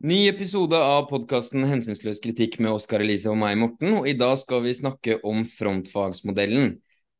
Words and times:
Ny 0.00 0.30
episode 0.30 0.78
av 0.80 1.02
podkasten 1.10 1.66
Hensynsløs 1.68 2.22
kritikk 2.24 2.54
med 2.64 2.72
Oskar 2.72 3.02
Elise 3.04 3.28
og 3.28 3.34
meg, 3.36 3.58
Morten. 3.60 3.98
Og 3.98 4.06
i 4.08 4.14
dag 4.16 4.38
skal 4.40 4.62
vi 4.64 4.70
snakke 4.72 5.18
om 5.28 5.42
frontfagsmodellen. 5.44 6.70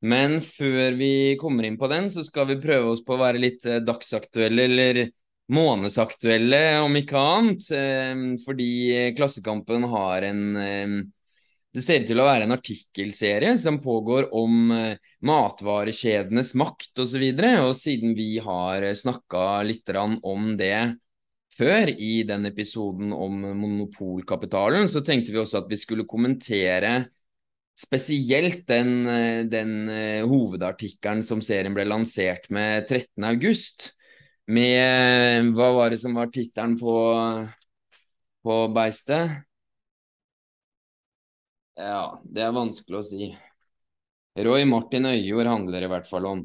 Men 0.01 0.38
før 0.40 0.96
vi 0.96 1.37
kommer 1.37 1.69
inn 1.69 1.77
på 1.77 1.90
den, 1.93 2.08
så 2.08 2.24
skal 2.24 2.48
vi 2.48 2.56
prøve 2.62 2.95
oss 2.95 3.03
på 3.04 3.19
å 3.19 3.21
være 3.21 3.43
litt 3.43 3.69
eh, 3.69 3.82
dagsaktuelle, 3.85 4.64
eller 4.64 5.01
månedsaktuelle, 5.53 6.62
om 6.80 6.96
ikke 7.03 7.27
annet. 7.35 7.69
Eh, 7.69 8.24
fordi 8.47 8.71
Klassekampen 9.19 9.85
har 9.92 10.31
en 10.31 10.42
eh, 10.56 10.97
Det 11.76 11.85
ser 11.85 12.01
ut 12.01 12.08
til 12.15 12.24
å 12.24 12.31
være 12.31 12.49
en 12.49 12.56
artikkelserie 12.56 13.53
som 13.60 13.76
pågår 13.85 14.33
om 14.35 14.72
matvarekjedenes 15.21 16.56
makt 16.59 17.05
osv. 17.05 17.28
Og, 17.28 17.45
og 17.60 17.77
siden 17.78 18.16
vi 18.16 18.33
har 18.41 18.88
snakka 19.05 19.60
litt 19.69 19.95
om 20.01 20.56
det 20.56 20.97
før 21.61 21.91
i 21.92 22.23
den 22.29 22.48
episoden 22.48 23.12
om 23.12 23.43
monopolkapitalen, 23.61 24.89
så 24.89 25.03
tenkte 25.05 25.34
vi 25.34 25.41
også 25.43 25.61
at 25.61 25.71
vi 25.71 25.79
skulle 25.80 26.09
kommentere 26.09 27.11
spesielt 27.80 28.67
den, 28.69 28.93
den 29.53 29.75
uh, 29.89 30.29
hovedartikkelen 30.29 31.23
som 31.25 31.41
serien 31.45 31.77
ble 31.77 31.87
lansert 31.89 32.48
med 32.53 32.89
13.8. 32.89 33.93
Med 34.51 35.53
Hva 35.55 35.69
var 35.77 35.93
det 35.93 36.01
som 36.03 36.17
var 36.19 36.33
tittelen 36.34 36.75
på, 36.81 36.95
på 38.42 38.56
beistet? 38.75 39.37
Ja, 41.79 42.19
det 42.25 42.42
er 42.45 42.56
vanskelig 42.56 42.98
å 42.98 43.05
si. 43.06 43.29
Roy 44.41 44.67
Martin 44.69 45.06
Øyjord 45.11 45.48
handler 45.48 45.87
i 45.87 45.91
hvert 45.91 46.09
fall 46.09 46.27
om. 46.29 46.42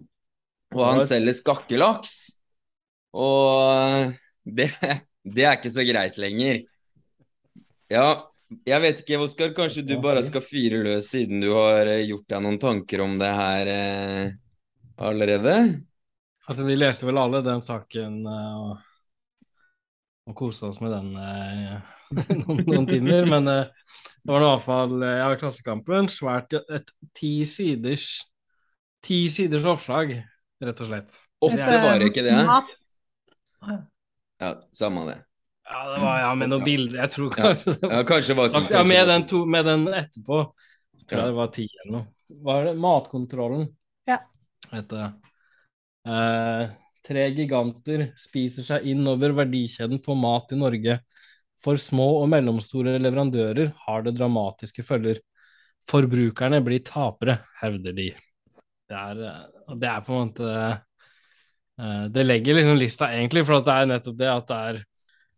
Og 0.76 0.84
han 0.86 1.02
selger 1.08 1.36
skakkelaks. 1.36 2.14
Og 3.16 4.14
det, 4.46 4.70
det 5.26 5.46
er 5.46 5.58
ikke 5.58 5.74
så 5.74 5.86
greit 5.88 6.18
lenger. 6.22 6.62
Ja, 7.92 8.08
jeg 8.66 8.82
vet 8.84 9.02
ikke, 9.02 9.20
Oskar. 9.26 9.54
Kanskje 9.58 9.86
du 9.86 9.96
bare 10.02 10.24
skal 10.26 10.44
fyre 10.46 10.84
løs, 10.86 11.10
siden 11.10 11.42
du 11.42 11.52
har 11.56 11.90
eh, 11.90 12.06
gjort 12.06 12.28
deg 12.30 12.44
noen 12.46 12.60
tanker 12.62 13.02
om 13.06 13.18
det 13.22 13.32
her 13.34 13.72
eh, 13.72 14.36
allerede? 15.02 15.56
Altså, 16.46 16.66
vi 16.68 16.78
leste 16.78 17.08
vel 17.10 17.18
alle 17.18 17.42
den 17.46 17.64
saken 17.66 18.20
og, 18.30 18.76
og 20.30 20.38
kosa 20.38 20.70
oss 20.70 20.78
med 20.84 20.94
den 20.94 21.10
eh, 21.18 21.96
noen, 22.44 22.62
noen, 22.68 22.88
timer. 22.90 23.26
Men 23.34 23.50
eh, 23.50 23.90
det 24.22 24.34
var 24.34 24.46
i 24.46 24.50
hvert 24.52 24.66
fall 24.66 24.96
Jeg 25.02 25.26
har 25.26 25.42
Klassekampen. 25.42 26.10
Svært 26.14 26.54
et 26.58 26.94
ti 27.18 27.40
siders 27.50 28.14
Ti 29.06 29.26
siders 29.30 29.66
oppslag, 29.70 30.16
rett 30.66 30.80
og 30.82 30.88
slett. 30.90 31.20
Åtte 31.46 31.82
var 31.84 32.00
det 32.02 32.08
ikke 32.10 32.24
det? 32.26 32.40
Ja, 34.42 34.52
samme 34.76 35.06
det. 35.10 35.18
Ja, 35.66 35.82
det 35.90 36.00
var 36.02 36.20
ja, 36.22 36.32
med 36.38 36.52
noen 36.52 36.62
ja. 36.62 36.66
bilder. 36.66 37.00
Jeg 37.02 37.12
tror 37.16 37.30
kanskje 37.34 37.76
ja. 37.82 37.90
ja, 37.90 38.02
kanskje 38.06 38.38
var 38.38 38.52
ti. 38.54 38.64
Ja, 38.74 38.84
med 38.86 39.08
den, 39.10 39.28
to, 39.30 39.42
med 39.50 39.66
den 39.66 39.88
etterpå 39.90 40.42
tror 41.06 41.22
jeg 41.22 41.32
det 41.32 41.38
var 41.38 41.52
ti 41.54 41.66
eller 41.84 41.94
noe. 41.98 42.08
Var 42.46 42.66
det 42.66 42.74
Matkontrollen? 42.82 43.68
Ja. 44.10 44.18
Heter 44.72 45.04
eh, 46.10 46.64
tre 47.06 47.26
giganter 47.38 48.08
spiser 48.18 48.66
seg 48.66 48.88
inn 48.90 49.06
over 49.10 49.36
verdikjeden 49.38 50.02
for 50.06 50.18
mat 50.18 50.54
i 50.56 50.60
Norge. 50.60 51.00
For 51.66 51.82
små 51.82 52.08
og 52.22 52.30
mellomstore 52.34 52.98
leverandører 53.02 53.72
har 53.86 54.06
det 54.06 54.16
dramatiske 54.18 54.86
følger. 54.86 55.22
Forbrukerne 55.90 56.62
blir 56.66 56.82
tapere, 56.86 57.40
hevder 57.62 57.94
de. 57.98 58.10
Det 58.90 58.98
er, 59.02 59.24
eh, 59.30 59.78
det 59.82 59.90
er 59.92 60.06
på 60.06 60.14
en 60.14 60.30
måte 60.30 60.52
det 62.12 62.24
legger 62.24 62.56
liksom 62.56 62.78
lista 62.80 63.10
egentlig, 63.12 63.44
for 63.48 63.64
det 63.66 63.74
er 63.74 63.90
nettopp 63.90 64.16
det 64.20 64.30
at 64.32 64.46
det 64.48 64.60
er 64.70 64.84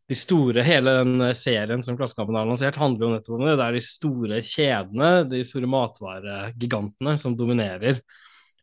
de 0.07 0.15
store, 0.15 0.63
Hele 0.63 0.93
den 1.01 1.35
serien 1.35 1.81
som 1.83 1.97
Klassekampen 1.99 2.37
har 2.39 2.47
lansert, 2.47 2.79
handler 2.79 3.05
jo 3.05 3.11
nettopp 3.11 3.35
om 3.35 3.43
det. 3.43 3.57
Det 3.59 3.65
er 3.65 3.75
de 3.75 3.83
store 3.83 4.39
kjedene, 4.39 5.09
de 5.27 5.41
store 5.43 5.67
matvaregigantene, 5.71 7.17
som 7.19 7.35
dominerer. 7.35 7.99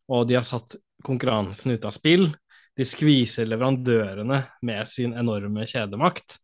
Og 0.08 0.24
de 0.28 0.38
har 0.38 0.46
satt 0.48 0.78
konkurransen 1.04 1.74
ut 1.74 1.84
av 1.84 1.92
spill. 1.92 2.30
De 2.74 2.86
skviser 2.88 3.48
leverandørene 3.50 4.40
med 4.64 4.88
sin 4.88 5.12
enorme 5.20 5.68
kjedemakt. 5.68 6.38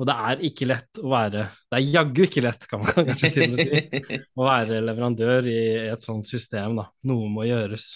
Og 0.00 0.08
det 0.08 0.16
er 0.32 0.44
ikke 0.48 0.70
lett 0.70 1.00
å 1.02 1.10
være 1.12 1.42
Det 1.68 1.76
er 1.76 1.90
jaggu 1.98 2.22
ikke 2.24 2.42
lett, 2.46 2.64
kan 2.70 2.80
man 2.80 2.94
kanskje 2.96 3.30
til 3.34 3.42
og 3.44 3.52
med 3.52 3.60
si, 3.60 4.20
å 4.40 4.46
være 4.46 4.80
leverandør 4.86 5.50
i 5.52 5.60
et 5.90 6.06
sånt 6.06 6.28
system. 6.28 6.80
da. 6.80 6.88
Noe 7.12 7.28
må 7.28 7.44
gjøres. 7.44 7.92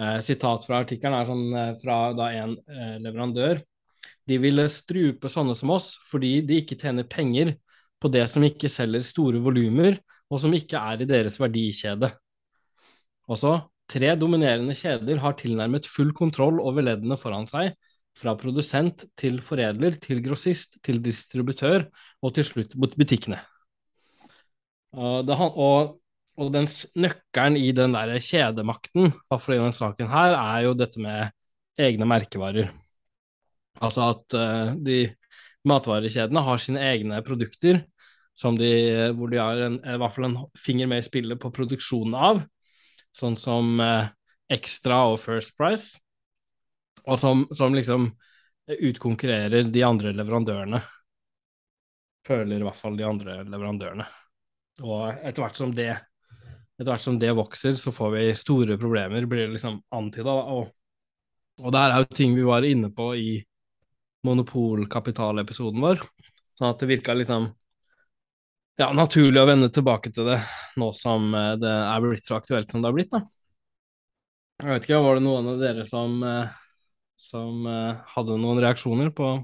Eh, 0.00 0.20
sitat 0.24 0.64
fra 0.64 0.80
artikkelen 0.80 1.18
er 1.18 1.28
sånn 1.28 1.48
eh, 1.52 1.74
fra 1.82 1.98
da 2.16 2.30
en 2.32 2.54
eh, 2.72 2.96
leverandør. 3.04 3.60
De 4.28 4.38
ville 4.40 4.64
strupe 4.72 5.28
sånne 5.28 5.56
som 5.58 5.72
oss 5.74 5.92
fordi 6.08 6.38
de 6.46 6.60
ikke 6.62 6.78
tjener 6.80 7.08
penger 7.10 7.52
på 8.00 8.08
det 8.12 8.24
som 8.32 8.44
ikke 8.46 8.70
selger 8.72 9.04
store 9.04 9.42
volumer, 9.44 9.98
og 10.32 10.40
som 10.40 10.54
ikke 10.56 10.80
er 10.80 11.02
i 11.02 11.08
deres 11.10 11.36
verdikjede. 11.42 12.08
Også 13.28 13.58
tre 13.90 14.14
dominerende 14.16 14.76
kjeder 14.78 15.20
har 15.20 15.36
tilnærmet 15.36 15.88
full 15.90 16.14
kontroll 16.16 16.62
over 16.64 16.86
leddene 16.86 17.18
foran 17.20 17.48
seg, 17.50 17.74
fra 18.16 18.32
produsent 18.38 19.04
til 19.20 19.38
foredler 19.44 19.98
til 20.00 20.22
grossist 20.24 20.78
til 20.86 20.98
distributør 21.04 21.84
og 22.24 22.34
til 22.36 22.46
slutt 22.46 22.72
butikkene. 22.78 23.38
Og, 24.96 25.26
det, 25.28 25.36
og 25.36 25.99
og 26.40 26.52
den 26.54 26.66
nøkkelen 26.96 27.58
i 27.60 27.70
den 27.76 27.94
der 27.96 28.14
kjedemakten, 28.24 29.10
i 29.12 29.38
denne 29.52 29.72
saken 29.76 30.08
her, 30.08 30.34
er 30.38 30.66
jo 30.66 30.76
dette 30.78 31.00
med 31.02 31.34
egne 31.80 32.08
merkevarer. 32.08 32.70
Altså 33.80 34.10
at 34.14 34.36
uh, 34.36 34.72
de 34.80 35.02
matvarekjedene 35.68 36.44
har 36.44 36.60
sine 36.62 36.82
egne 36.92 37.20
produkter 37.26 37.82
de, 38.56 38.70
hvor 39.12 39.28
de 39.28 39.36
har 39.36 39.58
en, 39.66 39.76
i 39.84 39.98
hvert 40.00 40.14
fall 40.14 40.30
en 40.30 40.38
finger 40.56 40.88
med 40.88 41.02
i 41.02 41.04
spillet 41.04 41.40
på 41.40 41.50
produksjonen 41.52 42.14
av, 42.16 42.40
sånn 43.12 43.36
som 43.36 43.74
uh, 43.82 44.08
Extra 44.48 45.02
og 45.12 45.18
First 45.20 45.56
Price, 45.58 45.98
og 47.04 47.18
som, 47.20 47.44
som 47.52 47.74
liksom 47.76 48.08
utkonkurrerer 48.70 49.68
de 49.68 49.82
andre 49.84 50.14
leverandørene. 50.16 50.80
Føler 52.26 52.60
i 52.60 52.64
hvert 52.64 52.78
fall 52.78 52.96
de 52.96 53.04
andre 53.04 53.40
leverandørene. 53.44 54.06
Og 54.86 55.20
etter 55.20 55.42
hvert 55.42 55.58
som 55.58 55.72
det 55.74 55.90
etter 56.80 56.94
hvert 56.94 57.04
som 57.04 57.18
det 57.20 57.36
vokser, 57.36 57.74
så 57.76 57.92
får 57.92 58.12
vi 58.14 58.26
store 58.34 58.78
problemer, 58.80 59.26
blir 59.28 59.44
det 59.46 59.54
liksom 59.58 59.82
antyda. 59.92 60.32
Og, 60.32 60.70
og 61.60 61.72
det 61.74 61.82
her 61.82 61.92
er 61.92 62.04
jo 62.06 62.16
ting 62.16 62.32
vi 62.38 62.46
var 62.46 62.64
inne 62.64 62.88
på 62.96 63.10
i 63.20 63.34
monopolkapitalepisoden 64.24 65.84
vår, 65.84 66.00
sånn 66.56 66.70
at 66.70 66.80
det 66.80 66.88
virka 66.88 67.16
liksom 67.16 67.50
ja, 68.80 68.88
naturlig 68.96 69.42
å 69.42 69.48
vende 69.48 69.68
tilbake 69.72 70.12
til 70.16 70.30
det 70.32 70.38
nå 70.80 70.88
som 70.96 71.34
eh, 71.36 71.52
det 71.60 71.68
er 71.68 72.04
blitt 72.04 72.24
så 72.24 72.38
aktuelt 72.38 72.72
som 72.72 72.80
det 72.80 72.88
har 72.88 72.96
blitt, 72.96 73.12
da. 73.12 73.20
Jeg 74.60 74.72
vet 74.72 74.88
ikke, 74.88 75.04
var 75.04 75.16
det 75.16 75.24
noen 75.24 75.52
av 75.52 75.60
dere 75.60 75.84
som, 75.88 76.16
eh, 76.24 76.60
som 77.20 77.68
eh, 77.68 78.00
hadde 78.14 78.40
noen 78.40 78.60
reaksjoner 78.64 79.12
på 79.16 79.34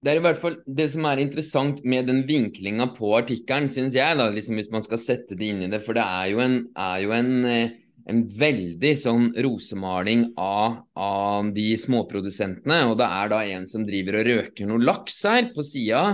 det 0.00 0.12
er 0.14 0.20
i 0.20 0.24
hvert 0.24 0.40
fall 0.40 0.56
det 0.64 0.86
som 0.94 1.04
er 1.10 1.20
interessant 1.20 1.82
med 1.84 2.06
den 2.08 2.22
vinklinga 2.28 2.86
på 2.94 3.12
artikkelen, 3.18 3.68
syns 3.68 3.96
jeg, 3.98 4.16
da, 4.16 4.30
liksom 4.32 4.56
hvis 4.56 4.70
man 4.72 4.84
skal 4.84 5.00
sette 5.02 5.36
det 5.36 5.50
inn 5.52 5.60
i 5.66 5.68
det. 5.72 5.82
For 5.84 5.96
det 5.96 6.06
er 6.06 6.30
jo 6.32 6.40
en, 6.40 6.56
er 6.72 7.02
jo 7.04 7.12
en, 7.12 7.30
eh, 7.44 7.74
en 8.08 8.22
veldig 8.40 8.94
sånn 8.96 9.28
rosemaling 9.44 10.30
av, 10.40 10.80
av, 10.96 11.52
de 11.52 11.68
småprodusentene. 11.84 12.80
Og 12.88 12.96
det 13.00 13.10
er 13.20 13.32
da 13.34 13.42
en 13.52 13.68
som 13.68 13.84
driver 13.84 14.22
og 14.22 14.32
røker 14.32 14.70
noe 14.70 14.80
laks 14.88 15.20
her 15.28 15.52
på 15.52 15.66
sida, 15.68 16.04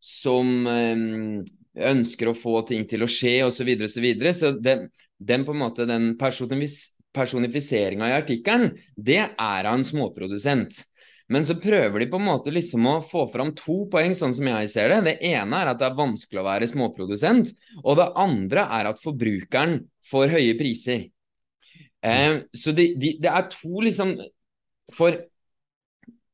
som 0.00 0.64
um, 0.64 1.44
ønsker 1.92 2.30
å 2.30 2.36
få 2.38 2.62
ting 2.64 2.88
til 2.88 3.04
å 3.04 3.12
skje, 3.12 3.42
osv., 3.44 3.74
osv. 3.76 3.88
Så, 3.92 4.04
videre, 4.08 4.32
så, 4.32 4.54
så 4.54 4.64
den, 4.64 4.88
den, 5.20 5.44
på 5.44 5.52
en 5.52 5.66
måte, 5.66 5.84
den 5.90 6.14
personifiseringa 6.16 8.08
i 8.08 8.20
artikkelen, 8.22 8.72
det 8.96 9.20
er 9.26 9.68
av 9.68 9.74
en 9.74 9.84
småprodusent. 9.84 10.80
Men 11.28 11.44
så 11.44 11.58
prøver 11.60 12.00
de 12.00 12.08
på 12.08 12.16
en 12.16 12.24
måte 12.24 12.52
liksom 12.52 12.86
å 12.88 12.94
få 13.04 13.26
fram 13.28 13.52
to 13.56 13.82
poeng, 13.92 14.14
sånn 14.16 14.32
som 14.36 14.48
jeg 14.48 14.70
ser 14.72 14.94
det. 14.94 15.00
Det 15.04 15.16
ene 15.28 15.60
er 15.60 15.72
at 15.74 15.80
det 15.80 15.90
er 15.90 15.98
vanskelig 15.98 16.40
å 16.40 16.46
være 16.46 16.68
småprodusent, 16.70 17.52
og 17.82 17.98
det 18.00 18.06
andre 18.24 18.64
er 18.78 18.88
at 18.88 19.02
forbrukeren 19.02 19.82
får 20.08 20.32
høye 20.38 20.54
priser. 20.60 21.08
Eh, 22.00 22.40
så 22.56 22.72
det, 22.72 22.94
de, 22.96 23.16
det, 23.20 23.26
er 23.28 23.48
to 23.50 23.80
liksom 23.82 24.12
For 24.94 25.16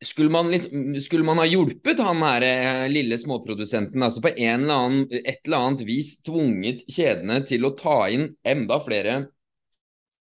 skulle 0.05 0.29
man, 0.29 0.51
liksom, 0.53 1.01
skulle 1.01 1.25
man 1.25 1.41
ha 1.41 1.47
hjulpet 1.49 2.03
han 2.05 2.21
her 2.23 2.45
eh, 2.45 2.83
lille 2.93 3.17
småprodusenten, 3.19 4.03
altså 4.05 4.23
på 4.23 4.35
en 4.35 4.67
eller 4.67 4.75
annen, 4.75 5.07
et 5.17 5.41
eller 5.47 5.63
annet 5.65 5.85
vis 5.89 6.19
tvunget 6.23 6.85
kjedene 6.93 7.41
til 7.49 7.65
å 7.65 7.73
ta 7.79 8.03
inn 8.13 8.29
enda 8.45 8.79
flere 8.85 9.17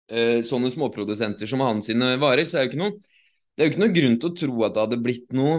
eh, 0.10 0.42
sånne 0.44 0.74
småprodusenter 0.74 1.48
som 1.48 1.62
hans 1.64 1.88
sine 1.92 2.16
varer, 2.20 2.50
så 2.50 2.58
er 2.58 2.66
det 2.66 2.68
jo 2.68 2.74
ikke 2.74 2.82
noe 2.82 2.98
det 3.60 3.66
er 3.66 3.68
jo 3.68 3.74
ikke 3.74 3.82
noe 3.84 3.92
grunn 3.92 4.14
til 4.16 4.30
å 4.30 4.36
tro 4.40 4.62
at 4.64 4.72
det 4.72 4.84
hadde 4.86 4.98
blitt 5.04 5.34
noe, 5.36 5.56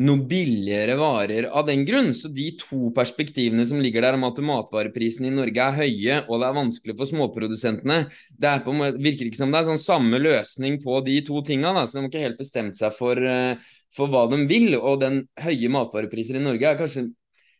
noe 0.00 0.22
billigere 0.30 0.94
varer 0.96 1.48
av 1.52 1.66
den 1.68 1.82
grunn. 1.84 2.14
Så 2.16 2.30
de 2.32 2.46
to 2.56 2.88
perspektivene 2.96 3.66
som 3.68 3.82
ligger 3.84 4.06
der 4.06 4.16
om 4.16 4.24
at 4.24 4.40
matvareprisene 4.48 5.28
i 5.28 5.34
Norge 5.36 5.66
er 5.66 5.76
høye 5.76 6.22
og 6.22 6.40
det 6.40 6.46
er 6.48 6.56
vanskelig 6.56 6.94
for 6.96 7.10
småprodusentene, 7.10 7.98
det 8.32 8.54
på, 8.64 8.72
virker 8.96 9.28
ikke 9.28 9.42
som 9.42 9.52
det 9.52 9.60
er 9.60 9.68
sånn 9.68 9.82
samme 9.82 10.22
løsning 10.22 10.78
på 10.80 11.02
de 11.04 11.18
to 11.26 11.42
tinga. 11.44 11.74
Så 11.84 11.98
de 11.98 12.00
har 12.00 12.08
ikke 12.08 12.22
helt 12.22 12.40
bestemt 12.40 12.80
seg 12.80 12.96
for, 12.96 13.20
eh, 13.20 13.60
for 13.92 14.08
hva 14.08 14.24
de 14.32 14.38
vil. 14.48 14.78
Og 14.78 14.96
den 15.04 15.26
høye 15.36 15.72
matvarepriser 15.76 16.40
i 16.40 16.44
Norge 16.46 16.64
er 16.64 16.80
kanskje 16.80 17.10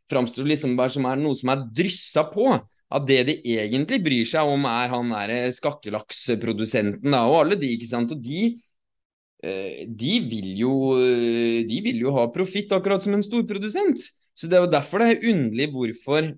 framstår 0.08 0.48
liksom 0.48 0.78
bare 0.80 0.94
som 0.96 1.04
er 1.10 1.20
noe 1.20 1.36
som 1.36 1.52
er 1.52 1.66
dryssa 1.76 2.24
på. 2.32 2.54
At 2.88 3.04
det 3.04 3.20
de 3.28 3.34
egentlig 3.52 4.00
bryr 4.00 4.24
seg 4.24 4.48
om, 4.48 4.64
er 4.64 4.88
han 4.88 5.12
skattelakseprodusenten 5.12 5.58
skakkelakksprodusenten 5.58 7.16
og 7.18 7.34
alle 7.42 7.58
de, 7.60 7.74
ikke 7.76 7.90
sant. 7.90 8.14
Og 8.16 8.22
de, 8.24 8.46
eh, 8.46 8.67
de 9.38 10.14
vil 10.26 10.48
jo 10.58 10.72
De 10.98 11.76
vil 11.84 12.00
jo 12.02 12.10
ha 12.16 12.24
profitt, 12.34 12.72
akkurat 12.74 13.04
som 13.04 13.14
en 13.14 13.22
storprodusent. 13.22 14.02
Så 14.34 14.50
det 14.50 14.58
er 14.58 14.64
jo 14.64 14.70
derfor 14.72 14.98
det 14.98 15.12
er 15.12 15.28
underlig 15.30 15.68
hvorfor 15.70 16.32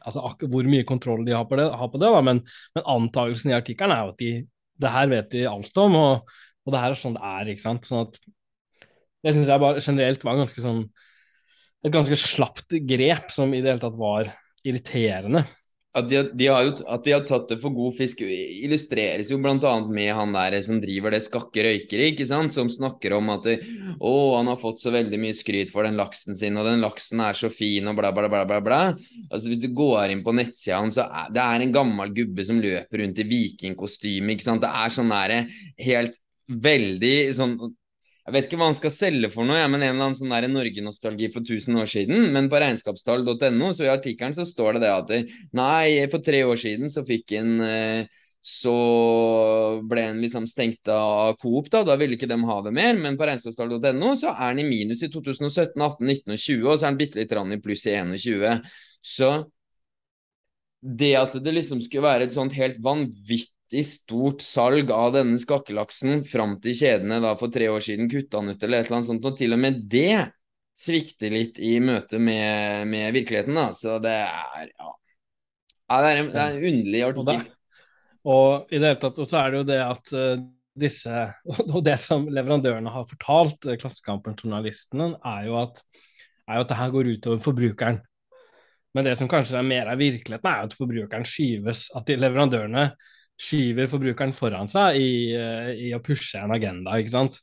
altså 0.04 0.34
hvor 0.52 0.68
mye 0.68 0.86
kontroll 0.88 1.24
de 1.26 1.36
har 1.36 1.48
på 1.50 1.58
det, 1.60 1.70
har 1.72 1.92
på 1.92 2.02
det 2.02 2.12
da, 2.12 2.22
men, 2.26 2.44
men 2.76 2.90
antakelsen 2.96 3.54
i 3.54 3.58
artikkelen 3.58 3.96
er 3.96 4.04
jo 4.04 4.14
at 4.14 4.22
de, 4.22 4.32
det 4.84 4.94
her 4.98 5.12
vet 5.14 5.32
de 5.32 5.46
alt 5.50 5.80
om, 5.80 5.98
og, 6.00 6.38
og 6.66 6.76
det 6.76 6.84
her 6.84 6.96
er 6.96 7.00
sånn 7.00 7.18
det 7.18 7.26
er. 7.32 7.52
ikke 7.54 7.66
sant? 7.66 7.90
Sånn 7.90 8.06
at 8.06 8.20
Det 9.24 9.32
syns 9.32 9.50
jeg 9.52 9.64
bare 9.64 9.84
generelt 9.84 10.26
var 10.28 10.40
ganske 10.42 10.64
sånn 10.64 10.84
et 11.84 11.92
ganske 11.92 12.16
slapt 12.16 12.76
grep 12.88 13.32
som 13.32 13.52
i 13.52 13.60
det 13.60 13.74
hele 13.74 13.84
tatt 13.84 13.98
var 14.00 14.30
irriterende. 14.64 15.44
At 15.94 16.08
de, 16.10 16.24
de 16.34 16.48
har 16.50 16.72
at 16.90 17.04
de 17.06 17.12
har 17.14 17.22
tatt 17.22 17.52
det 17.52 17.60
for 17.62 17.74
god 17.76 17.94
fisk, 17.94 18.24
illustreres 18.26 19.30
jo 19.30 19.38
bl.a. 19.42 19.74
med 19.86 20.10
han 20.18 20.34
der 20.34 20.56
som 20.66 20.80
driver 20.82 21.14
det 21.14 21.22
Skakke 21.28 21.66
røykeri, 21.68 22.08
ikke 22.14 22.26
sant? 22.26 22.56
som 22.56 22.72
snakker 22.72 23.14
om 23.20 23.30
at 23.36 23.46
det, 23.46 23.60
å, 24.00 24.14
han 24.40 24.50
har 24.50 24.58
fått 24.58 24.82
så 24.82 24.94
veldig 24.96 25.20
mye 25.22 25.38
skryt 25.38 25.70
for 25.70 25.86
den 25.86 26.00
laksen 26.02 26.38
sin, 26.40 26.58
og 26.58 26.66
den 26.66 26.82
laksen 26.82 27.22
er 27.22 27.38
så 27.38 27.52
fin, 27.54 27.86
og 27.92 28.00
bla, 28.00 28.10
bla, 28.16 28.26
bla. 28.32 28.42
bla, 28.50 28.60
bla. 28.66 28.82
Altså 29.30 29.52
Hvis 29.52 29.62
du 29.62 29.70
går 29.76 30.16
inn 30.16 30.26
på 30.26 30.34
nettsida 30.34 30.82
hans, 30.82 30.98
så 30.98 31.06
er 31.06 31.30
det 31.34 31.46
er 31.46 31.68
en 31.68 31.78
gammel 31.78 32.18
gubbe 32.18 32.48
som 32.48 32.62
løper 32.64 33.04
rundt 33.04 33.22
i 33.22 33.30
vikingkostyme, 33.30 34.34
ikke 34.34 34.48
sant. 34.50 34.66
Det 34.66 34.74
er 34.74 34.98
sånn 34.98 35.14
der 35.14 35.38
helt 35.86 36.18
veldig 36.50 37.16
sånn 37.38 37.58
jeg 38.24 38.34
vet 38.36 38.46
ikke 38.48 38.58
hva 38.62 38.70
han 38.70 38.78
skal 38.78 38.94
selge 38.96 39.30
for 39.34 39.48
noe, 39.48 39.60
ja, 39.60 39.68
men 39.68 39.82
en 39.82 39.98
eller 39.98 40.08
annen 40.08 40.16
sånn 40.16 40.54
Norge-nostalgi 40.54 41.28
for 41.34 41.44
1000 41.44 41.80
år 41.82 41.90
siden. 41.92 42.30
Men 42.32 42.48
på 42.52 42.62
regnskapstall.no 42.64 43.72
så 43.76 43.84
i 43.84 43.92
artikkelen 43.92 44.36
så 44.38 44.46
står 44.48 44.78
det 44.78 44.86
det 44.86 44.92
at 44.94 45.16
nei, 45.60 46.06
for 46.12 46.24
tre 46.24 46.46
år 46.48 46.62
siden 46.62 46.92
så 46.94 47.04
fikk 47.08 47.36
en 47.42 47.58
eh, 47.68 48.22
så 48.44 48.74
ble 49.88 50.02
han 50.04 50.18
liksom 50.20 50.50
stengt 50.52 50.90
av 50.92 51.38
Coop, 51.40 51.70
da. 51.72 51.80
Da 51.88 51.96
ville 52.00 52.18
ikke 52.18 52.28
de 52.28 52.36
ha 52.44 52.58
det 52.66 52.74
mer. 52.76 52.98
Men 53.00 53.16
på 53.20 53.28
regnskapstall.no 53.28 54.10
så 54.20 54.34
er 54.34 54.50
han 54.50 54.60
i 54.60 54.66
minus 54.68 55.06
i 55.08 55.12
2017, 55.12 55.80
18, 55.80 56.08
19 56.08 56.36
og 56.36 56.42
20, 56.44 56.66
og 56.68 56.76
så 56.76 56.84
er 56.84 56.92
han 56.92 57.00
bitte 57.00 57.22
litt 57.22 57.32
i 57.32 57.62
pluss 57.64 57.86
i 57.88 57.96
21. 57.96 58.60
Så 59.00 59.32
det 60.84 61.14
at 61.16 61.38
det 61.40 61.56
liksom 61.56 61.80
skulle 61.84 62.04
være 62.04 62.28
et 62.28 62.36
sånt 62.36 62.56
helt 62.60 62.80
vanvittig 62.84 63.52
vanvittig 63.74 63.86
stort 63.86 64.42
salg 64.42 64.92
av 64.92 65.14
denne 65.14 65.38
skakkelaksen 65.40 66.24
fram 66.26 66.60
til 66.62 66.76
kjedene 66.76 67.22
da 67.22 67.36
for 67.36 67.50
tre 67.52 67.70
år 67.70 67.82
siden 67.82 68.10
kutta 68.10 68.42
den 68.42 68.54
ut 68.54 68.64
eller 68.64 68.80
et 68.80 68.86
eller 68.88 68.98
annet 68.98 69.08
sånt, 69.08 69.26
og 69.26 69.38
til 69.38 69.54
og 69.54 69.60
med 69.60 69.90
det 69.90 70.32
svikter 70.74 71.32
litt 71.32 71.60
i 71.60 71.80
møte 71.80 72.20
med, 72.20 72.88
med 72.88 73.14
virkeligheten. 73.14 73.54
da, 73.54 73.74
Så 73.74 74.00
det 74.00 74.14
er 74.14 74.70
ja, 74.70 74.94
ja 75.90 76.02
det, 76.02 76.10
er 76.10 76.22
en, 76.22 76.32
det 76.32 76.42
er 76.42 76.50
en 76.50 76.68
underlig 76.72 77.04
artikkel. 77.04 77.52
Og, 78.24 78.72
i 78.72 78.80
det 78.80 78.88
hele 78.88 79.02
tatt, 79.02 79.20
og 79.20 79.28
så 79.28 79.38
er 79.42 79.52
det 79.52 79.58
jo 79.58 79.68
det 79.68 79.82
at 79.84 80.14
uh, 80.16 80.46
disse, 80.80 81.26
og 81.76 81.84
det 81.84 81.98
som 82.02 82.26
leverandørene 82.30 82.94
har 82.94 83.10
fortalt 83.10 83.68
uh, 83.68 83.76
Klassekampen-journalistene, 83.78 85.14
er 85.20 85.50
jo 85.50 85.60
at 85.62 85.84
er 86.44 86.58
jo 86.58 86.64
at 86.66 86.72
det 86.72 86.76
her 86.76 86.92
går 86.92 87.10
utover 87.16 87.40
forbrukeren. 87.40 88.02
Men 88.94 89.06
det 89.08 89.14
som 89.18 89.30
kanskje 89.32 89.56
er 89.58 89.66
mer 89.66 89.90
av 89.90 90.02
virkeligheten, 90.02 90.50
er 90.50 90.66
at 90.68 90.74
forbrukeren 90.76 91.24
skyves. 91.26 91.86
At 91.96 92.10
de 92.10 92.18
leverandørene 92.20 92.90
skyver 93.44 93.90
forbrukeren 93.92 94.36
foran 94.36 94.70
seg 94.72 95.00
i, 95.00 95.10
eh, 95.36 95.74
i, 95.88 95.90
å 95.96 96.02
pushe 96.04 96.40
en 96.40 96.54
agenda, 96.56 96.96
ikke 97.00 97.16
sant. 97.16 97.40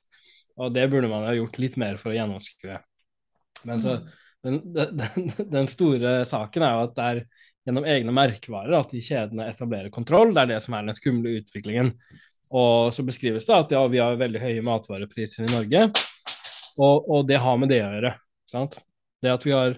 Og 0.60 0.72
det 0.74 0.86
burde 0.92 1.10
man 1.10 1.26
ha 1.28 1.34
gjort 1.36 1.60
litt 1.62 1.76
mer 1.80 2.00
for 2.00 2.12
å 2.12 2.16
gjennomskue. 2.16 2.78
Men 3.68 3.82
så, 3.82 3.98
den, 4.44 4.60
den, 4.74 5.30
den, 5.54 5.68
store 5.70 6.20
saken 6.28 6.64
er 6.64 6.74
jo 6.74 6.88
at 6.88 6.96
det 6.96 7.06
er 7.06 7.22
gjennom 7.68 7.86
egne 7.88 8.14
merkevarer 8.16 8.78
at 8.78 8.92
de 8.92 9.02
kjedene 9.04 9.48
etablerer 9.52 9.92
kontroll. 9.92 10.34
Det 10.34 10.44
er 10.44 10.52
det 10.54 10.60
som 10.64 10.76
er 10.76 10.88
den 10.88 10.98
skumle 10.98 11.36
utviklingen. 11.40 11.92
Og 12.50 12.90
så 12.94 13.04
beskrives 13.06 13.46
det 13.46 13.56
at 13.56 13.72
ja, 13.76 13.82
vi 13.90 14.00
har 14.02 14.18
veldig 14.18 14.42
høye 14.42 14.64
matvarepriser 14.66 15.46
i 15.46 15.52
Norge, 15.52 15.84
og, 16.80 17.10
og 17.12 17.28
det 17.28 17.38
har 17.38 17.58
med 17.60 17.70
det 17.70 17.82
å 17.84 17.92
gjøre. 17.92 18.14
Sant? 18.50 18.80
Det 19.22 19.30
at 19.30 19.44
vi 19.46 19.52
har, 19.54 19.76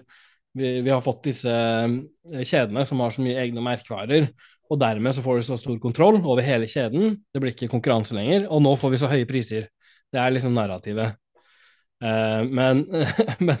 vi, 0.57 0.71
vi 0.81 0.89
har 0.89 1.03
fått 1.03 1.27
disse 1.27 1.53
eh, 1.53 2.41
kjedene 2.41 2.85
som 2.87 3.03
har 3.03 3.13
så 3.13 3.21
mye 3.25 3.43
egne 3.43 3.61
merkevarer, 3.65 4.31
og 4.71 4.79
dermed 4.79 5.15
så 5.15 5.23
får 5.23 5.39
du 5.39 5.47
så 5.47 5.57
stor 5.59 5.79
kontroll 5.81 6.19
over 6.21 6.43
hele 6.45 6.67
kjeden. 6.69 7.17
Det 7.33 7.41
blir 7.41 7.53
ikke 7.53 7.71
konkurranse 7.71 8.15
lenger. 8.15 8.47
Og 8.49 8.63
nå 8.63 8.75
får 8.79 8.93
vi 8.93 9.01
så 9.01 9.09
høye 9.11 9.27
priser. 9.29 9.67
Det 10.13 10.21
er 10.21 10.33
liksom 10.33 10.55
narrativet. 10.55 11.17
Uh, 12.03 12.43
men, 12.57 12.85
men, 13.43 13.59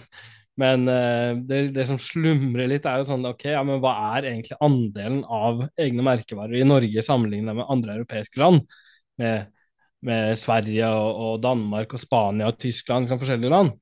men 0.59 0.87
uh, 0.89 1.33
det, 1.49 1.65
det, 1.75 1.87
som 1.89 1.99
slumrer 2.01 2.71
litt, 2.71 2.87
er 2.89 3.01
jo 3.01 3.09
sånn 3.11 3.27
ok, 3.29 3.49
ja, 3.53 3.63
men 3.67 3.81
hva 3.83 3.93
er 4.15 4.29
egentlig 4.31 4.57
andelen 4.63 5.21
av 5.27 5.65
egne 5.79 6.05
merkevarer 6.07 6.59
i 6.59 6.67
Norge 6.67 7.05
sammenlignet 7.05 7.59
med 7.59 7.69
andre 7.69 7.99
europeiske 7.99 8.41
land? 8.41 8.63
Med, 9.21 9.51
med 10.03 10.39
Sverige 10.39 10.87
og, 10.89 11.09
og, 11.25 11.35
Danmark 11.43 11.93
og 11.93 12.01
Spania 12.01 12.47
og 12.49 12.57
Tyskland, 12.59 13.05
liksom 13.05 13.21
forskjellige 13.21 13.53
land. 13.53 13.75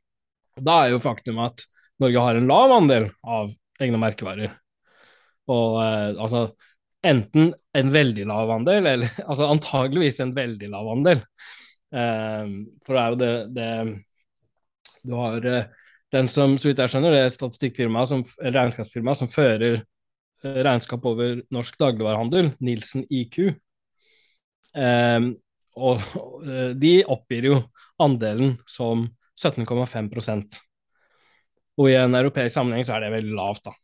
Da 0.60 0.82
er 0.82 0.92
jo 0.92 1.04
faktum 1.04 1.40
at 1.42 1.64
Norge 2.02 2.26
har 2.26 2.38
en 2.38 2.50
lav 2.50 2.74
andel 2.76 3.08
av 3.24 3.54
egne 3.82 4.02
merkevarer. 4.02 4.52
Og 5.52 5.80
uh, 5.80 6.20
altså 6.22 6.50
enten 7.08 7.52
en 7.78 7.92
veldig 7.94 8.26
lav 8.30 8.52
andel, 8.58 8.88
eller 8.94 9.20
altså 9.30 9.50
antageligvis 9.50 10.22
en 10.24 10.36
veldig 10.38 10.72
lav 10.74 10.90
andel. 10.96 11.24
Um, 11.92 12.56
for 12.86 12.96
det 12.96 13.02
er 13.02 13.12
jo 13.12 13.20
det, 13.20 13.32
det 13.52 13.72
Du 15.04 15.16
har 15.18 15.44
uh, 15.44 15.82
den 16.12 16.30
som, 16.32 16.58
så 16.60 16.70
vidt 16.70 16.80
jeg 16.84 16.92
skjønner, 16.94 17.16
det 17.16 17.24
er 17.26 17.34
statistikkfirmaet 17.34 18.12
som, 18.12 18.24
regnskapsfirmaet 18.44 19.22
som 19.22 19.30
fører 19.32 19.78
eh, 19.80 20.58
regnskap 20.68 21.06
over 21.08 21.40
norsk 21.56 21.78
dagligvarehandel, 21.80 22.52
Nilsen 22.60 23.06
IQ. 23.08 23.38
Og, 24.76 25.30
og 26.20 26.44
eh, 26.44 26.74
de 26.80 26.92
oppgir 27.08 27.48
jo 27.48 27.62
andelen 28.02 28.58
som 28.68 29.06
17,5% 29.40 30.60
Og 31.80 31.88
i 31.90 31.96
en 31.96 32.16
europeisk 32.20 32.58
sammenheng 32.58 32.84
så 32.86 32.98
er 32.98 33.06
det 33.06 33.16
veldig 33.16 33.38
lavt, 33.38 33.64
da. 33.70 33.76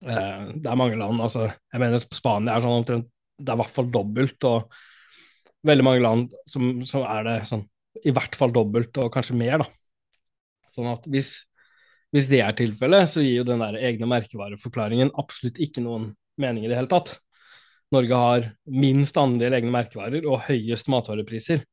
Uh, 0.00 0.52
det 0.56 0.64
er 0.64 0.78
mange 0.80 0.96
land, 0.96 1.20
altså 1.20 1.50
Jeg 1.50 1.80
mener 1.82 2.00
Spania 2.00 2.54
er 2.54 2.62
sånn 2.64 2.78
omtrent 2.78 3.10
Det 3.36 3.50
er 3.52 3.58
i 3.58 3.60
hvert 3.60 3.74
fall 3.74 3.90
dobbelt, 3.92 4.46
og 4.48 4.70
veldig 5.68 5.84
mange 5.84 6.00
land 6.00 6.38
som, 6.48 6.70
som 6.88 7.04
er 7.04 7.26
det 7.26 7.36
sånn 7.50 7.66
i 8.06 8.12
hvert 8.14 8.36
fall 8.38 8.52
dobbelt, 8.54 8.96
og 9.02 9.10
kanskje 9.12 9.36
mer, 9.36 9.60
da. 9.60 9.66
Sånn 10.70 10.88
at 10.88 11.04
hvis, 11.10 11.32
hvis 12.14 12.28
det 12.30 12.40
er 12.44 12.54
tilfellet, 12.56 13.10
så 13.10 13.24
gir 13.24 13.40
jo 13.40 13.48
den 13.48 13.60
der 13.60 13.76
egne 13.90 14.08
merkevareforklaringen 14.08 15.12
absolutt 15.20 15.58
ikke 15.60 15.82
noen 15.84 16.12
mening 16.40 16.64
i 16.64 16.70
det 16.70 16.78
hele 16.78 16.90
tatt. 16.90 17.18
Norge 17.92 18.22
har 18.22 18.48
minst 18.70 19.18
andel 19.18 19.56
egne 19.58 19.74
merkevarer 19.74 20.26
og 20.30 20.44
høyest 20.46 20.88
matvarepriser. 20.92 21.64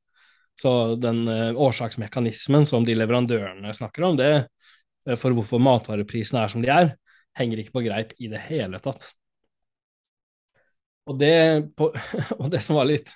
Så 0.58 0.72
den 0.98 1.28
eh, 1.30 1.54
årsaksmekanismen 1.54 2.66
som 2.66 2.86
de 2.86 2.96
leverandørene 2.98 3.74
snakker 3.78 4.08
om, 4.08 4.16
det 4.18 4.32
uh, 4.42 5.14
for 5.14 5.36
hvorfor 5.38 5.62
matvareprisene 5.62 6.42
er 6.42 6.54
som 6.54 6.64
de 6.64 6.72
er, 6.74 6.96
henger 7.38 7.62
ikke 7.62 7.78
på 7.78 7.86
greip 7.86 8.14
i 8.22 8.30
det 8.32 8.42
hele 8.50 8.82
tatt. 8.84 9.12
Og 11.08 11.16
det, 11.22 11.34
på, 11.78 11.90
og 12.42 12.52
det 12.52 12.62
som 12.66 12.80
var 12.80 12.90
litt 12.90 13.14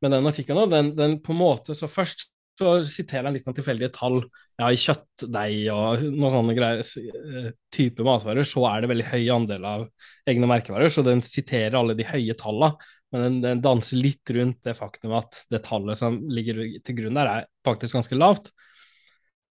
med 0.00 0.14
den 0.16 0.26
artikkelen, 0.26 0.70
den, 0.72 0.94
den 0.96 1.18
på 1.20 1.34
en 1.34 1.42
måte 1.42 1.76
Så 1.76 1.88
først 1.90 2.30
så 2.60 2.72
siterer 2.84 3.28
han 3.28 3.36
litt 3.36 3.46
sånn 3.46 3.56
tilfeldige 3.56 3.92
tall. 3.94 4.18
Ja, 4.60 4.68
i 4.68 4.78
kjøttdeig 4.80 5.70
og 5.72 6.02
noen 6.04 6.34
sånne 6.34 6.56
greier, 6.56 6.82
eh, 6.84 7.46
type 7.72 8.04
matvarer, 8.04 8.44
så 8.44 8.66
er 8.68 8.82
det 8.82 8.90
veldig 8.90 9.06
høy 9.14 9.22
andel 9.32 9.64
av 9.64 9.86
egne 10.28 10.48
merkevarer. 10.50 10.92
Så 10.92 11.04
den 11.06 11.22
siterer 11.24 11.78
alle 11.78 11.96
de 11.96 12.04
høye 12.04 12.36
tallene, 12.36 12.90
men 13.14 13.24
den, 13.24 13.38
den, 13.46 13.62
danser 13.64 13.98
litt 13.98 14.34
rundt 14.36 14.60
det 14.66 14.76
faktum 14.78 15.16
at 15.18 15.40
det 15.50 15.62
tallet 15.64 15.98
som 15.98 16.20
ligger 16.30 16.60
til 16.84 16.98
grunn 17.00 17.16
der, 17.16 17.32
er 17.32 17.48
faktisk 17.66 17.96
ganske 17.96 18.18
lavt. 18.18 18.52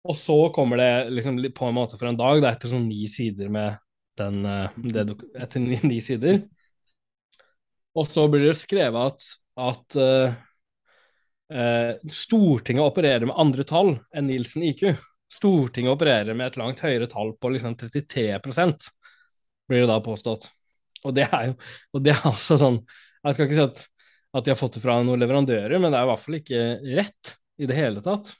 Og 0.07 0.15
så 0.19 0.37
kommer 0.55 0.79
det 0.79 0.91
liksom 1.13 1.43
på 1.55 1.67
en 1.67 1.75
måte 1.75 1.99
for 1.99 2.09
en 2.09 2.19
dag, 2.19 2.39
da, 2.43 2.53
etter 2.55 2.71
sånn 2.71 2.87
ni 2.87 3.03
sider 3.11 3.51
med 3.51 3.77
den 4.19 4.45
eh, 4.45 4.79
det, 4.93 5.05
Etter 5.39 5.63
ni, 5.63 5.79
ni, 5.83 5.99
sider. 6.03 6.41
Og 7.97 8.09
så 8.09 8.25
blir 8.31 8.47
det 8.47 8.57
skrevet 8.57 9.13
at, 9.13 9.25
at 9.61 9.97
uh, 10.01 10.33
uh, 11.53 11.91
Stortinget 12.09 12.87
opererer 12.87 13.27
med 13.29 13.37
andre 13.37 13.65
tall 13.69 13.93
enn 14.15 14.25
Nielsen 14.29 14.65
IQ. 14.65 14.87
Stortinget 15.29 15.93
opererer 15.93 16.33
med 16.33 16.49
et 16.49 16.57
langt 16.61 16.81
høyere 16.81 17.09
tall 17.11 17.35
på 17.37 17.53
liksom 17.53 17.77
33% 17.77 18.89
blir 19.69 19.83
det 19.83 19.91
da 19.91 19.99
påstått. 20.03 20.49
Og 21.05 21.13
det 21.13 21.27
er 21.29 21.51
jo 21.51 21.57
og 21.93 22.05
det 22.05 22.15
er 22.15 22.25
altså 22.31 22.57
sånn 22.59 22.81
jeg 23.23 23.35
skal 23.35 23.47
ikke 23.47 23.55
si 23.55 23.63
at, 23.63 23.83
at 24.35 24.45
de 24.45 24.51
har 24.51 24.59
fått 24.59 24.77
det 24.77 24.83
fra 24.83 24.97
noen 24.99 25.21
leverandører, 25.21 25.77
men 25.79 25.93
det 25.93 25.99
er 25.99 26.07
i 26.07 26.09
hvert 26.09 26.23
fall 26.25 26.39
ikke 26.39 26.63
rett 26.97 27.35
i 27.61 27.69
det 27.69 27.77
hele 27.77 28.01
tatt. 28.03 28.33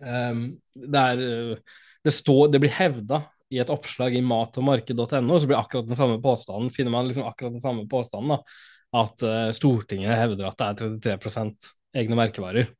Um, 0.00 0.46
det, 0.72 1.02
er, 1.02 1.58
det, 2.06 2.14
står, 2.14 2.48
det 2.54 2.62
blir 2.62 2.72
hevda 2.72 3.20
i 3.52 3.60
et 3.60 3.70
oppslag 3.72 4.16
i 4.16 4.22
matogmarked.no, 4.24 5.38
så 5.38 5.48
blir 5.48 5.58
akkurat 5.58 5.88
den 5.88 5.98
samme 5.98 6.20
påstanden, 6.22 6.72
finner 6.72 6.94
man 6.94 7.08
liksom 7.08 7.26
akkurat 7.28 7.54
den 7.54 7.62
samme 7.62 7.84
påstanden, 7.90 8.36
da, 8.36 8.58
at 9.00 9.26
uh, 9.26 9.50
Stortinget 9.54 10.16
hevder 10.16 10.48
at 10.48 10.60
det 10.60 10.68
er 10.70 11.18
33% 11.18 11.72
egne 12.00 12.18
merkevarer. 12.18 12.70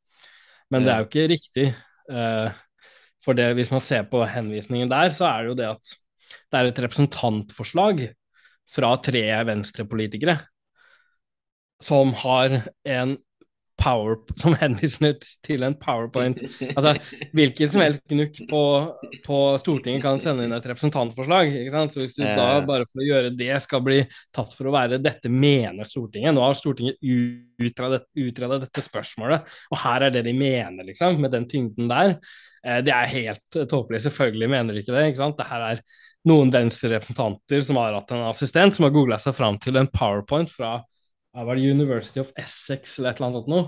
Men 0.73 0.87
det 0.87 0.93
er 0.93 1.03
jo 1.03 1.11
ikke 1.11 1.27
riktig. 1.35 1.67
Uh, 2.11 2.49
for 3.25 3.37
det, 3.37 3.51
hvis 3.59 3.73
man 3.73 3.85
ser 3.85 4.07
på 4.09 4.23
henvisningen 4.29 4.91
der, 4.91 5.13
så 5.15 5.29
er 5.31 5.45
det 5.45 5.53
jo 5.53 5.59
det 5.61 5.71
at 5.75 5.95
det 6.51 6.59
er 6.59 6.71
et 6.71 6.83
representantforslag 6.87 8.03
fra 8.75 8.91
tre 9.05 9.23
venstrepolitikere 9.47 10.39
som 11.85 12.15
har 12.17 12.63
en 12.89 13.17
power, 13.81 14.17
som 14.41 14.55
henviser 14.59 15.17
til 15.45 15.65
en 15.67 15.77
powerpoint. 15.79 16.41
Altså, 16.75 16.95
Hvilken 17.35 17.71
som 17.71 17.85
helst 17.85 18.05
gnukk 18.11 18.41
på, 18.51 18.63
på, 19.27 19.41
Stortinget 19.63 20.05
kan 20.05 20.23
sende 20.23 20.47
inn 20.47 20.55
et 20.57 20.69
representantforslag. 20.71 21.53
ikke 21.61 21.75
sant? 21.75 21.95
Så 21.95 22.03
Hvis 22.03 22.17
du 22.19 22.25
da 22.25 22.63
bare 22.67 22.89
for 22.89 23.03
å 23.03 23.09
gjøre 23.09 23.35
det 23.37 23.53
skal 23.65 23.85
bli 23.85 24.01
tatt 24.35 24.55
for 24.57 24.71
å 24.71 24.75
være 24.75 25.01
'dette 25.03 25.31
mener 25.33 25.89
Stortinget', 25.89 26.35
nå 26.37 26.45
har 26.45 26.59
Stortinget 26.59 26.99
utredet, 27.65 28.07
utredet 28.19 28.65
dette 28.67 28.85
spørsmålet, 28.85 29.47
og 29.71 29.79
her 29.85 30.09
er 30.09 30.17
det 30.17 30.25
de 30.27 30.35
mener, 30.37 30.85
liksom, 30.87 31.21
med 31.21 31.35
den 31.35 31.49
tyngden 31.51 31.91
der. 31.91 32.19
Eh, 32.65 32.81
det 32.85 32.95
er 32.95 33.13
helt 33.13 33.61
tåpelig. 33.71 34.03
Selvfølgelig 34.07 34.51
mener 34.51 34.75
de 34.75 34.83
ikke 34.83 34.97
det. 34.97 35.07
ikke 35.11 35.23
sant? 35.23 35.39
Det 35.39 35.51
her 35.51 35.69
er 35.73 35.85
noen 36.29 36.51
venstre-representanter 36.53 37.65
som 37.65 37.79
har 37.81 37.97
hatt 37.99 38.13
en 38.15 38.27
assistent 38.31 38.77
som 38.77 38.87
har 38.87 38.95
googla 38.95 39.19
seg 39.21 39.37
fram 39.37 39.59
til 39.61 39.77
en 39.77 39.91
powerpoint 39.93 40.51
fra 40.51 40.79
var 41.35 41.59
University 41.59 42.23
of 42.23 42.31
Essex 42.39 42.99
eller 42.99 43.11
et 43.11 43.19
eller 43.19 43.29
annet 43.29 43.41
sånt 43.41 43.51
noe? 43.51 43.65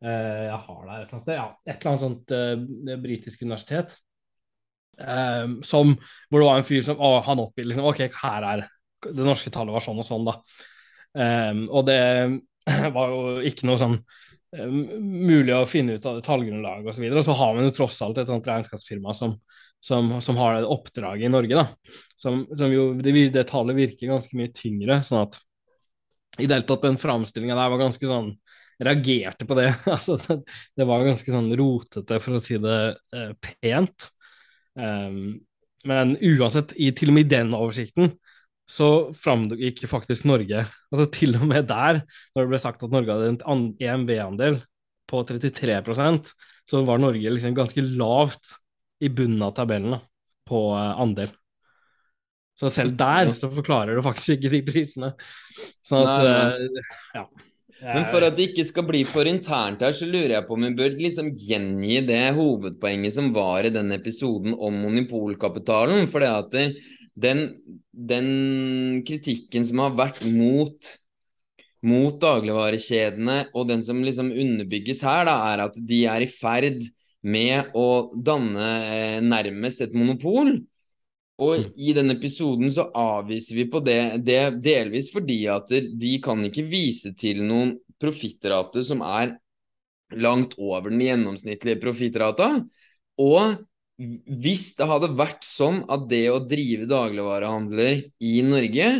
Uh, 0.00 0.46
jeg 0.46 0.60
har 0.66 0.84
det 0.84 0.92
her 0.92 1.00
et 1.00 1.02
eller 1.02 1.16
annet 1.16 1.24
sted. 1.26 1.36
Ja, 1.36 1.48
et 1.66 1.74
eller 1.74 1.90
annet 1.90 2.04
sånt 2.04 2.34
uh, 2.36 3.00
britisk 3.02 3.42
universitet. 3.44 3.96
Um, 5.00 5.60
som, 5.64 5.94
hvor 6.28 6.42
det 6.42 6.48
var 6.50 6.60
en 6.60 6.68
fyr 6.68 6.84
som 6.84 7.00
å, 7.00 7.14
han 7.24 7.40
oppgir 7.40 7.68
liksom, 7.68 7.88
OK, 7.88 8.02
her 8.20 8.46
er 8.46 8.66
det 9.06 9.24
norske 9.24 9.52
tallet 9.52 9.72
var 9.72 9.84
sånn 9.84 10.00
og 10.02 10.06
sånn, 10.06 10.26
da. 10.28 10.34
Um, 11.16 11.62
og 11.72 11.86
det 11.88 12.00
var 12.96 13.14
jo 13.14 13.38
ikke 13.48 13.68
noe 13.68 13.80
sånn 13.80 13.96
um, 14.60 14.80
mulig 15.00 15.56
å 15.56 15.68
finne 15.68 15.96
ut 15.96 16.06
av 16.06 16.18
det 16.18 16.26
tallgrunnlaget 16.26 16.92
osv. 16.92 17.06
Og, 17.08 17.16
så 17.16 17.22
og 17.22 17.28
så 17.30 17.38
har 17.40 17.56
man 17.56 17.68
jo 17.68 17.76
tross 17.80 18.00
alt 18.06 18.20
et 18.20 18.30
sånt 18.30 18.50
regnskapsfirma 18.50 19.16
som, 19.16 19.36
som, 19.82 20.18
som 20.22 20.40
har 20.40 20.58
det 20.60 20.70
oppdraget 20.70 21.28
i 21.28 21.32
Norge, 21.32 21.64
da. 21.64 21.96
Som, 22.20 22.44
som 22.56 22.72
jo, 22.74 22.90
det, 23.00 23.16
det 23.34 23.46
tallet 23.48 23.78
virker 23.78 24.12
ganske 24.12 24.36
mye 24.38 24.52
tyngre. 24.56 25.00
sånn 25.06 25.24
at 25.24 25.40
i 26.40 26.48
det 26.48 26.56
hele 26.56 26.68
tatt 26.68 26.86
den 26.86 26.98
framstillinga 27.00 27.58
der 27.58 27.72
var 27.72 27.84
ganske 27.86 28.10
sånn 28.10 28.34
Reagerte 28.80 29.44
på 29.44 29.56
det. 29.58 29.66
altså, 29.92 30.14
det, 30.16 30.38
det, 30.78 30.86
var 30.88 31.04
ganske 31.04 31.28
sånn 31.28 31.50
rotete, 31.52 32.16
for 32.24 32.38
å 32.38 32.40
si 32.40 32.56
det 32.56 32.76
eh, 33.12 33.34
pent. 33.60 34.06
Um, 34.72 35.34
men 35.84 36.14
uansett, 36.16 36.72
i, 36.80 36.88
til 36.96 37.12
og 37.12 37.16
med 37.18 37.26
i 37.26 37.34
den 37.34 37.52
oversikten 37.56 38.14
så 38.70 39.10
framgikk 39.18 39.82
faktisk 39.90 40.28
Norge 40.30 40.62
altså 40.62 41.06
Til 41.10 41.34
og 41.40 41.46
med 41.50 41.66
der, 41.66 42.04
når 42.32 42.44
det 42.44 42.50
ble 42.52 42.60
sagt 42.62 42.84
at 42.86 42.92
Norge 42.94 43.16
hadde 43.16 43.32
en 43.50 43.64
EMV-andel 43.82 44.60
på 45.10 45.22
33% 45.26 46.30
så 46.70 46.82
var 46.86 47.02
Norge 47.02 47.32
liksom 47.34 47.56
ganske 47.56 47.82
lavt 47.82 48.54
i 49.02 49.10
bunnen 49.10 49.42
av 49.42 49.56
tabellene 49.56 49.98
på 50.46 50.60
uh, 50.76 51.00
andel. 51.02 51.32
Så 52.60 52.68
selv 52.72 52.96
der 52.98 53.32
så 53.38 53.48
forklarer 53.52 53.96
du 53.96 54.02
faktisk 54.04 54.36
ikke 54.36 54.52
de 54.52 54.60
prisene. 54.66 55.14
Sånn 55.86 56.04
at 56.04 56.26
uh, 56.26 56.82
ja. 57.16 57.24
Men 57.80 58.04
for 58.12 58.20
at 58.26 58.34
det 58.36 58.50
ikke 58.50 58.66
skal 58.68 58.84
bli 58.84 59.00
for 59.08 59.28
internt 59.28 59.80
her, 59.80 59.94
så 59.96 60.04
lurer 60.04 60.34
jeg 60.34 60.44
på 60.44 60.52
om 60.52 60.66
vi 60.66 60.74
bør 60.76 60.98
liksom 61.00 61.30
gjengi 61.32 62.02
det 62.04 62.34
hovedpoenget 62.36 63.14
som 63.16 63.30
var 63.32 63.64
i 63.64 63.72
den 63.72 63.88
episoden 63.96 64.52
om 64.52 64.76
monopolkapitalen. 64.82 66.04
For 66.12 66.20
det 66.20 66.28
at 66.28 66.82
den, 67.24 67.46
den 68.12 68.28
kritikken 69.08 69.64
som 69.64 69.80
har 69.86 69.96
vært 69.96 70.20
mot 70.28 70.92
mot 71.80 72.16
dagligvarekjedene, 72.20 73.36
og 73.56 73.68
den 73.70 73.82
som 73.84 74.02
liksom 74.04 74.28
underbygges 74.28 75.00
her, 75.06 75.24
da, 75.28 75.36
er 75.52 75.62
at 75.64 75.78
de 75.80 76.02
er 76.12 76.24
i 76.24 76.28
ferd 76.28 76.84
med 77.24 77.72
å 77.76 78.12
danne 78.16 78.68
eh, 78.84 79.18
nærmest 79.24 79.80
et 79.84 79.96
monopol. 79.96 80.58
Og 81.40 81.56
mm. 81.56 81.70
i 81.80 81.94
denne 81.96 82.16
episoden 82.18 82.72
så 82.74 82.88
avviser 82.96 83.62
vi 83.62 83.66
på 83.72 83.80
det, 83.84 84.00
det 84.26 84.42
delvis 84.64 85.08
fordi 85.12 85.40
at 85.52 85.72
de 85.72 86.16
kan 86.24 86.42
ikke 86.46 86.66
vise 86.68 87.14
til 87.18 87.40
noen 87.46 87.78
profittrate 88.00 88.84
som 88.86 89.02
er 89.04 89.36
langt 90.20 90.56
over 90.58 90.90
den 90.90 91.02
gjennomsnittlige 91.04 91.80
profittrata. 91.80 92.52
Og 93.20 93.60
hvis 94.00 94.70
det 94.78 94.88
hadde 94.88 95.12
vært 95.16 95.44
sånn 95.44 95.82
at 95.92 96.06
det 96.10 96.26
å 96.32 96.42
drive 96.48 96.88
dagligvarehandler 96.90 98.04
i 98.24 98.34
Norge 98.46 98.90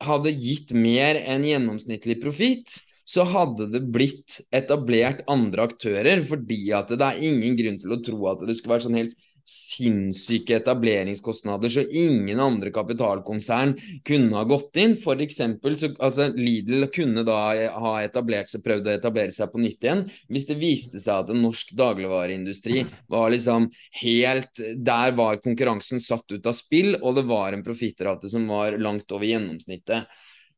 hadde 0.00 0.32
gitt 0.34 0.72
mer 0.74 1.18
enn 1.20 1.44
gjennomsnittlig 1.46 2.18
profitt, 2.22 2.80
så 3.10 3.24
hadde 3.26 3.66
det 3.72 3.82
blitt 3.90 4.38
etablert 4.54 5.24
andre 5.30 5.66
aktører, 5.66 6.22
fordi 6.26 6.70
at 6.76 6.92
det 6.94 7.06
er 7.06 7.22
ingen 7.26 7.56
grunn 7.58 7.78
til 7.82 7.94
å 7.94 8.00
tro 8.06 8.20
at 8.30 8.44
det 8.46 8.54
skulle 8.58 8.76
være 8.76 8.86
sånn 8.86 8.98
helt 9.00 9.16
sinnssyke 9.50 10.56
etableringskostnader, 10.60 11.72
så 11.72 11.82
ingen 11.82 12.40
andre 12.40 12.70
kapitalkonsern 12.74 13.74
kunne 14.06 14.36
ha 14.38 14.44
gått 14.48 14.78
inn. 14.80 14.96
For 15.00 15.20
eksempel, 15.22 15.76
så, 15.78 15.90
altså, 15.98 16.28
Lidl 16.36 16.86
kunne 16.94 17.24
da 17.26 17.38
ha 17.74 17.94
etablert 18.04 18.52
seg, 18.52 18.62
prøvd 18.66 18.90
å 18.90 18.94
etablere 18.94 19.34
seg 19.34 19.50
på 19.52 19.62
nytt 19.62 19.86
igjen 19.86 20.04
hvis 20.30 20.46
det 20.48 20.58
viste 20.60 21.00
seg 21.02 21.24
at 21.24 21.32
en 21.32 21.42
norsk 21.42 21.72
dagligvareindustri 21.78 22.84
var 23.10 23.30
liksom 23.32 23.70
helt 24.00 24.60
Der 24.76 25.14
var 25.16 25.40
konkurransen 25.42 26.02
satt 26.02 26.30
ut 26.32 26.46
av 26.46 26.54
spill, 26.56 26.94
og 27.00 27.18
det 27.18 27.26
var 27.28 27.54
en 27.54 27.64
profittrate 27.66 28.30
som 28.30 28.46
var 28.50 28.78
langt 28.78 29.10
over 29.12 29.26
gjennomsnittet. 29.26 30.08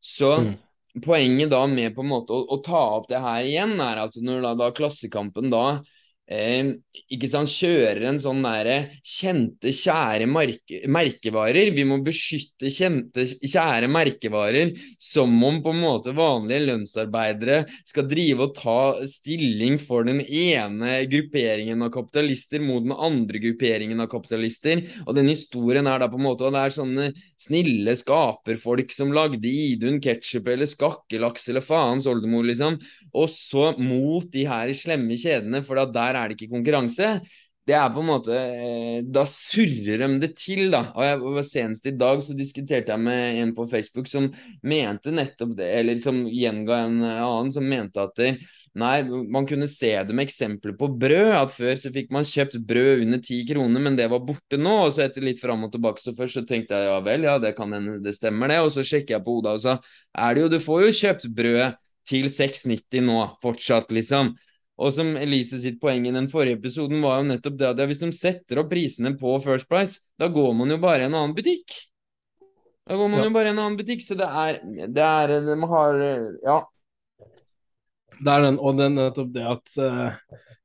Så 0.03 0.37
mm. 0.43 0.53
Poenget 1.01 1.49
da 1.49 1.63
med 1.65 1.95
på 1.97 2.03
en 2.05 2.11
måte 2.11 2.35
å, 2.37 2.43
å, 2.53 2.59
ta 2.61 2.81
opp 2.99 3.07
det 3.09 3.21
her 3.25 3.47
igjen, 3.47 3.79
er 3.81 4.03
at 4.03 4.17
når 4.21 4.43
da, 4.45 4.51
da 4.61 4.67
Klassekampen 4.77 5.49
da 5.49 5.63
eh, 6.31 6.75
ikke 7.13 7.29
sant, 7.29 7.51
kjører 7.53 8.07
en 8.09 8.19
sånn 8.21 8.41
derre 8.45 8.77
kjente, 9.05 9.73
kjære 9.77 10.27
merke, 10.31 10.81
merkevarer. 10.89 11.69
Vi 11.77 11.85
må 11.89 11.99
beskytte 12.05 12.71
kjente, 12.73 13.27
kjære 13.43 13.89
merkevarer 13.93 14.73
som 15.03 15.33
om 15.45 15.61
på 15.65 15.75
en 15.75 15.83
måte 15.83 16.15
vanlige 16.17 16.65
lønnsarbeidere 16.71 17.59
skal 17.89 18.09
drive 18.09 18.47
og 18.47 18.55
ta 18.57 18.79
stilling 19.09 19.77
for 19.83 20.09
den 20.09 20.23
ene 20.25 21.03
grupperingen 21.11 21.85
av 21.85 21.93
kapitalister 21.93 22.65
mot 22.65 22.85
den 22.85 22.97
andre 22.97 23.43
grupperingen 23.43 24.01
av 24.01 24.09
kapitalister. 24.13 24.81
Og 25.05 25.17
den 25.19 25.29
historien 25.29 25.89
er 25.91 26.01
da 26.01 26.09
på 26.09 26.21
en 26.21 26.27
måte 26.29 26.47
Og 26.47 26.55
det 26.55 26.63
er 26.63 26.75
sånne 26.75 27.05
snille 27.41 27.93
skaperfolk 27.99 28.91
som 28.95 29.13
lagde 29.15 29.49
Idun 29.49 30.01
ketsjup 30.03 30.49
eller 30.49 30.69
skakkelaks 30.71 31.49
eller 31.53 31.65
faens 31.65 32.09
oldemor, 32.09 32.47
liksom. 32.49 32.79
Og 33.13 33.29
så 33.31 33.73
mot 33.77 34.25
de 34.33 34.47
her 34.49 34.73
slemme 34.77 35.19
kjedene, 35.21 35.61
for 35.67 35.79
der 35.93 36.19
er 36.19 36.22
det 36.29 36.39
ikke 36.39 36.55
konkurranse. 36.55 37.15
Det 37.63 37.77
er 37.79 37.93
på 37.95 38.03
en 38.03 38.09
måte 38.09 38.35
eh, 38.35 39.05
Da 39.07 39.23
surrer 39.31 40.01
de 40.03 40.09
det 40.25 40.33
til, 40.41 40.65
da. 40.73 40.89
Og 40.97 41.05
jeg, 41.07 41.45
Senest 41.47 41.87
i 41.87 41.95
dag 41.95 42.23
så 42.25 42.35
diskuterte 42.35 42.91
jeg 42.95 43.03
med 43.03 43.43
en 43.43 43.53
på 43.55 43.69
Facebook 43.71 44.11
som 44.11 44.33
mente 44.67 45.15
nettopp 45.15 45.55
det, 45.61 45.69
eller 45.79 46.03
som 46.03 46.25
gjenga 46.27 46.81
en 46.89 46.99
annen 47.07 47.55
som 47.55 47.69
mente 47.71 48.03
at 48.03 48.19
det, 48.19 48.33
Nei, 48.73 49.03
man 49.05 49.45
kunne 49.45 49.67
se 49.69 49.91
det 50.09 50.15
med 50.17 50.25
eksempler 50.25 50.73
på 50.81 50.89
brød. 50.97 51.35
At 51.37 51.53
før 51.53 51.75
så 51.77 51.93
fikk 51.93 52.09
man 52.15 52.25
kjøpt 52.25 52.57
brød 52.69 53.05
under 53.05 53.21
ti 53.21 53.43
kroner, 53.49 53.85
men 53.85 53.99
det 53.99 54.07
var 54.09 54.23
borte 54.25 54.57
nå. 54.61 54.79
Og 54.87 54.95
så 54.97 55.05
etter 55.05 55.25
litt 55.25 55.43
fram 55.43 55.67
og 55.67 55.75
tilbake, 55.75 56.01
så 56.01 56.15
først 56.17 56.41
så 56.41 56.45
tenkte 56.49 56.79
jeg 56.79 56.89
ja 56.89 57.03
vel, 57.05 57.27
ja 57.29 57.37
det 57.43 57.53
kan 57.59 57.73
hende 57.77 57.99
det 58.05 58.17
stemmer 58.17 58.49
det. 58.49 58.63
Og 58.65 58.73
så 58.73 58.85
sjekker 58.87 59.19
jeg 59.19 59.25
på 59.27 59.37
Oda, 59.43 59.59
og 59.59 59.65
sa 59.65 59.77
er 60.17 60.35
det 60.35 60.47
jo 60.47 60.53
Du 60.55 60.59
får 60.63 60.87
jo 60.87 60.97
kjøpt 61.03 61.29
brød 61.37 61.77
til 62.09 62.31
6,90 62.33 63.05
nå, 63.11 63.19
fortsatt, 63.45 63.93
liksom. 63.93 64.33
Og 64.81 64.93
som 64.95 65.13
Elise 65.21 65.61
sitt 65.61 65.79
poeng 65.83 66.07
i 66.09 66.15
den 66.15 66.31
forrige 66.33 66.57
episoden 66.59 67.03
var 67.05 67.21
jo 67.21 67.29
nettopp 67.29 67.59
det 67.61 67.71
at 67.75 67.83
hvis 67.89 68.01
de 68.01 68.11
setter 68.17 68.63
opp 68.63 68.71
prisene 68.73 69.13
på 69.21 69.35
First 69.45 69.69
Price, 69.71 70.01
da 70.19 70.31
går 70.33 70.55
man 70.59 70.73
jo 70.73 70.79
bare 70.83 71.05
i 71.05 71.09
en 71.11 71.17
annen 71.19 71.35
butikk. 71.37 71.75
Da 72.89 72.97
går 72.99 73.11
man 73.13 73.21
ja. 73.21 73.27
jo 73.29 73.35
bare 73.37 73.51
i 73.51 73.55
en 73.55 73.61
annen 73.63 73.79
butikk, 73.79 74.03
så 74.05 74.17
det 74.19 74.27
er 74.27 74.63
Det 74.91 75.09
er 75.09 75.35
De 75.47 75.59
har 75.75 76.01
Ja. 76.43 76.63
Det 78.23 78.31
er 78.31 78.45
den, 78.45 78.59
og 78.61 78.79
det 78.79 78.87
er 78.87 78.95
nettopp 78.95 79.31
det 79.35 79.45
at 79.51 79.73
uh, 79.83 80.19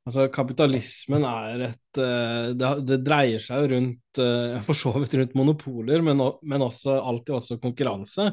altså 0.06 0.28
kapitalismen 0.30 1.24
er 1.26 1.64
et 1.72 2.00
uh, 2.00 2.54
det, 2.54 2.72
det, 2.86 2.98
dreier 3.06 3.42
seg 3.42 3.64
jo 3.64 3.70
rundt 3.72 4.22
uh, 4.22 4.60
for 4.68 4.78
så 4.78 4.94
vidt 5.00 5.16
rundt 5.18 5.38
monopoler, 5.40 6.04
men, 6.06 6.22
men 6.44 6.66
også 6.66 7.00
alltid 7.00 7.34
også 7.40 7.58
konkurranse. 7.64 8.30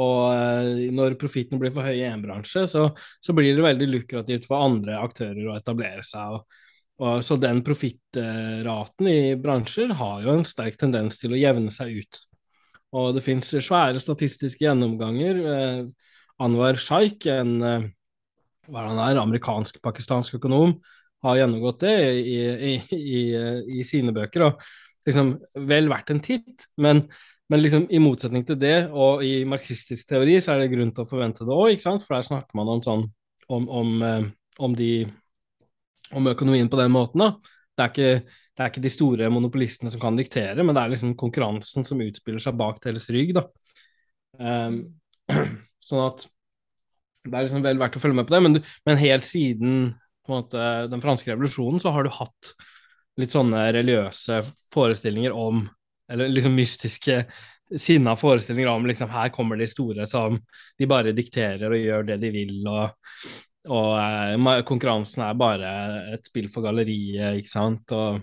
Og 0.00 0.32
eh, 0.32 0.90
når 0.94 1.18
profitten 1.20 1.60
blir 1.60 1.72
for 1.74 1.84
høy 1.84 1.98
i 1.98 2.06
én 2.08 2.22
bransje, 2.24 2.64
så, 2.70 2.86
så, 3.20 3.34
blir 3.36 3.52
det 3.56 3.64
veldig 3.64 3.88
lukrativt 3.90 4.48
for 4.48 4.64
andre 4.64 4.96
aktører 5.02 5.50
å 5.50 5.56
etablere 5.58 6.04
seg. 6.06 6.38
Og, 6.38 6.60
og, 7.02 7.24
så 7.26 7.36
den 7.40 7.60
profittraten 7.66 9.10
i 9.10 9.34
bransjer 9.40 9.92
har 9.98 10.22
jo 10.24 10.36
en 10.36 10.46
sterk 10.48 10.78
tendens 10.80 11.20
til 11.20 11.34
å 11.34 11.40
jevne 11.40 11.72
seg 11.74 11.98
ut. 12.00 12.22
Og 12.96 13.12
det 13.16 13.24
fins 13.24 13.48
svære 13.52 14.00
statistiske 14.00 14.64
gjennomganger. 14.64 15.42
Eh, 15.56 15.82
Anwar 16.42 16.80
Shaikh, 16.80 17.28
en 17.30 17.58
hva 17.62 17.82
hva 18.70 18.86
han 18.86 19.00
er, 19.02 19.18
amerikansk-pakistansk 19.20 20.38
økonom, 20.38 20.76
har 21.22 21.38
gjennomgått 21.38 21.82
det 21.84 21.96
i, 22.18 22.36
i, 22.70 22.72
i, 22.96 23.20
i 23.80 23.84
sine 23.86 24.14
bøker. 24.14 24.46
og 24.46 24.62
liksom 25.06 25.34
vel 25.68 25.90
verdt 25.90 26.12
en 26.14 26.22
titt, 26.22 26.66
men 26.80 27.04
men 27.52 27.60
liksom, 27.60 27.84
i 27.92 28.00
motsetning 28.00 28.46
til 28.48 28.56
det, 28.56 28.76
og 28.96 29.20
i 29.26 29.42
marxistisk 29.48 30.08
teori, 30.08 30.38
så 30.40 30.54
er 30.54 30.62
det 30.62 30.70
grunn 30.72 30.92
til 30.94 31.04
å 31.04 31.08
forvente 31.08 31.44
det 31.44 31.52
òg? 31.52 31.74
For 32.00 32.16
der 32.16 32.24
snakker 32.24 32.56
man 32.56 32.70
om 32.72 32.80
sånn 32.84 33.02
om, 33.52 33.66
om, 33.68 33.90
eh, 34.06 34.22
om, 34.64 34.76
de, 34.78 34.92
om 36.16 36.30
økonomien 36.32 36.70
på 36.72 36.80
den 36.80 36.94
måten, 36.94 37.26
da. 37.26 37.58
Det 37.76 37.84
er, 37.84 37.90
ikke, 37.92 38.38
det 38.56 38.62
er, 38.62 38.70
ikke, 38.70 38.84
de 38.84 38.92
store 38.92 39.28
monopolistene 39.32 39.92
som 39.92 40.00
kan 40.00 40.16
diktere, 40.16 40.64
men 40.64 40.76
det 40.76 40.84
er 40.84 40.94
liksom 40.94 41.12
konkurransen 41.20 41.84
som 41.84 42.00
utspiller 42.04 42.40
seg 42.40 42.56
bak 42.56 42.80
deres 42.84 43.10
rygg, 43.12 43.34
da. 43.36 43.44
Um, 44.40 44.78
sånn 45.88 46.06
at 46.06 46.24
det 47.22 47.36
er 47.36 47.46
liksom 47.46 47.64
vel 47.64 47.80
verdt 47.80 48.00
å 48.00 48.02
følge 48.02 48.18
med 48.18 48.28
på 48.28 48.34
det, 48.34 48.42
men, 48.44 48.62
men 48.88 49.00
helt 49.00 49.28
siden 49.28 49.92
måte, 50.30 50.64
den 50.88 51.02
franske 51.02 51.32
revolusjonen 51.32 51.82
så 51.82 51.92
har 51.94 52.06
du 52.06 52.14
hatt 52.14 52.54
litt 53.20 53.34
sånne 53.34 53.66
religiøse 53.76 54.40
forestillinger 54.72 55.34
om 55.36 55.66
eller 56.12 56.32
liksom 56.32 56.54
mystiske 56.56 57.22
sinna 57.76 58.16
forestillinger 58.16 58.68
om 58.68 58.86
liksom 58.86 59.10
her 59.10 59.28
kommer 59.32 59.56
de 59.56 59.66
store 59.66 60.06
som 60.06 60.36
de 60.78 60.88
bare 60.88 61.14
dikterer 61.16 61.70
og 61.70 61.80
gjør 61.80 62.04
det 62.10 62.18
de 62.22 62.32
vil, 62.34 62.58
og, 62.68 62.90
og 63.72 63.94
eh, 63.96 64.60
konkurransen 64.68 65.24
er 65.24 65.38
bare 65.40 65.72
et 66.12 66.28
spill 66.28 66.50
for 66.52 66.66
galleriet, 66.66 67.40
ikke 67.40 67.52
sant, 67.52 67.94
og, 67.96 68.20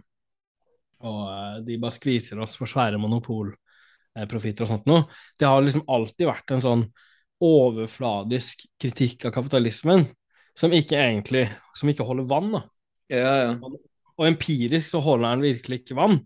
og 1.02 1.22
eh, 1.34 1.58
de 1.66 1.80
bare 1.82 1.98
skviser 1.98 2.42
oss 2.44 2.58
for 2.60 2.70
svære 2.70 3.02
monopolprofitter 3.02 4.68
og 4.68 4.74
sånt 4.74 4.90
noe. 4.90 5.06
Det 5.40 5.50
har 5.50 5.66
liksom 5.66 5.88
alltid 5.90 6.30
vært 6.30 6.56
en 6.56 6.66
sånn 6.66 6.88
overfladisk 7.40 8.66
kritikk 8.82 9.30
av 9.30 9.34
kapitalismen 9.38 10.04
som 10.60 10.74
ikke 10.76 10.98
egentlig 11.00 11.46
som 11.78 11.90
ikke 11.90 12.06
holder 12.08 12.28
vann. 12.28 12.52
da. 12.58 12.66
Ja, 13.10 13.36
ja. 13.46 13.54
Og 14.20 14.28
empirisk 14.28 14.92
så 14.92 15.00
holder 15.04 15.32
den 15.32 15.46
virkelig 15.48 15.82
ikke 15.82 15.96
vann. 15.98 16.20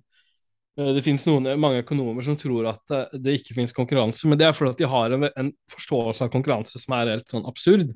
Eh, 0.80 0.94
det 0.96 1.04
finnes 1.06 1.26
noen, 1.30 1.52
mange 1.62 1.84
økonomer 1.84 2.26
som 2.26 2.38
tror 2.40 2.72
at 2.72 2.94
eh, 2.96 3.20
det 3.22 3.38
ikke 3.40 3.58
finnes 3.58 3.76
konkurranse, 3.76 4.30
men 4.30 4.40
det 4.40 4.48
er 4.48 4.56
fordi 4.58 4.82
de 4.82 4.90
har 4.90 5.14
en, 5.14 5.28
en, 5.30 5.52
forståelse 5.74 6.26
av 6.26 6.32
konkurranse 6.34 6.82
som 6.82 6.96
er 6.98 7.14
helt 7.14 7.30
sånn 7.30 7.46
absurd. 7.50 7.94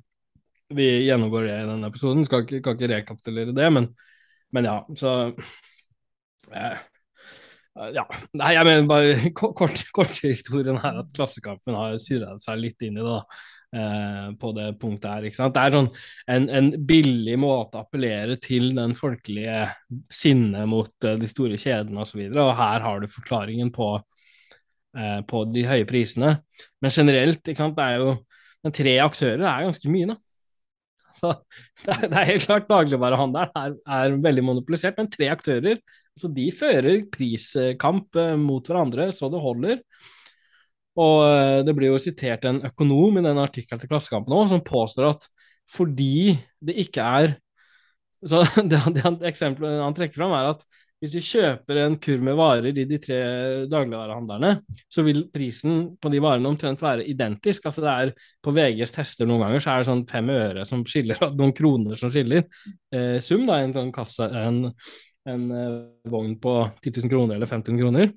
Vi 0.77 0.87
gjennomgår 1.07 1.47
det 1.47 1.55
i 1.61 1.71
denne 1.71 1.89
episoden, 1.89 2.27
skal 2.27 2.43
ikke, 2.43 2.61
kan 2.65 2.77
ikke 2.77 2.91
rekapitulere 2.91 3.55
det, 3.55 3.71
men, 3.73 3.89
men 4.53 4.69
ja, 4.69 4.77
så 4.99 5.17
eh, 6.53 6.77
Ja. 7.93 8.07
Nei, 8.33 8.55
jeg 8.55 8.65
mener 8.65 8.87
bare 8.89 9.29
kort, 9.37 9.83
kort 9.93 10.21
historien 10.25 10.79
her 10.81 11.03
at 11.03 11.13
Klassekampen 11.17 11.77
har 11.77 11.97
surra 12.01 12.33
seg 12.41 12.61
litt 12.61 12.81
inn 12.85 12.97
i 12.97 13.03
det. 13.03 13.09
da 13.09 13.21
eh, 13.75 14.27
på 14.39 14.51
det 14.57 14.67
punktet 14.81 15.09
her. 15.09 15.27
ikke 15.27 15.39
sant? 15.39 15.55
Det 15.55 15.63
er 15.63 15.75
sånn 15.75 15.89
en, 16.35 16.47
en 16.59 16.69
billig 16.89 17.37
måte 17.41 17.79
å 17.79 17.85
appellere 17.85 18.37
til 18.43 18.71
den 18.77 18.95
folkelige 18.97 19.65
sinnet 20.13 20.69
mot 20.69 21.07
eh, 21.07 21.17
de 21.19 21.29
store 21.29 21.59
kjedene 21.59 22.05
osv., 22.05 22.23
og, 22.29 22.39
og 22.45 22.55
her 22.61 22.85
har 22.85 23.03
du 23.03 23.09
forklaringen 23.11 23.73
på, 23.75 23.91
eh, 24.97 25.19
på 25.27 25.43
de 25.51 25.67
høye 25.67 25.89
prisene. 25.89 26.37
Men 26.83 26.95
generelt, 26.95 27.43
ikke 27.43 27.61
sant, 27.63 27.77
det 27.77 27.91
er 27.91 28.05
jo 28.05 28.15
men 28.65 28.75
tre 28.75 28.97
aktører 28.99 29.45
er 29.47 29.67
ganske 29.67 29.91
mye, 29.91 30.11
da. 30.11 30.17
Så 31.17 31.31
det 31.85 31.93
er, 31.93 32.03
det 32.11 32.19
er 32.19 32.29
helt 32.33 32.45
klart 32.45 32.69
dagligvarehandelen 32.69 33.55
er, 33.55 33.77
er, 33.99 34.17
veldig 34.25 34.43
monopolisert, 34.49 34.97
men 34.99 35.09
tre 35.13 35.31
aktører. 35.33 35.79
Så 36.17 36.29
de 36.33 36.49
fører 36.55 37.05
priskamp 37.13 38.17
eh, 38.19 38.35
mot 38.41 38.67
hverandre 38.67 39.09
så 39.15 39.31
det 39.33 39.41
holder. 39.41 39.81
Og 40.97 41.17
eh, 41.27 41.59
det 41.65 41.75
blir 41.77 41.93
jo 41.93 42.01
sitert 42.01 42.47
en 42.49 42.63
økonom 42.67 43.19
i 43.19 43.25
denne 43.25 43.45
artikkelen 43.45 43.81
til 43.81 43.91
Klassekampen 43.91 44.33
òg, 44.33 44.49
som 44.51 44.65
påstår 44.65 45.11
at 45.11 45.29
fordi 45.67 46.37
det 46.63 46.77
ikke 46.85 47.03
er 47.03 47.37
så 48.31 48.41
det, 48.65 48.79
det, 48.95 49.09
Eksempelet 49.29 49.83
han 49.83 49.95
trekker 49.95 50.17
fram, 50.17 50.33
er 50.33 50.55
at 50.55 50.63
hvis 50.97 51.13
vi 51.13 51.21
kjøper 51.21 51.77
en 51.83 51.95
kurv 52.01 52.23
med 52.25 52.37
varer 52.39 52.71
i 52.71 52.85
de 52.89 52.97
tre 52.97 53.17
dagligvarehandlerne, 53.69 54.63
så 54.89 55.03
vil 55.05 55.27
prisen 55.33 55.91
på 56.01 56.09
de 56.09 56.21
varene 56.23 56.49
omtrent 56.49 56.81
være 56.81 57.05
identisk. 57.05 57.67
Altså 57.69 57.83
det 57.85 57.91
er 57.91 58.13
På 58.41 58.53
VGs 58.55 58.95
tester 58.95 59.29
noen 59.29 59.43
ganger 59.45 59.61
så 59.61 59.75
er 59.75 59.83
det 59.83 59.89
sånn 59.91 60.07
fem 60.09 60.31
øre 60.33 60.65
som 60.65 60.81
skiller, 60.89 61.21
noen 61.39 61.53
kroner 61.57 62.01
som 62.01 62.09
skiller. 62.13 62.47
Eh, 62.89 63.19
sum, 63.21 63.45
da, 63.45 63.59
en 63.61 63.75
sånn 63.77 63.93
kasse, 63.93 64.25
en, 64.25 64.63
en 65.29 65.45
eh, 65.53 65.77
vogn 66.09 66.33
på 66.41 66.55
10 66.81 66.97
000 67.03 67.13
kroner 67.13 67.37
eller 67.37 67.53
5000 67.53 67.83
kroner. 67.83 68.09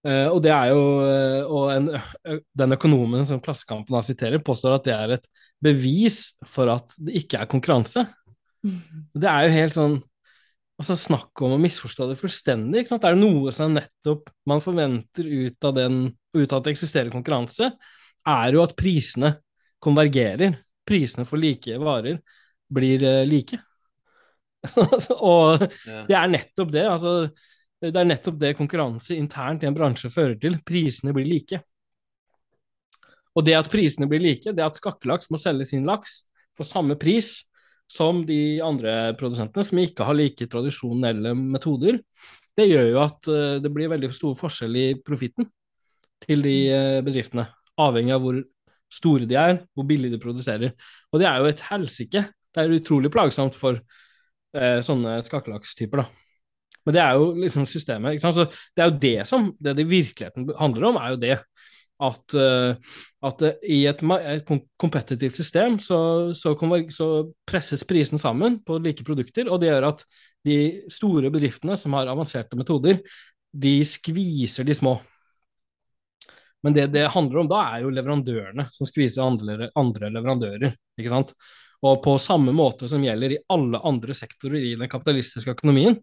Uh, 0.00 0.30
og 0.32 0.38
det 0.40 0.48
er 0.48 0.70
jo 0.72 0.84
uh, 1.04 1.50
Og 1.52 1.64
en, 1.74 1.88
uh, 1.92 2.38
den 2.56 2.72
økonomen 2.72 3.26
som 3.28 3.40
Klassekampen 3.44 3.92
da 3.92 4.00
siterer, 4.00 4.40
påstår 4.40 4.78
at 4.78 4.86
det 4.86 4.94
er 4.94 5.12
et 5.18 5.26
bevis 5.60 6.30
for 6.48 6.72
at 6.72 6.94
det 7.04 7.18
ikke 7.20 7.42
er 7.42 7.50
konkurranse. 7.50 8.06
Mm. 8.64 8.78
Det 9.12 9.28
er 9.28 9.44
jo 9.44 9.58
helt 9.58 9.76
sånn 9.76 9.98
altså 10.80 10.96
Snakk 10.96 11.42
om 11.44 11.52
å 11.52 11.60
misforstå 11.60 12.06
det 12.08 12.16
fullstendig. 12.16 12.80
ikke 12.80 12.94
sant? 12.94 13.04
Er 13.04 13.12
det 13.12 13.20
noe 13.20 13.52
som 13.52 13.74
nettopp 13.76 14.30
man 14.48 14.62
forventer 14.64 15.26
ut 15.28 15.66
av, 15.68 15.74
den, 15.76 15.98
ut 16.32 16.46
av 16.46 16.62
at 16.62 16.64
det 16.64 16.72
eksisterer 16.72 17.12
konkurranse, 17.12 17.68
er 18.24 18.56
jo 18.56 18.62
at 18.64 18.72
prisene 18.80 19.34
konvergerer. 19.84 20.56
Prisene 20.88 21.26
for 21.28 21.36
like 21.36 21.76
varer 21.84 22.22
blir 22.72 23.04
like. 23.28 23.60
og 25.20 25.66
ja. 25.84 26.00
det 26.08 26.16
er 26.16 26.32
nettopp 26.32 26.72
det. 26.72 26.86
altså 26.88 27.12
det 27.80 27.96
er 27.96 28.08
nettopp 28.08 28.36
det 28.40 28.56
konkurranse 28.58 29.16
internt 29.16 29.64
i 29.64 29.68
en 29.68 29.76
bransje 29.76 30.10
fører 30.12 30.36
til. 30.40 30.58
Prisene 30.66 31.14
blir 31.16 31.28
like. 31.28 31.62
Og 33.38 33.46
det 33.46 33.54
at 33.56 33.70
prisene 33.72 34.08
blir 34.10 34.22
like, 34.22 34.52
det 34.52 34.64
at 34.64 34.76
skakkelaks 34.76 35.30
må 35.30 35.38
selge 35.40 35.68
sin 35.70 35.86
laks 35.88 36.24
for 36.58 36.68
samme 36.68 36.96
pris 37.00 37.46
som 37.90 38.22
de 38.26 38.60
andre 38.62 39.14
produsentene, 39.18 39.64
som 39.66 39.80
ikke 39.82 40.06
har 40.06 40.18
like 40.18 40.46
tradisjonelle 40.50 41.32
metoder, 41.38 41.98
det 42.58 42.68
gjør 42.68 42.90
jo 42.90 43.00
at 43.02 43.30
eh, 43.30 43.56
det 43.62 43.72
blir 43.72 43.90
veldig 43.90 44.10
stor 44.14 44.36
forskjell 44.38 44.76
i 44.78 44.86
profitten 45.06 45.48
til 46.22 46.44
de 46.44 46.56
eh, 46.74 47.00
bedriftene. 47.06 47.46
Avhengig 47.80 48.14
av 48.14 48.24
hvor 48.24 48.40
store 48.90 49.26
de 49.30 49.38
er, 49.38 49.60
hvor 49.74 49.86
billig 49.88 50.10
de 50.12 50.20
produserer. 50.22 50.74
Og 51.10 51.22
det 51.22 51.28
er 51.30 51.40
jo 51.40 51.50
et 51.50 51.62
helsike. 51.70 52.24
Det 52.50 52.62
er 52.62 52.74
utrolig 52.76 53.12
plagsomt 53.14 53.56
for 53.58 53.78
eh, 53.78 54.80
sånne 54.84 55.20
skakkelakstyper, 55.26 56.04
da. 56.04 56.29
Men 56.90 56.96
det 56.96 57.02
er 57.04 57.18
jo 57.20 57.28
liksom 57.38 57.66
systemet. 57.70 58.16
ikke 58.16 58.24
sant? 58.24 58.34
Så 58.34 58.74
det 58.74 58.82
er 58.82 58.88
jo 58.90 59.00
det 59.04 59.26
som 59.30 59.44
det 59.62 59.76
det 59.78 59.86
virkeligheten 59.86 60.48
handler 60.58 60.88
om, 60.88 60.96
er 60.98 61.12
jo 61.12 61.20
det 61.22 61.36
at, 62.00 62.34
uh, 62.34 62.96
at 63.28 63.44
uh, 63.44 63.60
i 63.62 63.84
et, 63.86 64.02
et 64.02 64.50
kompetitivt 64.80 65.36
system 65.36 65.76
så, 65.78 66.00
så, 66.34 66.56
så, 66.90 67.08
presses 67.46 67.84
prisen 67.86 68.18
sammen 68.18 68.58
på 68.66 68.80
like 68.82 69.04
produkter, 69.06 69.46
og 69.46 69.60
det 69.62 69.70
gjør 69.70 69.90
at 69.92 70.02
de 70.48 70.58
store 70.90 71.30
bedriftene 71.30 71.76
som 71.78 71.94
har 71.94 72.10
avanserte 72.10 72.58
metoder, 72.58 72.98
de 73.52 73.74
skviser 73.86 74.66
de 74.66 74.74
små. 74.74 74.96
Men 76.64 76.74
det 76.74 76.88
det 76.96 77.06
handler 77.14 77.44
om 77.44 77.50
da, 77.50 77.62
er 77.70 77.84
jo 77.84 77.94
leverandørene 77.94 78.66
som 78.74 78.88
skviser 78.88 79.22
andre, 79.22 79.70
andre 79.78 80.10
leverandører. 80.10 80.74
ikke 80.98 81.12
sant? 81.12 81.36
Og 81.86 82.02
på 82.04 82.16
samme 82.20 82.52
måte 82.52 82.88
som 82.90 83.04
gjelder 83.04 83.36
i 83.36 83.42
alle 83.52 83.80
andre 83.88 84.16
sektorer 84.16 84.60
i 84.60 84.74
den 84.76 84.90
kapitalistiske 84.90 85.54
økonomien, 85.54 85.96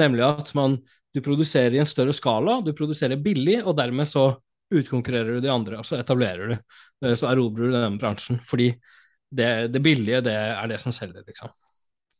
nemlig 0.00 0.24
at 0.26 0.52
man, 0.58 0.78
du 1.14 1.22
produserer 1.24 1.76
i 1.76 1.80
en 1.82 1.88
større 1.88 2.14
skala, 2.16 2.60
du 2.64 2.72
produserer 2.76 3.20
billig, 3.20 3.60
og 3.64 3.76
dermed 3.78 4.08
så 4.10 4.28
utkonkurrerer 4.74 5.36
du 5.36 5.44
de 5.44 5.52
andre, 5.52 5.78
og 5.80 5.86
så 5.86 6.00
etablerer 6.00 6.52
du, 6.52 6.56
eh, 7.04 7.14
så 7.18 7.30
erobrer 7.30 7.68
du 7.70 7.76
denne 7.76 8.00
bransjen. 8.00 8.40
Fordi 8.44 8.72
det, 9.30 9.50
det 9.74 9.82
billige, 9.82 10.22
det 10.26 10.34
er 10.34 10.70
det 10.70 10.80
som 10.82 10.94
selger, 10.94 11.24
liksom. 11.26 11.52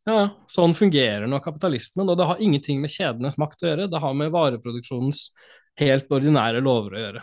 Ja, 0.07 0.29
sånn 0.47 0.75
fungerer 0.79 1.27
nå 1.27 1.41
kapitalismen, 1.43 2.07
og 2.07 2.19
det 2.19 2.29
har 2.29 2.43
ingenting 2.43 2.79
med 2.83 2.93
kjedenes 2.95 3.39
makt 3.43 3.65
å 3.65 3.73
gjøre, 3.73 3.89
det 3.91 4.03
har 4.03 4.13
med 4.15 4.31
vareproduksjonens 4.35 5.31
helt 5.81 6.13
ordinære 6.15 6.63
lover 6.63 6.95
å 6.95 7.01
gjøre. 7.03 7.23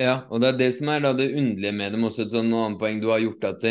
Ja, 0.00 0.14
og 0.28 0.42
det 0.42 0.50
er 0.50 0.58
det 0.60 0.68
som 0.76 0.90
er 0.92 1.02
det 1.16 1.30
underlige 1.32 1.72
med 1.76 1.96
dem 1.96 2.04
også, 2.08 2.26
et 2.26 2.34
sånn 2.34 2.52
annet 2.52 2.80
poeng 2.80 3.00
du 3.00 3.08
har 3.12 3.20
gjort 3.24 3.48
at 3.48 3.64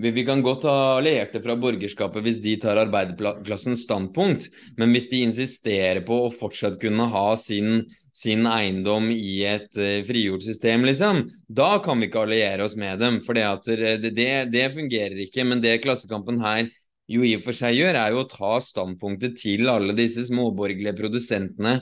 vi, 0.00 0.24
kan 0.26 0.42
godt 0.42 0.64
ha 0.68 0.76
allierte 0.96 1.42
fra 1.44 1.56
borgerskapet 1.60 2.24
hvis 2.24 2.40
de 2.44 2.56
tar 2.62 2.80
arbeiderklassens 2.80 3.84
standpunkt, 3.86 4.48
men 4.80 4.94
hvis 4.94 5.10
de 5.12 5.22
insisterer 5.26 6.02
på 6.06 6.22
å 6.24 6.32
fortsatt 6.34 6.78
kunne 6.82 7.08
ha 7.12 7.26
sin, 7.40 7.84
sin 8.16 8.48
eiendom 8.48 9.10
i 9.12 9.40
et 9.48 9.70
uh, 9.78 10.00
frigjort 10.08 10.46
system, 10.46 10.86
liksom, 10.88 11.24
da 11.46 11.72
kan 11.84 12.00
vi 12.00 12.10
ikke 12.10 12.24
alliere 12.24 12.66
oss 12.66 12.78
med 12.80 13.00
dem. 13.02 13.20
For 13.26 13.38
det, 13.38 14.12
det, 14.16 14.30
det 14.52 14.68
fungerer 14.74 15.24
ikke. 15.26 15.46
Men 15.46 15.62
det 15.64 15.80
Klassekampen 15.84 16.40
her 16.44 16.66
jo 17.10 17.26
i 17.26 17.34
og 17.36 17.44
for 17.44 17.56
seg 17.56 17.76
gjør, 17.80 17.98
er 17.98 18.14
jo 18.14 18.22
å 18.22 18.30
ta 18.30 18.56
standpunktet 18.62 19.38
til 19.40 19.70
alle 19.70 19.96
disse 19.98 20.28
småborgerlige 20.28 20.94
produsentene 20.98 21.80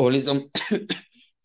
og 0.00 0.12
liksom 0.14 0.44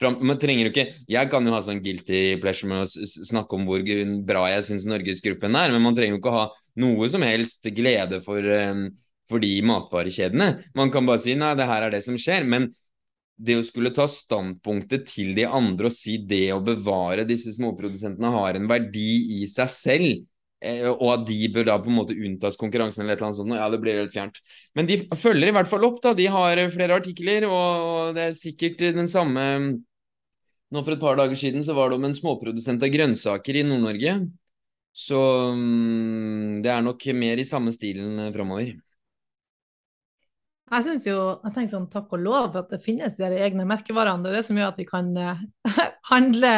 man 0.03 0.39
trenger 0.39 0.67
jo 0.67 0.71
ikke 0.73 0.87
Jeg 1.07 1.29
kan 1.31 1.45
jo 1.47 1.53
ha 1.55 1.61
sånn 1.63 1.81
guilty 1.83 2.35
pleasure 2.43 2.67
med 2.67 2.83
å 2.83 3.07
snakke 3.29 3.55
om 3.55 3.65
hvor 3.67 3.83
bra 4.27 4.45
jeg 4.51 4.65
syns 4.67 4.87
Norgesgruppen 4.89 5.55
er, 5.55 5.71
men 5.71 5.83
man 5.83 5.95
trenger 5.95 6.17
jo 6.17 6.21
ikke 6.21 6.35
ha 6.35 6.45
noe 6.83 7.09
som 7.11 7.23
helst 7.23 7.63
glede 7.75 8.19
for, 8.25 8.43
um, 8.43 8.89
for 9.29 9.43
de 9.43 9.53
matvarekjedene. 9.65 10.49
Man 10.75 10.91
kan 10.91 11.07
bare 11.07 11.23
si 11.23 11.37
nei, 11.39 11.53
det 11.55 11.69
her 11.69 11.87
er 11.87 11.95
det 11.95 12.03
som 12.03 12.17
skjer. 12.19 12.43
Men 12.43 12.67
det 13.35 13.57
å 13.59 13.65
skulle 13.67 13.93
ta 13.95 14.05
standpunktet 14.07 15.07
til 15.11 15.33
de 15.35 15.47
andre 15.47 15.89
og 15.89 15.95
si 15.95 16.17
det 16.23 16.49
å 16.55 16.61
bevare 16.63 17.27
disse 17.27 17.51
småprodusentene 17.55 18.31
har 18.35 18.59
en 18.59 18.69
verdi 18.69 19.41
i 19.41 19.47
seg 19.51 19.71
selv, 19.71 20.23
og 20.91 21.09
at 21.11 21.25
de 21.27 21.49
bør 21.53 21.67
da 21.69 21.75
på 21.81 21.91
en 21.91 21.97
måte 21.99 22.15
unntas 22.15 22.57
konkurransen 22.59 23.03
eller 23.03 23.15
et 23.15 23.19
eller 23.19 23.29
annet 23.29 23.39
sånt, 23.39 23.57
ja, 23.57 23.67
det 23.71 23.81
blir 23.83 23.99
helt 24.01 24.15
fjernt. 24.15 24.39
Men 24.77 24.89
de 24.89 25.01
følger 25.19 25.51
i 25.51 25.55
hvert 25.55 25.69
fall 25.69 25.85
opp, 25.87 25.99
da. 26.03 26.15
De 26.17 26.25
har 26.31 26.61
flere 26.73 26.97
artikler, 27.01 27.47
og 27.49 28.15
det 28.17 28.29
er 28.29 28.39
sikkert 28.39 28.81
den 28.95 29.09
samme 29.11 29.45
nå 30.73 30.81
For 30.81 30.95
et 30.95 30.99
par 30.99 31.15
dager 31.15 31.37
siden 31.39 31.63
så 31.63 31.75
var 31.77 31.91
det 31.91 31.99
om 31.99 32.07
en 32.07 32.15
småprodusent 32.17 32.81
av 32.83 32.89
grønnsaker 32.91 33.59
i 33.59 33.61
Nord-Norge. 33.63 34.15
Så 34.95 35.19
um, 35.53 36.57
det 36.65 36.71
er 36.73 36.81
nok 36.83 37.05
mer 37.15 37.39
i 37.39 37.45
samme 37.47 37.71
stilen 37.71 38.17
eh, 38.23 38.31
framover. 38.33 38.73
Jeg 40.73 40.85
synes 40.87 41.05
jo, 41.05 41.19
jeg 41.45 41.53
tenker 41.53 41.75
sånn 41.77 41.87
takk 41.93 42.15
og 42.17 42.23
lov 42.25 42.57
at 42.57 42.73
det 42.73 42.81
finnes 42.83 43.13
de 43.15 43.29
egne 43.45 43.67
merkevarene. 43.69 44.25
Det 44.25 44.31
er 44.33 44.39
det 44.39 44.47
som 44.47 44.59
gjør 44.59 44.73
at 44.73 44.81
vi 44.81 44.87
kan 44.89 45.13
handle 46.11 46.53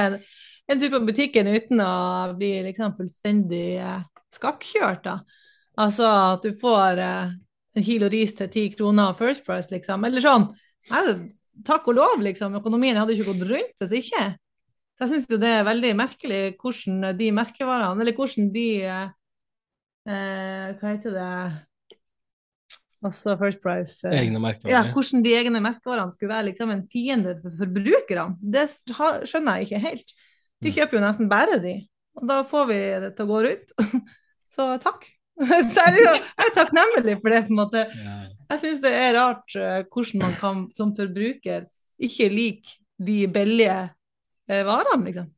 en 0.68 0.80
tur 0.82 0.92
på 0.94 1.04
butikken 1.08 1.48
uten 1.48 1.82
å 1.84 1.92
bli 2.38 2.52
liksom 2.66 2.96
fullstendig 2.98 3.78
uh, 3.80 4.02
skakkjørt. 4.36 5.04
da. 5.06 5.20
Altså 5.78 6.08
at 6.10 6.46
du 6.46 6.56
får 6.58 7.02
eh, 7.04 7.36
en 7.78 7.86
kilo 7.86 8.10
ris 8.10 8.34
til 8.38 8.50
ti 8.50 8.66
kroner 8.74 9.14
First 9.18 9.46
Price, 9.46 9.70
liksom. 9.74 10.06
Eller 10.08 10.24
sånn. 10.24 10.50
Jeg 10.90 11.18
takk 11.68 11.90
og 11.92 12.00
lov, 12.00 12.18
liksom. 12.26 12.58
Økonomien 12.58 12.98
hadde 12.98 13.14
ikke 13.14 13.30
gått 13.30 13.46
rundt 13.52 13.84
hvis 13.84 13.96
ikke. 14.02 14.26
Så 14.98 15.06
jeg 15.06 15.14
syns 15.14 15.30
det 15.30 15.52
er 15.54 15.68
veldig 15.68 15.94
merkelig 16.00 16.42
hvordan 16.58 17.18
de 17.20 17.30
merkevarene, 17.38 18.02
eller 18.02 18.18
hvordan 18.18 18.52
de 18.56 18.68
eh, 18.90 19.08
Hva 20.08 20.94
heter 20.96 21.14
det 21.14 21.32
Altså 23.06 23.36
First 23.38 23.62
Price 23.62 24.02
eh, 24.10 24.24
Egne 24.24 24.42
merkevarer. 24.42 24.74
Ja, 24.74 24.80
hvordan 24.90 25.22
de 25.22 25.36
egne 25.38 25.62
merkevarene 25.62 26.16
skulle 26.16 26.34
være 26.34 26.48
liksom 26.50 26.74
en 26.74 26.82
fiende 26.90 27.36
for 27.44 27.54
forbrukerne. 27.60 28.40
Det 28.42 28.66
skjønner 29.30 29.60
jeg 29.60 29.68
ikke 29.68 29.84
helt. 29.86 30.16
Vi 30.64 30.72
mm. 30.72 30.76
kjøper 30.78 30.98
jo 30.98 31.04
nesten 31.04 31.30
bare 31.32 31.60
de, 31.64 31.76
og 32.18 32.26
da 32.30 32.42
får 32.48 32.66
vi 32.72 32.80
det 33.04 33.12
til 33.18 33.28
å 33.28 33.32
gå 33.32 33.44
rundt. 33.46 33.78
Så 34.56 34.68
takk. 34.82 35.06
Så 35.46 35.84
jeg, 35.86 35.94
liksom, 36.00 36.20
er 36.42 36.54
takknemlig 36.56 37.18
for 37.22 37.34
det, 37.34 37.44
på 37.46 37.54
en 37.54 37.62
måte. 37.62 37.86
Jeg 38.48 38.62
syns 38.64 38.82
det 38.82 38.94
er 38.96 39.16
rart 39.20 39.58
uh, 39.60 39.80
hvordan 39.86 40.24
man 40.24 40.36
kan 40.40 40.66
som 40.74 40.96
forbruker 40.98 41.68
ikke 42.02 42.30
like 42.34 42.78
de 42.98 43.20
billige 43.30 43.78
uh, 43.86 44.62
varene, 44.66 45.04
liksom. 45.06 45.30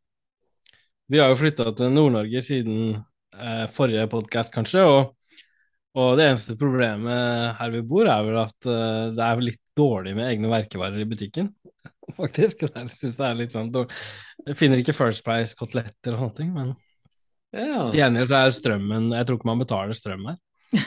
Vi 1.10 1.18
har 1.18 1.32
jo 1.32 1.40
flytta 1.40 1.72
til 1.74 1.90
Nord-Norge 1.90 2.42
siden 2.46 2.92
eh, 3.34 3.64
forrige 3.74 4.04
podkast, 4.12 4.52
kanskje. 4.54 4.84
Og, 4.86 5.08
og, 5.98 6.18
det 6.20 6.26
eneste 6.28 6.58
problemet 6.60 7.58
her 7.60 7.70
vi 7.74 7.82
bor, 7.88 8.06
er 8.10 8.22
vel 8.28 8.38
at 8.44 8.60
det 9.16 9.24
er 9.26 9.42
litt 9.42 9.62
dårlig 9.78 10.14
med 10.18 10.28
egne 10.30 10.48
verkevarer 10.52 11.00
i 11.02 11.08
butikken. 11.10 11.48
Faktisk. 12.20 12.56
Jeg 12.68 12.90
synes 12.94 13.18
det 13.18 13.26
er 13.26 13.40
litt 13.40 13.54
sånn 13.56 13.72
dårlig. 13.74 13.94
Jeg 14.48 14.56
finner 14.60 14.78
ikke 14.82 14.98
First 14.98 15.24
Price-koteletter 15.26 16.12
og 16.16 16.22
sånne 16.24 16.38
ting, 16.38 16.50
men 16.56 16.68
ja. 17.56 17.90
til 17.90 18.00
gjengjeld 18.02 18.30
så 18.30 18.36
er 18.44 18.52
strømmen 18.54 19.04
Jeg 19.16 19.26
tror 19.26 19.38
ikke 19.40 19.50
man 19.50 19.64
betaler 19.64 19.96
strøm 19.98 20.24
her. 20.30 20.38
vi, 20.70 20.78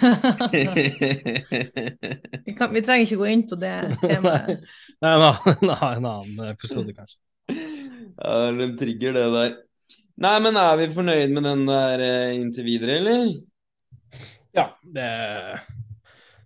kan, 2.54 2.68
vi, 2.70 2.80
trenger 2.86 3.02
ikke 3.02 3.18
gå 3.18 3.26
inn 3.32 3.42
på 3.50 3.56
det 3.58 3.98
temaet. 3.98 4.62
Nei, 5.02 5.10
en, 5.10 5.24
annen, 5.26 5.66
en 5.66 6.06
annen 6.06 6.38
episode, 6.52 6.94
kanskje. 6.94 7.18
Ja, 7.50 8.54
det 8.54 8.78
trigger, 8.78 9.10
det 9.16 9.26
der. 9.34 9.58
Nei, 10.22 10.36
men 10.44 10.54
er 10.60 10.76
vi 10.78 10.86
fornøyd 10.94 11.34
med 11.34 11.42
den 11.48 11.66
der 11.66 11.98
eh, 12.04 12.36
inntil 12.36 12.68
videre, 12.68 13.00
eller? 13.00 13.32
Ja, 14.52 14.66
det, 14.84 15.08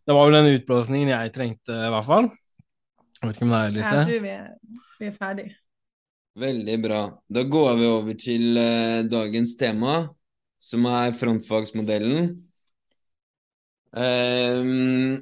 det 0.07 0.15
var 0.15 0.29
vel 0.29 0.39
den 0.39 0.57
utblåsningen 0.57 1.11
jeg 1.11 1.33
trengte, 1.35 1.75
i 1.75 1.93
hvert 1.95 2.07
fall. 2.07 2.29
Jeg 3.17 3.29
vet 3.29 3.39
ikke 3.39 3.47
om 3.49 3.55
det 3.55 3.61
er 3.61 3.71
Elise? 3.73 3.95
Jeg 3.95 4.09
tror 4.11 4.27
vi 4.27 4.35
er, 4.35 4.51
vi 5.01 5.09
er 5.09 5.17
ferdig. 5.17 5.47
Veldig 6.37 6.77
bra. 6.85 7.01
Da 7.33 7.47
går 7.49 7.79
vi 7.81 7.87
over 7.89 8.19
til 8.21 8.59
uh, 8.61 9.05
dagens 9.09 9.57
tema, 9.59 9.95
som 10.61 10.85
er 10.91 11.17
frontfagsmodellen. 11.17 12.29
Um, 13.97 15.17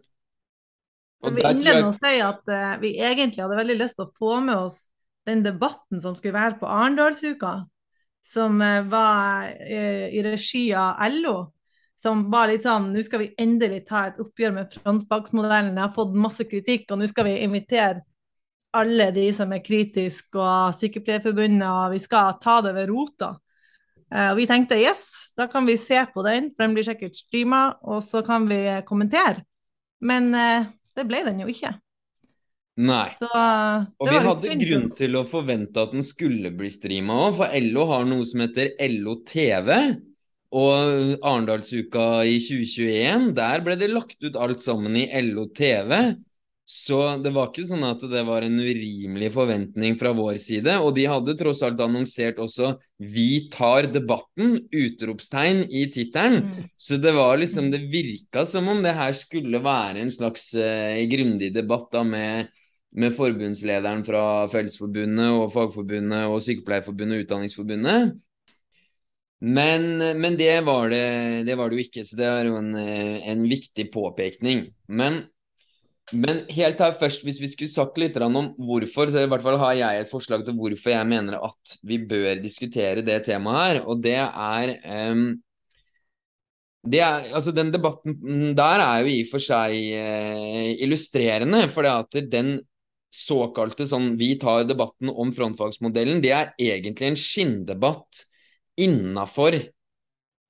og 1.23 1.37
vi 1.37 1.45
innleder 1.47 1.85
med 1.85 1.93
å 1.93 1.95
si 1.95 2.17
at 2.25 2.43
uh, 2.51 2.75
vi 2.83 2.97
egentlig 2.99 3.45
hadde 3.45 3.61
veldig 3.61 3.79
lyst 3.79 3.97
til 4.01 4.09
å 4.09 4.15
få 4.19 4.41
med 4.45 4.67
oss 4.67 4.83
den 5.29 5.45
debatten 5.47 6.03
som 6.03 6.17
skulle 6.19 6.37
være 6.37 6.59
på 6.61 6.69
Arendalsuka, 6.69 7.55
som 8.27 8.59
uh, 8.61 8.83
var 8.91 9.55
uh, 9.55 10.07
i 10.11 10.25
regi 10.27 10.67
av 10.77 10.99
LO. 11.15 11.37
Som 12.05 12.27
var 12.33 12.51
litt 12.51 12.67
sånn 12.67 12.91
Nå 12.93 13.03
skal 13.07 13.23
vi 13.23 13.31
endelig 13.41 13.87
ta 13.89 14.07
et 14.11 14.19
oppgjør 14.21 14.53
med 14.59 14.75
frontfagsmodellen. 14.77 15.73
Jeg 15.73 15.87
har 15.87 15.95
fått 15.97 16.19
masse 16.27 16.45
kritikk, 16.49 16.91
og 16.93 17.01
nå 17.01 17.09
skal 17.09 17.31
vi 17.31 17.39
invitere 17.47 18.05
alle 18.75 19.09
de 19.15 19.29
som 19.33 19.53
er 19.55 19.63
kritiske, 19.65 20.35
og 20.37 20.75
Sykepleierforbundet, 20.77 21.69
og 21.71 21.95
vi 21.95 22.01
skal 22.03 22.35
ta 22.43 22.59
det 22.67 22.75
ved 22.75 22.91
rota. 22.91 23.31
Og 24.15 24.37
vi 24.39 24.47
tenkte 24.51 24.79
yes, 24.79 25.05
da 25.39 25.47
kan 25.51 25.67
vi 25.67 25.77
se 25.79 25.99
på 26.15 26.23
den, 26.27 26.51
for 26.55 26.67
den 26.67 26.75
blir 26.77 26.87
sikkert 26.87 27.17
streama, 27.19 27.63
og 27.83 28.03
så 28.07 28.23
kan 28.27 28.47
vi 28.51 28.61
kommentere. 28.87 29.45
Men 30.05 30.35
eh, 30.35 30.69
det 30.95 31.07
ble 31.09 31.23
den 31.27 31.43
jo 31.43 31.51
ikke. 31.51 31.73
Nei. 32.85 33.07
Så, 33.15 33.29
og 33.31 34.11
vi 34.11 34.21
hadde 34.27 34.57
grunn 34.65 34.89
til 34.99 35.15
å 35.19 35.23
forvente 35.31 35.83
at 35.83 35.95
den 35.95 36.03
skulle 36.07 36.51
bli 36.59 36.71
streama 36.75 37.21
òg, 37.29 37.39
for 37.39 37.55
LO 37.63 37.87
har 37.93 38.09
noe 38.11 38.27
som 38.27 38.43
heter 38.43 38.75
LO 38.91 39.21
TV. 39.27 39.71
Og 40.55 41.17
Arendalsuka 41.19 42.23
i 42.31 42.39
2021, 42.39 43.33
der 43.35 43.65
ble 43.67 43.75
det 43.81 43.91
lagt 43.91 44.21
ut 44.23 44.39
alt 44.39 44.63
sammen 44.63 44.95
i 45.01 45.09
LO 45.27 45.49
TV. 45.51 46.15
Så 46.65 46.99
det 47.21 47.29
var 47.35 47.51
ikke 47.51 47.67
sånn 47.69 47.83
at 47.85 48.01
det 48.09 48.23
var 48.25 48.45
en 48.47 48.57
urimelig 48.57 49.29
forventning 49.35 49.99
fra 50.01 50.15
vår 50.17 50.39
side. 50.41 50.79
Og 50.81 50.95
de 50.97 51.05
hadde 51.11 51.35
tross 51.37 51.61
alt 51.67 51.81
annonsert 51.85 52.39
også 52.41 52.79
'Vi 52.99 53.51
tar 53.53 53.91
debatten!' 53.93 54.63
utropstegn 54.73 55.67
i 55.69 55.85
tittelen. 55.93 56.41
Mm. 56.41 56.71
Så 56.79 56.97
det 56.97 57.13
var 57.13 57.37
liksom 57.37 57.71
Det 57.71 57.83
virka 57.93 58.47
som 58.47 58.69
om 58.69 58.83
det 58.83 58.95
her 58.95 59.13
skulle 59.13 59.61
være 59.61 60.01
en 60.01 60.11
slags 60.11 60.55
uh, 60.55 60.97
grundig 61.11 61.53
debatt 61.53 61.91
da 61.93 62.03
med, 62.03 62.49
med 62.93 63.13
forbundslederen 63.13 64.05
fra 64.05 64.47
Fellesforbundet 64.49 65.35
og 65.35 65.53
Fagforbundet 65.53 66.31
og 66.31 66.41
Sykepleierforbundet 66.41 67.19
og 67.19 67.25
Utdanningsforbundet. 67.27 68.15
Men, 69.41 69.99
men 70.21 70.37
det, 70.39 70.61
var 70.65 70.89
det, 70.89 71.45
det, 71.45 71.57
var 71.59 71.69
det, 71.69 71.77
jo 71.77 71.85
ikke, 71.85 72.05
så 72.07 72.17
det 72.17 72.29
er 72.31 72.49
jo 72.49 72.59
en, 72.61 72.75
en 72.77 73.43
viktig 73.51 73.91
påpekning. 73.93 74.69
Men 74.89 75.25
men 76.13 76.43
helt 76.53 76.83
her 76.83 76.93
først, 77.01 77.23
hvis 77.25 77.39
vi 77.41 77.49
skulle 77.49 77.73
sagt 77.73 77.97
litt 78.01 78.17
om 78.21 78.51
hvorfor, 78.61 79.09
så 79.09 79.23
i 79.25 79.31
hvert 79.31 79.45
fall 79.45 79.57
har 79.63 79.73
jeg 79.79 80.03
et 80.03 80.11
forslag 80.13 80.43
til 80.45 80.57
hvorfor 80.59 80.93
jeg 80.93 81.09
mener 81.09 81.39
at 81.39 81.75
vi 81.87 81.97
bør 82.11 82.43
diskutere 82.43 83.05
det 83.07 83.23
temaet 83.25 83.63
her, 83.63 83.81
og 83.89 84.03
det 84.05 84.19
er, 84.21 84.75
um, 85.15 85.31
det 86.85 87.01
er 87.01 87.31
altså 87.33 87.55
Den 87.57 87.73
debatten 87.73 88.53
der 88.59 88.85
er 88.85 89.01
jo 89.01 89.15
i 89.15 89.23
og 89.25 89.31
for 89.33 89.47
seg 89.47 89.73
uh, 89.97 90.69
illustrerende, 90.85 91.65
for 91.73 91.89
at 91.89 92.21
den 92.29 92.59
såkalte 93.15 93.87
sånn 93.89 94.17
Vi 94.19 94.35
tar 94.43 94.67
debatten 94.69 95.09
om 95.09 95.33
frontfagsmodellen, 95.33 96.21
det 96.21 96.35
er 96.37 96.53
egentlig 96.61 97.09
en 97.09 97.21
skinndebatt 97.21 98.27
innafor 98.81 99.59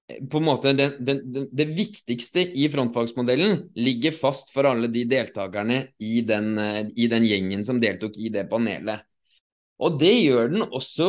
på 0.05 0.39
en 0.39 0.45
måte 0.45 0.75
det, 0.77 0.91
det, 1.01 1.15
det, 1.49 1.67
viktigste 1.77 2.43
i 2.45 2.67
frontfagsmodellen 2.73 3.71
ligger 3.81 4.13
fast 4.13 4.53
for 4.53 4.69
alle 4.69 4.91
de 4.93 5.07
deltakerne 5.09 5.79
i 5.97 6.21
den, 6.27 6.59
eh, 6.61 6.83
i 6.93 7.09
den, 7.09 7.25
gjengen 7.25 7.65
som 7.65 7.81
deltok 7.81 8.19
i 8.21 8.29
det 8.33 8.45
panelet. 8.51 9.07
Og 9.81 9.97
det 10.01 10.13
gjør 10.13 10.53
den 10.53 10.67
også 10.67 11.09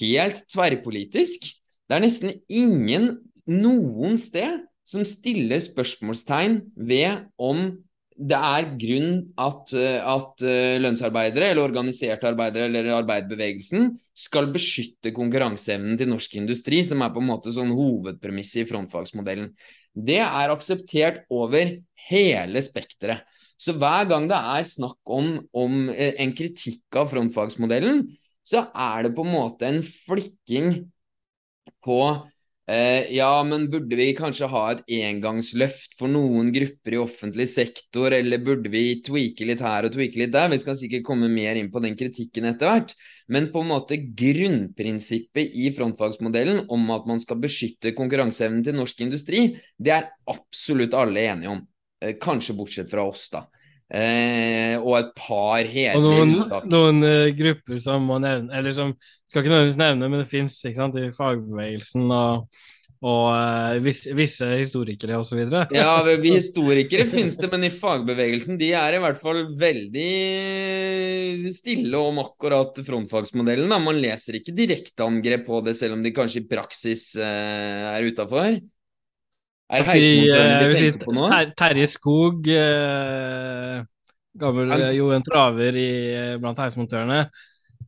helt 0.00 0.44
tverrpolitisk. 0.52 1.48
Det 1.88 1.96
er 1.96 2.04
nesten 2.04 2.34
ingen 2.52 3.14
noen 3.48 4.20
sted 4.20 4.60
som 4.88 5.04
stiller 5.08 5.60
spørsmålstegn 5.64 6.60
ved 6.76 7.24
om 7.40 7.78
det 8.18 8.38
er 8.38 8.68
grunn 8.80 9.10
at, 9.38 9.72
eh, 9.78 9.98
at 10.02 10.42
eh, 10.42 10.76
lønnsarbeidere, 10.82 11.52
eller 11.52 11.68
organiserte 11.68 12.26
arbeidere, 12.26 12.66
eller 12.66 12.90
arbeiderbevegelsen 12.96 13.92
skal 14.18 14.50
beskytte 14.54 15.12
konkurranseevnen 15.14 15.98
til 16.00 16.10
norsk 16.10 16.34
industri, 16.40 16.82
som 16.86 17.04
er 17.04 17.12
på 17.14 17.22
en 17.22 17.28
måte 17.30 17.54
sånn 17.54 17.70
hovedpremisset 17.78 18.64
i 18.64 18.68
frontfagsmodellen. 18.72 19.52
Det 19.94 20.18
er 20.24 20.54
akseptert 20.54 21.22
over 21.30 21.76
hele 22.08 22.62
spekteret. 22.64 23.22
Så 23.58 23.74
hver 23.74 24.06
gang 24.10 24.28
det 24.30 24.38
er 24.38 24.66
snakk 24.66 25.14
om, 25.14 25.32
om 25.54 25.88
eh, 25.90 26.14
en 26.22 26.34
kritikk 26.34 26.98
av 26.98 27.10
frontfagsmodellen, 27.14 28.04
så 28.46 28.66
er 28.72 29.06
det 29.06 29.14
på 29.14 29.26
en 29.26 29.34
måte 29.34 29.68
en 29.68 29.82
flikking 29.86 30.72
på 31.84 32.00
Eh, 32.68 33.06
ja, 33.16 33.30
men 33.48 33.62
burde 33.72 33.96
vi 33.96 34.10
kanskje 34.12 34.48
ha 34.52 34.62
et 34.74 34.82
engangsløft 34.92 35.94
for 35.96 36.12
noen 36.12 36.50
grupper 36.52 36.98
i 36.98 37.00
offentlig 37.00 37.46
sektor, 37.48 38.12
eller 38.12 38.42
burde 38.44 38.68
vi 38.68 38.98
tweake 39.06 39.46
litt 39.48 39.62
her 39.64 39.88
og 39.88 39.94
tweake 39.94 40.20
litt 40.20 40.34
der? 40.34 40.50
Vi 40.52 40.58
skal 40.60 40.76
sikkert 40.76 41.06
komme 41.06 41.30
mer 41.32 41.56
inn 41.56 41.70
på 41.72 41.80
den 41.80 41.96
kritikken 41.96 42.50
etter 42.50 42.68
hvert. 42.68 42.92
Men 43.32 43.48
på 43.54 43.62
en 43.64 43.70
måte 43.72 43.96
grunnprinsippet 43.96 45.56
i 45.56 45.70
frontfagsmodellen 45.76 46.66
om 46.74 46.84
at 46.92 47.08
man 47.08 47.24
skal 47.24 47.40
beskytte 47.40 47.94
konkurranseevnen 47.96 48.60
til 48.66 48.76
norsk 48.76 49.00
industri, 49.06 49.46
det 49.80 49.96
er 49.96 50.10
absolutt 50.28 50.96
alle 50.96 51.24
enige 51.24 51.54
om. 51.56 51.64
Eh, 52.04 52.18
kanskje 52.20 52.58
bortsett 52.58 52.92
fra 52.92 53.08
oss, 53.08 53.30
da. 53.32 53.46
Eh, 53.88 54.74
og 54.82 54.98
et 54.98 55.14
par 55.16 55.64
hele 55.64 56.00
noen, 56.04 56.34
noen 56.68 56.98
uh, 57.06 57.30
grupper 57.32 57.78
som 57.80 58.02
må 58.04 58.18
nevne 58.20 58.52
Eller 58.52 58.74
som 58.76 58.90
skal 59.24 59.40
ikke 59.40 59.48
nødvendigvis 59.48 59.78
nevne, 59.80 60.10
men 60.12 60.20
det 60.20 60.28
fins 60.28 60.58
i 60.60 60.74
fagbevegelsen 61.16 62.04
og, 62.12 62.58
og 63.00 63.24
uh, 63.32 63.80
visse, 63.80 64.12
visse, 64.16 64.44
historikere 64.60 65.16
osv. 65.16 65.40
Ja, 65.72 66.02
vi 66.04 66.34
historikere 66.36 67.08
finnes 67.14 67.40
det, 67.40 67.48
men 67.52 67.64
i 67.64 67.72
fagbevegelsen 67.72 68.60
de 68.60 68.74
er 68.76 68.98
i 68.98 69.00
hvert 69.00 69.20
fall 69.20 69.46
veldig 69.56 70.12
stille 71.56 72.04
om 72.12 72.20
akkurat 72.26 72.84
frontfagsmodellen. 72.84 73.72
Da. 73.72 73.80
Man 73.80 74.04
leser 74.04 74.36
ikke 74.36 74.56
direkteangrep 74.56 75.48
på 75.48 75.64
det, 75.64 75.78
selv 75.80 75.96
om 75.96 76.04
de 76.04 76.12
kanskje 76.16 76.44
i 76.44 76.50
praksis 76.52 77.14
uh, 77.16 77.94
er 77.94 78.04
utafor. 78.04 78.60
Er 79.68 79.84
heismontøren 79.84 80.64
du 80.64 80.74
tenker 80.78 81.04
på 81.04 81.14
nå? 81.16 81.28
Terje 81.58 81.86
Skog, 81.92 82.48
eh, 82.48 83.82
gammel 84.40 84.72
er... 84.72 84.88
jo 84.96 85.10
en 85.12 85.24
traver 85.26 85.76
i, 85.76 85.90
blant 86.40 86.60
heismontørene, 86.62 87.20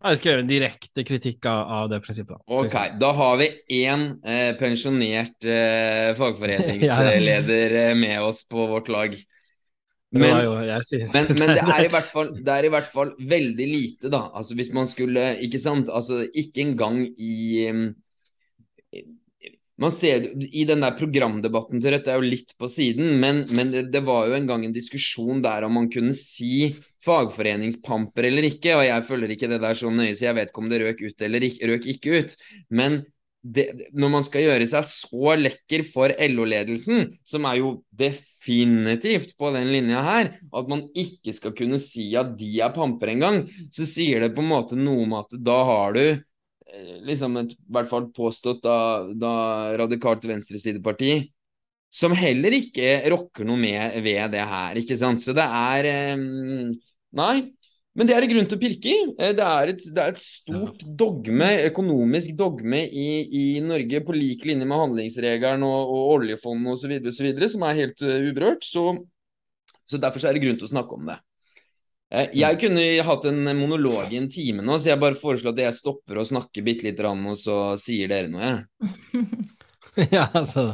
har 0.01 0.17
skrevet 0.17 0.45
en 0.45 0.49
direkte 0.49 1.05
kritikk 1.05 1.49
av, 1.49 1.89
det 1.93 2.01
prinsippet. 2.05 2.41
Ok, 2.49 2.77
Da 3.01 3.11
har 3.17 3.41
vi 3.41 3.49
én 3.81 4.07
eh, 4.25 4.53
pensjonert 4.61 5.49
eh, 5.49 6.13
fagforeningsleder 6.21 7.77
ja. 7.77 7.91
Eh, 7.91 7.97
med 7.99 8.25
oss 8.25 8.47
på 8.49 8.69
vårt 8.71 8.89
lag. 8.93 9.17
Men, 10.11 10.41
jo, 10.43 10.55
men, 10.59 11.29
men 11.39 11.53
det, 11.55 11.63
er 11.63 12.03
fall, 12.03 12.33
det, 12.45 12.51
er 12.51 12.67
i 12.67 12.71
hvert 12.73 12.89
fall, 12.91 13.13
veldig 13.31 13.67
lite, 13.71 14.11
da. 14.11 14.25
Altså 14.35 14.57
Hvis 14.59 14.73
man 14.75 14.89
skulle 14.91 15.37
Ikke 15.39 15.61
sant? 15.63 15.87
Altså 15.87 16.25
Ikke 16.35 16.65
engang 16.65 17.05
i 17.15 17.69
man 19.81 19.93
ser 19.95 20.27
I 20.45 20.65
den 20.69 20.85
der 20.85 20.97
programdebatten 20.99 21.81
til 21.81 21.95
Rødt 21.95 22.07
det 22.07 22.13
er 22.13 22.21
jo 22.21 22.33
litt 22.35 22.53
på 22.61 22.69
siden, 22.69 23.15
men, 23.23 23.45
men 23.57 23.73
det, 23.73 23.87
det, 23.95 24.03
var 24.05 24.29
jo 24.29 24.37
en 24.37 24.49
gang 24.51 24.67
en 24.67 24.75
diskusjon 24.77 25.41
der 25.45 25.65
om 25.67 25.79
man 25.79 25.89
kunne 25.93 26.17
si 26.17 26.75
fagforeningspamper 27.05 28.29
eller 28.29 28.51
ikke, 28.51 28.75
og 28.77 28.85
jeg 28.85 29.07
følger 29.09 29.33
ikke 29.37 29.49
det 29.53 29.63
der 29.63 29.79
så 29.79 29.93
nøye, 29.93 30.13
så 30.17 30.29
jeg 30.29 30.37
vet 30.37 30.53
ikke 30.53 30.63
om 30.65 30.69
det 30.73 30.83
røk 30.85 31.01
ut 31.07 31.25
eller 31.27 31.49
ikke, 31.49 31.73
røk 31.73 31.89
ikke 31.95 32.21
ut. 32.21 32.37
Men 32.69 33.01
det, 33.41 33.67
når 33.97 34.11
man 34.13 34.25
skal 34.27 34.45
gjøre 34.45 34.67
seg 34.69 34.85
så 34.85 35.35
lekker 35.41 35.85
for 35.89 36.13
LO-ledelsen, 36.13 37.07
som 37.25 37.47
er 37.49 37.61
jo 37.63 37.71
definitivt 37.89 39.33
på 39.41 39.53
den 39.57 39.71
linja 39.73 40.03
her, 40.05 40.35
at 40.37 40.69
man 40.69 40.85
ikke 40.93 41.33
skal 41.37 41.55
kunne 41.57 41.81
si 41.81 42.11
at 42.21 42.35
de 42.37 42.51
er 42.61 42.75
pamper 42.77 43.15
engang, 43.15 43.47
så 43.73 43.89
sier 43.89 44.27
det 44.27 44.35
på 44.37 44.45
en 44.45 44.53
måte 44.53 44.77
noe 44.77 45.07
om 45.07 45.17
at 45.23 45.41
da 45.41 45.57
har 45.73 45.97
du 45.97 46.05
liksom 47.07 47.37
et, 47.43 47.55
i 47.55 47.75
hvert 47.75 47.91
fall 47.91 48.09
påstått 48.15 48.63
da, 48.65 48.79
da 49.17 49.35
radikalt 49.81 50.25
venstresideparti, 50.29 51.15
som 51.91 52.15
heller 52.15 52.55
ikke 52.55 53.01
rokker 53.11 53.47
noe 53.49 53.59
med 53.59 53.97
ved 54.05 54.37
det 54.37 54.45
her, 54.47 54.79
ikke 54.79 54.99
sant. 54.99 55.23
Så 55.25 55.35
det 55.37 55.47
er 55.47 56.15
um, 56.19 56.71
Nei. 57.19 57.51
Men 57.99 58.07
det 58.07 58.15
er 58.15 58.23
det 58.23 58.29
grunn 58.31 58.47
til 58.47 58.55
å 58.55 58.61
pirke 58.63 58.91
i. 58.91 58.99
Eh, 59.19 59.33
det 59.35 59.47
er 59.47 59.73
et, 59.73 59.81
det 59.91 60.03
er 60.03 60.13
et 60.13 60.21
stort 60.23 60.85
dogme, 60.87 61.49
økonomisk 61.67 62.37
dogme 62.39 62.85
i, 62.87 63.09
i, 63.27 63.47
Norge, 63.67 64.03
på 64.07 64.15
lik 64.15 64.47
linje 64.47 64.69
med 64.69 64.79
handlingsregelen 64.79 65.67
og, 65.67 65.91
og 65.91 66.13
oljefondet 66.15 66.77
osv., 66.77 67.41
som 67.51 67.67
er 67.67 67.81
helt 67.83 68.05
uberørt. 68.07 68.63
Så, 68.63 68.85
så 69.83 69.99
derfor 69.99 70.23
så 70.23 70.31
er 70.31 70.39
det 70.39 70.45
grunn 70.47 70.61
til 70.61 70.71
å 70.71 70.73
snakke 70.77 71.01
om 71.01 71.11
det. 71.11 71.19
Eh, 72.11 72.33
jeg 72.35 72.59
kunne 72.59 72.85
hatt 73.07 73.27
en 73.31 73.45
monolog 73.55 74.11
i 74.11 74.19
en 74.19 74.27
time 74.31 74.65
nå, 74.67 74.79
så 74.81 74.91
jeg 74.91 75.03
bare 75.03 75.19
foreslår 75.19 75.55
at 75.55 75.63
jeg 75.63 75.79
stopper 75.79 76.19
å 76.19 76.27
snakke 76.27 76.65
bitte 76.67 76.89
lite 76.89 77.05
grann, 77.05 77.23
og 77.31 77.39
så 77.39 77.77
sier 77.79 78.11
dere 78.11 78.31
noe, 78.33 78.49
jeg. 78.51 80.09
ja, 80.17 80.27
altså 80.27 80.73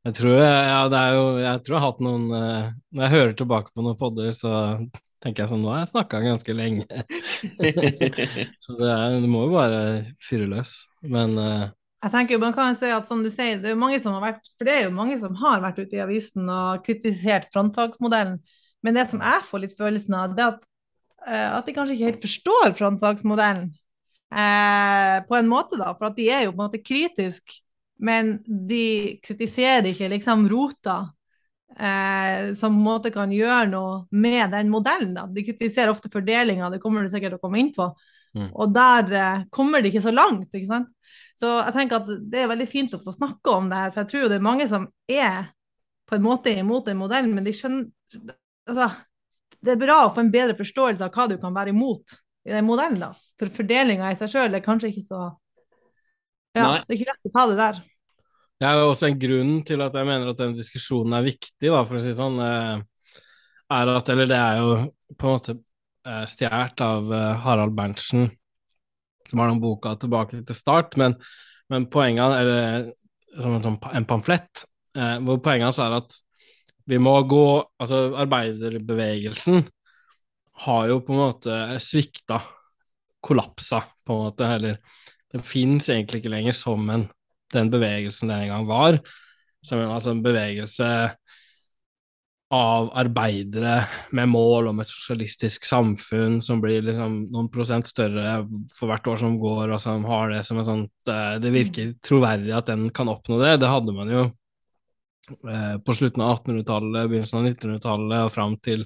Jeg 0.00 0.14
tror 0.16 0.38
jeg, 0.38 0.60
ja, 0.70 0.78
det 0.88 1.00
er 1.00 1.16
jo, 1.18 1.26
jeg 1.42 1.62
tror 1.64 1.76
jeg 1.76 1.82
har 1.82 1.90
hatt 1.90 2.00
noen 2.04 2.22
uh, 2.32 2.70
Når 2.96 3.04
jeg 3.04 3.12
hører 3.12 3.34
tilbake 3.36 3.74
på 3.74 3.84
noen 3.84 3.98
podder, 4.00 4.30
så 4.36 4.52
tenker 5.20 5.44
jeg 5.44 5.50
sånn 5.50 5.60
Nå 5.60 5.74
har 5.74 5.82
jeg 5.82 5.90
snakka 5.90 6.22
ganske 6.24 6.56
lenge. 6.56 6.86
så 8.64 8.78
det, 8.78 8.88
er, 8.88 9.18
det 9.20 9.28
må 9.28 9.44
jo 9.44 9.52
bare 9.52 9.82
fyre 10.24 10.48
løs. 10.48 10.72
Men 11.04 11.36
uh, 11.36 11.66
jeg 12.06 12.14
tenker 12.14 12.38
jo, 12.38 12.40
Man 12.46 12.56
kan 12.56 12.80
si 12.80 12.88
at 12.88 13.12
som 13.12 13.20
du 13.20 13.28
sier, 13.28 13.60
det 13.60 13.68
er 13.68 13.76
jo 13.76 13.82
mange 13.82 14.00
som 14.00 14.16
har 14.16 14.24
vært 14.30 14.48
For 14.54 14.64
det 14.64 14.78
er 14.78 14.88
jo 14.88 14.96
mange 14.96 15.20
som 15.20 15.36
har 15.42 15.60
vært 15.60 15.82
ute 15.82 16.00
i 16.00 16.02
avisen 16.06 16.48
og 16.48 16.80
kritisert 16.88 17.52
frontfagsmodellen. 17.52 18.40
Men 18.80 18.96
det 18.96 19.10
som 19.10 19.20
jeg 19.20 19.44
får 19.50 19.66
litt 19.66 19.76
følelsen 19.76 20.16
av, 20.16 20.32
det 20.32 20.46
er 20.46 20.54
at 20.54 20.64
Eh, 20.64 20.69
at 21.28 21.66
de 21.66 21.74
kanskje 21.76 21.96
ikke 21.96 22.08
helt 22.08 22.24
forstår 22.24 22.74
frontfagsmodellen 22.78 23.68
eh, 24.34 25.16
på 25.26 25.36
en 25.36 25.50
måte, 25.50 25.78
da. 25.80 25.92
For 25.98 26.10
at 26.10 26.18
de 26.18 26.28
er 26.30 26.44
jo 26.46 26.52
på 26.54 26.60
en 26.60 26.66
måte 26.66 26.82
kritisk, 26.84 27.56
men 28.00 28.38
de 28.46 29.18
kritiserer 29.24 29.90
ikke 29.90 30.10
liksom 30.14 30.46
rota. 30.50 31.02
Eh, 31.70 32.54
som 32.58 32.74
på 32.74 32.78
en 32.80 32.84
måte 32.84 33.12
kan 33.14 33.30
gjøre 33.32 33.68
noe 33.70 33.92
med 34.10 34.50
den 34.52 34.72
modellen. 34.72 35.14
Da. 35.16 35.26
De 35.30 35.44
kritiserer 35.46 35.92
ofte 35.92 36.10
fordelinga, 36.12 36.70
det 36.72 36.80
kommer 36.82 37.04
du 37.04 37.12
sikkert 37.12 37.38
å 37.38 37.42
komme 37.42 37.60
inn 37.62 37.70
på. 37.76 37.86
Mm. 38.36 38.50
Og 38.50 38.74
der 38.74 39.14
eh, 39.16 39.44
kommer 39.54 39.82
de 39.82 39.92
ikke 39.92 40.04
så 40.04 40.14
langt. 40.14 40.50
ikke 40.52 40.70
sant? 40.70 40.90
Så 41.40 41.52
jeg 41.56 41.76
tenker 41.76 42.02
at 42.02 42.10
det 42.32 42.42
er 42.42 42.50
veldig 42.50 42.68
fint 42.68 42.94
å 42.96 43.00
få 43.02 43.14
snakke 43.14 43.54
om 43.54 43.70
det 43.70 43.78
her, 43.80 43.94
for 43.94 44.02
jeg 44.02 44.10
tror 44.12 44.28
det 44.28 44.36
er 44.36 44.44
mange 44.44 44.66
som 44.68 44.90
er 45.08 45.48
på 46.10 46.18
en 46.18 46.26
måte 46.26 46.52
imot 46.52 46.88
den 46.90 46.98
modellen, 46.98 47.32
men 47.32 47.46
de 47.46 47.54
skjønner 47.54 47.86
altså, 48.68 48.90
det 49.60 49.74
er 49.74 49.80
bra 49.80 49.98
å 50.06 50.12
få 50.14 50.24
en 50.24 50.32
bedre 50.32 50.56
forståelse 50.58 51.04
av 51.04 51.14
hva 51.14 51.26
du 51.28 51.36
kan 51.40 51.54
være 51.54 51.74
imot 51.74 52.16
i 52.48 52.54
den 52.54 52.66
modellen. 52.66 53.00
da. 53.00 53.12
For 53.40 53.52
fordelinga 53.60 54.12
i 54.12 54.18
seg 54.20 54.32
sjøl 54.32 54.56
er 54.56 54.64
kanskje 54.64 54.92
ikke 54.92 55.06
så 55.08 55.22
Ja, 56.56 56.64
Nei. 56.64 56.78
det 56.82 56.94
er 56.94 56.96
ikke 56.96 57.10
rett 57.12 57.28
å 57.28 57.32
ta 57.34 57.42
det 57.46 57.58
der. 57.60 57.76
Det 58.60 58.68
er 58.68 58.76
jo 58.76 58.88
også 58.90 59.06
en 59.06 59.18
grunn 59.20 59.52
til 59.64 59.80
at 59.84 59.94
jeg 59.96 60.08
mener 60.08 60.32
at 60.32 60.40
den 60.40 60.56
diskusjonen 60.56 61.14
er 61.16 61.28
viktig, 61.28 61.68
da, 61.70 61.82
for 61.86 61.96
å 61.96 62.00
si 62.04 62.14
sånn. 62.16 62.40
Eh, 62.42 63.20
er 63.70 63.92
at, 63.94 64.10
eller 64.10 64.26
det 64.28 64.40
er 64.40 64.58
jo 64.58 64.72
på 65.14 65.28
en 65.28 65.36
måte 65.36 65.54
eh, 65.54 66.24
stjålet 66.28 66.82
av 66.84 67.14
eh, 67.14 67.28
Harald 67.44 67.76
Berntsen, 67.78 68.26
som 69.30 69.40
har 69.40 69.52
den 69.52 69.62
boka 69.62 69.94
tilbake 70.02 70.42
til 70.42 70.58
start, 70.58 70.98
men, 71.00 71.14
men 71.70 71.86
poenget 71.92 72.34
Eller 72.40 72.90
som 73.38 73.54
en, 73.54 73.78
en 73.94 74.08
pamflett, 74.10 74.64
hvor 75.22 75.38
poenget 75.38 75.68
hans 75.68 75.78
er 75.78 75.94
at 76.00 76.16
vi 76.88 76.98
må 77.02 77.14
gå 77.28 77.44
Altså, 77.80 78.10
arbeiderbevegelsen 78.20 79.62
har 80.64 80.88
jo 80.90 80.98
på 81.04 81.14
en 81.14 81.22
måte 81.22 81.60
svikta, 81.80 82.42
kollapsa, 83.24 83.80
på 84.04 84.12
en 84.12 84.26
måte, 84.26 84.48
eller 84.58 84.76
den 85.32 85.44
fins 85.46 85.88
egentlig 85.88 86.20
ikke 86.20 86.34
lenger 86.34 86.56
som 86.56 86.84
en 86.92 87.06
den 87.52 87.70
bevegelsen 87.70 88.30
det 88.30 88.36
en 88.44 88.52
gang 88.52 88.68
var, 88.68 88.98
som 89.66 89.80
altså 89.82 90.14
en 90.14 90.22
bevegelse 90.24 90.90
av 92.50 92.88
arbeidere 92.98 93.76
med 94.16 94.30
mål 94.32 94.72
om 94.72 94.80
et 94.82 94.90
sosialistisk 94.90 95.66
samfunn 95.68 96.40
som 96.42 96.58
blir 96.62 96.82
liksom 96.82 97.20
noen 97.30 97.50
prosent 97.52 97.86
større 97.86 98.40
for 98.74 98.90
hvert 98.90 99.06
år 99.12 99.20
som 99.22 99.36
går, 99.38 99.70
og 99.70 99.82
som 99.82 100.06
har 100.08 100.32
det 100.34 100.40
som 100.46 100.58
et 100.58 100.66
sånt 100.66 101.12
eh, 101.12 101.36
Det 101.42 101.52
virker 101.54 101.92
troverdig 102.02 102.56
at 102.56 102.72
den 102.72 102.88
kan 102.94 103.10
oppnå 103.12 103.38
det. 103.38 103.60
Det 103.62 103.70
hadde 103.70 103.94
man 103.94 104.10
jo 104.10 104.24
på 105.86 105.96
slutten 105.96 106.22
av 106.24 106.36
1800-tallet, 106.36 107.08
begynnelsen 107.10 107.40
av 107.40 107.48
1900-tallet 107.50 108.26
og 108.26 108.32
fram 108.34 108.56
til 108.64 108.84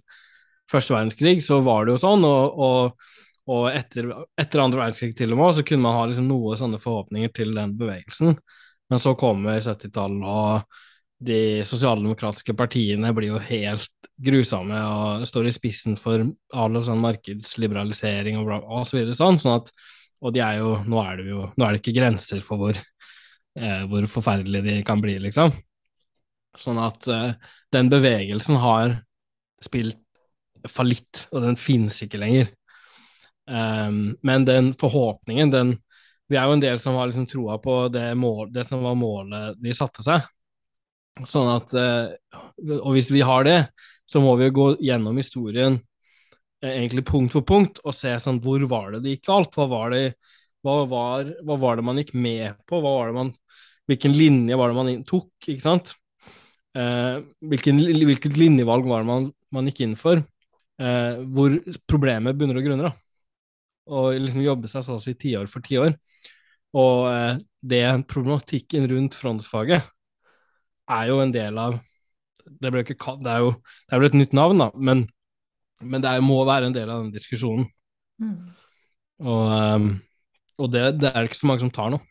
første 0.71 0.95
verdenskrig, 0.95 1.39
så 1.45 1.61
var 1.65 1.85
det 1.85 1.95
jo 1.95 2.03
sånn. 2.05 2.25
og, 2.29 2.59
og, 2.67 3.11
og 3.55 3.67
etter, 3.73 4.09
etter, 4.41 4.63
andre 4.63 4.85
verdenskrig 4.85 5.17
til 5.19 5.35
og 5.35 5.41
med, 5.41 5.57
så 5.57 5.67
kunne 5.67 5.85
man 5.85 5.99
ha 5.99 6.07
liksom 6.09 6.29
noe 6.31 6.57
sånne 6.61 6.81
forhåpninger 6.83 7.33
til 7.37 7.53
den 7.57 7.77
bevegelsen. 7.81 8.37
Men 8.93 9.01
så 9.01 9.15
kommer 9.19 9.61
70-tallet, 9.61 10.25
og 10.25 11.25
de 11.25 11.65
sosialdemokratiske 11.65 12.57
partiene 12.57 13.13
blir 13.17 13.33
jo 13.33 13.43
helt 13.43 14.09
grusomme 14.25 14.79
og 14.79 15.27
står 15.29 15.49
i 15.49 15.53
spissen 15.55 15.97
for 15.99 16.23
all 16.55 16.81
sånn 16.85 17.03
markedsliberalisering 17.03 18.39
og, 18.41 18.51
og 18.63 18.85
så 18.89 18.99
videre 18.99 19.17
sånn, 19.17 19.41
sånn 19.41 19.63
at 19.63 19.73
og 20.25 20.33
de 20.33 20.41
er 20.41 20.61
jo 20.61 20.75
nå, 20.89 21.01
er 21.05 21.21
det 21.21 21.29
jo 21.29 21.47
nå 21.53 21.67
er 21.67 21.75
det 21.75 21.83
ikke 21.83 21.97
grenser 21.99 22.41
for 22.45 22.61
hvor, 22.61 22.79
eh, 23.59 23.83
hvor 23.91 24.07
forferdelige 24.11 24.65
de 24.65 24.77
kan 24.87 25.03
bli, 25.03 25.19
liksom. 25.27 25.53
Sånn 26.59 26.79
at 26.83 27.09
uh, 27.11 27.33
den 27.75 27.91
bevegelsen 27.93 28.59
har 28.63 28.99
spilt 29.65 30.01
fallitt, 30.71 31.27
og 31.33 31.43
den 31.45 31.59
finnes 31.61 31.99
ikke 32.05 32.21
lenger. 32.21 32.51
Um, 33.45 34.15
men 34.25 34.47
den 34.49 34.73
forhåpningen, 34.79 35.51
den 35.51 35.81
Vi 36.25 36.39
er 36.41 36.47
jo 36.49 36.55
en 36.55 36.63
del 36.63 36.79
som 36.81 36.95
har 36.97 37.11
liksom 37.11 37.27
troa 37.29 37.59
på 37.61 37.89
det, 37.93 38.15
mål, 38.17 38.49
det 38.49 38.63
som 38.65 38.81
var 38.81 38.95
målet 38.97 39.59
de 39.61 39.75
satte 39.77 40.01
seg. 40.01 40.23
Sånn 41.29 41.51
at 41.53 41.75
uh, 41.77 42.09
Og 42.81 42.95
hvis 42.97 43.11
vi 43.13 43.21
har 43.21 43.45
det, 43.45 43.59
så 44.09 44.23
må 44.25 44.33
vi 44.41 44.49
jo 44.49 44.55
gå 44.57 44.69
gjennom 44.89 45.21
historien 45.21 45.77
uh, 45.77 46.71
egentlig 46.71 47.05
punkt 47.11 47.37
for 47.37 47.45
punkt 47.45 47.83
og 47.85 47.93
se 47.93 48.15
sånn 48.17 48.41
hvor 48.41 48.65
var 48.71 48.95
det 48.95 49.03
det 49.05 49.19
gikk 49.19 49.29
galt? 49.29 49.53
Hva 49.53 49.69
var 49.69 49.93
det, 49.93 50.07
hva 50.65 50.79
var, 50.89 51.29
hva 51.45 51.59
var 51.61 51.77
det 51.77 51.85
man 51.91 52.01
gikk 52.01 52.15
med 52.17 52.57
på? 52.65 52.81
Hva 52.81 52.97
var 53.03 53.13
det 53.13 53.19
man, 53.21 53.35
hvilken 53.93 54.17
linje 54.17 54.57
var 54.57 54.73
det 54.73 54.81
man 54.81 54.93
tok? 55.05 55.29
ikke 55.45 55.61
sant? 55.61 55.93
Eh, 56.75 57.17
hvilken, 57.47 57.79
hvilket 57.79 58.39
linjevalg 58.39 58.87
var 58.91 59.05
det 59.05 59.11
man, 59.11 59.31
man 59.55 59.71
gikk 59.71 59.85
inn 59.87 59.97
for? 59.99 60.23
Eh, 60.83 61.23
hvor 61.37 61.55
problemet 61.91 62.37
begynner 62.37 62.59
og 62.59 62.67
grunner. 62.67 62.91
da. 62.91 62.95
Og 63.95 64.19
liksom 64.19 64.43
jobbe 64.45 64.71
seg 64.71 64.85
så 64.87 64.97
å 64.97 65.03
si 65.03 65.15
tiår 65.19 65.51
for 65.51 65.65
tiår. 65.65 65.95
Og 66.75 67.09
eh, 67.13 67.43
det 67.63 67.85
problematikken 68.11 68.89
rundt 68.91 69.17
frontfaget 69.19 69.87
er 70.91 71.11
jo 71.11 71.21
en 71.23 71.33
del 71.33 71.59
av 71.59 71.81
Det, 72.45 72.69
ikke, 72.69 73.15
det 73.25 73.31
er 73.33 73.39
jo 73.41 73.53
det 73.57 73.95
er 73.95 74.01
vel 74.03 74.11
et 74.11 74.17
nytt 74.19 74.35
navn, 74.37 74.59
da, 74.61 74.67
men, 74.77 75.07
men 75.81 76.03
det 76.05 76.11
er, 76.11 76.21
må 76.21 76.43
være 76.45 76.69
en 76.69 76.75
del 76.75 76.91
av 76.93 77.01
den 77.01 77.15
diskusjonen. 77.15 77.65
Mm. 78.21 78.35
Og, 79.25 79.47
um, 79.49 79.87
og 80.61 80.69
det, 80.75 80.83
det, 81.01 81.09
er 81.09 81.23
det 81.23 81.31
ikke 81.31 81.39
så 81.39 81.49
mange 81.49 81.65
som 81.65 81.73
tar 81.73 81.89
nå. 81.95 82.03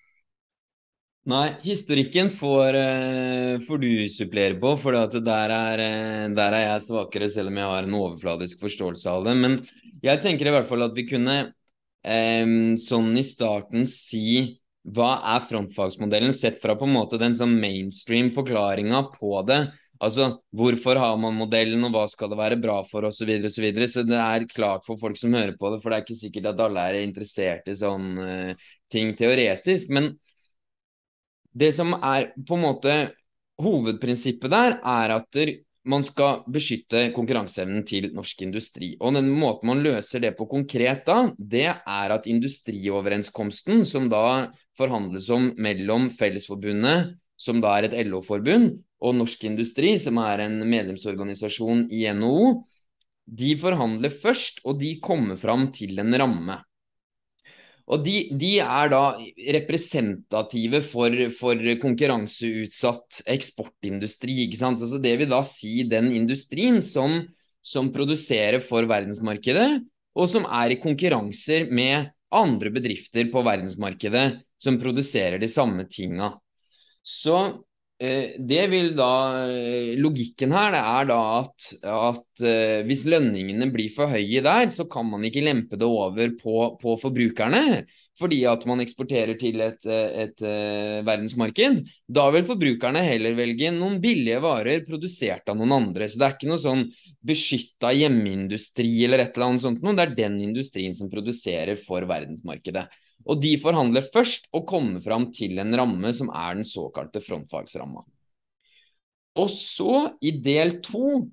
Nei, 1.24 1.54
historikken 1.64 2.28
får, 2.36 2.76
uh, 2.76 3.60
får 3.64 3.78
du 3.80 3.92
supplere 4.12 4.58
på, 4.60 4.74
for 4.76 4.98
der 5.24 5.52
er, 5.56 5.80
uh, 5.80 6.32
der 6.36 6.56
er 6.58 6.64
jeg 6.66 6.82
svakere, 6.90 7.30
selv 7.32 7.48
om 7.48 7.60
jeg 7.62 7.70
har 7.72 7.86
en 7.88 7.96
overfladisk 7.96 8.66
forståelse 8.66 9.08
av 9.08 9.30
det. 9.30 9.36
Men 9.40 9.56
jeg 10.04 10.20
tenker 10.26 10.50
i 10.50 10.52
hvert 10.52 10.68
fall 10.68 10.84
at 10.84 10.98
vi 10.98 11.06
kunne 11.08 11.38
um, 11.48 12.74
sånn 12.76 13.14
i 13.16 13.24
starten 13.24 13.88
si 13.88 14.60
hva 14.84 15.14
er 15.32 15.46
frontfagsmodellen 15.48 16.36
sett 16.36 16.60
fra 16.60 16.76
på 16.76 16.90
en 16.90 16.98
måte 16.98 17.20
den 17.22 17.38
sånn 17.40 17.56
mainstream 17.56 18.28
forklaringa 18.36 19.06
på 19.14 19.38
det? 19.48 19.62
Altså, 20.04 20.28
hvorfor 20.52 21.00
har 21.00 21.16
man 21.22 21.38
modellen, 21.40 21.86
og 21.88 21.94
hva 21.96 22.04
skal 22.12 22.34
det 22.34 22.42
være 22.42 22.58
bra 22.60 22.82
for, 22.84 23.08
osv.. 23.08 23.32
Så, 23.48 23.64
videre, 23.64 23.88
så 23.88 24.04
det 24.04 24.20
er 24.20 24.50
klart 24.52 24.84
for 24.84 25.00
folk 25.00 25.16
som 25.16 25.40
hører 25.40 25.56
på 25.56 25.72
det, 25.72 25.80
for 25.80 25.88
det 25.88 26.02
er 26.02 26.04
ikke 26.04 26.20
sikkert 26.20 26.52
at 26.52 26.66
alle 26.66 26.84
er 26.84 27.00
interessert 27.06 27.72
i 27.72 27.78
sånne 27.80 28.58
ting 28.92 29.16
teoretisk. 29.16 29.88
Men 29.96 30.12
det 31.54 31.72
som 31.78 31.94
er 32.00 32.32
på 32.36 32.58
en 32.58 32.66
måte 32.66 32.96
hovedprinsippet 33.62 34.52
der, 34.52 34.80
er 34.82 35.16
at 35.20 35.40
man 35.84 36.04
skal 36.06 36.46
beskytte 36.48 37.10
konkurranseevnen 37.16 37.84
til 37.88 38.08
norsk 38.16 38.46
industri. 38.46 38.94
Og 39.04 39.16
den 39.18 39.28
måten 39.36 39.68
man 39.68 39.84
løser 39.84 40.24
det 40.24 40.34
på 40.38 40.48
konkret 40.50 41.04
da, 41.08 41.18
det 41.38 41.68
er 41.70 42.16
at 42.16 42.28
industrioverenskomsten, 42.30 43.84
som 43.86 44.08
da 44.12 44.54
forhandles 44.80 45.28
om 45.34 45.52
mellom 45.60 46.08
Fellesforbundet, 46.16 47.18
som 47.36 47.60
da 47.64 47.76
er 47.78 47.90
et 47.90 47.98
LO-forbund, 48.08 48.78
og 49.04 49.18
Norsk 49.20 49.42
Industri, 49.50 49.98
som 50.00 50.16
er 50.24 50.46
en 50.46 50.62
medlemsorganisasjon 50.64 51.90
i 51.92 52.06
NHO, 52.16 52.54
de 53.28 53.56
forhandler 53.60 54.14
først, 54.16 54.62
og 54.64 54.80
de 54.80 54.96
kommer 55.04 55.36
fram 55.40 55.68
til 55.76 56.00
en 56.00 56.16
ramme. 56.20 56.56
Og 57.92 58.04
de, 58.06 58.16
de, 58.40 58.54
er 58.64 58.92
da 58.94 59.02
representative 59.58 60.80
for, 60.88 61.16
for, 61.36 61.64
konkurranseutsatt 61.82 63.24
eksportindustri. 63.34 64.38
ikke 64.46 64.60
sant? 64.62 64.84
Altså 64.86 65.02
det 65.04 65.18
vil 65.20 65.32
da 65.34 65.42
si 65.48 65.82
den 65.90 66.08
industrien 66.16 66.80
som, 66.86 67.20
som, 67.60 67.92
produserer 67.96 68.64
for 68.64 68.88
verdensmarkedet, 68.88 69.84
og 70.16 70.30
som 70.32 70.48
er 70.48 70.76
i 70.76 70.80
konkurranser 70.80 71.68
med 71.76 72.14
andre 72.34 72.72
bedrifter 72.74 73.28
på 73.34 73.44
verdensmarkedet 73.46 74.26
som 74.64 74.80
produserer 74.80 75.42
de 75.42 75.52
samme 75.52 75.84
tinga. 75.92 76.32
Så 77.04 77.66
det 78.04 78.64
vil 78.72 78.90
da 78.98 79.10
eh, 79.48 79.94
Logikken 80.02 80.52
her 80.56 80.74
det 80.74 80.82
er 80.82 81.10
da 81.10 81.20
at, 81.40 81.68
at 81.88 82.44
eh, 82.44 82.82
hvis 82.88 83.06
lønningene 83.10 83.70
blir 83.72 83.94
for 83.96 84.12
høye 84.12 84.42
der, 84.44 84.68
så 84.74 84.86
kan 84.92 85.08
man 85.08 85.24
ikke 85.28 85.44
lempe 85.46 85.80
det 85.80 85.88
over 85.88 86.34
på, 86.40 86.56
på 86.82 86.98
forbrukerne. 87.02 87.84
Fordi 88.20 88.44
at 88.46 88.66
man 88.70 88.84
eksporterer 88.84 89.34
til 89.42 89.58
et, 89.66 89.88
et 89.90 90.44
verdensmarked. 91.02 91.80
Da 92.06 92.28
vil 92.36 92.46
forbrukerne 92.46 93.02
heller 93.02 93.34
velge 93.34 93.72
noen 93.74 93.98
billige 94.04 94.38
varer 94.44 94.84
produsert 94.86 95.50
av 95.50 95.58
noen 95.58 95.74
andre. 95.80 96.06
Så 96.06 96.22
det 96.22 96.28
er 96.28 96.36
ikke 96.36 96.52
noe 96.52 96.62
sånn 96.62 96.84
beskytta 97.26 97.90
hjemmeindustri 97.98 98.92
eller 99.08 99.24
et 99.24 99.34
eller 99.34 99.48
annet 99.48 99.66
sånt 99.66 99.82
noe. 99.82 99.98
Det 99.98 100.06
er 100.06 100.16
den 100.20 100.38
industrien 100.46 100.94
som 100.94 101.10
produserer 101.10 101.80
for 101.82 102.06
verdensmarkedet. 102.06 102.86
Og 103.30 103.40
de 103.44 103.54
forhandler 103.62 104.10
først 104.14 104.50
og 104.56 104.66
kommer 104.70 105.04
fram 105.04 105.30
til 105.36 105.60
en 105.62 105.76
ramme 105.78 106.12
som 106.16 106.32
er 106.34 106.58
den 106.60 106.68
såkalte 106.68 107.22
frontfagsramma. 107.24 108.04
Og 109.40 109.50
så, 109.50 110.14
i 110.22 110.36
del 110.44 110.78
to, 110.86 111.24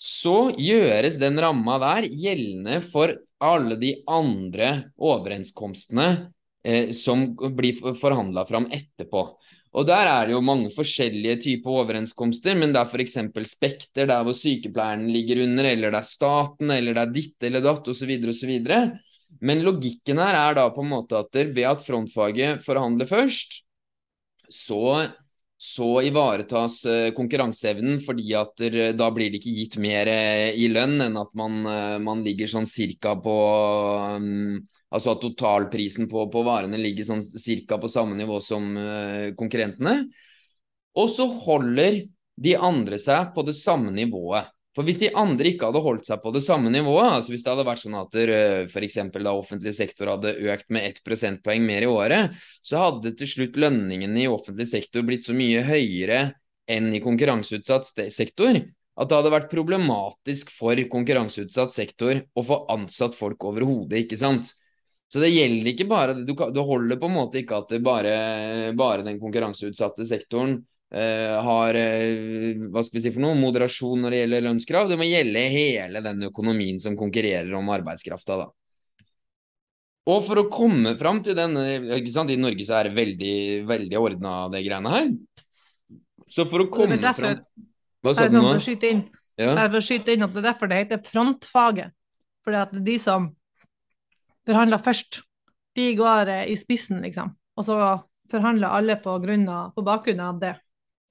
så 0.00 0.50
gjøres 0.58 1.18
den 1.22 1.38
ramma 1.40 1.76
der 1.82 2.08
gjeldende 2.10 2.80
for 2.84 3.12
alle 3.44 3.76
de 3.80 3.94
andre 4.10 4.70
overenskomstene 4.98 6.08
eh, 6.64 6.90
som 6.96 7.28
blir 7.56 7.78
forhandla 8.00 8.46
fram 8.48 8.70
etterpå. 8.72 9.26
Og 9.74 9.86
der 9.88 10.06
er 10.06 10.28
det 10.28 10.36
jo 10.36 10.42
mange 10.44 10.70
forskjellige 10.70 11.40
typer 11.42 11.80
overenskomster, 11.80 12.54
men 12.58 12.74
det 12.74 12.78
er 12.78 12.90
f.eks. 12.90 13.16
Spekter, 13.50 14.06
der 14.06 14.22
hvor 14.22 14.36
sykepleieren 14.38 15.08
ligger 15.10 15.42
under, 15.42 15.66
eller 15.66 15.90
det 15.90 15.98
er 15.98 16.06
staten, 16.06 16.70
eller 16.70 16.94
det 16.94 17.02
er 17.02 17.14
ditt 17.16 17.48
eller 17.48 17.64
datt, 17.64 17.90
osv., 17.90 18.12
osv. 18.30 18.52
Men 19.40 19.64
logikken 19.66 20.20
her 20.22 20.36
er 20.38 20.56
da 20.58 20.68
på 20.72 20.84
en 20.84 20.92
måte 20.92 21.18
at 21.18 21.34
ved 21.34 21.66
at 21.68 21.84
frontfaget 21.84 22.64
forhandler 22.64 23.08
først, 23.10 23.62
så, 24.50 25.08
så 25.56 25.88
ivaretas 26.06 26.78
eh, 26.86 27.10
konkurranseevnen, 27.16 27.98
fordi 28.04 28.34
at 28.38 28.64
da 28.96 29.10
blir 29.14 29.32
det 29.32 29.40
ikke 29.40 29.56
gitt 29.58 29.78
mer 29.82 30.10
eh, 30.10 30.52
i 30.60 30.68
lønn 30.72 31.00
enn 31.08 31.18
at 31.20 31.32
man, 31.38 31.60
eh, 31.66 31.98
man 32.04 32.22
ligger 32.26 32.50
sånn 32.50 32.68
cirka 32.68 33.16
på 33.20 33.36
um, 34.20 34.62
Altså 34.94 35.10
at 35.10 35.24
totalprisen 35.24 36.06
på, 36.06 36.28
på, 36.30 36.42
varene 36.46 36.78
ligger 36.78 37.06
sånn 37.08 37.22
cirka 37.24 37.80
på 37.82 37.88
samme 37.90 38.14
nivå 38.14 38.36
som 38.38 38.68
konkurrentene. 39.34 40.04
Og 40.94 41.08
så 41.10 41.26
holder 41.26 41.96
de 42.38 42.52
andre 42.54 43.00
seg 43.02 43.32
på 43.34 43.42
det 43.42 43.56
samme 43.58 43.90
nivået. 43.90 44.53
For 44.74 44.86
hvis 44.86 44.98
de 44.98 45.10
andre 45.14 45.52
ikke 45.52 45.68
hadde 45.70 45.82
holdt 45.84 46.08
seg 46.08 46.18
på 46.22 46.32
det 46.34 46.42
samme 46.42 46.70
nivået, 46.74 47.12
altså 47.20 47.30
hvis 47.30 47.44
det 47.46 47.52
hadde 47.52 47.66
vært 47.68 47.82
sånn 47.84 47.98
at 48.00 48.16
eh, 48.18 48.64
f.eks. 48.66 48.96
da 49.14 49.34
offentlig 49.34 49.74
sektor 49.76 50.10
hadde 50.16 50.34
økt 50.50 50.66
med 50.74 50.88
ett 50.88 51.02
prosentpoeng 51.06 51.62
mer 51.62 51.86
i 51.86 51.90
året, 51.90 52.34
så 52.66 52.82
hadde 52.82 53.14
til 53.18 53.30
slutt 53.30 53.58
lønningene 53.62 54.24
i 54.24 54.30
offentlig 54.30 54.66
sektor 54.70 55.06
blitt 55.06 55.26
så 55.28 55.36
mye 55.36 55.62
høyere 55.66 56.24
enn 56.70 56.90
i 56.96 57.02
konkurranseutsatt 57.04 57.92
sektor 58.10 58.58
at 58.94 59.10
det 59.10 59.16
hadde 59.18 59.32
vært 59.34 59.50
problematisk 59.50 60.52
for 60.54 60.78
konkurranseutsatt 60.90 61.74
sektor 61.74 62.20
å 62.34 62.44
få 62.46 62.60
ansatt 62.72 63.16
folk 63.18 63.42
overhodet, 63.46 64.04
ikke 64.04 64.18
sant. 64.18 64.52
Så 65.10 65.20
det 65.22 65.30
gjelder 65.30 65.68
ikke 65.70 65.86
bare 65.86 66.14
Det 66.24 66.62
holder 66.64 66.98
på 66.98 67.06
en 67.06 67.14
måte 67.14 67.38
ikke 67.38 67.58
at 67.60 67.68
det 67.70 67.82
bare, 67.84 68.14
bare 68.74 69.04
den 69.06 69.20
konkurranseutsatte 69.22 70.06
sektoren 70.08 70.56
har 70.94 71.76
uh, 71.76 72.66
hva 72.70 72.82
skal 72.86 72.98
vi 72.98 73.02
si 73.04 73.12
for 73.14 73.24
noe, 73.24 73.38
moderasjon 73.38 74.04
når 74.04 74.14
det 74.14 74.20
gjelder 74.20 74.44
lønnskrav. 74.48 74.90
Det 74.90 74.98
må 75.00 75.08
gjelde 75.08 75.46
hele 75.50 76.02
den 76.04 76.28
økonomien 76.28 76.78
som 76.82 76.98
konkurrerer 76.98 77.50
om 77.58 77.72
arbeidskrafta. 77.74 78.36
da. 78.44 78.48
Og 80.12 80.20
for 80.26 80.42
å 80.42 80.48
komme 80.52 80.92
fram 81.00 81.22
til 81.24 81.36
den 81.38 81.56
ikke 81.96 82.12
sant, 82.12 82.30
I 82.30 82.40
Norge 82.40 82.66
så 82.68 82.78
er 82.78 82.90
det 82.90 82.98
veldig, 82.98 83.36
veldig 83.70 84.00
ordna, 84.00 84.34
det 84.52 84.64
greiene 84.66 84.92
her. 84.92 85.12
Så 86.28 86.46
for 86.50 86.64
å 86.64 86.70
komme 86.72 86.98
fram 87.00 87.40
Hva 88.04 88.14
sa 88.16 88.26
du 88.28 88.36
nå? 88.36 88.46
For 88.46 88.60
å 88.60 88.64
skyte 88.64 88.90
inn, 88.92 89.04
ja. 89.40 89.54
for 89.56 89.78
å 89.80 89.84
skyte 89.84 90.14
inn 90.14 90.26
at 90.26 90.34
det 90.34 90.42
er 90.42 90.48
derfor 90.50 90.70
det 90.70 90.80
heter 90.82 91.04
frontfaget. 91.06 91.94
Fordi 92.44 92.60
at 92.60 92.74
de 92.86 92.96
som 93.00 93.30
forhandler 94.44 94.82
først, 94.84 95.22
de 95.74 95.86
går 95.96 96.30
eh, 96.30 96.50
i 96.52 96.56
spissen, 96.60 97.00
liksom. 97.04 97.32
Og 97.56 97.66
så 97.66 97.78
forhandler 98.30 98.74
alle 98.76 98.98
på, 99.00 99.14
grunn 99.22 99.46
av, 99.48 99.72
på 99.74 99.84
bakgrunn 99.86 100.20
av 100.24 100.40
det. 100.42 100.52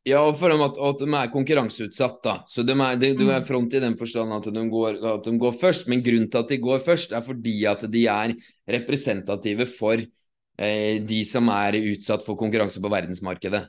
Ja, 0.04 0.20
og 0.28 0.36
for 0.36 0.52
at, 0.52 0.78
at 0.84 1.00
de 1.00 1.08
er 1.16 1.30
konkurranseutsatt, 1.32 2.18
da. 2.26 2.34
Så 2.50 2.66
de 2.68 2.74
er, 2.76 2.98
de, 3.00 3.14
du 3.16 3.30
er 3.30 3.40
mm. 3.40 3.46
front 3.48 3.76
i 3.78 3.80
den 3.80 3.96
forstand 4.00 4.36
at 4.36 4.50
de, 4.52 4.64
går, 4.72 4.98
at 5.14 5.30
de, 5.30 5.38
går, 5.40 5.56
først. 5.62 5.88
Men 5.92 6.04
grunnen 6.04 6.28
til 6.32 6.42
at 6.42 6.52
de 6.52 6.58
går 6.66 6.84
først, 6.84 7.16
er 7.16 7.24
fordi 7.24 7.56
at 7.72 7.86
de 7.94 8.04
er 8.12 8.34
representative 8.76 9.68
for 9.72 10.04
eh, 10.04 11.00
de 11.08 11.22
som 11.28 11.48
er 11.56 11.80
utsatt 11.94 12.26
for 12.26 12.40
konkurranse 12.40 12.84
på 12.84 12.92
verdensmarkedet. 12.92 13.64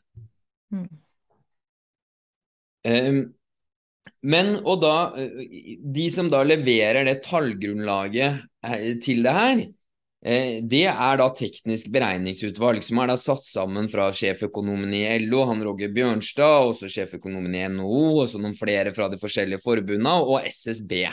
Mm. 0.74 0.90
Um, 2.84 3.22
men 4.28 4.50
og 4.68 4.82
da 4.82 4.96
De 5.16 6.02
som 6.12 6.26
da 6.32 6.42
leverer 6.44 7.06
det 7.06 7.22
tallgrunnlaget 7.24 8.42
eh, 8.66 8.90
til 9.00 9.22
det 9.24 9.32
her, 9.38 9.62
Eh, 9.64 9.83
det 10.24 10.86
er 10.88 11.18
da 11.20 11.26
teknisk 11.36 11.90
beregningsutvalg 11.92 12.80
som 12.86 13.02
er 13.02 13.10
da 13.12 13.16
satt 13.20 13.44
sammen 13.44 13.90
fra 13.92 14.06
sjeføkonomen 14.16 14.94
i 14.96 15.02
LO, 15.26 15.42
han 15.50 15.60
Roger 15.66 15.92
Bjørnstad, 15.92 16.70
også 16.70 16.88
sjeføkonomen 16.88 17.52
i 17.52 17.66
NHO, 17.74 18.22
og 18.22 18.30
så 18.32 18.40
noen 18.40 18.56
flere 18.56 18.94
fra 18.96 19.10
de 19.12 19.20
forskjellige 19.20 19.60
forbundene, 19.60 20.14
og 20.24 20.48
SSB. 20.48 21.10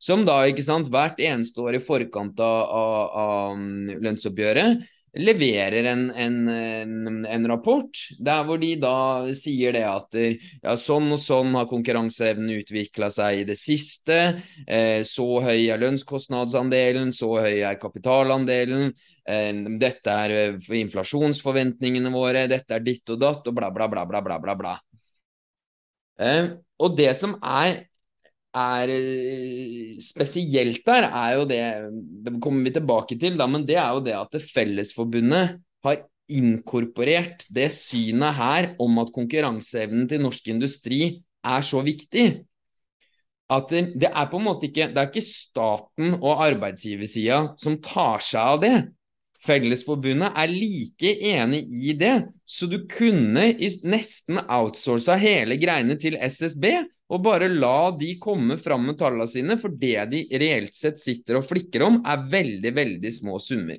Som 0.00 0.24
da 0.24 0.38
ikke 0.48 0.64
sant, 0.64 0.88
hvert 0.88 1.20
eneste 1.20 1.60
år 1.60 1.76
i 1.76 1.82
forkant 1.82 2.40
av, 2.40 2.72
av, 2.72 3.20
av 3.20 4.00
lønnsoppgjøret 4.06 4.86
leverer 5.18 5.84
en, 5.90 6.04
en, 6.14 7.24
en, 7.26 7.46
rapport 7.50 8.00
der 8.22 8.44
hvor 8.46 8.60
de 8.62 8.70
da 8.80 9.26
sier 9.36 9.74
det 9.74 9.84
at 9.88 10.14
ja, 10.18 10.76
sånn 10.78 11.10
og 11.16 11.20
sånn 11.22 11.56
har 11.58 11.68
konkurranseevnen 11.70 12.54
utvikla 12.60 13.10
seg 13.14 13.42
i 13.42 13.46
det 13.48 13.58
siste. 13.58 14.18
Eh, 14.66 15.02
så 15.08 15.26
høy 15.42 15.66
er 15.66 15.82
lønnskostnadsandelen, 15.82 17.10
så 17.14 17.32
høy 17.42 17.64
er 17.66 17.80
kapitalandelen. 17.82 18.92
Eh, 19.28 19.50
dette 19.82 20.14
er 20.26 20.36
eh, 20.36 20.72
inflasjonsforventningene 20.84 22.14
våre, 22.14 22.46
dette 22.50 22.78
er 22.78 22.86
ditt 22.86 23.14
og 23.14 23.20
datt, 23.24 23.50
og 23.50 23.58
bla, 23.58 23.72
bla, 23.74 23.90
bla, 23.90 24.06
bla, 24.06 24.22
bla. 24.22 24.56
bla. 24.58 24.78
Eh, 26.18 26.54
og 26.78 26.98
det 26.98 27.12
som 27.18 27.36
er 27.42 27.88
er 28.56 28.90
eh, 28.92 29.96
spesielt 30.02 30.84
der, 30.86 31.08
er 31.08 31.34
jo 31.36 31.44
det 31.48 31.62
Det 32.24 32.34
kommer 32.42 32.64
vi 32.64 32.74
tilbake 32.74 33.18
til, 33.18 33.36
da, 33.38 33.46
men 33.46 33.66
det 33.66 33.76
er 33.76 33.90
jo 33.92 34.04
det 34.04 34.16
at 34.16 34.32
det 34.32 34.42
Fellesforbundet 34.42 35.58
har 35.84 36.04
inkorporert 36.28 37.46
det 37.54 37.70
synet 37.72 38.36
her 38.36 38.74
om 38.80 38.98
at 39.00 39.12
konkurranseevnen 39.14 40.08
til 40.08 40.20
norsk 40.20 40.48
industri 40.52 41.00
er 41.44 41.64
så 41.64 41.80
viktig. 41.84 42.44
At 43.48 43.70
det, 43.72 44.10
er 44.10 44.26
på 44.28 44.36
en 44.36 44.44
måte 44.44 44.68
ikke 44.68 44.90
Det 44.92 45.00
er 45.00 45.08
ikke 45.08 45.24
staten 45.24 46.18
og 46.18 46.42
arbeidsgiversida 46.44 47.54
som 47.56 47.78
tar 47.80 48.20
seg 48.20 48.40
av 48.42 48.60
det. 48.60 48.74
Fellesforbundet 49.44 50.34
er 50.34 50.50
like 50.50 51.12
enig 51.30 51.60
i 51.70 51.92
det, 51.98 52.26
så 52.42 52.66
du 52.66 52.80
kunne 52.90 53.52
nesten 53.86 54.40
outsourca 54.42 55.14
hele 55.20 55.58
greiene 55.62 55.94
til 56.00 56.18
SSB 56.18 56.64
og 57.08 57.22
bare 57.24 57.48
la 57.48 57.90
de 57.96 58.16
komme 58.20 58.58
fram 58.60 58.90
med 58.90 58.98
tallene 59.00 59.28
sine, 59.30 59.56
for 59.60 59.72
det 59.72 60.08
de 60.10 60.24
reelt 60.42 60.74
sett 60.76 61.00
sitter 61.00 61.38
og 61.38 61.46
flikker 61.48 61.86
om, 61.86 62.02
er 62.04 62.26
veldig, 62.34 62.72
veldig 62.76 63.12
små 63.14 63.38
summer. 63.40 63.78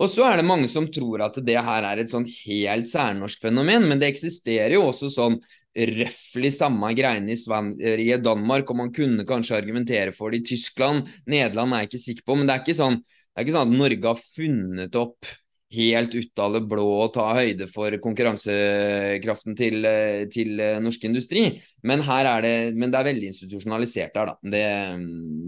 Og 0.00 0.08
så 0.08 0.24
er 0.30 0.40
det 0.40 0.48
mange 0.48 0.68
som 0.70 0.88
tror 0.90 1.26
at 1.26 1.36
det 1.44 1.58
her 1.60 1.86
er 1.86 2.00
et 2.00 2.10
sånn 2.10 2.26
helt 2.26 2.88
særnorsk 2.90 3.42
fenomen, 3.44 3.86
men 3.86 4.00
det 4.00 4.08
eksisterer 4.10 4.78
jo 4.78 4.86
også 4.88 5.10
sånn 5.12 5.36
røftlig 5.70 6.50
samme 6.56 6.90
greiene 6.98 7.34
i 7.34 7.38
Sverige, 7.38 8.18
Danmark, 8.24 8.70
og 8.72 8.78
man 8.80 8.92
kunne 8.94 9.26
kanskje 9.28 9.60
argumentere 9.60 10.14
for 10.16 10.32
det 10.32 10.40
i 10.40 10.48
Tyskland. 10.54 11.06
Nederland 11.30 11.76
er 11.76 11.84
jeg 11.84 11.90
ikke 11.92 12.04
sikker 12.06 12.26
på, 12.26 12.38
men 12.38 12.48
det 12.48 12.56
er 12.56 12.64
ikke 12.64 12.80
sånn, 12.80 12.98
er 13.40 13.46
ikke 13.46 13.56
sånn 13.56 13.72
at 13.72 13.80
Norge 13.80 14.12
har 14.12 14.20
funnet 14.20 14.98
opp 15.00 15.30
helt 15.70 16.14
ut 16.18 16.42
av 16.42 16.56
det 16.56 16.62
blå 16.66 16.86
å 17.04 17.10
ta 17.14 17.28
høyde 17.36 17.68
for 17.70 17.94
konkurransekraften 18.02 19.54
til, 19.58 19.86
til 20.34 20.62
norsk 20.82 21.04
industri. 21.06 21.44
Men, 21.86 22.02
er 22.02 22.42
det, 22.42 22.54
men 22.74 22.90
det 22.90 22.98
er 22.98 23.10
veldig 23.12 23.30
institusjonalisert 23.30 24.18
her, 24.18 24.32
da. 24.32 24.50
Det, 24.56 24.64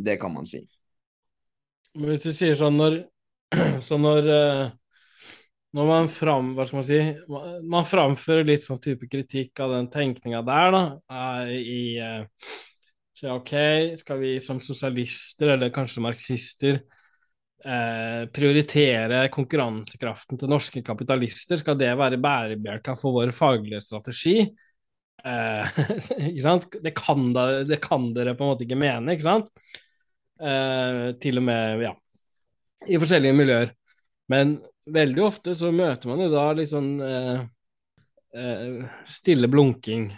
det 0.07 0.19
kan 0.23 0.35
man 0.35 0.47
si. 0.49 0.63
Men 1.99 2.15
hvis 2.15 2.29
du 2.29 2.33
sier 2.37 2.55
sånn 2.57 2.79
når 2.79 3.03
Så 3.85 3.99
når, 4.01 4.29
eh, 4.33 4.71
når 5.77 5.89
man 5.91 6.07
fram, 6.09 6.55
man 6.57 6.87
si, 6.87 7.01
man 7.69 7.85
framfører 7.85 8.47
litt 8.49 8.65
sånn 8.65 8.81
type 8.81 9.09
kritikk 9.13 9.61
av 9.61 9.75
den 9.77 9.91
tenkninga 9.93 10.41
der, 10.47 10.73
da, 10.73 10.83
i 11.53 11.99
Så 13.13 13.35
OK, 13.37 13.53
skal 14.01 14.23
vi 14.23 14.33
som 14.41 14.61
sosialister, 14.61 15.53
eller 15.55 15.73
kanskje 15.75 16.05
marxister, 16.05 16.81
eh, 17.65 18.25
prioritere 18.35 19.27
konkurransekraften 19.33 20.41
til 20.41 20.51
norske 20.51 20.83
kapitalister? 20.85 21.61
Skal 21.61 21.79
det 21.81 21.93
være 21.99 22.21
bærebjelka 22.23 22.97
for 22.99 23.19
vår 23.21 23.33
faglige 23.37 23.83
strategi? 23.85 24.37
Eh, 25.25 25.81
ikke 26.31 26.45
sant? 26.45 26.67
Det 26.83 26.95
kan, 26.99 27.31
da, 27.37 27.47
det 27.67 27.81
kan, 27.85 28.11
dere 28.17 28.37
på 28.39 28.47
en 28.47 28.53
måte 28.55 28.67
ikke 28.67 28.81
mene, 28.81 29.15
ikke 29.15 29.29
sant? 29.29 29.51
Eh, 30.43 31.13
til 31.23 31.39
og 31.39 31.47
med, 31.47 31.85
ja, 31.87 31.95
i 32.89 33.01
forskjellige 33.01 33.39
miljøer. 33.39 33.75
Men 34.33 34.57
veldig 34.93 35.27
ofte 35.27 35.55
så 35.59 35.71
møter 35.75 36.11
man 36.11 36.25
jo 36.25 36.31
da 36.33 36.49
litt 36.57 36.73
sånn 36.73 36.95
eh, 37.05 37.45
eh, 38.39 38.97
stille 39.07 39.51
blunking. 39.51 40.11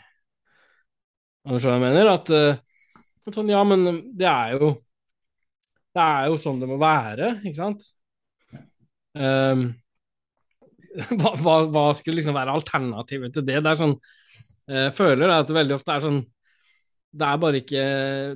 Skjønner 1.44 1.60
du 1.60 1.68
jeg 1.74 1.82
mener? 1.82 2.08
At 2.14 3.34
sånn, 3.34 3.50
ja, 3.52 3.60
men 3.68 3.84
det 4.16 4.28
er 4.30 4.54
jo 4.56 4.70
det 5.94 6.02
er 6.02 6.28
jo 6.30 6.38
sånn 6.40 6.60
det 6.62 6.68
må 6.68 6.78
være, 6.80 7.36
ikke 7.46 7.60
sant? 7.60 7.88
Um, 9.14 9.68
hva, 11.20 11.34
hva, 11.38 11.56
hva, 11.70 11.88
skulle 11.96 12.20
liksom 12.20 12.36
være 12.36 12.54
alternativet 12.54 13.34
til 13.34 13.46
det? 13.46 13.60
Det 13.62 13.72
er 13.72 13.78
sånn 13.78 13.94
Jeg 14.70 14.94
føler 14.96 15.30
at 15.30 15.46
det 15.46 15.54
veldig 15.54 15.76
ofte 15.76 15.94
er 15.94 16.02
sånn 16.02 16.20
Det 17.14 17.28
er 17.28 17.40
bare 17.42 17.60
ikke 17.62 17.84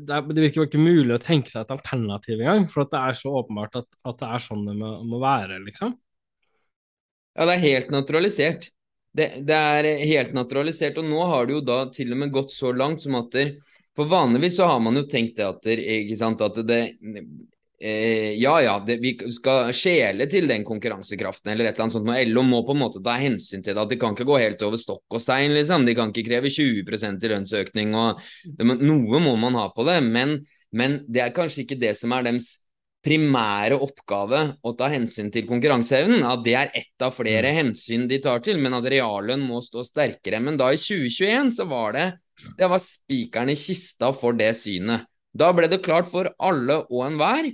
Det, 0.02 0.16
er, 0.16 0.28
det 0.30 0.44
virker 0.44 0.68
ikke 0.68 0.82
mulig 0.82 1.16
å 1.16 1.22
tenke 1.22 1.50
seg 1.50 1.64
et 1.64 1.74
alternativ 1.74 2.38
engang, 2.38 2.66
for 2.70 2.86
det 2.86 3.00
er 3.00 3.18
så 3.18 3.34
åpenbart 3.40 3.80
at, 3.82 3.88
at, 4.04 4.18
det 4.22 4.30
er 4.30 4.44
sånn 4.44 4.66
det 4.70 4.76
må, 4.78 4.92
må, 5.06 5.22
være, 5.22 5.58
liksom. 5.66 5.94
Ja, 7.38 7.46
det 7.46 7.56
er 7.56 7.64
helt 7.64 7.90
naturalisert. 7.94 8.70
Det, 9.14 9.28
det, 9.46 9.54
er 9.54 10.06
helt 10.06 10.34
naturalisert, 10.34 10.98
og 10.98 11.06
nå 11.06 11.26
har 11.30 11.46
det 11.46 11.56
jo 11.56 11.64
da 11.66 11.78
til 11.94 12.14
og 12.14 12.22
med 12.22 12.34
gått 12.34 12.54
så 12.54 12.70
langt 12.74 13.02
som 13.02 13.18
at 13.18 13.30
der, 13.34 13.52
for 13.98 14.06
vanligvis 14.06 14.56
så 14.56 14.66
har 14.70 14.80
man 14.80 14.94
jo 14.94 15.06
tenkt 15.10 15.40
det 15.40 15.46
at, 15.48 15.64
det, 15.66 16.18
sant, 16.20 16.42
at 16.44 16.60
det 16.68 16.82
eh, 17.82 18.36
Ja 18.38 18.52
ja, 18.62 18.76
det, 18.86 19.00
vi 19.02 19.16
skal 19.34 19.72
skjele 19.74 20.28
til 20.30 20.46
den 20.50 20.62
konkurransekraften 20.66 21.50
eller 21.50 21.66
et 21.66 21.74
eller 21.74 21.88
annet 21.88 21.96
sånt. 21.96 22.12
LO 22.30 22.44
må 22.46 22.62
på 22.66 22.76
en 22.76 22.82
måte 22.84 23.02
ta 23.02 23.16
hensyn 23.18 23.64
til 23.64 23.74
det. 23.74 23.82
At 23.82 23.90
de 23.90 23.98
kan 23.98 24.14
ikke 24.14 24.28
gå 24.28 24.38
helt 24.38 24.62
over 24.66 24.78
stokk 24.78 25.18
og 25.18 25.24
stein, 25.24 25.50
liksom. 25.56 25.86
De 25.88 25.96
kan 25.98 26.14
ikke 26.14 26.28
kreve 26.30 26.52
20% 26.54 27.26
i 27.26 27.32
lønnsøkning. 27.34 27.98
og 27.98 28.22
det, 28.46 28.68
Noe 28.78 29.22
må 29.24 29.34
man 29.42 29.58
ha 29.58 29.66
på 29.74 29.86
det. 29.88 29.98
Men, 30.06 30.38
men 30.70 31.00
det 31.10 31.26
er 31.26 31.34
kanskje 31.34 31.64
ikke 31.66 31.80
det 31.82 31.96
som 31.98 32.14
er 32.14 32.30
deres 32.30 32.54
primære 33.02 33.78
oppgave 33.82 34.44
å 34.62 34.74
ta 34.78 34.88
hensyn 34.92 35.32
til 35.34 35.46
konkurranseevnen. 35.50 36.22
At 36.22 36.46
det 36.46 36.54
er 36.60 36.72
ett 36.84 37.02
av 37.02 37.18
flere 37.18 37.50
mm. 37.50 37.58
hensyn 37.62 38.06
de 38.10 38.22
tar 38.22 38.46
til, 38.46 38.62
men 38.62 38.78
at 38.78 38.86
reallønn 38.94 39.42
må 39.42 39.58
stå 39.64 39.82
sterkere. 39.86 40.38
Men 40.44 40.58
da 40.60 40.70
i 40.70 40.78
2021 40.78 41.54
så 41.58 41.66
var 41.70 41.98
det 41.98 42.08
det 42.58 42.68
var 42.70 42.82
spikeren 42.82 43.52
i 43.52 43.58
kista 43.58 44.12
for 44.16 44.36
det 44.38 44.52
synet. 44.58 45.06
Da 45.34 45.50
ble 45.54 45.68
det 45.70 45.82
klart 45.84 46.08
for 46.10 46.30
alle 46.38 46.82
og 46.88 47.04
enhver 47.06 47.50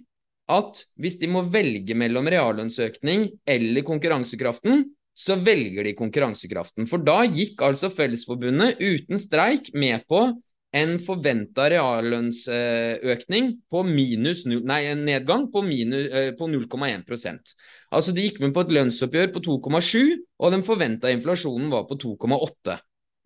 at 0.53 0.81
hvis 1.01 1.17
de 1.21 1.29
må 1.33 1.45
velge 1.49 1.97
mellom 1.97 2.29
reallønnsøkning 2.29 3.27
eller 3.49 3.87
konkurransekraften, 3.87 4.85
så 5.15 5.39
velger 5.41 5.87
de 5.87 5.95
konkurransekraften. 5.97 6.89
For 6.91 7.03
da 7.03 7.23
gikk 7.25 7.63
altså 7.65 7.91
Fellesforbundet 7.95 8.83
uten 8.83 9.21
streik 9.23 9.71
med 9.79 10.05
på 10.11 10.27
en 10.75 10.97
forventa 11.07 11.69
reallønnsøkning 11.71 13.53
på 13.71 13.83
minus, 13.87 14.43
nei, 14.45 14.81
en 14.91 15.05
nedgang 15.07 15.47
på, 15.53 15.63
eh, 15.63 16.33
på 16.35 16.49
0,1% 16.51 17.55
Altså 17.95 18.13
de 18.13 18.25
gikk 18.27 18.41
med 18.43 18.53
på 18.57 18.65
et 18.65 18.73
lønnsoppgjør 18.75 19.31
på 19.33 19.41
2,7, 19.41 20.19
og 20.43 20.51
den 20.51 20.67
forventa 20.67 21.13
inflasjonen 21.15 21.71
var 21.71 21.87
på 21.87 21.95
2,8 21.95 22.81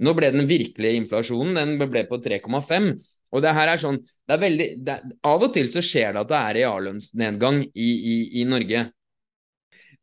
nå 0.04 0.14
ble 0.14 0.30
den 0.34 0.48
virkelige 0.48 1.00
inflasjonen 1.02 1.58
den 1.58 1.90
ble 1.90 2.04
på 2.08 2.20
3,5. 2.22 2.92
Og 3.34 3.42
det 3.44 3.54
her 3.56 3.72
er 3.72 3.80
sånn 3.80 3.98
det 4.28 4.36
er 4.36 4.42
veldig, 4.44 4.68
det, 4.84 5.00
Av 5.26 5.42
og 5.44 5.50
til 5.54 5.68
så 5.72 5.82
skjer 5.84 6.14
det 6.14 6.22
at 6.22 6.30
det 6.30 6.38
er 6.38 6.56
reallønnsnedgang 6.62 7.62
i, 7.72 7.88
i, 7.88 8.16
i, 8.42 8.46
Norge. 8.48 8.84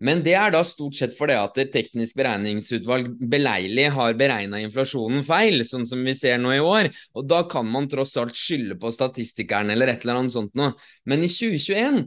Men 0.06 0.22
det 0.26 0.34
er 0.36 0.52
da 0.52 0.60
stort 0.68 0.98
sett 0.98 1.14
fordi 1.16 1.38
at 1.39 1.56
det 1.56 1.70
teknisk 1.74 2.18
beregningsutvalg 2.20 3.14
beleilig 3.32 3.86
har 3.96 4.18
beregna 4.20 4.60
inflasjonen 4.64 5.24
feil, 5.26 5.62
sånn 5.66 5.86
som 5.88 6.02
vi 6.04 6.16
ser 6.18 6.41
nå 6.41 6.52
i 6.58 6.64
år. 6.64 6.89
Og 7.16 7.30
da 7.30 7.43
kan 7.50 7.70
man 7.70 7.88
tross 7.89 8.18
alt 8.20 8.36
skylde 8.36 8.80
på 8.82 8.91
statistikeren 8.93 9.72
eller 9.74 9.93
et 9.93 10.04
eller 10.04 10.24
annet 10.24 10.36
sånt 10.36 10.58
noe. 10.58 10.74
Men 11.08 11.24
i 11.24 11.32
2021 11.32 12.04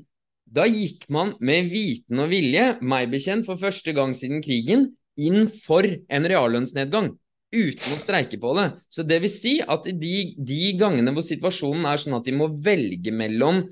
da 0.48 0.64
gikk 0.68 1.06
man 1.12 1.34
med 1.44 1.70
viten 1.72 2.20
og 2.22 2.30
vilje, 2.32 2.78
meg 2.80 3.10
bekjent 3.12 3.46
for 3.46 3.60
første 3.60 3.92
gang 3.96 4.14
siden 4.16 4.40
krigen, 4.44 4.90
inn 5.18 5.48
for 5.50 5.84
en 5.86 6.28
reallønnsnedgang 6.30 7.12
uten 7.54 7.94
å 7.94 7.98
streike 8.00 8.38
på 8.40 8.52
det. 8.58 8.68
Så 8.92 9.04
det 9.06 9.20
vil 9.24 9.32
si 9.32 9.56
at 9.62 9.88
de, 9.88 10.14
de 10.36 10.60
gangene 10.78 11.14
hvor 11.16 11.24
situasjonen 11.24 11.88
er 11.88 12.00
sånn 12.02 12.18
at 12.18 12.28
de 12.28 12.36
må 12.36 12.50
velge 12.64 13.14
mellom 13.14 13.62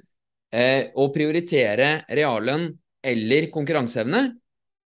eh, 0.54 0.88
å 0.96 1.08
prioritere 1.14 2.06
reallønn 2.08 2.70
eller 3.06 3.50
konkurranseevne, 3.54 4.26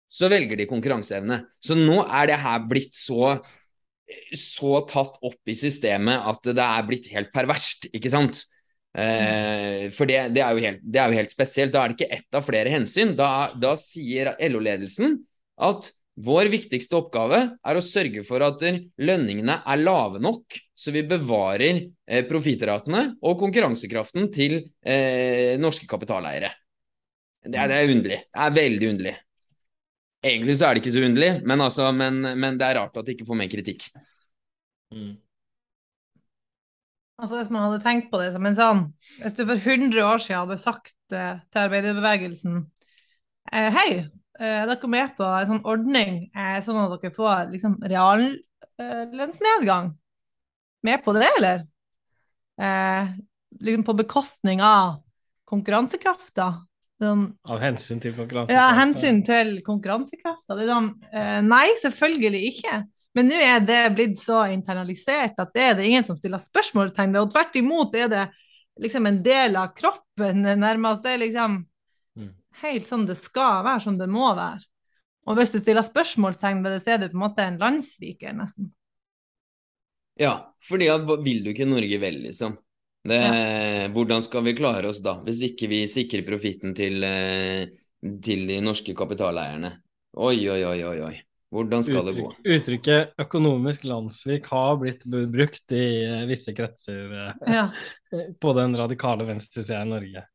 så 0.07 0.29
velger 0.31 0.59
de 0.59 0.67
konkurranseevne. 0.69 1.41
Så 1.59 1.75
nå 1.77 1.99
er 2.05 2.29
det 2.31 2.39
her 2.41 2.63
blitt 2.69 2.95
så, 2.95 3.35
så 4.31 4.79
tatt 4.89 5.19
opp 5.27 5.51
i 5.51 5.57
systemet 5.57 6.29
at 6.31 6.53
det 6.55 6.63
er 6.63 6.87
blitt 6.87 7.09
helt 7.13 7.33
perverst, 7.35 7.89
ikke 7.91 8.13
sant? 8.13 8.45
Eh, 8.97 9.91
for 9.93 10.09
det, 10.09 10.31
det, 10.33 10.41
er 10.41 10.57
helt, 10.63 10.81
det, 10.81 11.01
er 11.01 11.11
jo 11.11 11.19
helt, 11.19 11.33
spesielt. 11.33 11.73
Da 11.75 11.83
er 11.83 11.91
det 11.91 11.99
ikke 11.99 12.17
ett 12.17 12.39
av 12.39 12.45
flere 12.47 12.73
hensyn. 12.73 13.13
Da, 13.19 13.51
da 13.53 13.75
sier 13.79 14.33
LO-ledelsen 14.47 15.19
at 15.67 15.91
vår 16.17 16.49
viktigste 16.49 16.97
oppgave 16.97 17.39
er 17.53 17.77
å 17.77 17.83
sørge 17.83 18.23
for 18.25 18.41
at 18.45 18.63
lønningene 18.97 19.59
er 19.61 19.83
lave 19.83 20.21
nok, 20.23 20.57
så 20.73 20.93
vi 20.95 21.03
bevarer 21.05 21.83
eh, 21.85 22.23
profittratene 22.29 23.03
og 23.21 23.37
konkurransekraften 23.41 24.31
til 24.33 24.57
eh, 24.81 25.53
norske 25.61 25.85
kapitaleiere. 25.89 26.49
Det 27.45 27.53
er, 27.53 27.69
det 27.69 27.77
er, 27.77 27.93
underlig. 27.93 28.19
Det 28.33 28.43
er 28.47 28.57
veldig 28.57 28.89
underlig. 28.95 29.13
Egentlig 30.25 30.57
så 30.57 30.67
er 30.67 30.75
det 30.75 30.81
ikke 30.81 30.95
så 30.97 31.05
underlig, 31.05 31.31
men, 31.47 31.63
altså, 31.63 31.91
men, 31.95 32.19
men 32.41 32.57
det 32.59 32.65
er 32.65 32.79
rart 32.81 32.97
at 32.97 33.07
det 33.07 33.15
ikke 33.15 33.29
får 33.29 33.41
mer 33.43 33.51
kritikk. 33.53 33.87
Mm. 34.91 35.15
Altså 37.17 37.39
Hvis 37.39 37.49
man 37.53 37.65
hadde 37.65 37.83
tenkt 37.85 38.11
på 38.11 38.19
det 38.21 38.29
som 38.33 38.45
en 38.45 38.55
sånn 38.55 38.81
Hvis 39.19 39.33
du 39.35 39.41
for 39.41 39.57
100 39.57 39.97
år 40.05 40.21
siden 40.23 40.43
hadde 40.43 40.57
sagt 40.61 40.93
eh, 41.11 41.41
til 41.51 41.63
arbeiderbevegelsen 41.63 42.59
eh, 43.51 43.73
Hei, 43.73 43.87
eh, 44.39 44.65
dere 44.67 44.77
er 44.77 44.93
med 44.93 45.07
på 45.17 45.25
en 45.25 45.49
sånn 45.51 45.67
ordning 45.67 46.11
eh, 46.31 46.59
sånn 46.65 46.83
at 46.83 47.01
dere 47.01 47.15
får 47.15 47.37
liksom 47.53 47.73
reallønnsnedgang. 47.83 49.85
Med 50.87 50.97
på 51.03 51.11
det, 51.17 51.29
eller? 51.39 51.57
Eh, 52.61 53.03
liksom 53.59 53.83
på 53.87 53.97
bekostning 53.97 54.59
av 54.63 54.85
konkurransekrafta. 55.47 56.47
Sånn, 56.97 57.27
av 57.45 57.59
hensyn 57.61 57.99
til 58.01 58.15
konkurransekrafta? 58.17 58.57
Ja, 58.57 58.67
hensyn 58.77 59.19
til 59.25 59.61
konkurransekrafta. 59.65 60.57
Sånn, 60.57 60.89
eh, 61.11 61.41
nei, 61.45 61.67
selvfølgelig 61.81 62.43
ikke. 62.53 62.75
Men 63.17 63.31
nå 63.31 63.37
er 63.41 63.63
det 63.65 63.79
blitt 63.97 64.19
så 64.21 64.43
internalisert 64.53 65.39
at 65.41 65.53
det 65.55 65.63
er 65.63 65.77
det 65.77 65.87
ingen 65.89 66.05
som 66.05 66.17
stiller 66.17 66.41
spørsmålstegn 66.41 67.13
ved. 67.13 67.23
Og 67.23 67.31
tvert 67.33 67.55
imot 67.57 67.95
er 67.97 68.07
det 68.11 68.25
liksom 68.81 69.03
en 69.09 69.21
del 69.25 69.57
av 69.57 69.73
kroppen, 69.77 70.45
nærmest. 70.61 71.03
Det 71.05 71.11
er 71.15 71.23
liksom. 71.25 71.51
Helt 72.63 72.87
sånn 72.87 73.05
det 73.09 73.17
skal 73.19 73.63
være, 73.65 73.83
sånn 73.85 73.99
det 74.01 74.09
må 74.11 74.31
være. 74.37 74.63
Og 75.27 75.37
hvis 75.37 75.51
du 75.51 75.59
stiller 75.59 75.83
spørsmålstegn 75.83 76.63
ved 76.63 76.77
det, 76.77 76.83
så 76.83 76.93
er 76.93 77.01
du 77.01 77.09
på 77.11 77.17
en 77.17 77.25
måte 77.25 77.43
en 77.43 77.59
landssviker, 77.61 78.35
nesten. 78.37 78.71
Ja, 80.17 80.53
fordi 80.65 80.87
at 80.89 81.03
vil 81.25 81.43
du 81.45 81.51
ikke 81.51 81.67
Norge 81.69 81.99
vel, 82.01 82.21
liksom? 82.25 82.55
Det, 83.07 83.19
ja. 83.21 83.89
Hvordan 83.93 84.23
skal 84.25 84.43
vi 84.47 84.55
klare 84.57 84.89
oss 84.89 84.99
da, 85.03 85.19
hvis 85.23 85.43
ikke 85.51 85.69
vi 85.71 85.83
sikrer 85.91 86.25
profitten 86.27 86.73
til, 86.75 87.03
eh, 87.07 87.69
til 88.23 88.47
de 88.49 88.57
norske 88.63 88.95
kapitaleierne? 88.97 89.77
Oi, 90.17 90.39
oi, 90.49 90.61
oi, 90.65 90.79
oi. 90.87 90.99
oi. 91.11 91.15
Hvordan 91.53 91.83
skal 91.85 92.01
Uttrykk, 92.01 92.15
det 92.15 92.23
gå? 92.23 92.55
Uttrykket 92.55 93.19
'økonomisk 93.23 93.85
landssvik' 93.87 94.49
har 94.51 94.79
blitt 94.81 95.05
brukt 95.07 95.71
i 95.71 95.85
eh, 96.03 96.25
visse 96.27 96.51
kretser 96.55 97.13
eh, 97.13 97.53
ja. 97.53 97.69
på 98.41 98.53
den 98.57 98.75
radikale 98.75 99.27
venstresida 99.29 99.85
i 99.85 99.89
Norge. 99.89 100.25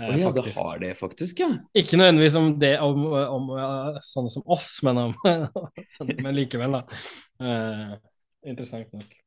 Oh, 0.00 0.20
ja, 0.20 0.30
det 0.32 0.54
har 0.56 0.78
det 0.80 0.94
faktisk, 0.96 1.42
ja. 1.42 1.50
Ikke 1.76 1.98
nødvendigvis 2.00 2.36
om 2.40 2.46
det 2.60 2.70
om, 2.80 3.02
om, 3.12 3.50
om 3.52 3.98
sånne 4.00 4.30
som 4.32 4.46
oss, 4.48 4.78
men, 4.86 4.96
om, 5.02 5.12
men 6.24 6.30
likevel, 6.32 6.78
da. 6.78 7.00
Eh, 7.44 7.92
interessant 8.48 8.94
nok. 8.96 9.18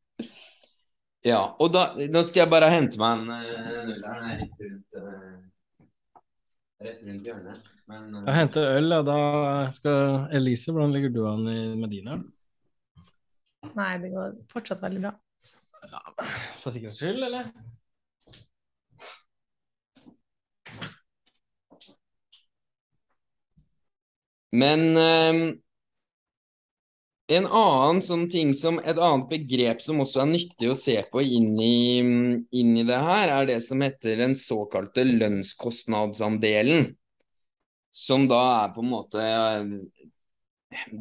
Ja, 1.23 1.41
og 1.61 1.69
da, 1.71 1.85
da, 2.11 2.23
skal 2.25 2.43
jeg 2.43 2.51
bare 2.51 2.71
hente 2.73 2.99
meg 2.99 3.21
en 3.21 3.29
uh, 3.31 3.91
rett 4.25 4.63
rundt, 4.65 4.97
uh, 4.97 6.23
rett 6.83 7.05
rundt 7.05 7.29
hjørnet. 7.29 7.69
Men, 7.87 8.09
uh, 8.17 8.23
jeg 8.25 8.39
henter 8.41 8.71
øl, 8.79 8.97
og 8.97 9.05
da 9.07 9.19
skal 9.77 10.33
Elise, 10.35 10.73
hvordan 10.73 10.95
ligger 10.95 11.13
du 11.13 11.21
an 11.29 11.45
med 11.79 11.93
din 11.93 12.09
øl? 12.11 12.25
Nei, 13.77 13.93
det 14.01 14.11
går 14.11 14.35
fortsatt 14.51 14.83
veldig 14.83 15.05
bra. 15.05 15.13
Ja, 15.85 16.03
For 16.59 16.73
sikkerhets 16.73 16.99
skyld, 16.99 17.23
eller? 17.29 17.53
Men 24.53 24.81
um, 24.97 25.43
en 27.33 27.45
annen 27.47 28.01
sånn 28.05 28.27
ting 28.29 28.51
som, 28.57 28.79
Et 28.83 28.97
annet 28.97 29.29
begrep 29.31 29.81
som 29.81 30.01
også 30.03 30.23
er 30.23 30.31
nyttig 30.33 30.69
å 30.69 30.77
se 30.77 30.97
på 31.11 31.23
inn 31.23 31.53
i, 31.57 31.99
inn 32.59 32.73
i 32.77 32.83
det 32.87 32.99
her, 32.99 33.31
er 33.31 33.47
det 33.49 33.61
som 33.65 33.81
heter 33.81 34.19
den 34.19 34.35
såkalte 34.37 35.05
lønnskostnadsandelen 35.07 36.91
som 37.93 38.27
da 38.29 38.41
er 38.63 38.73
på 38.73 38.81
en 38.81 38.89
måte 38.89 39.23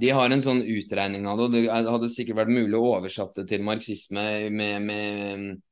De 0.00 0.10
har 0.12 0.30
en 0.30 0.44
sånn 0.44 0.60
utregning 0.68 1.24
av 1.28 1.40
det, 1.40 1.44
og 1.48 1.52
det 1.56 1.92
hadde 1.96 2.10
sikkert 2.12 2.42
vært 2.42 2.52
mulig 2.52 2.76
å 2.76 2.90
oversette 2.98 3.42
det 3.42 3.54
til 3.54 3.64
marxisme 3.64 4.24
med, 4.52 4.88
med 4.88 5.62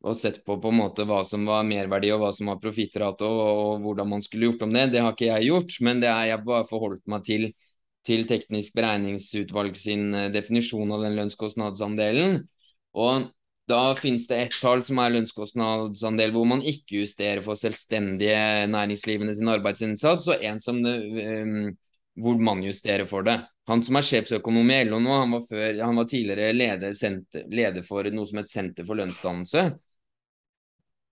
og 0.00 0.16
sett 0.16 0.38
på 0.44 0.56
på 0.60 0.70
en 0.72 0.78
måte 0.80 1.04
hva 1.08 1.20
som 1.28 1.44
var 1.48 1.66
merverdi 1.68 2.10
og 2.14 2.22
hva 2.22 2.30
som 2.32 2.48
var 2.50 2.60
profittrate 2.62 3.26
og, 3.26 3.40
og, 3.40 3.72
hvordan 3.84 4.08
man 4.14 4.22
skulle 4.24 4.48
gjort 4.48 4.64
om 4.64 4.72
det. 4.76 4.86
Det 4.94 5.02
har 5.04 5.12
ikke 5.12 5.28
jeg 5.28 5.50
gjort, 5.50 5.74
men 5.84 6.00
det 6.00 6.08
er 6.12 6.30
jeg 6.30 6.46
bare 6.46 6.68
forholdt 6.68 7.04
meg 7.12 7.26
til, 7.26 7.50
til 8.08 8.24
teknisk 8.30 8.78
beregningsutvalg 8.78 9.76
sin 9.76 10.08
eh, 10.16 10.30
definisjon 10.32 10.96
av 10.96 11.04
den 11.04 11.18
lønnskostnadsandelen. 11.18 12.40
Og 12.96 13.28
da 13.70 13.82
finnes 13.98 14.24
det 14.30 14.38
ett 14.46 14.56
tall 14.62 14.80
som 14.82 14.98
er 15.02 15.12
lønnskostnadsandel, 15.18 16.32
hvor 16.34 16.48
man 16.48 16.64
ikke 16.64 17.02
justerer 17.02 17.44
for 17.44 17.60
selvstendige 17.60 18.66
næringslivene 18.72 19.36
sin 19.36 19.52
arbeidsinnsats, 19.52 20.26
og 20.32 20.48
en 20.48 20.58
som 20.64 20.80
det, 20.82 20.96
um, 21.44 21.68
hvor 22.18 22.40
man 22.40 22.64
justerer 22.64 23.06
for 23.06 23.22
det. 23.28 23.36
Han 23.70 23.84
som 23.86 24.00
er 24.00 24.08
sjefsøkonom 24.08 24.72
i 24.74 24.80
LO 24.88 24.98
nå, 24.98 25.12
han 25.20 25.36
var, 25.36 25.44
før, 25.46 25.84
han 25.84 26.00
var 26.00 26.08
tidligere 26.10 26.56
leder, 26.56 26.96
senter, 26.98 27.44
leder 27.52 27.86
for 27.86 28.08
noe 28.10 28.26
som 28.26 28.40
het 28.40 28.50
Senter 28.50 28.88
for 28.88 28.98
lønnsdannelse 28.98 29.68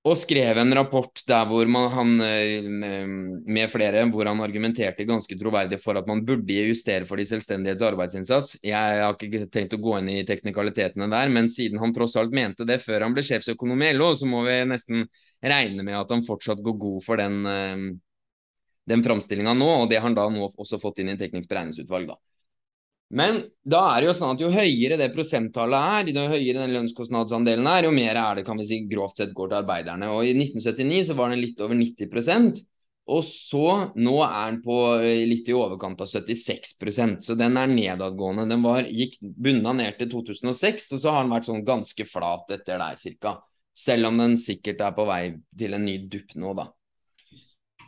og 0.08 0.16
skrev 0.18 0.58
en 0.60 0.74
rapport 0.76 1.20
der 1.28 1.46
hvor 1.48 1.68
man, 1.70 1.88
han 1.92 2.12
eh, 2.24 2.64
med 3.08 3.70
flere 3.70 4.04
hvor 4.12 4.28
han 4.30 4.40
argumenterte 4.44 5.06
ganske 5.08 5.36
troverdig 5.38 5.78
for 5.82 5.98
at 6.00 6.08
man 6.08 6.24
burde 6.26 6.56
justere 6.68 7.06
for 7.08 7.20
de 7.20 7.26
selvstendighets 7.28 7.84
arbeidsinnsats. 7.84 8.56
Jeg 8.64 9.02
har 9.02 9.14
ikke 9.14 9.46
tenkt 9.52 9.76
å 9.76 9.80
gå 9.82 9.98
inn 10.00 10.10
i 10.12 10.24
teknikalitetene 10.28 11.10
der, 11.12 11.32
men 11.34 11.50
siden 11.52 11.82
han 11.82 11.94
tross 11.96 12.16
alt 12.20 12.34
mente 12.34 12.66
det 12.68 12.80
før 12.84 13.06
han 13.06 13.16
ble 13.16 13.26
sjefsøkonom 13.26 13.84
i 13.84 13.92
LO, 13.96 14.12
så 14.16 14.28
må 14.30 14.42
vi 14.48 14.58
nesten 14.70 15.04
regne 15.44 15.84
med 15.86 15.98
at 16.00 16.16
han 16.16 16.24
fortsatt 16.26 16.64
går 16.64 16.78
god 16.86 17.04
for 17.04 17.20
den, 17.20 17.38
eh, 17.46 17.84
den 18.88 19.04
framstillinga 19.04 19.54
nå, 19.58 19.70
og 19.82 19.90
det 19.92 20.00
har 20.00 20.08
han 20.08 20.18
da 20.18 20.28
nå 20.32 20.48
også 20.56 20.80
fått 20.82 21.04
inn 21.04 21.12
i 21.12 21.20
teknisk 21.20 21.50
beregningsutvalg. 21.52 22.14
da. 22.14 22.18
Men 23.08 23.38
da 23.64 23.82
er 23.94 24.02
det 24.02 24.08
jo 24.10 24.16
sånn 24.18 24.34
at 24.34 24.42
jo 24.42 24.50
høyere 24.52 24.98
det 25.00 25.12
prosenttallet 25.14 26.08
er, 26.10 26.10
jo 26.12 26.26
høyere 26.28 26.64
den 26.64 26.74
lønnskostnadsandelen 26.76 27.68
er, 27.70 27.88
jo 27.88 27.92
mer 27.96 28.18
er 28.20 28.40
det 28.40 28.44
kan 28.44 28.58
vi 28.60 28.66
si, 28.68 28.82
grovt 28.90 29.22
sett 29.22 29.32
går 29.36 29.52
til 29.52 29.60
arbeiderne. 29.62 30.10
Og 30.12 30.28
I 30.28 30.34
1979 30.36 31.06
så 31.08 31.16
var 31.16 31.32
den 31.32 31.40
litt 31.40 31.62
over 31.64 31.78
90% 31.78 32.60
og 33.08 33.22
så 33.24 33.68
nå 33.96 34.16
er 34.20 34.50
den 34.50 34.58
på 34.64 34.74
eh, 35.00 35.22
litt 35.28 35.48
i 35.48 35.54
overkant 35.56 36.02
av 36.04 36.10
76% 36.10 37.24
så 37.24 37.36
den 37.40 37.56
er 37.56 37.70
nedadgående. 37.72 38.44
Den 38.50 38.64
var, 38.64 38.84
gikk 38.84 39.16
bunna 39.20 39.72
ned 39.76 39.96
til 40.00 40.10
2006, 40.12 40.90
og 40.92 41.00
så 41.00 41.14
har 41.14 41.24
den 41.24 41.32
vært 41.32 41.48
sånn 41.48 41.64
ganske 41.64 42.04
flat 42.08 42.52
etter 42.58 42.82
der 42.82 42.98
cirka. 43.00 43.38
Selv 43.72 44.10
om 44.10 44.20
den 44.20 44.36
sikkert 44.40 44.82
er 44.84 44.92
på 44.96 45.06
vei 45.08 45.22
til 45.56 45.76
en 45.78 45.86
ny 45.88 45.96
dupp 46.12 46.34
nå, 46.36 46.52
da. 46.58 46.68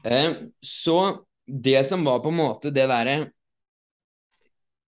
Eh, 0.09 0.31
så 0.65 0.97
det 1.45 1.83
som 1.85 2.07
var 2.07 2.23
på 2.25 2.33
en 2.33 2.41
måte 2.41 2.73
det 2.73 2.89
derre 2.89 3.19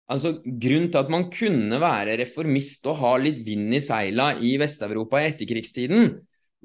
Altså, 0.08 0.38
Grunnen 0.42 0.88
til 0.88 1.02
at 1.02 1.10
man 1.12 1.26
kunne 1.32 1.80
være 1.82 2.16
reformist 2.22 2.86
og 2.88 2.96
ha 3.02 3.12
litt 3.20 3.42
vind 3.44 3.74
i 3.76 3.82
seila 3.84 4.30
i 4.40 4.54
Vest-Europa 4.60 5.20
i 5.20 5.28
etterkrigstiden, 5.34 6.14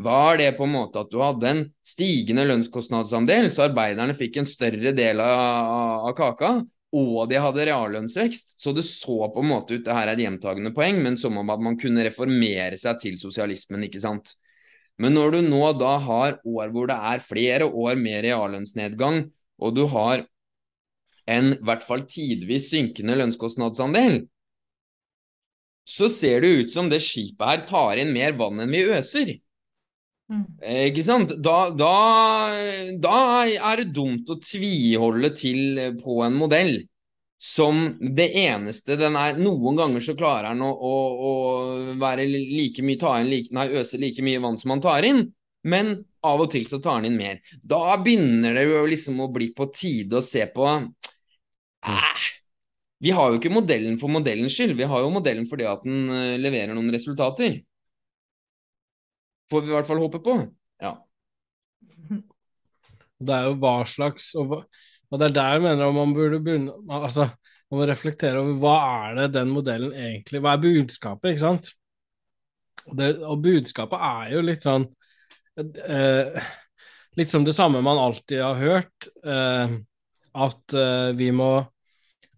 var 0.04 0.40
det 0.40 0.54
på 0.58 0.66
en 0.66 0.74
måte 0.74 1.04
at 1.04 1.12
du 1.12 1.20
hadde 1.22 1.50
en 1.50 1.64
stigende 1.86 2.48
lønnskostnadsandel, 2.50 3.50
så 3.52 3.68
arbeiderne 3.68 4.16
fikk 4.18 4.40
en 4.42 4.50
større 4.50 4.94
del 4.96 5.22
av, 5.22 6.08
av 6.10 6.16
kaka, 6.18 6.54
og 6.94 7.28
de 7.30 7.42
hadde 7.42 7.68
reallønnsvekst. 7.70 8.56
Så 8.62 8.74
det 8.74 8.86
så 8.88 9.28
på 9.34 9.44
en 9.44 9.50
måte 9.50 9.78
ut, 9.78 9.84
det 9.86 9.94
her 9.94 10.08
er 10.08 10.16
et 10.16 10.24
gjentagende 10.24 10.74
poeng, 10.74 11.02
men 11.04 11.18
som 11.22 11.38
om 11.42 11.54
at 11.54 11.62
man 11.62 11.78
kunne 11.82 12.06
reformere 12.06 12.78
seg 12.80 13.00
til 13.02 13.20
sosialismen, 13.22 13.86
ikke 13.88 14.02
sant. 14.02 14.36
Men 15.02 15.16
når 15.18 15.34
du 15.34 15.40
nå 15.48 15.72
da 15.78 15.96
har 16.06 16.38
år 16.46 16.74
hvor 16.74 16.90
det 16.90 16.98
er 17.14 17.26
flere 17.26 17.68
år 17.68 17.98
med 18.00 18.22
reallønnsnedgang, 18.28 19.26
og 19.64 19.76
du 19.78 19.88
har 19.90 20.28
en 21.30 21.54
i 21.56 21.62
hvert 21.64 21.84
fall 21.86 22.06
tidvis 22.10 22.70
synkende 22.74 23.16
lønnskostnadsandel, 23.20 24.24
så 25.84 26.08
ser 26.12 26.44
det 26.44 26.52
ut 26.60 26.72
som 26.72 26.90
det 26.92 27.02
skipet 27.04 27.44
her 27.48 27.66
tar 27.68 28.00
inn 28.00 28.14
mer 28.16 28.36
vann 28.40 28.64
enn 28.64 28.72
vi 28.72 28.86
øser. 28.88 29.34
Mm. 30.32 30.46
Ikke 30.88 31.04
sant? 31.06 31.36
Da, 31.44 31.58
da, 31.76 31.94
da, 33.04 33.20
er 33.52 33.82
det 33.82 33.92
dumt 33.96 34.32
å 34.32 34.40
tviholde 34.42 35.34
til 35.36 35.82
på 36.00 36.22
en 36.26 36.40
modell 36.40 36.78
som 37.44 37.82
det 38.00 38.30
eneste 38.40 38.96
den 38.96 39.18
er 39.20 39.36
Noen 39.36 39.76
ganger 39.76 40.04
så 40.06 40.16
klarer 40.16 40.54
den 40.54 40.64
å, 40.64 40.72
å, 40.72 40.94
å 41.28 41.32
være 42.00 42.24
like 42.32 42.86
mye 42.86 43.02
ta 43.02 43.18
inn, 43.20 43.28
like, 43.34 43.52
nei, 43.52 43.68
øse 43.82 44.00
like 44.00 44.24
mye 44.24 44.40
vann 44.44 44.56
som 44.62 44.72
man 44.72 44.84
tar 44.84 45.04
inn, 45.04 45.26
men 45.68 45.98
av 46.24 46.40
og 46.40 46.54
til 46.54 46.64
så 46.70 46.80
tar 46.80 47.02
den 47.02 47.12
inn 47.12 47.20
mer. 47.20 47.42
Da 47.60 47.98
begynner 48.00 48.56
det 48.56 48.64
jo 48.70 48.86
liksom 48.88 49.20
å 49.26 49.32
bli 49.32 49.52
på 49.56 49.68
tide 49.76 50.22
å 50.22 50.24
se 50.24 50.46
på 50.56 50.70
eh, 51.90 52.24
Vi 53.04 53.12
har 53.16 53.32
jo 53.32 53.40
ikke 53.40 53.54
modellen 53.54 54.00
for 54.02 54.12
modellens 54.12 54.56
skyld, 54.56 54.76
vi 54.80 54.88
har 54.90 55.04
jo 55.04 55.12
modellen 55.14 55.48
fordi 55.50 55.68
at 55.68 55.84
den 55.86 56.08
uh, 56.12 56.36
leverer 56.40 56.74
noen 56.76 56.92
resultater. 56.94 57.60
Får 59.52 59.66
vi 59.66 59.74
i 59.74 59.76
hvert 59.76 59.90
fall 59.90 60.02
håpe 60.02 60.22
på. 60.24 60.38
Ja. 60.82 60.96
Det 63.24 63.36
er 63.36 63.46
jo 63.48 63.54
hva 63.62 63.78
slags 63.88 64.34
Og, 64.40 64.58
og 64.64 65.20
det 65.20 65.30
er 65.30 65.36
der 65.38 65.54
jeg 65.56 65.64
mener 65.64 65.94
man 65.96 66.16
burde 66.16 66.42
begynne 66.44 66.74
altså, 66.92 67.30
man 67.72 67.80
må 67.80 67.86
reflektere 67.88 68.42
over 68.42 68.58
hva 68.60 68.74
er 69.08 69.16
det 69.22 69.30
den 69.38 69.54
modellen 69.54 69.94
egentlig 69.96 70.42
Hva 70.44 70.58
er 70.58 70.66
budskapet, 70.66 71.32
ikke 71.32 71.46
sant? 71.46 71.70
Og, 72.90 72.98
det, 73.00 73.10
og 73.24 73.40
budskapet 73.46 74.04
er 74.10 74.34
jo 74.36 74.44
litt 74.44 74.66
sånn 74.66 74.86
eh, 75.62 76.52
Litt 77.20 77.32
som 77.32 77.46
det 77.46 77.56
samme 77.56 77.82
man 77.86 78.02
alltid 78.02 78.42
har 78.42 78.58
hørt, 78.58 79.08
eh, 79.22 79.74
at 80.34 80.74
eh, 80.74 81.12
vi 81.14 81.28
må 81.36 81.52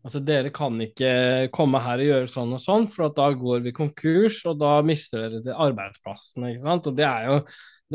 Altså, 0.06 0.20
dere 0.22 0.52
kan 0.54 0.76
ikke 0.84 1.48
komme 1.54 1.80
her 1.82 2.02
og 2.04 2.10
gjøre 2.12 2.30
sånn 2.30 2.52
og 2.54 2.62
sånn, 2.62 2.84
for 2.94 3.10
da 3.18 3.32
går 3.34 3.64
vi 3.66 3.74
konkurs, 3.74 4.44
og 4.46 4.60
da 4.62 4.76
mister 4.86 5.24
dere 5.24 5.40
de 5.48 5.56
arbeidsplassene, 5.66 6.52
ikke 6.54 6.62
sant. 6.62 6.90
Og 6.92 7.00
det 7.00 7.08
er 7.10 7.26
jo 7.32 7.40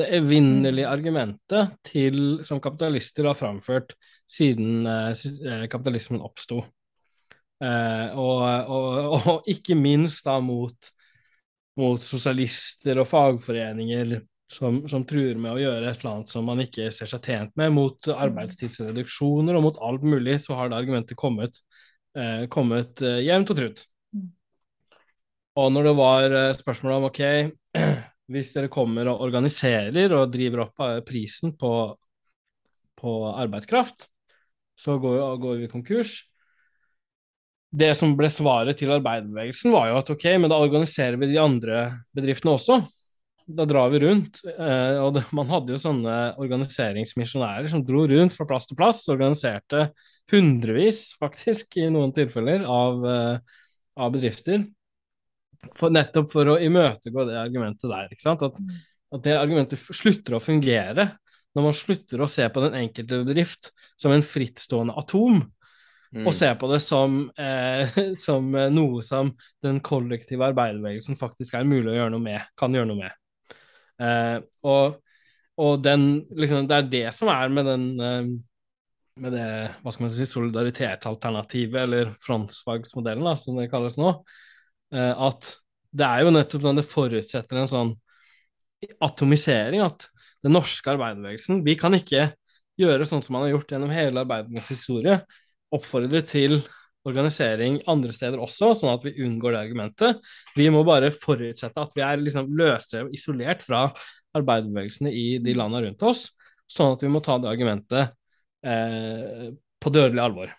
det 0.01 0.09
evinnelige 0.19 0.89
mm. 0.89 0.91
argumentet 0.91 1.77
til, 1.87 2.41
som 2.47 2.59
kapitalister 2.63 3.29
har 3.31 3.39
framført 3.39 3.95
siden 4.31 4.87
eh, 4.91 5.67
kapitalismen 5.71 6.23
oppsto. 6.27 6.65
Eh, 7.63 8.19
og, 8.19 8.43
og, 8.73 9.15
og, 9.21 9.49
ikke 9.51 9.77
minst 9.79 10.27
da 10.27 10.39
mot, 10.43 10.91
mot 11.79 12.03
sosialister 12.03 13.03
og 13.03 13.09
fagforeninger 13.11 14.17
som, 14.51 14.81
som, 14.91 15.05
truer 15.07 15.39
med 15.39 15.53
å 15.53 15.61
gjøre 15.61 15.91
et 15.91 16.01
eller 16.01 16.15
annet 16.17 16.33
som 16.33 16.49
man 16.49 16.63
ikke 16.65 16.89
ser 16.95 17.11
seg 17.11 17.23
tjent 17.23 17.55
med, 17.61 17.75
mot 17.77 18.11
arbeidstidsreduksjoner 18.15 19.59
og 19.59 19.67
mot 19.69 19.79
alt 19.87 20.07
mulig, 20.07 20.41
så 20.43 20.59
har 20.59 20.71
det 20.71 20.81
argumentet 20.81 21.19
kommet 21.21 21.63
eh, 22.17 22.47
kommet 22.53 23.03
eh, 23.05 23.21
jevnt 23.27 23.53
og 23.53 23.59
trutt. 23.59 23.85
Mm. 24.15 24.29
Og 25.61 25.73
når 25.75 25.91
det 25.91 25.97
var 25.99 26.37
eh, 26.39 26.53
spørsmål 26.59 26.97
om 26.99 27.09
ok, 27.11 27.23
hvis 28.33 28.53
dere 28.55 28.73
kommer 28.73 29.11
og 29.13 29.25
organiserer 29.27 30.17
og 30.17 30.31
driver 30.33 30.67
opp 30.67 30.87
eh, 30.87 31.01
prisen 31.07 31.55
på, 31.59 31.75
på 33.01 33.15
arbeidskraft, 33.33 34.09
så 34.81 34.97
går, 35.01 35.23
går, 35.43 35.59
vi 35.61 35.73
konkurs. 35.73 36.15
Det 37.71 37.93
som 37.95 38.17
ble 38.19 38.31
svaret 38.33 38.81
til 38.81 38.91
arbeiderbevegelsen, 38.91 39.71
var 39.75 39.91
jo 39.91 39.99
at 40.01 40.09
ok, 40.15 40.25
men 40.41 40.51
da 40.51 40.59
organiserer 40.59 41.21
vi 41.21 41.29
de 41.31 41.39
andre 41.39 41.85
bedriftene 42.17 42.57
også 42.57 42.81
da 43.57 43.67
drar 43.69 43.91
vi 43.93 44.01
rundt. 44.05 44.41
Eh, 44.51 44.97
og 45.03 45.15
det, 45.17 45.25
man 45.37 45.49
hadde 45.51 45.75
jo 45.75 45.81
sånne 45.81 46.17
organiseringsmisjonærer 46.41 47.71
som 47.73 47.85
dro 47.87 48.05
rundt 48.11 48.37
fra 48.37 48.47
plass 48.49 48.69
til 48.71 48.79
plass, 48.79 49.05
organiserte 49.13 49.89
hundrevis, 50.33 51.11
faktisk, 51.21 51.79
i 51.81 51.89
noen 51.93 52.15
tilfeller, 52.17 52.65
av, 52.69 53.07
eh, 53.07 53.63
av 54.01 54.13
bedrifter. 54.15 54.65
For, 55.77 55.93
nettopp 55.93 56.31
for 56.33 56.55
å 56.55 56.61
imøtegå 56.63 57.27
det 57.29 57.39
argumentet 57.41 57.91
der. 57.91 58.11
ikke 58.13 58.25
sant? 58.25 58.45
At, 58.47 58.61
at 59.13 59.25
det 59.27 59.37
argumentet 59.37 59.83
slutter 59.83 60.39
å 60.39 60.43
fungere 60.43 61.11
når 61.57 61.67
man 61.67 61.75
slutter 61.75 62.23
å 62.23 62.31
se 62.31 62.47
på 62.49 62.63
den 62.63 62.77
enkelte 62.79 63.25
bedrift 63.27 63.73
som 63.99 64.15
en 64.15 64.25
frittstående 64.25 64.97
atom. 64.99 65.43
Mm. 66.11 66.25
og 66.27 66.35
se 66.35 66.49
på 66.59 66.67
det 66.67 66.81
som, 66.83 67.21
eh, 67.39 67.99
som, 68.19 68.49
noe 68.75 69.03
som 69.07 69.29
den 69.63 69.77
kollektive 69.79 70.49
arbeiderbevegelsen 70.49 71.15
faktisk 71.15 71.55
er 71.55 71.69
mulig 71.69 71.93
å 71.93 71.99
gjøre 72.01 72.15
noe 72.17 72.25
med, 72.25 72.49
kan 72.59 72.75
gjøre 72.75 72.89
noe 72.91 73.05
med. 73.05 73.20
Eh, 74.01 74.37
og, 74.67 75.01
og 75.61 75.83
den, 75.85 76.07
liksom, 76.37 76.69
det 76.71 76.79
er 76.79 76.93
det 76.95 77.07
som 77.17 77.31
er 77.33 77.53
med 77.53 77.69
den 77.69 77.91
eh, 78.01 78.31
med 79.21 79.35
det 79.35 79.47
hva 79.83 79.93
skal 79.93 80.07
man 80.07 80.13
si, 80.15 80.27
solidaritetsalternativet, 80.29 81.83
eller 81.83 82.13
frontfagsmodellen, 82.23 83.29
som 83.37 83.59
det 83.59 83.69
kalles 83.73 83.99
nå, 84.01 84.15
eh, 84.95 85.13
at 85.13 85.55
det 85.91 86.07
er 86.07 86.25
jo 86.25 86.33
nettopp 86.35 86.65
den 86.65 86.81
det 86.81 86.87
forutsetter 86.89 87.61
en 87.61 87.71
sånn 87.71 87.93
atomisering, 89.05 89.83
at 89.85 90.09
den 90.41 90.55
norske 90.57 90.89
arbeiderbevegelsen 90.89 91.59
Vi 91.67 91.75
kan 91.77 91.93
ikke 91.99 92.31
gjøre 92.81 93.05
sånn 93.09 93.21
som 93.21 93.35
man 93.37 93.45
har 93.45 93.57
gjort 93.57 93.75
gjennom 93.75 93.91
hele 93.93 94.23
arbeidernes 94.23 94.71
historie, 94.73 95.19
oppfordre 95.75 96.23
til 96.27 96.63
organisering 97.09 97.79
andre 97.89 98.13
steder 98.13 98.43
også, 98.43 98.75
sånn 98.77 98.93
at 98.93 99.05
vi 99.07 99.15
unngår 99.25 99.55
det 99.55 99.61
argumentet. 99.65 100.33
Vi 100.57 100.69
må 100.73 100.83
bare 100.87 101.13
forutsette 101.15 101.85
at 101.85 101.97
vi 101.97 102.05
er 102.05 102.21
liksom 102.21 102.51
løsrevet, 102.59 103.15
isolert 103.17 103.65
fra 103.65 103.87
arbeiderbevegelsene 104.37 105.13
i 105.13 105.27
de 105.43 105.57
landene 105.57 105.89
rundt 105.89 106.05
oss, 106.07 106.27
sånn 106.71 106.95
at 106.95 107.05
vi 107.05 107.11
må 107.13 107.23
ta 107.25 107.39
det 107.41 107.51
argumentet 107.51 108.13
eh, 108.67 109.49
på 109.81 109.93
dødelig 109.95 110.23
alvor. 110.23 110.53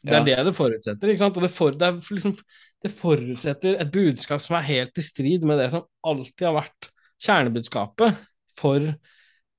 Det 0.00 0.14
er 0.16 0.22
ja. 0.22 0.24
det 0.24 0.48
det 0.48 0.56
forutsetter. 0.56 1.12
ikke 1.12 1.20
sant? 1.20 1.36
Og 1.36 1.44
det, 1.44 1.52
for, 1.52 1.76
det, 1.76 1.90
liksom, 2.08 2.36
det, 2.84 2.92
forutsetter 2.96 3.80
et 3.82 3.92
budskap 3.92 4.40
som 4.44 4.56
er 4.56 4.68
helt 4.68 5.00
i 5.00 5.04
strid 5.04 5.44
med 5.48 5.60
det 5.60 5.68
som 5.74 5.84
alltid 6.06 6.46
har 6.48 6.56
vært 6.56 6.88
kjernebudskapet 7.20 8.20
for 8.56 8.86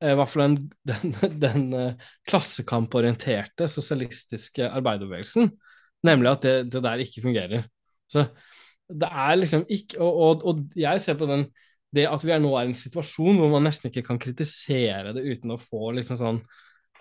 i 0.02 0.16
hvert 0.18 0.32
fall 0.32 0.44
den, 0.44 0.56
den, 0.90 1.36
den 1.42 1.66
eh, 1.78 2.08
klassekamporienterte 2.30 3.68
sosialistiske 3.70 4.70
arbeiderbevegelsen, 4.70 5.52
nemlig 6.08 6.32
at 6.34 6.48
det, 6.48 6.56
det, 6.74 6.84
der 6.86 7.04
ikke 7.04 7.26
fungerer. 7.28 7.68
Så 8.12 8.26
det 8.92 9.08
er 9.08 9.38
liksom 9.38 9.62
ikke 9.72 10.02
Og, 10.04 10.18
og, 10.20 10.42
og 10.50 10.74
jeg 10.76 11.00
ser 11.02 11.16
på 11.20 11.30
den 11.30 11.46
det 11.96 12.06
at 12.08 12.24
vi 12.24 12.32
er 12.32 12.40
nå 12.40 12.54
er 12.56 12.68
i 12.68 12.72
en 12.72 12.78
situasjon 12.78 13.40
hvor 13.40 13.50
man 13.52 13.66
nesten 13.68 13.90
ikke 13.90 14.06
kan 14.08 14.20
kritisere 14.22 15.12
det 15.16 15.26
uten 15.28 15.52
å 15.52 15.60
få 15.60 15.92
liksom 15.98 16.20
sånn 16.20 16.38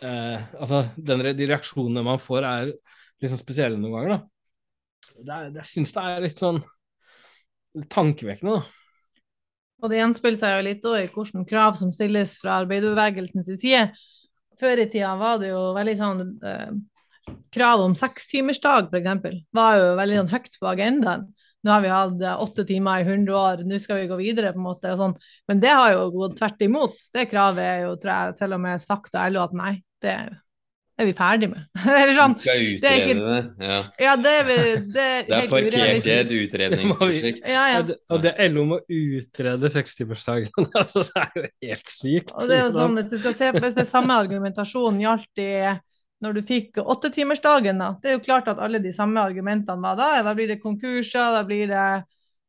eh, 0.02 0.38
Altså, 0.58 0.84
den, 0.98 1.22
de 1.38 1.46
reaksjonene 1.46 2.02
man 2.06 2.18
får, 2.18 2.46
er 2.46 2.72
liksom 3.22 3.38
spesielle 3.38 3.78
noen 3.78 3.94
ganger, 3.94 4.16
da. 4.16 4.20
Det 5.20 5.60
jeg 5.60 5.68
syns 5.68 5.94
det 5.94 6.04
er 6.08 6.24
litt 6.24 6.40
sånn 6.40 6.58
tankevekkende, 7.92 8.58
da. 8.58 8.79
Og 9.80 9.90
det 9.90 10.00
gjenspeiler 10.00 10.40
seg 10.40 10.54
jo 10.56 10.64
litt 10.66 10.86
i 10.86 10.94
hvilke 11.08 11.44
krav 11.48 11.76
som 11.80 11.92
stilles 11.94 12.36
fra 12.42 12.60
arbeiderbevegelsens 12.62 13.50
side. 13.60 13.88
Før 14.60 14.82
i 14.82 14.88
tida 14.92 15.14
var 15.16 15.40
det 15.40 15.54
jo 15.54 15.60
veldig 15.76 15.98
sånn 15.98 16.24
eh, 16.44 16.72
Krav 17.54 17.82
om 17.84 17.92
sekstimersdag, 17.94 18.88
f.eks., 18.90 19.36
var 19.54 19.76
jo 19.78 19.90
veldig 19.98 20.16
sånn 20.18 20.30
høyt 20.32 20.56
på 20.58 20.68
agendaen. 20.70 21.28
Nå 21.62 21.72
har 21.74 21.82
vi 21.84 21.92
hatt 21.92 22.22
eh, 22.24 22.42
åtte 22.42 22.64
timer 22.66 23.02
i 23.02 23.06
100 23.06 23.36
år, 23.36 23.62
nå 23.68 23.78
skal 23.82 24.00
vi 24.00 24.08
gå 24.10 24.18
videre, 24.18 24.52
på 24.54 24.58
en 24.58 24.66
måte. 24.66 24.94
Sånn. 24.98 25.14
Men 25.50 25.62
det 25.62 25.70
har 25.70 25.92
jo 25.94 26.08
gått 26.16 26.38
tvert 26.40 26.64
imot. 26.66 26.96
Det 27.14 27.28
kravet 27.30 27.62
er 27.64 27.82
jo, 27.84 27.96
tror 28.00 28.12
jeg, 28.14 28.38
til 28.40 28.56
og 28.56 28.62
med 28.64 28.82
sagt 28.82 29.18
av 29.18 29.30
LO 29.30 29.44
at 29.44 29.56
nei, 29.60 29.74
det 30.02 30.16
er 31.00 31.08
vi 31.08 31.14
ferdig 31.16 31.48
med. 31.50 31.66
Eller 32.00 32.12
sånn, 32.16 32.36
du 32.36 32.42
skal 32.44 32.64
utrede 32.64 32.92
det? 33.00 33.16
Ikke, 33.16 33.66
ja. 33.66 33.78
ja, 34.04 34.14
det, 34.20 34.32
er, 34.36 34.48
det, 34.50 35.04
er 35.04 35.26
det 35.28 35.36
er 35.38 35.50
parkert 35.52 36.08
i 36.08 36.14
et 36.16 36.34
utredningsprosjekt. 36.38 37.44
Ja, 37.56 37.66
ja. 37.72 37.82
Og 38.12 38.22
det 38.24 38.34
LO 38.52 38.66
må 38.68 38.80
utrede 38.84 39.70
sekstimersdagen. 39.72 40.70
altså, 40.78 41.04
det 41.08 41.22
er 41.24 41.30
jo 41.34 41.46
helt 41.66 41.92
sykt. 41.92 42.34
Og 42.36 42.50
det 42.50 42.58
er 42.58 42.66
jo 42.66 42.74
sånn, 42.76 42.98
Hvis 43.00 43.12
du 43.12 43.16
skal 43.22 43.38
se, 43.38 43.52
hvis 43.56 43.78
det 43.78 43.86
samme 43.90 44.18
argumentasjonen 44.20 45.00
gjaldt 45.02 45.42
i 45.44 45.52
når 46.20 46.36
du 46.36 46.40
fikk 46.44 46.82
åttetimersdagen, 46.82 47.78
da. 47.80 47.94
Det 48.02 48.10
er 48.10 48.18
jo 48.18 48.24
klart 48.24 48.48
at 48.52 48.58
alle 48.60 48.80
de 48.84 48.92
samme 48.92 49.22
argumentene 49.24 49.80
var 49.80 49.96
da. 49.96 50.08
Da 50.26 50.34
blir 50.36 50.50
det 50.50 50.60
konkurser, 50.60 51.32
da 51.32 51.40
blir 51.48 51.70
det 51.70 51.84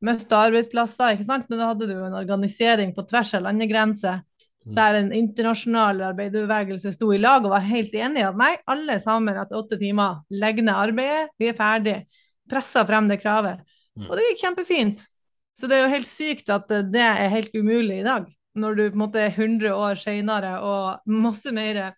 mista 0.03 0.41
arbeidsplasser, 0.49 1.15
ikke 1.15 1.27
sant. 1.29 1.47
Men 1.47 1.61
da 1.61 1.69
hadde 1.69 1.87
du 1.87 1.95
jo 1.95 2.09
en 2.09 2.17
organisering 2.19 2.91
på 2.97 3.05
tvers 3.07 3.31
av 3.39 3.45
landegrenser. 3.47 4.19
Der 4.64 4.99
en 4.99 5.12
internasjonal 5.16 6.01
arbeiderbevegelse 6.12 6.93
sto 6.93 7.09
i 7.14 7.20
lag 7.22 7.45
og 7.45 7.55
var 7.55 7.64
helt 7.66 7.93
enig 7.97 8.26
at 8.28 8.38
nei, 8.38 8.51
alle 8.70 8.99
sammen 9.01 9.39
etter 9.41 9.57
åtte 9.57 9.80
timer 9.82 10.22
legger 10.30 10.68
ned 10.68 10.78
arbeidet, 10.78 11.32
vi 11.41 11.49
er 11.49 11.57
ferdig. 11.57 11.95
Pressa 12.49 12.84
frem 12.86 13.07
det 13.09 13.22
kravet. 13.24 13.64
Mm. 13.97 14.05
Og 14.09 14.14
det 14.18 14.28
gikk 14.28 14.43
kjempefint. 14.45 15.01
Så 15.57 15.70
det 15.70 15.78
er 15.78 15.84
jo 15.86 15.95
helt 15.95 16.09
sykt 16.09 16.53
at 16.53 16.70
det 16.70 17.01
er 17.01 17.34
helt 17.34 17.53
umulig 17.57 18.01
i 18.01 18.05
dag. 18.05 18.30
Når 18.57 18.78
du 18.78 18.84
på 18.86 18.97
en 18.97 19.03
måte 19.05 19.22
er 19.24 19.34
100 19.34 19.74
år 19.74 19.99
senere 19.99 20.55
og 20.66 21.09
masse 21.09 21.53
mer 21.55 21.93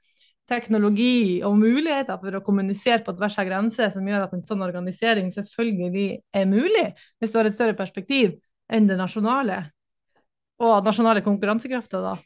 teknologi 0.50 1.42
og 1.46 1.56
muligheter 1.58 2.20
for 2.20 2.38
å 2.38 2.44
kommunisere 2.46 3.04
på 3.06 3.16
tvers 3.16 3.38
av 3.40 3.48
grenser 3.48 3.94
som 3.94 4.08
gjør 4.08 4.26
at 4.26 4.34
en 4.36 4.44
sånn 4.46 4.66
organisering 4.66 5.32
selvfølgelig 5.34 6.10
er 6.36 6.50
mulig, 6.50 6.90
hvis 7.20 7.32
du 7.32 7.40
har 7.40 7.50
et 7.50 7.56
større 7.56 7.78
perspektiv 7.78 8.36
enn 8.72 8.90
det 8.90 9.00
nasjonale. 9.00 9.64
Og 10.64 10.86
nasjonale 10.86 11.24
konkurransekrafter, 11.26 12.04
da. 12.04 12.18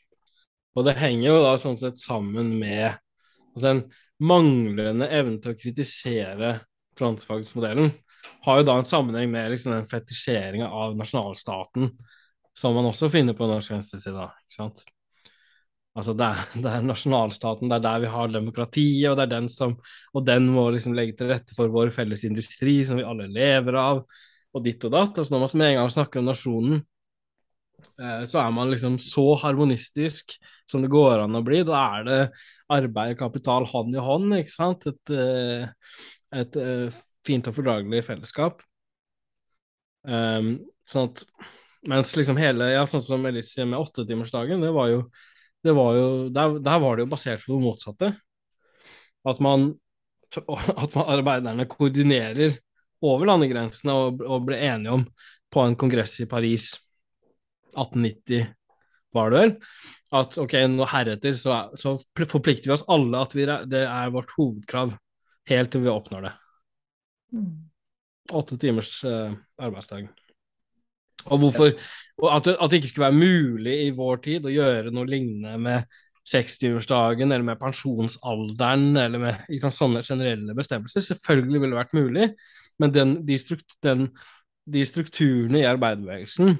Og 0.78 0.86
det 0.86 0.97
henger 0.99 1.32
jo 1.32 1.38
da 1.43 1.55
sånn 1.59 1.80
sett 1.80 1.97
sammen 1.97 2.53
med 2.59 2.91
altså 3.55 3.71
en 3.71 3.86
manglende 4.21 5.07
evne 5.13 5.41
til 5.41 5.53
å 5.53 5.57
kritisere 5.57 6.51
frontfagsmodellen 6.97 7.91
har 8.45 8.59
jo 8.59 8.67
da 8.67 8.75
en 8.80 8.88
sammenheng 8.88 9.32
med 9.32 9.51
liksom 9.53 9.73
den 9.73 9.89
fetisjeringa 9.89 10.69
av 10.73 10.95
nasjonalstaten 10.97 11.91
som 12.57 12.75
man 12.78 12.89
også 12.89 13.09
finner 13.13 13.38
på 13.38 13.47
norsk 13.49 13.75
venstreside, 13.75 14.23
ikke 14.41 14.55
sant. 14.55 14.86
Altså 15.97 16.13
det 16.17 16.25
er, 16.25 16.41
det 16.61 16.71
er, 16.71 16.86
nasjonalstaten, 16.86 17.69
det 17.69 17.78
er 17.78 17.86
der 17.86 18.01
vi 18.03 18.09
har 18.13 18.34
demokratiet, 18.34 19.09
og 19.11 19.17
det 19.17 19.28
er 19.28 19.34
den 19.34 19.49
som 19.49 19.75
Og 20.13 20.25
den 20.25 20.49
må 20.53 20.67
liksom 20.73 20.93
legge 20.97 21.17
til 21.17 21.32
rette 21.32 21.57
for 21.57 21.73
vår 21.73 21.89
felles 21.93 22.25
industri, 22.28 22.80
som 22.86 22.99
vi 22.99 23.05
alle 23.05 23.25
lever 23.30 23.78
av, 23.82 24.03
og 24.53 24.65
ditt 24.65 24.84
og 24.86 24.93
datt. 24.93 25.17
Altså 25.17 25.34
når 25.34 25.43
man 25.43 25.51
som 25.53 25.65
en 25.65 25.78
gang 25.80 25.91
snakker 25.93 26.21
om 26.21 26.30
nasjonen, 26.30 26.84
så 28.30 28.39
er 28.41 28.53
man 28.53 28.71
liksom 28.71 28.97
så 29.01 29.36
harmonistisk 29.41 30.36
som 30.69 30.84
det 30.84 30.91
går 30.91 31.23
an 31.23 31.38
å 31.38 31.43
bli. 31.45 31.63
Da 31.65 31.82
er 31.97 32.07
det 32.07 32.19
arbeid 32.73 33.15
og 33.15 33.21
kapital 33.21 33.67
hånd 33.69 33.95
i 33.95 34.03
hånd, 34.03 34.34
ikke 34.38 34.53
sant. 34.53 34.88
Et, 34.89 35.13
eh, 35.13 35.67
et, 36.41 36.57
eh, 36.57 36.99
fint 37.28 37.47
og 37.49 37.55
fordragelig 37.57 38.03
fellesskap. 38.07 38.61
Sånn 40.07 41.09
at 41.09 41.23
mens 41.88 42.13
liksom 42.15 42.38
hele 42.39 42.69
Ja, 42.71 42.86
sånn 42.88 43.03
som 43.03 43.25
Elise 43.28 43.65
med 43.67 43.80
åttetimersdagen, 43.80 44.61
det 44.63 44.71
var 44.71 44.88
jo 44.93 45.01
det 45.65 45.73
var 45.75 45.95
jo, 45.97 46.30
der, 46.32 46.59
der, 46.63 46.80
var 46.80 46.95
det 46.95 47.03
jo 47.03 47.11
basert 47.11 47.43
på 47.43 47.57
det 47.57 47.63
motsatte. 47.65 48.11
At 49.28 49.39
man, 49.43 49.73
at 50.38 50.95
man 50.95 51.09
arbeiderne 51.17 51.65
koordinerer 51.67 52.55
over 53.03 53.28
landegrensene 53.28 53.91
og, 53.93 54.21
og, 54.23 54.45
blir 54.47 54.63
enige 54.69 54.93
om 54.95 55.03
på 55.51 55.63
en 55.65 55.75
kongress 55.80 56.21
i 56.23 56.30
Paris 56.30 56.69
1890, 57.76 58.47
var 59.15 59.32
det 59.32 59.41
vel, 59.41 59.53
at 60.18 60.38
ok, 60.39 60.55
nå 60.72 60.88
heretter 60.91 61.36
så, 61.38 61.57
så 61.80 61.95
forplikter 62.28 62.70
vi 62.70 62.76
oss 62.76 62.86
alle 62.91 63.24
at 63.24 63.36
vi, 63.36 63.47
det 63.70 63.84
er 63.88 64.13
vårt 64.13 64.34
hovedkrav 64.38 64.93
helt 65.47 65.74
til 65.74 65.84
vi 65.84 65.91
oppnår 65.91 66.28
det. 66.28 66.34
Åtte 68.36 68.57
timers 68.59 68.91
uh, 69.07 69.32
arbeidsdag. 69.63 70.09
Og 71.28 71.41
hvorfor 71.41 71.74
og 72.18 72.30
at, 72.34 72.47
at, 72.49 72.72
det, 72.72 72.80
ikke 72.80 72.89
skulle 72.91 73.07
være 73.11 73.20
mulig 73.20 73.74
i 73.86 73.93
vår 73.95 74.22
tid 74.26 74.45
å 74.47 74.53
gjøre 74.53 74.93
noe 74.95 75.09
lignende 75.09 75.57
med 75.61 75.97
60-årsdagen 76.28 77.30
eller 77.30 77.45
med 77.45 77.59
pensjonsalderen 77.61 78.97
eller 78.99 79.22
med 79.22 79.51
liksom, 79.51 79.74
sånne 79.74 80.03
generelle 80.03 80.55
bestemmelser. 80.57 81.05
Selvfølgelig 81.05 81.61
ville 81.61 81.76
det 81.76 81.80
vært 81.80 81.95
mulig, 81.97 82.32
men 82.82 82.95
den, 82.95 83.13
de, 83.28 83.38
strukt, 83.39 83.78
den, 83.86 84.09
de, 84.68 84.84
strukturene 84.88 85.61
i 85.61 85.70
arbeiderbevegelsen 85.70 86.57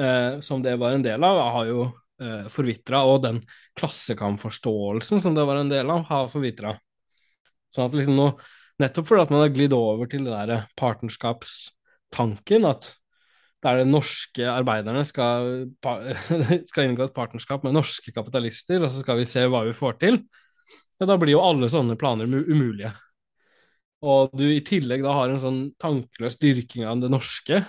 eh, 0.00 0.40
som 0.40 0.62
det 0.64 0.76
var 0.80 0.94
en 0.94 1.04
del 1.04 1.24
av, 1.26 1.40
har 1.56 1.68
jo 1.70 1.84
eh, 2.22 2.48
forvitra, 2.52 3.04
og 3.08 3.22
den 3.26 3.40
klassekampforståelsen 3.78 5.22
som 5.22 5.36
det 5.36 5.46
var 5.48 5.60
en 5.60 5.72
del 5.72 5.90
av, 5.92 6.04
har 6.10 6.28
forvitra. 6.32 6.74
Sånn 7.74 7.88
at 7.88 7.96
liksom 7.98 8.18
nå, 8.18 8.28
nettopp 8.82 9.08
fordi 9.08 9.26
at 9.26 9.32
man 9.34 9.44
har 9.44 9.54
glidd 9.54 9.74
over 9.76 10.10
til 10.10 10.26
det 10.26 10.34
der 10.34 10.68
partnerskapstanken, 10.78 12.68
at 12.70 12.94
der 13.64 13.80
de 13.80 13.86
norske 13.88 14.44
arbeiderne 14.44 15.06
skal, 15.08 15.70
skal, 16.68 16.84
inngå 16.84 17.06
et 17.06 17.16
partnerskap 17.16 17.64
med 17.64 17.76
norske 17.78 18.12
kapitalister, 18.12 18.82
og 18.82 18.92
så 18.92 19.00
skal 19.00 19.20
vi 19.20 19.28
se 19.28 19.46
hva 19.48 19.64
vi 19.64 19.76
får 19.76 19.96
til, 20.02 20.20
ja, 21.00 21.08
da 21.08 21.16
blir 21.18 21.34
jo 21.34 21.42
alle 21.42 21.70
sånne 21.72 21.96
planer 21.98 22.28
umulige. 22.28 22.92
Og 24.04 24.34
du 24.36 24.44
i 24.50 24.62
tillegg 24.64 25.02
da 25.04 25.14
har 25.16 25.32
en 25.32 25.40
sånn 25.40 25.62
tankeløs 25.80 26.36
dyrking 26.42 26.84
av 26.86 27.00
det 27.02 27.10
norske, 27.12 27.62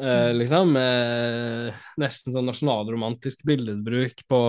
eh, 0.00 0.30
liksom, 0.34 0.74
Eh, 0.80 1.84
nesten 2.00 2.34
sånn 2.34 2.48
nasjonalromantisk 2.50 3.44
billedbruk 3.46 4.24
på, 4.30 4.40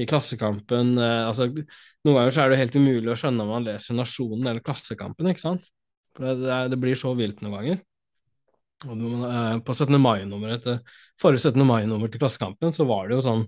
i 0.00 0.06
Klassekampen. 0.08 0.96
Eh, 0.98 1.26
altså, 1.28 1.50
noen 1.50 2.16
ganger 2.16 2.34
så 2.34 2.44
er 2.44 2.52
det 2.52 2.62
helt 2.62 2.78
umulig 2.80 3.12
å 3.12 3.18
skjønne 3.20 3.44
om 3.44 3.54
man 3.56 3.66
leser 3.68 3.98
Nasjonen 3.98 4.46
eller 4.46 4.64
Klassekampen, 4.64 5.30
ikke 5.30 5.44
sant? 5.44 5.70
For 6.16 6.26
det, 6.26 6.40
det, 6.46 6.60
det 6.72 6.80
blir 6.80 6.98
så 6.98 7.12
vilt 7.18 7.42
noen 7.44 7.58
ganger. 7.58 7.82
Eh, 8.80 9.58
på 9.60 9.74
17. 9.76 9.98
mai-nummeret 10.00 10.64
forrige 11.20 11.50
17. 11.50 11.66
mai-nummer 11.68 12.08
til 12.08 12.22
Klassekampen, 12.22 12.72
så 12.72 12.86
var 12.88 13.08
det 13.08 13.18
jo 13.18 13.26
sånn 13.28 13.44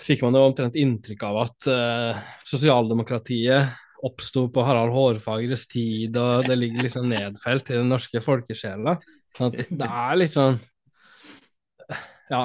Fikk 0.00 0.22
man 0.24 0.32
jo 0.32 0.46
omtrent 0.48 0.78
inntrykk 0.80 1.22
av 1.28 1.38
at 1.42 1.66
uh, 1.68 2.20
sosialdemokratiet 2.48 3.74
oppsto 4.08 4.46
på 4.48 4.62
Harald 4.64 4.94
Hårfagres 4.94 5.66
tid, 5.68 6.16
og 6.16 6.46
det 6.48 6.56
ligger 6.56 6.86
liksom 6.86 7.10
nedfelt 7.10 7.68
i 7.68 7.76
den 7.76 7.92
norske 7.92 8.22
folkesjela. 8.24 8.94
Sånn 9.36 9.54
det 9.54 9.86
er 9.86 10.18
liksom 10.18 10.58
Ja, 12.30 12.42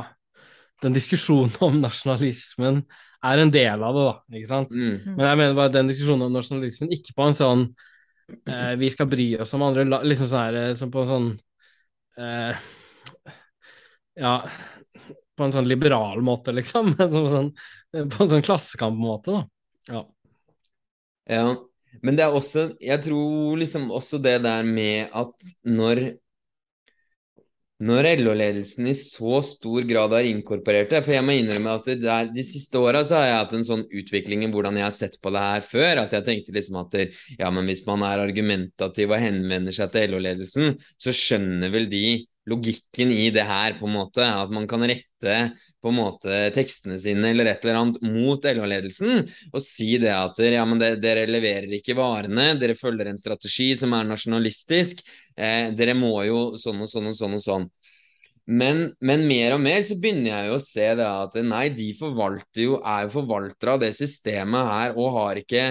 den 0.84 0.96
diskusjonen 0.96 1.54
om 1.66 1.82
nasjonalismen 1.82 2.84
er 3.26 3.42
en 3.42 3.52
del 3.54 3.82
av 3.82 3.96
det, 3.98 4.06
da, 4.06 4.38
ikke 4.38 4.50
sant? 4.52 4.74
Mm. 4.78 5.16
Men 5.16 5.26
jeg 5.26 5.40
mener 5.42 5.58
bare 5.58 5.74
den 5.74 5.90
diskusjonen 5.90 6.28
om 6.28 6.36
nasjonalismen 6.36 6.94
ikke 6.94 7.16
på 7.18 7.26
en 7.26 7.38
sånn 7.38 7.64
eh, 8.50 8.74
vi 8.78 8.90
skal 8.94 9.10
bry 9.10 9.28
oss 9.42 9.56
om 9.58 9.66
andre 9.66 9.86
liksom 10.06 10.30
sånn 10.30 10.44
her, 10.44 10.74
som 10.78 10.92
på 10.94 11.04
en 11.04 11.12
sånn 11.12 11.30
eh, 12.22 12.66
Ja, 14.22 14.36
på 15.36 15.44
en 15.44 15.56
sånn 15.56 15.68
liberal 15.68 16.22
måte, 16.24 16.54
liksom. 16.56 16.94
sånn, 17.34 17.50
på 17.92 18.24
en 18.24 18.34
sånn 18.36 18.46
klassekampmåte, 18.46 19.36
da. 19.36 19.42
Ja. 19.92 20.04
ja. 21.30 21.48
Men 22.04 22.18
det 22.18 22.26
er 22.26 22.34
også 22.36 22.70
Jeg 22.82 23.04
tror 23.06 23.60
liksom 23.62 23.92
også 23.94 24.18
det 24.24 24.40
der 24.44 24.66
med 24.68 25.14
at 25.16 25.52
når 25.64 26.08
når 27.84 28.08
LO-ledelsen 28.22 28.88
i 28.88 28.94
så 28.96 29.42
stor 29.44 29.84
grad 29.88 30.14
har 30.16 30.28
inkorporert 30.30 30.94
det. 30.94 31.02
For 31.04 31.16
jeg 31.16 31.26
må 31.28 31.36
innrømme 31.36 31.74
at 31.76 31.90
der, 32.00 32.30
de 32.32 32.46
siste 32.48 32.80
åra 32.80 33.02
så 33.08 33.18
har 33.20 33.26
jeg 33.28 33.40
hatt 33.42 33.56
en 33.58 33.68
sånn 33.68 33.84
utvikling 33.90 34.46
i 34.46 34.52
hvordan 34.54 34.80
jeg 34.80 34.88
har 34.88 34.96
sett 34.96 35.18
på 35.20 35.34
det 35.36 35.44
her 35.44 35.66
før. 35.66 36.06
At 36.06 36.16
jeg 36.16 36.28
tenkte 36.30 36.56
liksom 36.56 36.80
at 36.86 36.96
ja, 37.02 37.50
men 37.52 37.68
hvis 37.68 37.84
man 37.88 38.06
er 38.08 38.24
argumentativ 38.24 39.12
og 39.12 39.20
henvender 39.20 39.76
seg 39.76 39.92
til 39.92 40.16
LO-ledelsen, 40.16 40.80
så 40.96 41.16
skjønner 41.16 41.74
vel 41.74 41.92
de 41.92 42.06
logikken 42.50 43.12
i 43.12 43.30
det 43.34 43.46
her, 43.48 43.78
på 43.80 43.88
en 43.88 43.96
måte. 43.96 44.26
At 44.26 44.52
man 44.54 44.68
kan 44.70 44.84
rette 44.86 45.38
på 45.82 45.92
en 45.92 45.98
måte 45.98 46.42
tekstene 46.56 46.98
sine 47.02 47.32
eller 47.32 47.50
et 47.50 47.66
eller 47.66 47.80
annet 47.80 48.02
mot 48.06 48.46
LO-ledelsen 48.46 49.24
og 49.52 49.64
si 49.64 49.96
det 50.02 50.14
at 50.14 50.42
ja, 50.46 50.66
men 50.66 50.82
det, 50.82 50.96
dere 51.04 51.26
leverer 51.30 51.74
ikke 51.78 51.98
varene, 51.98 52.52
dere 52.62 52.78
følger 52.78 53.10
en 53.10 53.22
strategi 53.22 53.72
som 53.80 53.94
er 53.98 54.08
nasjonalistisk, 54.10 55.02
eh, 55.38 55.72
dere 55.78 55.98
må 55.98 56.16
jo 56.28 56.46
sånn 56.62 56.86
og 56.86 56.92
sånn 56.92 57.12
og 57.12 57.18
sånn 57.18 57.38
og 57.40 57.46
sånn. 57.46 57.68
Men, 58.46 58.92
men, 59.02 59.24
mer 59.26 59.56
og 59.56 59.62
mer 59.64 59.82
så 59.82 59.98
begynner 59.98 60.30
jeg 60.30 60.50
jo 60.52 60.58
å 60.60 60.62
se 60.62 60.90
det 61.00 61.06
at 61.06 61.38
nei, 61.42 61.64
de 61.74 61.90
forvalter 61.98 62.68
jo, 62.68 62.76
er 62.86 63.08
jo 63.08 63.16
forvaltere 63.16 63.74
av 63.74 63.82
det 63.82 63.90
systemet 63.98 64.70
her 64.70 65.00
og 65.02 65.16
har 65.18 65.42
ikke 65.42 65.64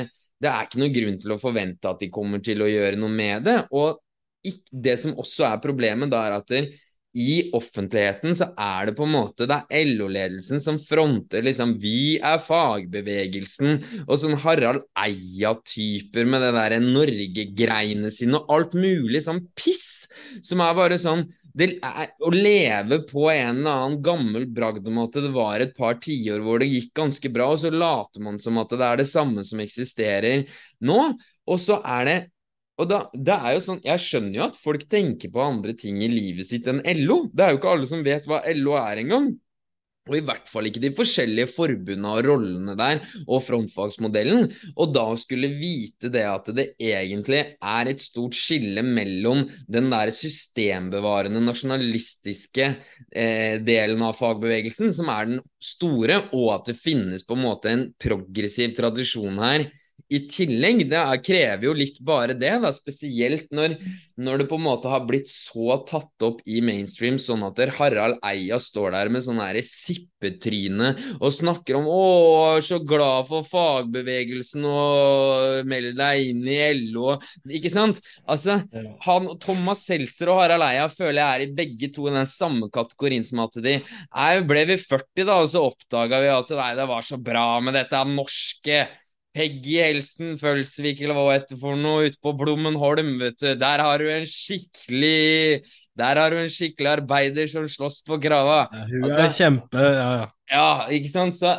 Det 0.43 0.51
er 0.51 0.66
ikke 0.66 0.81
noe 0.83 0.93
grunn 0.93 1.20
til 1.22 1.33
å 1.33 1.39
forvente 1.41 1.89
at 1.89 2.03
de 2.03 2.11
kommer 2.12 2.43
til 2.45 2.61
å 2.61 2.66
gjøre 2.68 2.99
noe 2.99 3.09
med 3.09 3.47
det. 3.47 3.55
Og 3.72 4.03
det 4.70 4.99
som 5.01 5.16
også 5.20 5.47
er 5.49 5.62
problemet, 5.62 6.11
da 6.12 6.24
er 6.26 6.38
at 6.38 6.51
der, 6.53 6.72
i 7.14 7.51
offentligheten 7.55 8.34
så 8.34 8.49
er 8.59 8.88
det 8.88 8.97
på 8.99 9.07
en 9.07 9.12
måte 9.14 9.47
det 9.47 9.61
er 9.70 9.90
LO-ledelsen 9.95 10.59
som 10.62 10.80
fronter 10.82 11.45
liksom 11.47 11.76
Vi 11.82 12.16
er 12.18 12.40
fagbevegelsen, 12.42 13.78
og 14.09 14.18
sånn 14.18 14.34
Harald 14.42 14.82
Eia-typer 14.99 16.26
med 16.26 16.42
det 16.42 16.51
derre 16.57 16.80
Norge-greiene 16.82 18.11
sine 18.14 18.40
og 18.40 18.51
alt 18.57 18.74
mulig 18.74 19.22
sånn 19.28 19.45
piss, 19.55 20.09
som 20.42 20.64
er 20.64 20.74
bare 20.76 20.99
sånn 20.99 21.28
det 21.55 21.76
er, 21.86 22.11
Å 22.18 22.32
leve 22.34 22.99
på 23.07 23.28
en 23.30 23.61
eller 23.61 23.70
annen 23.70 24.01
gammel 24.03 24.49
bragd 24.51 24.88
om 24.90 24.99
at 25.05 25.14
det 25.22 25.30
var 25.36 25.62
et 25.62 25.76
par 25.76 26.01
tiår 26.03 26.42
hvor 26.42 26.59
det 26.59 26.72
gikk 26.72 26.90
ganske 26.99 27.30
bra, 27.30 27.53
og 27.55 27.62
så 27.62 27.70
later 27.70 28.26
man 28.26 28.42
som 28.42 28.59
at 28.59 28.74
det 28.74 28.88
er 28.88 29.05
det 29.05 29.07
samme 29.07 29.47
som 29.47 29.62
eksisterer 29.62 30.49
nå, 30.82 30.99
og 31.47 31.61
så 31.62 31.78
er 31.78 32.09
det 32.11 32.18
og 32.81 32.91
da, 32.91 32.99
det 33.14 33.35
er 33.37 33.55
jo 33.55 33.62
sånn, 33.62 33.81
Jeg 33.87 34.03
skjønner 34.03 34.39
jo 34.39 34.45
at 34.49 34.59
folk 34.59 34.89
tenker 34.91 35.31
på 35.31 35.43
andre 35.43 35.77
ting 35.79 36.01
i 36.03 36.11
livet 36.11 36.49
sitt 36.49 36.66
enn 36.70 36.83
LO. 37.05 37.25
Det 37.31 37.45
er 37.47 37.55
jo 37.55 37.61
ikke 37.61 37.75
alle 37.77 37.91
som 37.91 38.03
vet 38.07 38.27
hva 38.31 38.43
LO 38.57 38.75
er 38.81 39.03
engang. 39.05 39.33
Og 40.05 40.18
i 40.18 40.25
hvert 40.27 40.51
fall 40.51 40.66
ikke 40.68 40.83
de 40.83 40.91
forskjellige 40.93 41.49
forbundene 41.49 42.11
og 42.11 42.27
rollene 42.27 42.75
der, 42.77 42.99
og 43.25 43.41
frontfagsmodellen. 43.47 44.51
Og 44.75 44.91
da 44.93 45.05
skulle 45.16 45.49
vite 45.57 46.11
det 46.12 46.27
at 46.29 46.51
det 46.57 46.66
egentlig 46.77 47.41
er 47.55 47.89
et 47.89 48.03
stort 48.05 48.37
skille 48.37 48.85
mellom 48.85 49.47
den 49.70 49.89
der 49.95 50.12
systembevarende, 50.12 51.41
nasjonalistiske 51.47 52.68
eh, 52.68 53.57
delen 53.64 54.05
av 54.05 54.18
fagbevegelsen, 54.18 54.93
som 54.93 55.09
er 55.14 55.31
den 55.31 55.41
store, 55.62 56.20
og 56.37 56.51
at 56.59 56.68
det 56.68 56.77
finnes 56.83 57.25
på 57.25 57.39
en 57.39 57.47
måte 57.47 57.72
en 57.72 57.89
progressiv 58.03 58.77
tradisjon 58.77 59.41
her 59.41 59.70
i 60.13 60.21
tillegg, 60.29 60.83
det 60.91 60.99
er, 61.01 61.21
krever 61.25 61.65
jo 61.69 61.75
litt 61.77 61.97
bare 62.05 62.37
det, 62.37 62.53
da, 62.61 62.71
spesielt 62.75 63.47
når, 63.55 63.77
når, 64.21 64.43
det 64.43 64.47
på 64.51 64.59
en 64.59 64.67
måte 64.67 64.91
har 64.93 65.05
blitt 65.09 65.31
så 65.31 65.79
tatt 65.89 66.27
opp 66.27 66.43
i 66.45 66.61
mainstream, 66.65 67.17
sånn 67.21 67.45
at 67.47 67.61
Harald 67.79 68.21
Eia 68.27 68.59
står 68.61 68.93
der 68.95 69.11
med 69.13 69.25
sånn 69.25 69.41
her 69.41 69.57
sippetryne 69.65 70.93
og 71.17 71.33
snakker 71.35 71.79
om 71.79 71.89
'Å, 71.89 72.61
så 72.65 72.81
glad 72.85 73.31
for 73.31 73.49
fagbevegelsen 73.49 74.67
og 74.69 75.71
meld 75.71 75.97
deg 75.99 76.31
inn 76.31 76.45
i 76.53 76.59
LO', 76.93 77.17
ikke 77.49 77.73
sant? 77.73 78.03
Altså, 78.29 78.61
han, 79.07 79.31
Thomas 79.41 79.87
Seltzer 79.89 80.31
og 80.33 80.43
Harald 80.43 80.69
Eia 80.69 80.91
føler 80.93 81.23
jeg 81.23 81.31
er 81.31 81.47
i 81.47 81.55
begge 81.63 81.91
to 81.95 82.11
i 82.11 82.15
den 82.15 82.29
samme 82.29 82.69
kategorien 82.73 83.25
som 83.25 83.45
at 83.47 83.57
de 83.65 83.79
Nei, 84.15 84.35
ble 84.47 84.65
vi 84.69 84.77
40 84.79 85.25
da, 85.27 85.39
og 85.41 85.49
så 85.51 85.65
oppdaga 85.65 86.21
vi 86.23 86.31
at 86.31 86.53
nei, 86.55 86.71
det 86.77 86.87
var 86.89 87.05
så 87.07 87.19
bra 87.21 87.47
med 87.65 87.75
dette 87.77 88.03
norske 88.09 88.85
Peggy 89.35 89.78
Helsten 89.82 90.37
Følsvik, 90.39 91.03
eller 91.03 91.18
hva 91.18 91.35
heter 91.35 91.59
for 91.59 91.78
noe, 91.78 92.09
ute 92.09 92.20
på 92.22 92.35
Blommenholm, 92.39 93.16
vet 93.22 93.39
du. 93.43 93.49
Der 93.59 93.82
har 93.82 94.03
du 94.03 94.11
en 94.12 94.28
skikkelig 94.30 95.64
Der 95.99 96.18
har 96.18 96.35
du 96.35 96.41
en 96.41 96.51
skikkelig 96.51 96.91
arbeider 96.97 97.51
som 97.51 97.66
slåss 97.70 98.01
på 98.07 98.18
krava. 98.22 98.64
Ja, 98.70 98.87
hun 98.91 99.07
altså, 99.07 99.20
er 99.24 99.37
kjempe 99.37 99.85
Ja, 99.85 100.11
ja. 100.20 100.28
Ja, 100.55 100.68
ikke 100.93 101.11
sant. 101.11 101.37
Så, 101.39 101.55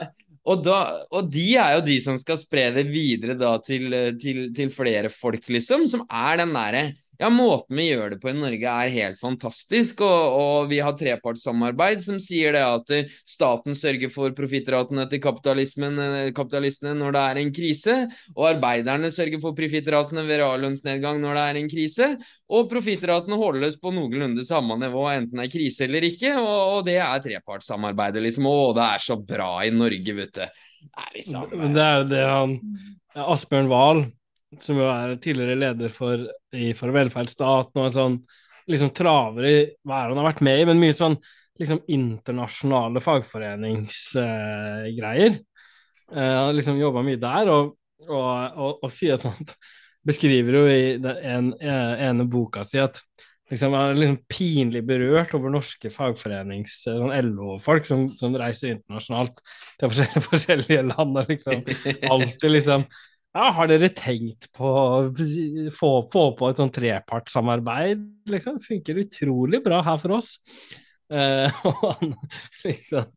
og, 0.45 0.61
da, 0.63 0.80
og, 1.09 1.32
de 1.34 1.45
er 1.57 1.78
jo 1.78 1.86
de 1.88 1.95
som 2.03 2.19
skal 2.21 2.38
spre 2.39 2.67
det 2.76 2.86
videre 2.91 3.36
da 3.39 3.55
til, 3.65 3.89
til, 4.21 4.45
til 4.55 4.71
flere 4.71 5.09
folk, 5.11 5.47
liksom, 5.49 5.88
som 5.89 6.05
er 6.05 6.43
den 6.43 6.53
derre 6.55 6.84
ja, 7.20 7.30
måten 7.32 7.78
vi 7.80 7.88
gjør 7.89 8.16
det 8.16 8.20
på 8.24 8.30
i 8.32 8.36
Norge 8.38 8.72
er 8.72 8.93
helt 8.93 9.20
fantastisk, 9.22 10.01
og, 10.05 10.36
og 10.36 10.70
vi 10.72 10.82
har 10.84 10.95
trepartssamarbeid 10.97 12.03
som 12.05 12.20
sier 12.22 12.55
det 12.55 12.63
at 12.66 12.93
staten 13.28 13.78
sørger 13.78 14.11
for 14.13 14.36
profittratene 14.38 15.05
til 15.11 15.22
kapitalistene 15.24 16.95
når 16.95 17.16
det 17.16 17.24
er 17.24 17.41
en 17.41 17.53
krise, 17.55 17.97
og 18.36 18.49
arbeiderne 18.51 19.11
sørger 19.16 19.41
for 19.43 19.57
profittratene 19.57 20.26
ved 20.28 20.41
reallønnsnedgang 20.43 21.22
når 21.24 21.39
det 21.39 21.45
er 21.45 21.61
en 21.61 21.72
krise, 21.72 22.09
og 22.51 22.70
profittratene 22.72 23.39
holdes 23.39 23.80
på 23.82 23.93
noenlunde 23.95 24.45
samme 24.47 24.78
nivå 24.82 25.07
enten 25.13 25.39
det 25.39 25.47
er 25.47 25.55
krise 25.55 25.88
eller 25.88 26.05
ikke, 26.09 26.36
og, 26.39 26.80
og 26.80 26.84
det 26.89 26.99
er 27.01 27.24
trepartssamarbeidet, 27.24 28.24
liksom. 28.26 28.45
Å, 28.45 28.74
det 28.78 28.86
er 28.86 29.01
så 29.01 29.18
bra 29.18 29.49
i 29.66 29.72
Norge, 29.74 30.13
vet 30.20 30.36
du. 30.36 30.43
Det 30.86 31.01
er 31.01 31.16
liksom 31.16 31.74
Det 31.74 31.82
er 31.82 31.97
jo 31.97 32.05
det 32.11 32.22
han 32.30 32.59
Asbjørn 33.16 33.72
Wahl 33.72 34.03
som 34.64 34.78
jo 34.80 34.86
er 34.89 35.16
tidligere 35.22 35.56
leder 35.60 35.89
for, 35.93 36.18
i, 36.56 36.74
for 36.78 36.89
velferdsstaten, 36.95 37.80
og 37.80 37.86
en 37.88 37.93
sånn 37.95 38.18
liksom 38.72 38.89
traver 38.97 39.43
i 39.45 39.56
hva 39.86 39.95
er 40.01 40.10
han 40.12 40.20
har 40.22 40.30
vært 40.32 40.45
med 40.45 40.56
i, 40.62 40.68
men 40.70 40.82
mye 40.82 40.95
sånn 40.95 41.18
liksom 41.60 41.80
internasjonale 41.91 42.99
fagforeningsgreier. 43.03 45.34
Uh, 46.12 46.36
han 46.45 46.56
liksom 46.58 46.82
jobba 46.82 46.99
mye 47.06 47.20
der, 47.22 47.45
og, 47.53 47.66
og, 48.06 48.30
og, 48.53 48.72
og 48.86 48.89
sier 48.93 49.18
sånt 49.22 49.49
Beskriver 50.06 50.53
jo 50.53 50.70
i 50.70 51.01
den 51.01 51.18
en, 51.26 51.58
ene 51.58 52.30
boka 52.30 52.62
si 52.62 52.78
at 52.78 53.01
liksom, 53.49 53.74
han 53.74 53.89
er 53.89 53.97
liksom 53.97 54.22
pinlig 54.30 54.86
berørt 54.86 55.34
over 55.38 55.49
norske 55.53 55.89
fagforenings... 55.89 56.86
sånn 56.86 57.14
LO-folk 57.32 57.86
som, 57.88 58.18
som, 58.20 58.36
reiser 58.38 58.72
internasjonalt 58.76 59.36
til 59.80 59.89
forskjellige, 59.89 60.22
forskjellige 60.30 60.84
land 60.91 61.14
og 61.22 61.26
liksom 61.32 61.58
alltid 62.12 62.49
liksom 62.53 62.82
ja, 63.36 63.49
har 63.57 63.67
dere 63.67 63.91
tenkt 63.91 64.47
på 64.55 64.69
å 64.69 64.88
få, 65.75 65.91
få 66.11 66.23
på 66.39 66.49
et 66.49 66.61
sånn 66.61 66.71
trepartssamarbeid? 66.73 68.07
Liksom? 68.31 68.61
Funker 68.63 69.03
utrolig 69.03 69.59
bra 69.65 69.81
her 69.83 69.99
for 69.99 70.15
oss. 70.21 70.38
Uh, 71.05 71.51
og 71.69 71.81
han 71.83 72.13
liksom 72.63 73.11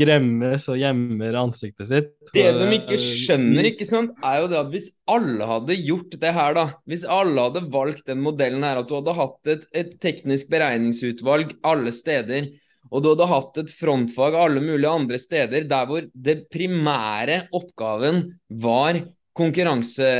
gremmes 0.00 0.64
og 0.72 0.78
gjemmer 0.80 1.36
ansiktet 1.42 1.90
sitt. 1.90 2.12
Det 2.32 2.46
de 2.56 2.68
ikke 2.78 2.96
skjønner, 3.02 3.68
ikke 3.72 3.88
sant, 3.88 4.14
er 4.24 4.38
jo 4.40 4.50
det 4.52 4.60
at 4.62 4.70
hvis 4.72 4.88
alle 5.10 5.48
hadde 5.50 5.76
gjort 5.76 6.16
det 6.22 6.32
her, 6.38 6.56
da 6.56 6.64
Hvis 6.88 7.04
alle 7.04 7.48
hadde 7.48 7.66
valgt 7.74 8.06
den 8.08 8.22
modellen 8.24 8.64
her, 8.64 8.80
at 8.80 8.88
du 8.88 8.94
hadde 8.96 9.16
hatt 9.18 9.52
et, 9.56 9.66
et 9.76 9.98
teknisk 10.00 10.54
beregningsutvalg 10.54 11.58
alle 11.66 11.92
steder, 11.92 12.48
og 12.94 13.02
du 13.02 13.10
hadde 13.10 13.28
hatt 13.28 13.60
et 13.64 13.74
frontfag 13.74 14.38
alle 14.38 14.62
mulige 14.62 14.94
andre 15.02 15.18
steder, 15.20 15.66
der 15.68 15.90
hvor 15.90 16.06
det 16.14 16.44
primære 16.52 17.42
oppgaven 17.56 18.22
var 18.62 19.02
konkurranse, 19.36 20.10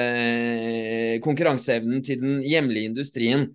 konkurranseevnen 1.25 2.03
til 2.05 2.21
den 2.23 2.41
hjemlige 2.45 2.91
industrien. 2.91 3.49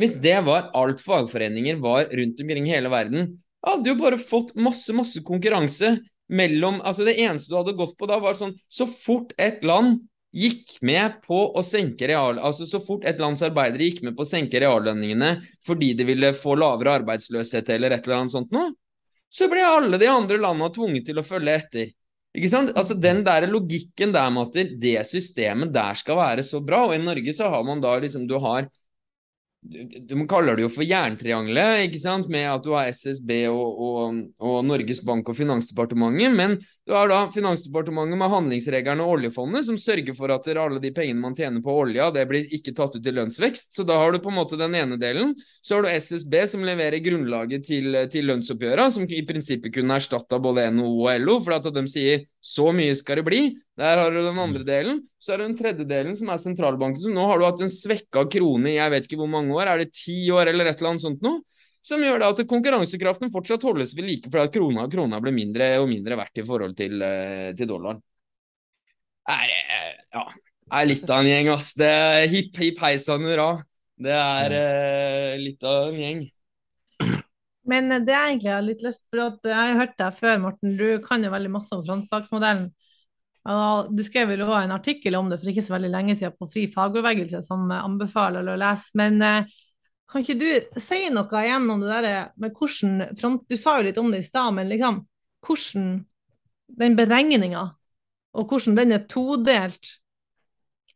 Hvis 0.00 0.16
det 0.22 0.40
var 0.46 0.72
alt 0.74 1.02
fagforeninger 1.04 1.78
var 1.82 2.08
rundt 2.10 2.40
omkring 2.42 2.66
hele 2.66 2.90
verden, 2.90 3.36
hadde 3.64 3.92
jo 3.92 3.98
bare 4.00 4.18
fått 4.20 4.52
masse, 4.58 4.92
masse 4.96 5.22
konkurranse 5.24 5.96
mellom 6.28 6.80
Altså, 6.82 7.04
det 7.04 7.18
eneste 7.20 7.52
du 7.52 7.58
hadde 7.58 7.76
gått 7.78 7.96
på 8.00 8.08
da, 8.08 8.18
var 8.20 8.36
sånn 8.38 8.54
Så 8.72 8.86
fort 8.88 9.34
et 9.40 9.64
land 9.64 10.02
gikk 10.34 10.78
med 10.82 11.20
på 11.22 11.36
å 11.54 11.62
senke 11.62 12.08
real... 12.10 12.40
Altså 12.42 12.66
så 12.66 12.80
fort 12.82 13.04
et 13.06 13.20
lands 13.22 13.44
arbeidere 13.46 13.86
gikk 13.86 14.00
med 14.02 14.16
på 14.16 14.24
å 14.24 14.28
senke 14.28 14.58
reallønningene 14.60 15.36
fordi 15.66 15.92
de 15.94 16.06
ville 16.08 16.32
få 16.34 16.56
lavere 16.58 16.96
arbeidsløshet 17.00 17.70
eller 17.76 17.94
et 17.94 18.08
eller 18.08 18.24
annet 18.24 18.34
sånt 18.34 18.50
noe, 18.54 18.72
så 19.30 19.46
ble 19.50 19.62
alle 19.66 19.98
de 19.98 20.08
andre 20.10 20.40
landene 20.42 20.74
tvunget 20.74 21.06
til 21.06 21.20
å 21.20 21.26
følge 21.26 21.54
etter. 21.60 21.92
Ikke 22.34 22.50
sant? 22.50 22.72
Altså 22.74 22.96
Den 22.98 23.22
der 23.26 23.46
logikken 23.46 24.14
der 24.14 24.30
med 24.34 24.48
at 24.48 24.72
det 24.82 24.96
systemet 25.06 25.74
der 25.74 25.94
skal 25.94 26.18
være 26.18 26.42
så 26.42 26.60
bra, 26.60 26.86
og 26.88 26.96
i 26.96 27.02
Norge 27.02 27.34
så 27.36 27.48
har 27.48 27.62
man 27.66 27.80
da 27.80 27.94
liksom 28.02 28.26
Du 28.28 28.38
har 28.42 28.66
de 29.64 30.26
kaller 30.28 30.58
det 30.58 30.66
jo 30.66 30.70
for 30.72 30.84
jerntriangelet, 30.84 31.86
ikke 31.86 32.00
sant, 32.02 32.28
med 32.28 32.44
at 32.50 32.64
du 32.66 32.74
har 32.76 32.90
SSB 32.92 33.30
og, 33.48 33.78
og, 33.80 34.18
og, 34.38 34.58
Norges 34.66 35.00
Bank 35.06 35.28
og 35.32 35.38
Finansdepartementet. 35.38 36.34
Men 36.36 36.58
du 36.86 36.92
har 36.92 37.08
da 37.08 37.30
Finansdepartementet 37.32 38.18
med 38.20 38.28
handlingsregelen 38.28 39.00
og 39.00 39.14
oljefondet, 39.14 39.64
som 39.64 39.78
sørger 39.80 40.12
for 40.18 40.28
at 40.34 40.50
alle 40.52 40.82
de 40.82 40.90
pengene 40.92 41.22
man 41.22 41.36
tjener 41.36 41.62
på 41.64 41.72
olja, 41.80 42.10
det 42.12 42.26
blir 42.28 42.50
ikke 42.52 42.74
tatt 42.76 42.98
ut 42.98 43.06
i 43.08 43.14
lønnsvekst. 43.14 43.70
Så 43.72 43.86
da 43.88 43.96
har 44.02 44.12
du 44.12 44.18
på 44.20 44.28
en 44.28 44.36
måte 44.36 44.58
den 44.60 44.76
ene 44.76 44.98
delen. 45.00 45.32
Så 45.64 45.78
har 45.78 45.86
du 45.86 45.88
SSB, 45.88 46.36
som 46.52 46.66
leverer 46.68 47.00
grunnlaget 47.00 47.64
til, 47.70 47.96
til 48.12 48.28
lønnsoppgjøra, 48.28 48.90
som 48.92 49.08
i 49.08 49.22
prinsippet 49.24 49.72
kunne 49.72 49.96
erstatta 49.96 50.36
både 50.44 50.66
NHO 50.76 50.92
og 51.06 51.24
LO, 51.24 51.38
for 51.46 51.56
at 51.56 51.70
de 51.72 51.86
sier 51.88 52.28
så 52.44 52.68
mye 52.76 52.92
skal 53.00 53.22
det 53.22 53.26
bli. 53.30 53.42
Der 53.80 54.04
har 54.04 54.12
du 54.12 54.20
den 54.20 54.36
andre 54.36 54.60
mm. 54.60 54.68
delen. 54.68 55.00
Så 55.16 55.32
er 55.32 55.40
det 55.40 55.48
den 55.48 55.58
tredje 55.62 55.88
delen, 55.88 56.12
som 56.20 56.28
er 56.28 56.44
sentralbanken. 56.44 57.00
Så 57.00 57.16
nå 57.16 57.24
har 57.30 57.40
du 57.40 57.48
hatt 57.48 57.64
en 57.64 57.72
svekka 57.72 58.28
krone 58.28 58.74
i 58.74 58.76
jeg 58.76 58.92
vet 58.92 59.08
ikke 59.08 59.22
hvor 59.24 59.32
mange 59.32 59.56
år, 59.56 59.72
er 59.72 59.86
det 59.86 59.96
ti 59.96 60.20
år 60.36 60.52
eller 60.52 60.68
et 60.68 60.76
eller 60.76 60.92
annet 60.92 61.08
sånt 61.08 61.24
noe? 61.24 61.40
Som 61.84 62.00
gjør 62.00 62.22
det 62.22 62.30
at 62.32 62.42
konkurransekraften 62.48 63.32
fortsatt 63.32 63.64
holdes 63.66 63.92
ved 63.96 64.08
like 64.08 64.30
fordi 64.30 64.48
at 64.48 64.54
krona, 64.54 64.86
krona 64.88 65.20
blir 65.20 65.36
mindre 65.36 65.68
og 65.82 65.90
mindre 65.90 66.16
verdt 66.16 66.40
i 66.40 66.46
forhold 66.46 66.76
til, 66.78 67.02
eh, 67.04 67.50
til 67.56 67.68
dollaren. 67.68 68.00
Er, 69.28 69.52
ja, 70.12 70.24
er 70.80 70.88
litt 70.88 71.08
av 71.08 71.20
en 71.20 71.28
gjeng, 71.28 71.50
ass. 71.52 71.72
Det 71.76 71.88
er 71.88 72.28
hipp 72.32 72.60
hipp 72.60 72.80
hei 72.84 72.96
sann 73.00 73.24
hurra. 73.24 73.50
Det 73.94 74.12
er 74.12 74.54
uh, 74.58 75.34
litt 75.38 75.64
av 75.64 75.92
en 75.92 76.00
gjeng. 76.00 76.22
Men 77.64 77.88
det 78.04 78.12
er 78.12 78.30
egentlig 78.30 78.50
jeg 78.50 78.56
har 78.58 78.64
litt 78.66 78.82
lyst 78.84 79.04
for 79.08 79.22
at 79.24 79.46
Jeg 79.48 79.56
har 79.56 79.78
hørt 79.78 79.94
deg 80.00 80.16
før, 80.18 80.40
Morten. 80.42 80.74
Du 80.76 80.88
kan 81.04 81.24
jo 81.24 81.32
veldig 81.32 81.52
masse 81.52 81.72
om 81.76 81.84
frontfagsmodellen. 81.86 82.66
Du 83.44 84.02
skrev 84.04 84.30
vel 84.32 84.42
også 84.44 84.58
en 84.64 84.74
artikkel 84.74 85.16
om 85.16 85.30
det 85.30 85.38
for 85.40 85.52
ikke 85.52 85.64
så 85.64 85.74
veldig 85.76 85.92
lenge 85.92 86.16
siden 86.16 86.36
på 86.36 86.48
Fri 86.52 86.64
fagbevegelse, 86.72 87.42
som 87.44 87.68
anbefaler 87.76 88.52
å 88.52 88.56
lese. 88.60 88.92
Men 89.00 89.20
eh, 89.24 89.54
kan 90.10 90.22
ikke 90.22 90.36
du 90.38 90.80
si 90.82 91.06
noe 91.12 91.42
igjen 91.42 91.68
om 91.72 91.82
det 91.82 92.00
der 92.04 92.32
med 92.40 92.54
hvordan 92.56 93.16
front, 93.18 93.44
Du 93.48 93.56
sa 93.60 93.78
jo 93.78 93.88
litt 93.88 94.00
om 94.00 94.10
det 94.12 94.22
i 94.22 94.26
stad, 94.26 94.54
men 94.56 94.70
liksom 94.70 95.02
hvordan 95.44 96.04
den 96.80 96.96
beregninga, 96.96 97.64
og 98.34 98.50
hvordan 98.50 98.76
den 98.78 98.94
er 98.96 99.04
todelt, 99.08 99.98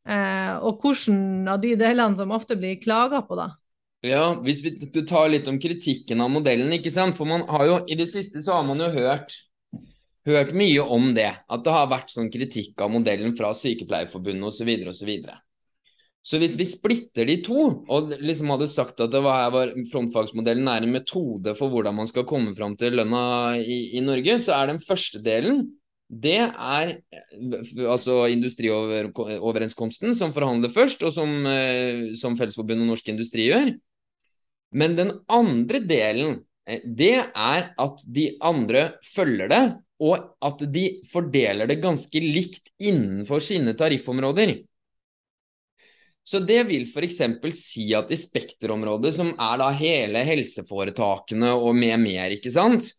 eh, 0.09 0.55
og 0.57 0.81
hvordan 0.83 1.49
av 1.53 1.61
de 1.63 1.75
delene 1.79 2.19
som 2.19 2.33
ofte 2.35 2.57
blir 2.59 2.81
klaga 2.83 3.23
på, 3.27 3.37
da? 3.39 3.51
Ja, 4.07 4.31
hvis 4.45 4.63
vi 4.63 4.73
tar 5.03 5.29
litt 5.29 5.49
om 5.51 5.59
kritikken 5.61 6.23
av 6.23 6.31
modellen, 6.31 6.71
ikke 6.73 6.93
sant. 6.95 7.17
For 7.19 7.27
man 7.27 7.43
har 7.51 7.67
jo 7.67 7.79
i 7.91 7.99
det 7.99 8.07
siste 8.11 8.43
så 8.45 8.61
har 8.61 8.67
man 8.69 8.81
jo 8.85 8.93
hørt 8.95 9.35
hørt 10.29 10.53
mye 10.57 10.85
om 10.85 11.13
det. 11.17 11.31
At 11.49 11.65
det 11.65 11.75
har 11.75 11.91
vært 11.91 12.13
sånn 12.13 12.31
kritikk 12.33 12.81
av 12.85 12.93
modellen 12.93 13.35
fra 13.39 13.53
Sykepleierforbundet 13.57 14.51
osv. 14.51 14.71
osv. 14.93 15.13
Så, 16.27 16.37
hvis 16.43 16.59
vi 16.61 16.67
splitter 16.69 17.29
de 17.29 17.39
to, 17.47 17.69
og 17.89 18.13
liksom 18.21 18.51
hadde 18.53 18.69
sagt 18.69 19.01
at 19.01 19.13
det 19.13 19.21
var, 19.25 19.55
frontfagsmodellen 19.93 20.69
er 20.69 20.85
en 20.85 20.93
metode 20.93 21.55
for 21.57 21.73
hvordan 21.73 21.97
man 21.97 22.11
skal 22.11 22.27
komme 22.29 22.53
fram 22.59 22.75
til 22.77 22.99
lønna 22.99 23.57
i, 23.61 23.97
i 23.97 24.03
Norge, 24.05 24.37
så 24.45 24.59
er 24.59 24.73
den 24.73 24.83
første 24.85 25.23
delen 25.25 25.69
det 26.09 26.39
er 26.41 26.95
altså 27.85 28.23
industrioverenskomsten 28.33 30.15
som 30.17 30.33
forhandler 30.33 30.73
først, 30.73 31.03
og 31.05 31.13
som, 31.13 31.29
eh, 31.47 32.15
som 32.17 32.37
Fellesforbundet 32.37 32.87
og 32.87 32.95
Norsk 32.95 33.11
Industri 33.13 33.51
gjør. 33.51 33.75
Men 34.73 34.97
den 34.97 35.13
andre 35.29 35.81
delen, 35.85 36.45
eh, 36.67 36.81
det 36.85 37.29
er 37.29 37.75
at 37.77 38.05
de 38.09 38.39
andre 38.41 38.95
følger 39.05 39.49
det, 39.49 39.77
og 40.01 40.35
at 40.41 40.73
de 40.73 41.03
fordeler 41.11 41.67
det 41.67 41.83
ganske 41.83 42.21
likt 42.21 42.71
innenfor 42.81 43.43
sine 43.43 43.75
tariffområder. 43.75 44.65
Så 46.29 46.43
det 46.45 46.61
vil 46.69 46.85
f.eks. 46.85 47.23
si 47.57 47.87
at 47.97 48.11
i 48.13 48.17
Spekterområdet, 48.21 49.15
som 49.17 49.31
er 49.33 49.61
da 49.63 49.69
hele 49.73 50.21
helseforetakene 50.29 51.55
og 51.57 51.73
med 51.79 52.03
mer, 52.03 52.35
ikke 52.37 52.53
sant. 52.53 52.91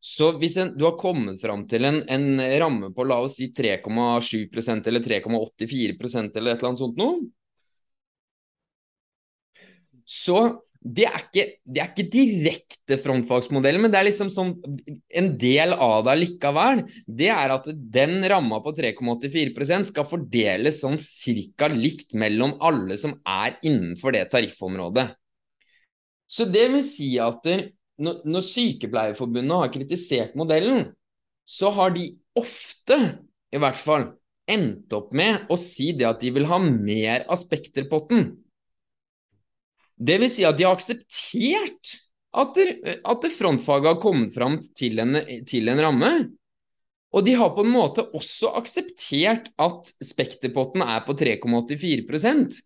Så 0.00 0.30
hvis 0.38 0.56
en, 0.62 0.70
du 0.78 0.86
har 0.86 0.94
kommet 1.00 1.40
fram 1.42 1.66
til 1.68 1.84
en, 1.84 2.00
en 2.08 2.40
ramme 2.62 2.88
på 2.94 3.04
la 3.04 3.18
oss 3.26 3.36
si 3.40 3.50
3,7% 3.52 4.88
eller 4.88 5.04
3,84% 5.04 6.38
eller 6.38 6.54
et 6.54 6.62
eller 6.62 6.70
annet 6.70 6.80
sånt 6.80 7.02
noe, 7.02 7.18
så 10.08 10.38
det 10.78 11.08
er, 11.08 11.22
ikke, 11.24 11.44
det 11.66 11.80
er 11.82 11.88
ikke 11.90 12.10
direkte 12.12 12.98
frontfagsmodellen, 13.02 13.82
men 13.82 13.90
det 13.92 13.98
er 13.98 14.06
liksom 14.06 14.28
sånn 14.30 14.52
en 15.18 15.30
del 15.40 15.74
av 15.74 16.04
det 16.06 16.14
likevel. 16.20 16.84
Det 17.04 17.32
er 17.34 17.54
at 17.56 17.66
den 17.66 18.20
ramma 18.30 18.60
på 18.62 18.72
3,84% 18.78 19.90
skal 19.90 20.06
fordeles 20.06 20.78
sånn 20.84 20.94
cirka 21.02 21.66
likt 21.72 22.14
mellom 22.18 22.54
alle 22.62 22.98
som 23.00 23.16
er 23.26 23.58
innenfor 23.66 24.14
det 24.14 24.28
tariffområdet. 24.30 25.08
Så 26.30 26.46
det 26.46 26.68
vil 26.70 26.86
si 26.86 27.10
at 27.22 27.50
når, 27.98 28.42
Sykepleierforbundet 28.46 29.62
har 29.64 29.74
kritisert 29.74 30.38
modellen, 30.38 30.92
så 31.48 31.72
har 31.74 31.90
de 31.96 32.12
ofte, 32.38 32.98
i 33.50 33.58
hvert 33.58 33.80
fall, 33.80 34.12
endt 34.48 34.94
opp 34.94 35.10
med 35.16 35.48
å 35.50 35.58
si 35.60 35.90
det 35.96 36.06
at 36.06 36.22
de 36.22 36.30
vil 36.36 36.46
ha 36.48 36.60
mer 36.62 37.26
aspekter 37.26 37.88
på 37.90 38.04
Spekterpotten. 38.04 38.28
Det 39.98 40.18
vil 40.22 40.30
si 40.30 40.46
at 40.46 40.58
de 40.58 40.66
har 40.66 40.76
akseptert 40.78 41.94
at, 42.38 42.54
det, 42.54 42.96
at 43.02 43.24
frontfaget 43.34 43.90
har 43.92 44.02
kommet 44.02 44.34
fram 44.34 44.58
til 44.78 45.00
en, 45.02 45.18
til 45.48 45.72
en 45.72 45.82
ramme. 45.82 46.12
Og 47.16 47.24
de 47.24 47.34
har 47.40 47.50
på 47.56 47.64
en 47.64 47.72
måte 47.72 48.04
også 48.14 48.52
akseptert 48.60 49.48
at 49.58 49.92
Spekterpotten 50.04 50.84
er 50.84 51.02
på 51.06 51.16
3,84% 51.18 52.60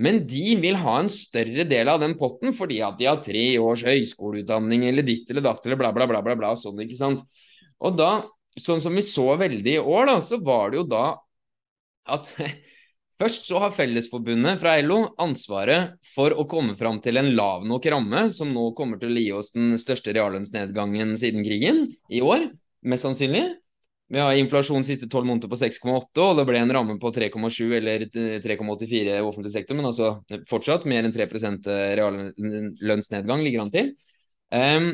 men 0.00 0.22
de 0.26 0.54
vil 0.60 0.78
ha 0.80 0.94
en 1.02 1.10
større 1.12 1.66
del 1.68 1.90
av 1.92 2.00
den 2.00 2.14
potten 2.20 2.54
fordi 2.56 2.80
at 2.84 2.96
de 2.98 3.08
har 3.10 3.20
tre 3.24 3.44
års 3.60 3.84
høyskoleutdanning 3.84 4.86
eller 4.88 5.04
ditt 5.04 5.28
eller 5.30 5.44
datt 5.44 5.66
eller 5.66 5.80
bla, 5.80 5.92
bla, 5.92 6.06
bla, 6.08 6.22
bla, 6.24 6.36
bla 6.38 6.52
sånn, 6.56 6.80
ikke 6.84 6.96
sant. 6.96 7.20
Og 7.82 7.98
da, 7.98 8.12
sånn 8.56 8.80
som 8.80 8.96
vi 8.96 9.04
så 9.04 9.28
veldig 9.40 9.76
i 9.76 9.82
år, 9.82 10.08
da, 10.08 10.16
så 10.24 10.40
var 10.42 10.72
det 10.72 10.80
jo 10.80 10.86
da 10.88 11.04
at 12.16 12.32
Først 13.22 13.46
så 13.46 13.60
har 13.62 13.70
Fellesforbundet 13.70 14.58
fra 14.58 14.72
LO 14.82 14.96
ansvaret 15.22 15.92
for 16.10 16.34
å 16.34 16.42
komme 16.50 16.74
fram 16.74 16.96
til 17.04 17.20
en 17.20 17.28
lav 17.36 17.62
nok 17.70 17.84
ramme, 17.92 18.24
som 18.34 18.50
nå 18.50 18.72
kommer 18.74 18.98
til 18.98 19.12
å 19.12 19.22
gi 19.22 19.28
oss 19.38 19.52
den 19.54 19.76
største 19.78 20.10
reallønnsnedgangen 20.16 21.12
siden 21.20 21.46
krigen 21.46 21.84
i 22.10 22.18
år, 22.18 22.48
mest 22.82 23.06
sannsynlig. 23.06 23.44
Vi 24.10 24.18
har 24.18 24.34
inflasjon 24.40 24.82
siste 24.82 25.06
tolv 25.12 25.30
måneder 25.30 25.52
på 25.52 25.60
6,8, 25.60 26.02
og 26.18 26.40
det 26.40 26.48
ble 26.50 26.64
en 26.64 26.74
ramme 26.74 26.98
på 26.98 27.14
3,7 27.14 27.62
eller 27.78 28.08
3,84 28.10 29.14
i 29.14 29.22
offentlig 29.22 29.54
sektor, 29.54 29.78
men 29.78 29.92
altså 29.92 30.16
fortsatt 30.50 30.90
mer 30.90 31.06
enn 31.06 31.14
3% 31.14 31.70
eh, 31.70 31.94
reallønnsnedgang 32.02 33.46
ligger 33.46 33.62
an 33.62 33.72
til. 33.78 33.94
Um, 34.50 34.92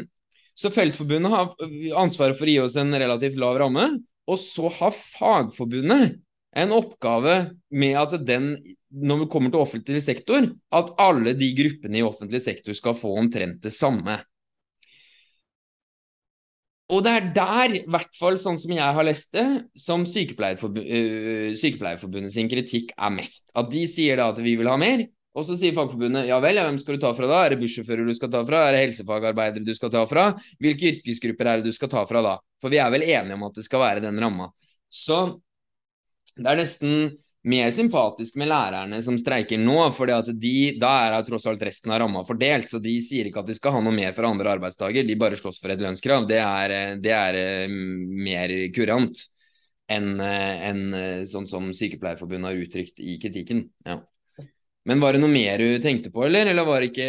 så 0.52 0.68
Fellesforbundet 0.74 1.32
har 1.32 1.56
ansvaret 2.04 2.36
for 2.36 2.44
å 2.44 2.52
gi 2.52 2.60
oss 2.60 2.76
en 2.76 2.92
relativt 2.92 3.40
lav 3.40 3.56
ramme, 3.64 3.88
og 4.28 4.42
så 4.42 4.68
har 4.82 4.92
Fagforbundet 4.92 6.18
en 6.58 6.74
oppgave 6.74 7.36
med 7.70 7.98
at 8.00 8.16
den, 8.26 8.50
når 8.90 9.22
vi 9.22 9.28
kommer 9.32 9.52
til 9.52 9.62
offentlig 9.62 10.02
sektor, 10.04 10.48
at 10.74 10.90
alle 11.00 11.34
de 11.38 11.52
gruppene 11.56 12.00
i 12.00 12.06
offentlig 12.06 12.42
sektor 12.44 12.76
skal 12.76 12.96
få 12.98 13.14
omtrent 13.20 13.62
det 13.64 13.72
samme. 13.74 14.18
Og 16.88 17.02
det 17.04 17.12
er 17.12 17.26
der, 17.36 17.74
i 17.76 17.84
hvert 17.84 18.14
fall 18.16 18.38
sånn 18.40 18.56
som 18.60 18.72
jeg 18.72 18.96
har 18.96 19.04
lest 19.04 19.28
det, 19.36 19.44
som 19.76 20.06
Sykepleierforbund, 20.08 20.88
øh, 20.88 21.50
Sykepleierforbundet 21.60 22.32
sin 22.32 22.48
kritikk 22.48 22.94
er 22.96 23.12
mest. 23.12 23.52
At 23.52 23.68
de 23.72 23.84
sier 23.90 24.16
da 24.16 24.30
at 24.32 24.40
vi 24.40 24.54
vil 24.56 24.70
ha 24.72 24.78
mer, 24.80 25.04
og 25.36 25.44
så 25.46 25.54
sier 25.58 25.74
Fagforbundet 25.76 26.26
ja 26.26 26.38
vel, 26.42 26.56
ja, 26.58 26.64
hvem 26.66 26.78
skal 26.80 26.96
du 26.96 27.02
ta 27.02 27.10
fra 27.14 27.28
da? 27.30 27.42
Er 27.44 27.54
det 27.54 27.60
bussjåfører 27.60 28.08
du 28.08 28.14
skal 28.16 28.30
ta 28.32 28.40
fra? 28.48 28.62
Er 28.66 28.74
det 28.74 28.86
helsefagarbeidere 28.86 29.66
du 29.66 29.74
skal 29.76 29.92
ta 29.94 30.06
fra? 30.10 30.30
Hvilke 30.62 30.94
yrkesgrupper 30.94 31.50
er 31.50 31.60
det 31.60 31.70
du 31.70 31.76
skal 31.76 31.92
ta 31.92 32.06
fra 32.08 32.22
da? 32.24 32.32
For 32.62 32.72
vi 32.72 32.80
er 32.82 32.90
vel 32.94 33.04
enige 33.06 33.36
om 33.36 33.44
at 33.46 33.60
det 33.60 33.66
skal 33.68 33.84
være 33.84 34.02
den 34.02 34.18
ramma. 34.24 34.48
Så 34.88 35.20
det 36.38 36.50
er 36.52 36.60
nesten 36.62 36.92
mer 37.48 37.70
sympatisk 37.72 38.36
med 38.40 38.50
lærerne 38.50 38.98
som 39.04 39.16
streiker 39.18 39.60
nå, 39.62 39.76
for 39.94 40.10
da 40.10 40.18
er 40.20 41.16
tross 41.26 41.46
alt 41.48 41.62
resten 41.64 41.92
av 41.94 42.02
ramma 42.02 42.24
fordelt. 42.26 42.68
Så 42.70 42.80
de 42.82 42.96
sier 43.04 43.28
ikke 43.28 43.44
at 43.44 43.50
de 43.50 43.56
skal 43.56 43.76
ha 43.76 43.82
noe 43.84 43.94
mer 43.94 44.14
for 44.16 44.28
andre 44.28 44.52
arbeidsdager, 44.56 45.06
de 45.06 45.18
bare 45.18 45.38
slåss 45.38 45.60
for 45.62 45.72
et 45.72 45.82
lønnskrav. 45.82 46.26
Det 46.28 46.40
er, 46.42 46.76
det 47.02 47.14
er 47.14 47.40
uh, 47.68 47.76
mer 48.28 48.54
kurant 48.74 49.24
enn 49.88 50.18
uh, 50.20 50.66
en, 50.68 50.82
sånn 51.30 51.46
som 51.48 51.70
Sykepleierforbundet 51.72 52.50
har 52.50 52.64
uttrykt 52.66 53.00
i 53.00 53.16
kritikken. 53.22 53.68
Ja. 53.86 54.00
Men 54.88 55.00
var 55.04 55.14
det 55.14 55.22
noe 55.22 55.32
mer 55.32 55.60
du 55.60 55.78
tenkte 55.84 56.12
på, 56.12 56.26
eller, 56.26 56.50
eller 56.50 56.66
var 56.68 56.82
det 56.82 56.92
ikke 56.92 57.08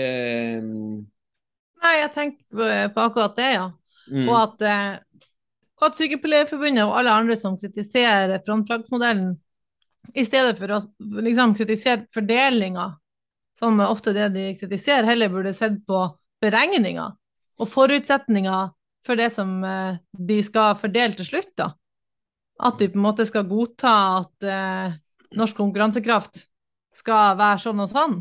Nei, 1.80 1.94
jeg 1.96 2.10
tenkte 2.12 2.72
på 2.92 3.04
akkurat 3.06 3.38
det, 3.38 3.52
ja. 3.56 3.68
Mm. 4.10 4.26
Og 4.26 4.34
at, 4.36 4.64
at 5.86 6.00
Sykepleierforbundet 6.00 6.86
og 6.86 6.98
alle 7.00 7.14
andre 7.22 7.38
som 7.40 7.58
kritiserer 7.60 8.40
frontfagsmodellen, 8.46 9.38
i 10.18 10.26
stedet 10.26 10.58
for 10.58 10.72
å 10.74 10.80
liksom, 11.24 11.54
kritisere 11.58 12.08
fordelinga, 12.14 12.88
som 13.60 13.80
er 13.80 13.92
ofte 13.92 14.14
det 14.16 14.30
de 14.34 14.46
kritiserer, 14.60 15.08
heller 15.08 15.32
burde 15.32 15.54
sett 15.56 15.82
på 15.88 16.02
beregninga 16.42 17.10
og 17.60 17.68
forutsetninger 17.68 18.72
for 19.06 19.20
det 19.20 19.30
som 19.36 19.60
eh, 19.68 20.00
de 20.12 20.40
skal 20.46 20.78
fordele 20.80 21.18
til 21.18 21.28
slutt. 21.28 21.52
da. 21.60 21.72
At 22.60 22.80
de 22.80 22.90
på 22.92 23.00
en 23.00 23.06
måte 23.06 23.28
skal 23.28 23.48
godta 23.48 23.94
at 24.20 24.48
eh, 24.48 24.98
norsk 25.40 25.60
konkurransekraft 25.60 26.46
skal 27.00 27.38
være 27.40 27.64
sånn 27.64 27.84
og 27.84 27.92
sånn. 27.92 28.18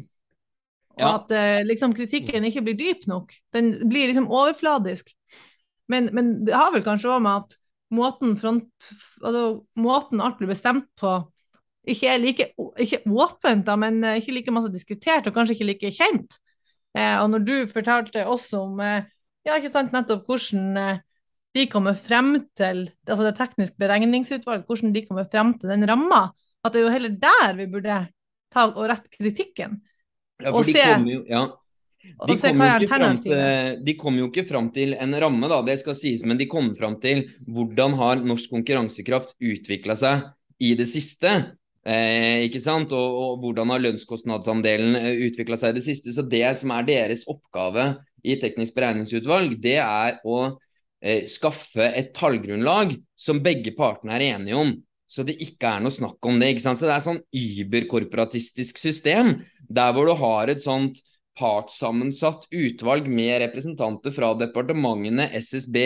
Og 0.98 1.04
ja. 1.04 1.14
at 1.14 1.34
eh, 1.34 1.62
liksom, 1.66 1.94
kritikken 1.94 2.46
ikke 2.48 2.64
blir 2.66 2.78
dyp 2.78 3.06
nok. 3.10 3.34
Den 3.54 3.72
blir 3.90 4.10
liksom 4.10 4.30
overfladisk. 4.30 5.14
Men, 5.88 6.10
men 6.16 6.32
det 6.46 6.56
har 6.56 6.72
vel 6.74 6.84
kanskje 6.86 7.10
òg 7.14 7.24
med 7.24 7.44
at 7.44 7.58
måten, 7.94 8.36
front, 8.36 8.90
altså, 9.22 9.44
måten 9.80 10.20
alt 10.20 10.38
blir 10.40 10.50
bestemt 10.52 10.88
på, 11.00 11.16
ikke 11.88 12.10
er 12.12 12.20
like 12.20 12.50
ikke 12.84 13.00
åpent, 13.08 13.64
da, 13.64 13.76
men 13.80 14.02
eh, 14.04 14.18
ikke 14.20 14.34
like 14.36 14.52
masse 14.52 14.72
diskutert, 14.74 15.26
og 15.26 15.36
kanskje 15.36 15.56
ikke 15.56 15.68
like 15.70 15.92
kjent. 15.96 16.36
Eh, 16.96 17.16
og 17.22 17.30
når 17.32 17.46
du 17.46 17.54
fortalte 17.70 18.26
oss 18.28 18.50
om 18.56 18.80
eh, 18.84 19.06
ja, 19.48 19.56
ikke 19.56 19.72
sant, 19.72 19.94
nettopp 19.94 20.28
hvordan 20.28 20.80
eh, 20.80 21.00
de 21.56 21.64
kommer 21.72 21.96
frem 21.96 22.34
til, 22.58 22.84
altså 23.08 23.24
det 23.24 23.36
tekniske 23.38 23.80
beregningsutvalget, 23.80 24.66
hvordan 24.68 24.92
de 24.94 25.04
kommer 25.06 25.28
frem 25.32 25.54
til 25.58 25.72
den 25.72 25.88
ramma, 25.88 26.26
at 26.64 26.74
det 26.74 26.82
er 26.82 26.86
jo 26.86 26.92
heller 26.92 27.14
der 27.22 27.56
vi 27.56 27.68
burde 27.72 28.02
ta 28.52 28.66
og 28.68 28.84
rette 28.90 29.10
kritikken. 29.12 29.80
Ja, 30.42 30.52
for 30.52 30.66
de 30.66 30.76
se, 30.76 30.84
kommer 30.84 31.14
jo, 31.14 31.22
ja. 31.28 31.46
De 31.98 32.36
kommer, 32.38 32.84
til, 33.22 33.32
de 33.84 33.94
kom, 33.98 34.16
jo 34.20 34.28
ikke 34.30 34.46
fram 34.48 34.68
til 34.74 34.94
en 34.94 35.16
ramme, 35.18 35.48
da, 35.50 35.58
det 35.66 35.78
skal 35.80 35.96
sies, 35.98 36.22
men 36.26 36.38
de 36.38 36.46
kommer 36.50 36.76
fram 36.78 36.94
til 37.02 37.24
hvordan 37.50 37.96
har 37.98 38.22
norsk 38.22 38.52
konkurransekraft 38.54 39.34
utvikla 39.42 39.96
seg 39.98 40.28
i 40.62 40.74
det 40.78 40.86
siste. 40.90 41.32
Eh, 41.88 42.44
ikke 42.48 42.60
sant? 42.62 42.92
Og, 42.92 43.18
og, 43.22 43.34
hvordan 43.42 43.72
har 43.72 43.82
lønnskostnadsandelen 43.84 44.98
eh, 44.98 45.26
utvikla 45.28 45.58
seg 45.60 45.72
i 45.72 45.78
det 45.78 45.84
siste. 45.86 46.14
Så 46.14 46.24
det 46.26 46.44
som 46.60 46.74
er 46.74 46.88
deres 46.88 47.24
oppgave 47.30 47.90
i 48.26 48.36
teknisk 48.40 48.76
beregningsutvalg, 48.76 49.56
det 49.62 49.78
er 49.82 50.18
å 50.26 50.40
eh, 51.00 51.24
skaffe 51.30 51.86
et 51.88 52.12
tallgrunnlag 52.16 52.96
som 53.18 53.42
begge 53.44 53.72
partene 53.78 54.18
er 54.18 54.26
enige 54.34 54.58
om. 54.58 54.74
Så 55.08 55.24
det 55.24 55.38
ikke 55.40 55.70
er 55.70 55.80
noe 55.80 55.94
snakk 55.94 56.26
om 56.28 56.36
det. 56.40 56.52
ikke 56.52 56.66
sant? 56.66 56.80
Så 56.80 56.88
det 56.88 56.98
er 56.98 57.06
sånn 57.06 57.22
überkorporatistisk 57.32 58.80
system, 58.80 59.38
der 59.64 59.94
hvor 59.96 60.10
du 60.10 60.12
har 60.20 60.52
et 60.52 60.60
sånt 60.64 61.00
partssammensatt 61.38 62.48
utvalg 62.50 63.08
med 63.08 63.38
representanter 63.44 64.14
fra 64.14 64.32
departementene, 64.38 65.28
SSB 65.38 65.76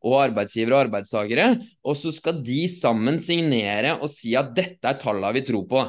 og 0.00 0.16
arbeidsgivere 0.22 0.76
og 0.76 0.84
arbeidstakere. 0.88 1.48
Og 1.84 1.98
så 1.98 2.12
skal 2.14 2.40
de 2.44 2.64
sammen 2.72 3.20
signere 3.22 3.98
og 4.00 4.08
si 4.12 4.36
at 4.38 4.54
dette 4.56 4.88
er 4.88 5.00
tallene 5.02 5.36
vi 5.36 5.44
tror 5.46 5.68
på. 5.68 5.84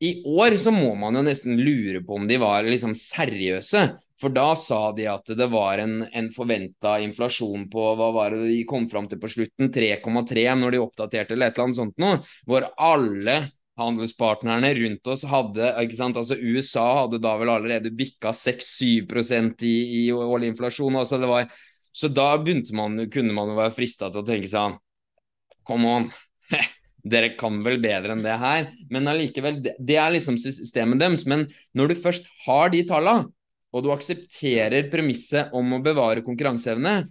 I 0.00 0.14
år 0.24 0.56
så 0.56 0.72
må 0.72 0.94
man 0.96 1.18
jo 1.18 1.26
nesten 1.26 1.58
lure 1.60 2.00
på 2.06 2.16
om 2.16 2.28
de 2.28 2.38
var 2.40 2.64
liksom 2.64 2.94
seriøse. 2.96 3.82
For 4.20 4.32
da 4.32 4.52
sa 4.56 4.90
de 4.96 5.06
at 5.08 5.32
det 5.36 5.46
var 5.52 5.80
en, 5.80 6.02
en 6.12 6.28
forventa 6.32 6.98
inflasjon 7.00 7.66
på 7.72 7.84
hva 7.96 8.10
var 8.12 8.36
det 8.36 8.50
de 8.50 8.58
kom 8.68 8.88
fram 8.88 9.08
til 9.08 9.20
på 9.20 9.30
slutten, 9.32 9.70
3,3 9.72 10.44
når 10.60 10.76
de 10.76 10.82
oppdaterte 10.82 11.36
eller 11.36 11.48
et 11.48 11.56
eller 11.56 11.68
annet 11.68 11.80
sånt 11.80 11.96
noe. 12.00 12.20
Hvor 12.48 12.68
alle 12.76 13.36
handelspartnerne 13.80 14.70
rundt 14.76 15.10
oss 15.10 15.24
hadde 15.28 15.72
ikke 15.82 15.98
sant, 15.98 16.18
altså 16.20 16.36
USA 16.38 16.86
hadde 17.02 17.20
da 17.22 17.34
vel 17.40 17.52
allerede 17.52 17.92
bikka 17.96 18.32
6-7 18.36 19.64
i, 19.66 19.74
i 20.00 20.02
årlig 20.12 20.52
inflasjon. 20.52 20.98
Altså 21.00 21.20
det 21.20 21.30
var, 21.30 21.48
så 21.92 22.10
da 22.12 22.34
man, 22.76 23.06
kunne 23.10 23.34
man 23.36 23.52
jo 23.52 23.58
være 23.58 23.74
frista 23.76 24.10
til 24.10 24.22
å 24.22 24.26
tenke 24.26 24.50
sånn 24.50 24.78
Come 25.68 25.86
on, 25.86 26.06
dere 27.12 27.34
kan 27.38 27.60
vel 27.62 27.78
bedre 27.82 28.16
enn 28.16 28.24
det 28.24 28.36
her. 28.40 28.70
Men 28.90 29.10
allikevel, 29.10 29.60
det, 29.62 29.76
det 29.78 29.98
er 30.00 30.14
liksom 30.16 30.38
systemet 30.40 30.98
deres. 30.98 31.26
Men 31.28 31.44
når 31.76 31.92
du 31.92 32.00
først 32.00 32.26
har 32.46 32.72
de 32.72 32.80
tallene, 32.88 33.28
og 33.70 33.84
du 33.84 33.92
aksepterer 33.94 34.88
premisset 34.90 35.52
om 35.54 35.76
å 35.76 35.82
bevare 35.84 36.24
konkurranseevne, 36.26 37.04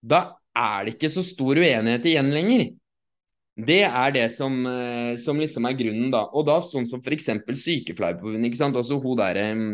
da 0.00 0.22
er 0.56 0.86
det 0.86 0.94
ikke 0.96 1.10
så 1.12 1.24
stor 1.26 1.60
uenighet 1.60 2.06
igjen 2.08 2.30
lenger. 2.32 2.64
Det 3.52 3.82
er 3.84 4.12
det 4.14 4.28
som, 4.32 4.54
eh, 4.66 5.16
som, 5.20 5.38
liksom 5.38 5.66
er 5.68 5.76
grunnen, 5.76 6.10
da. 6.12 6.24
Og 6.32 6.46
da 6.48 6.56
sånn 6.64 6.86
som 6.88 7.02
f.eks. 7.04 7.28
Sykepleierforbundet, 7.62 8.48
ikke 8.48 8.60
sant. 8.62 8.78
Altså 8.80 8.96
hun 9.02 9.20
um, 9.20 9.66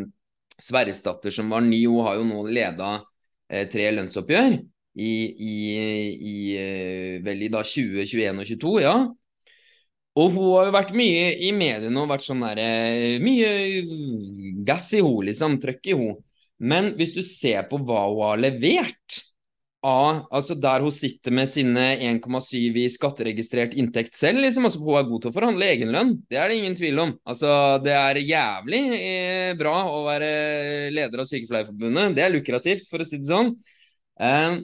Sverresdatter 0.58 1.30
som 1.30 1.50
var 1.50 1.62
ny, 1.62 1.84
hun 1.86 2.02
har 2.06 2.18
jo 2.18 2.26
nå 2.26 2.42
leda 2.50 2.96
eh, 3.48 3.68
tre 3.70 3.92
lønnsoppgjør 3.94 4.58
i, 4.98 5.12
i, 5.46 5.54
i 6.18 6.34
eh, 6.58 7.14
vel 7.22 7.46
i 7.46 7.50
da 7.52 7.62
2021 7.62 8.42
og 8.42 8.50
2022, 8.50 8.74
ja. 8.82 8.96
Og 10.18 10.32
hun 10.34 10.48
har 10.56 10.66
jo 10.66 10.74
vært 10.74 10.96
mye 10.98 11.28
i 11.46 11.52
mediene 11.54 12.02
og 12.02 12.10
vært 12.10 12.26
sånn 12.26 12.42
derre 12.42 12.66
eh, 12.90 13.20
Mye 13.22 13.52
gass 14.66 14.90
i 14.96 15.02
henne, 15.04 15.28
liksom. 15.30 15.60
Trøkk 15.62 15.92
i 15.92 15.94
henne. 15.94 16.18
Men 16.58 16.90
hvis 16.98 17.14
du 17.14 17.22
ser 17.22 17.68
på 17.70 17.78
hva 17.86 18.08
hun 18.08 18.24
har 18.24 18.40
levert 18.42 19.20
A, 19.86 20.26
altså 20.34 20.56
der 20.58 20.82
hun 20.82 20.90
sitter 20.90 21.30
med 21.30 21.46
sine 21.46 21.84
1,7 22.02 22.74
i 22.82 22.88
skatteregistrert 22.90 23.76
inntekt 23.78 24.16
selv, 24.18 24.40
liksom. 24.42 24.64
Altså, 24.66 24.80
hun 24.82 24.96
er 24.98 25.06
god 25.06 25.22
til 25.22 25.30
å 25.30 25.34
forhandle 25.36 25.68
egenlønn, 25.70 26.16
det 26.26 26.40
er 26.40 26.50
det 26.50 26.56
ingen 26.58 26.74
tvil 26.78 26.98
om. 27.04 27.12
Altså, 27.28 27.50
det 27.84 27.94
er 27.94 28.18
jævlig 28.24 28.80
eh, 28.96 29.52
bra 29.60 29.76
å 29.92 30.00
være 30.08 30.30
leder 30.96 31.22
av 31.22 31.28
Sykepleierforbundet. 31.30 32.16
Det 32.18 32.24
er 32.26 32.34
lukrativt, 32.34 32.88
for 32.90 33.04
å 33.04 33.06
si 33.06 33.20
det 33.22 33.30
sånn. 33.30 33.54
Eh, 34.18 34.58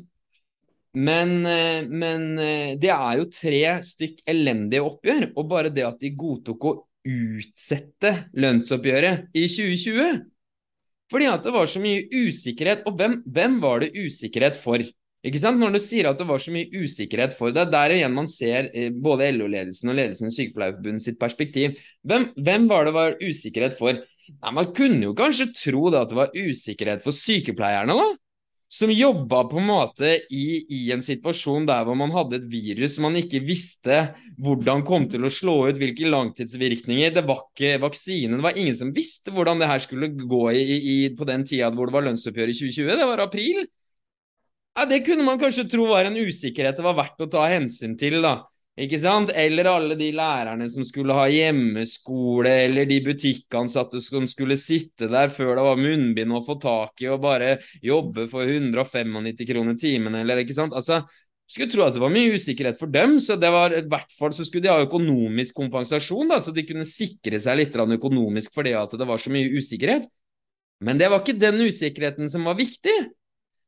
Men, 0.95 1.47
eh, 1.47 1.83
men, 1.91 2.39
eh, 2.39 2.75
det 2.79 2.91
er 2.95 3.19
jo 3.19 3.25
tre 3.27 3.63
stykk 3.83 4.21
elendige 4.31 4.85
oppgjør, 4.87 5.33
og 5.35 5.49
bare 5.51 5.73
det 5.75 5.83
at 5.87 5.99
de 5.99 6.13
godtok 6.15 6.67
å 6.71 6.75
utsette 7.05 8.13
lønnsoppgjøret 8.39 9.27
i 9.35 9.47
2020 9.51 10.23
Fordi 11.13 11.27
at 11.29 11.43
det 11.45 11.53
var 11.53 11.67
så 11.71 11.81
mye 11.83 12.07
usikkerhet. 12.11 12.85
Og 12.89 12.97
hvem, 12.99 13.19
hvem 13.27 13.59
var 13.63 13.83
det 13.85 13.93
usikkerhet 13.95 14.57
for? 14.57 14.83
Ikke 15.25 15.41
sant? 15.41 15.61
Når 15.61 15.77
du 15.77 15.81
sier 15.81 16.11
at 16.11 16.19
det 16.21 16.27
var 16.29 16.43
så 16.43 16.53
mye 16.53 16.69
usikkerhet 16.85 17.33
for 17.39 17.55
deg, 17.55 17.71
der 17.73 17.95
igjen 17.95 18.17
man 18.17 18.29
ser 18.29 18.69
eh, 18.77 18.91
både 18.93 19.31
LO-ledelsen 19.33 19.93
og 19.93 19.97
ledelsen 19.97 20.29
i 20.29 20.35
Sykepleierforbundet 20.35 21.07
sitt 21.07 21.21
perspektiv. 21.21 21.79
Hvem, 22.05 22.29
hvem, 22.37 22.67
var 22.69 22.85
det 22.85 22.97
var 22.97 23.17
usikkerhet 23.23 23.79
for? 23.79 24.03
Nei, 24.35 24.53
Man 24.53 24.69
kunne 24.77 25.01
jo 25.09 25.17
kanskje 25.17 25.49
tro 25.57 25.89
da 25.93 26.05
at 26.05 26.13
det 26.13 26.19
var 26.19 26.37
usikkerhet 26.37 27.05
for 27.05 27.17
sykepleierne, 27.17 27.97
da? 27.97 28.13
som 28.75 28.91
jobba 28.91 29.45
på 29.47 29.61
en 29.61 29.69
måte 29.69 30.09
i, 30.35 30.65
i, 30.67 30.81
en 30.91 31.03
situasjon 31.05 31.67
der 31.69 31.85
hvor 31.87 31.95
man 31.99 32.11
hadde 32.15 32.41
et 32.41 32.47
virus 32.51 32.97
man 33.03 33.15
ikke 33.21 33.43
visste 33.45 33.99
hvordan 34.43 34.83
kom 34.89 35.07
til 35.11 35.23
å 35.23 35.31
slå 35.31 35.55
ut, 35.69 35.79
hvilke 35.79 36.09
langtidsvirkninger. 36.11 37.13
Det 37.15 37.23
var 37.29 37.45
ikke 37.45 37.77
vaksine. 37.85 38.35
Det 38.35 38.43
var 38.43 38.59
ingen 38.59 38.75
som 38.75 38.91
visste 38.97 39.31
hvordan 39.35 39.63
det 39.63 39.71
her 39.71 39.85
skulle 39.85 40.11
gå 40.19 40.43
i, 40.57 40.65
i, 40.75 40.97
på 41.15 41.29
den 41.29 41.47
tida 41.47 41.71
hvor 41.71 41.91
det 41.91 41.97
var 41.97 42.09
lønnsoppgjør 42.09 42.51
i 42.51 42.57
2020. 42.59 42.93
Det 42.99 43.09
var 43.13 43.23
april. 43.23 43.63
Ja, 44.75 44.85
Det 44.87 45.05
kunne 45.07 45.23
man 45.23 45.39
kanskje 45.39 45.69
tro 45.71 45.87
var 45.87 46.05
en 46.05 46.19
usikkerhet 46.19 46.77
det 46.77 46.83
var 46.83 46.97
verdt 46.99 47.23
å 47.23 47.31
ta 47.31 47.47
hensyn 47.47 47.95
til. 47.99 48.21
da. 48.23 48.41
Ikke 48.75 48.99
sant? 48.99 49.31
Eller 49.31 49.69
alle 49.71 49.95
de 49.95 50.09
lærerne 50.11 50.67
som 50.71 50.83
skulle 50.83 51.15
ha 51.15 51.29
hjemmeskole, 51.31 52.51
eller 52.67 52.89
de 52.91 52.99
butikkansatte 53.07 54.01
som 54.03 54.27
skulle 54.27 54.57
sitte 54.59 55.07
der 55.13 55.31
før 55.31 55.55
det 55.55 55.67
var 55.69 55.79
munnbind 55.79 56.35
å 56.35 56.43
få 56.43 56.59
tak 56.59 57.05
i 57.05 57.07
og 57.07 57.23
bare 57.23 57.61
jobbe 57.87 58.27
for 58.33 58.43
195 58.51 59.47
kroner 59.47 59.79
timen, 59.79 60.19
eller 60.19 60.43
ikke 60.43 60.59
sant. 60.59 60.75
Altså, 60.75 61.05
skulle 61.47 61.71
tro 61.71 61.87
at 61.87 61.95
det 61.95 62.03
var 62.03 62.11
mye 62.11 62.35
usikkerhet 62.35 62.81
for 62.81 62.91
dem, 62.91 63.21
så 63.23 63.39
det 63.39 63.55
var 63.55 63.79
i 63.79 63.87
hvert 63.87 64.19
fall 64.19 64.35
så 64.35 64.43
skulle 64.43 64.67
de 64.67 64.75
ha 64.75 64.83
økonomisk 64.83 65.55
kompensasjon, 65.55 66.35
da, 66.35 66.41
så 66.43 66.51
de 66.57 66.67
kunne 66.67 66.89
sikre 66.89 67.39
seg 67.39 67.61
litt 67.61 67.79
økonomisk 67.79 68.59
fordi 68.59 68.75
at 68.75 68.99
det 68.99 69.07
var 69.07 69.23
så 69.23 69.31
mye 69.31 69.55
usikkerhet. 69.55 70.11
Men 70.83 70.99
det 70.99 71.13
var 71.13 71.23
ikke 71.23 71.39
den 71.39 71.63
usikkerheten 71.63 72.27
som 72.33 72.43
var 72.49 72.59
viktig. 72.59 73.05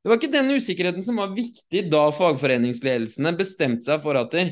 Det 0.06 0.10
var 0.12 0.20
ikke 0.20 0.28
den 0.30 0.52
usikkerheten 0.54 1.02
som 1.02 1.16
var 1.18 1.32
viktig 1.34 1.80
da 1.90 2.04
fagforeningsledelsene 2.14 3.32
bestemte 3.34 3.82
seg 3.88 3.98
for 4.04 4.14
at 4.20 4.30
de 4.30 4.44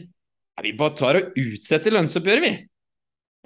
vi 0.66 0.72
bare 0.74 0.96
tar 0.98 1.14
og 1.20 1.30
utsetter 1.38 1.94
lønnsoppgjøret, 1.94 2.42
vi. 2.42 2.66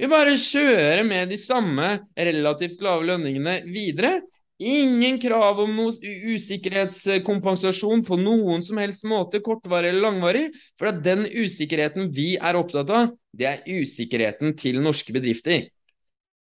Vi 0.00 0.09
bare 0.09 0.32
kjører 0.40 1.04
med 1.04 1.28
de 1.28 1.36
samme 1.36 2.09
relativt 2.16 2.80
lave 2.80 3.04
lønningene 3.11 3.61
videre. 3.68 4.24
Ingen 4.56 5.20
krav 5.20 5.61
om 5.66 5.84
usikkerhetskompensasjon 5.84 8.00
på 8.09 8.16
noen 8.24 8.64
som 8.64 8.80
helst 8.80 9.04
måte, 9.04 9.44
kortvarig 9.44 9.92
eller 9.92 10.09
langvarig. 10.09 10.48
For 10.80 10.88
at 10.88 11.04
den 11.04 11.28
usikkerheten 11.28 12.09
vi 12.16 12.40
er 12.40 12.56
opptatt 12.56 12.88
av, 12.88 13.12
det 13.36 13.52
er 13.52 13.61
usikkerheten 13.68 14.56
til 14.56 14.80
norske 14.80 15.12
bedrifter. 15.12 15.68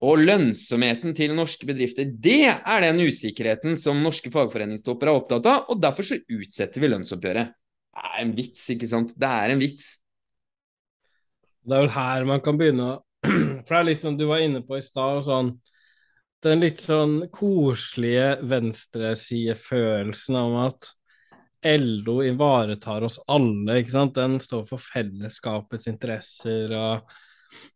Og 0.05 0.19
lønnsomheten 0.21 1.15
til 1.17 1.31
norske 1.33 1.65
bedrifter, 1.65 2.05
det 2.05 2.51
er 2.53 2.83
den 2.85 2.99
usikkerheten 3.07 3.73
som 3.81 4.03
norske 4.05 4.29
fagforeningstopper 4.33 5.09
er 5.09 5.17
opptatt 5.17 5.49
av, 5.49 5.63
og 5.73 5.81
derfor 5.81 6.05
så 6.05 6.19
utsetter 6.21 6.83
vi 6.83 6.91
lønnsoppgjøret. 6.91 7.55
Det 7.97 8.11
er 8.11 8.19
en 8.21 8.33
vits, 8.37 8.61
ikke 8.75 8.89
sant? 8.91 9.15
Det 9.17 9.31
er 9.31 9.55
en 9.55 9.63
vits. 9.63 9.87
Det 11.65 11.73
er 11.73 11.83
vel 11.83 11.95
her 11.95 12.27
man 12.29 12.43
kan 12.45 12.59
begynne 12.59 12.91
å 12.91 12.95
For 13.65 13.73
det 13.73 13.79
er 13.79 13.87
litt 13.89 14.03
sånn 14.03 14.19
du 14.19 14.27
var 14.29 14.43
inne 14.45 14.61
på 14.63 14.77
i 14.77 14.85
stad, 14.85 15.23
sånn 15.25 15.55
Den 16.45 16.61
litt 16.61 16.77
sånn 16.77 17.15
koselige 17.33 18.37
venstresidefølelsen 18.45 20.37
om 20.37 20.59
at 20.67 20.91
LO 21.65 22.21
ivaretar 22.23 23.01
oss 23.07 23.17
alle, 23.25 23.79
ikke 23.81 23.95
sant. 23.95 24.13
Den 24.15 24.37
står 24.39 24.67
for 24.69 24.77
fellesskapets 24.79 25.89
interesser, 25.89 26.71
og, 26.77 27.09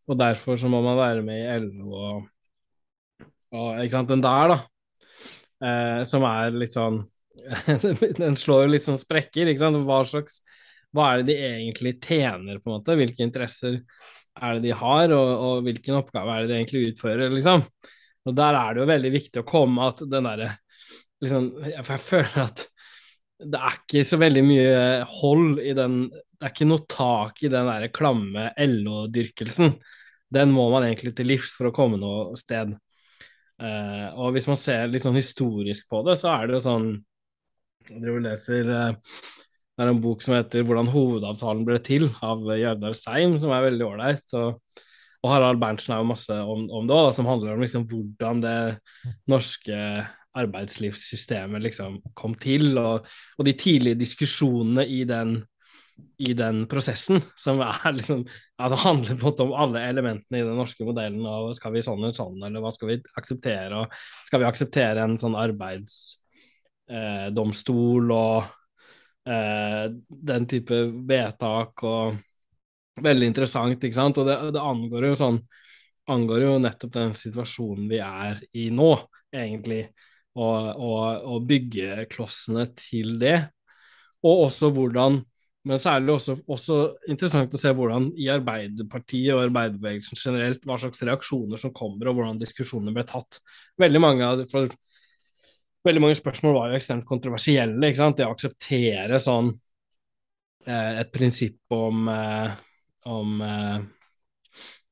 og 0.07 0.19
derfor 0.19 0.59
så 0.59 0.69
må 0.71 0.81
man 0.83 0.99
være 0.99 1.25
med 1.25 1.41
i 1.41 1.57
LO 1.65 1.95
og, 1.95 2.27
og 3.55 3.81
Ikke 3.81 3.95
sant. 3.95 4.11
Den 4.11 4.23
der, 4.23 4.53
da. 4.53 4.59
Eh, 5.61 6.01
som 6.09 6.25
er 6.25 6.55
litt 6.57 6.73
sånn 6.73 7.03
Den 8.21 8.35
slår 8.37 8.65
jo 8.65 8.71
litt 8.73 8.85
sånn 8.85 8.99
sprekker, 8.99 9.49
ikke 9.49 9.63
sant. 9.63 9.79
Hva 9.87 10.01
slags 10.07 10.41
hva 10.95 11.07
er 11.13 11.21
det 11.21 11.31
de 11.31 11.47
egentlig 11.47 11.93
tjener, 12.03 12.59
på 12.59 12.67
en 12.67 12.77
måte? 12.77 12.97
Hvilke 12.99 13.23
interesser 13.23 13.79
er 14.41 14.57
det 14.57 14.65
de 14.65 14.73
har, 14.75 15.13
og, 15.15 15.29
og 15.45 15.61
hvilken 15.67 15.97
oppgave 15.99 16.33
er 16.33 16.43
det 16.43 16.51
de 16.51 16.57
egentlig 16.57 16.81
utfører, 16.91 17.31
liksom? 17.31 17.63
Og 18.27 18.35
der 18.37 18.57
er 18.57 18.73
det 18.73 18.83
jo 18.83 18.89
veldig 18.91 19.11
viktig 19.13 19.41
å 19.41 19.47
komme 19.47 19.87
at 19.87 20.03
den 20.05 20.27
derre 20.27 20.51
liksom, 21.23 21.47
For 21.71 21.93
jeg 21.95 22.03
føler 22.05 22.43
at 22.43 22.65
det 23.41 23.57
er 23.57 23.77
ikke 23.79 24.03
så 24.07 24.19
veldig 24.21 24.43
mye 24.45 24.77
hold 25.17 25.61
i 25.63 25.73
den 25.77 26.03
Det 26.11 26.45
er 26.45 26.53
ikke 26.53 26.69
noe 26.69 26.85
tak 26.89 27.41
i 27.45 27.51
den 27.53 27.67
der 27.69 27.87
klamme 27.93 28.47
LO-dyrkelsen. 28.57 29.75
Den 30.33 30.53
må 30.55 30.69
man 30.73 30.87
egentlig 30.87 31.13
til 31.17 31.29
livs 31.29 31.51
for 31.57 31.69
å 31.69 31.75
komme 31.75 31.99
noe 32.01 32.37
sted. 32.39 32.73
Uh, 33.61 34.07
og 34.17 34.33
hvis 34.33 34.47
man 34.49 34.57
ser 34.57 34.89
litt 34.89 35.05
sånn 35.05 35.19
historisk 35.19 35.85
på 35.91 36.01
det, 36.07 36.15
så 36.17 36.31
er 36.33 36.47
det 36.49 36.57
jo 36.57 36.63
sånn 36.65 36.87
Jeg 37.91 38.23
leser 38.23 38.71
uh, 38.73 39.11
det 39.81 39.85
er 39.85 39.91
en 39.95 40.01
bok 40.01 40.21
som 40.21 40.35
heter 40.35 40.65
'Hvordan 40.65 40.89
hovedavtalen 40.93 41.65
ble 41.65 41.79
til', 41.81 42.09
av 42.21 42.43
Jardar 42.57 42.93
Seim, 42.93 43.39
som 43.39 43.53
er 43.53 43.63
veldig 43.69 43.85
ålreit. 43.85 44.33
Og, 44.37 44.59
og, 45.21 45.29
Harald 45.31 45.61
Berntsen 45.61 45.95
er 45.95 46.01
jo 46.01 46.09
masse 46.11 46.35
om, 46.37 46.67
om 46.69 46.89
det 46.89 46.97
òg, 46.97 47.13
som 47.15 47.29
handler 47.29 47.55
om 47.55 47.63
liksom 47.63 47.87
hvordan 47.89 48.43
det 48.43 48.57
norske 49.31 49.77
arbeidslivssystemet 50.37 51.63
liksom 51.63 52.01
kom 52.17 52.33
til, 52.39 52.77
og, 52.79 53.05
og 53.37 53.45
de 53.47 53.53
tidlige 53.59 53.95
diskusjonene 53.99 54.85
i 54.87 55.03
den, 55.07 55.45
i 56.23 56.33
den 56.37 56.67
prosessen, 56.71 57.21
som 57.39 57.61
er 57.65 57.91
liksom 57.97 58.19
ja, 58.25 58.69
Det 58.71 58.79
handler 58.83 59.15
på 59.15 59.17
en 59.17 59.25
måte 59.25 59.43
om 59.43 59.53
alle 59.65 59.79
elementene 59.89 60.37
i 60.39 60.47
den 60.47 60.59
norske 60.59 60.83
modellen. 60.87 61.25
og 61.27 61.55
Skal 61.57 61.71
vi 61.75 61.85
sånn 61.85 62.03
eller 62.03 62.15
sånn, 62.17 62.39
eller 62.47 62.59
hva 62.63 62.71
skal 62.73 62.87
vi 62.93 62.97
akseptere? 63.19 63.73
og 63.83 63.87
Skal 64.27 64.39
vi 64.43 64.49
akseptere 64.49 64.99
en 65.03 65.17
sånn 65.21 65.37
arbeidsdomstol 65.41 68.03
eh, 68.11 68.17
og 68.17 68.37
eh, 69.29 69.85
den 70.31 70.43
type 70.49 70.75
vedtak 71.07 71.73
og 71.87 72.05
Veldig 73.01 73.27
interessant, 73.31 73.83
ikke 73.87 73.95
sant. 73.95 74.17
Og 74.19 74.25
det, 74.27 74.35
det 74.51 74.61
angår 74.61 75.05
jo 75.07 75.15
sånn 75.15 75.39
angår 76.11 76.45
jo 76.45 76.53
nettopp 76.61 76.93
den 76.95 77.13
situasjonen 77.17 77.89
vi 77.91 77.99
er 78.03 78.41
i 78.57 78.69
nå, 78.73 78.91
egentlig. 79.33 79.85
Og, 80.31 80.67
og, 80.79 81.25
og 81.27 81.47
byggeklossene 81.49 82.69
til 82.79 83.17
det. 83.19 83.35
Og 84.23 84.45
også 84.47 84.69
hvordan 84.71 85.19
men 85.67 85.77
særlig 85.77 86.15
også, 86.15 86.33
også 86.49 86.75
interessant 87.13 87.51
å 87.53 87.59
se 87.61 87.69
hvordan 87.77 88.07
i 88.17 88.31
Arbeiderpartiet 88.33 89.35
og 89.35 89.43
arbeiderbevegelsen 89.43 90.17
generelt, 90.17 90.63
hva 90.65 90.79
slags 90.81 91.03
reaksjoner 91.05 91.61
som 91.61 91.73
kommer, 91.75 92.09
og 92.09 92.17
hvordan 92.17 92.39
diskusjonene 92.41 92.95
ble 92.95 93.03
tatt. 93.05 93.37
Veldig 93.77 94.01
mange 94.01 94.29
for 94.49 94.71
veldig 95.85 96.01
mange 96.01 96.17
spørsmål 96.17 96.57
var 96.57 96.71
jo 96.71 96.79
ekstremt 96.79 97.05
kontroversielle. 97.05 97.77
Det 97.77 98.25
å 98.25 98.33
akseptere 98.33 99.21
sånn 99.21 99.51
eh, 100.65 100.99
et 101.03 101.13
prinsipp 101.13 101.77
om 101.77 102.09
eh, 102.09 102.57
om, 103.05 103.41
eh, 103.41 103.79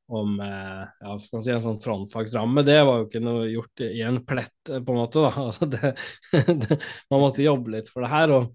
om 0.09 0.39
eh, 0.41 0.83
ja, 1.05 1.15
skal 1.21 1.43
si, 1.45 1.51
en 1.53 1.63
sånn 1.63 1.81
frontfagsramme, 1.83 2.63
det 2.65 2.79
var 2.87 3.01
jo 3.01 3.07
ikke 3.07 3.21
noe 3.23 3.45
gjort 3.51 3.83
i 3.85 4.01
en 4.05 4.21
plett, 4.27 4.57
eh, 4.69 4.81
på 4.81 4.95
en 4.95 5.01
måte. 5.01 5.23
da, 5.25 5.31
altså 5.47 5.69
det, 5.69 5.93
det, 6.65 6.79
Man 7.11 7.23
måtte 7.25 7.45
jobbe 7.45 7.77
litt 7.77 7.91
for 7.93 8.05
det 8.05 8.11
her. 8.13 8.35
og, 8.37 8.49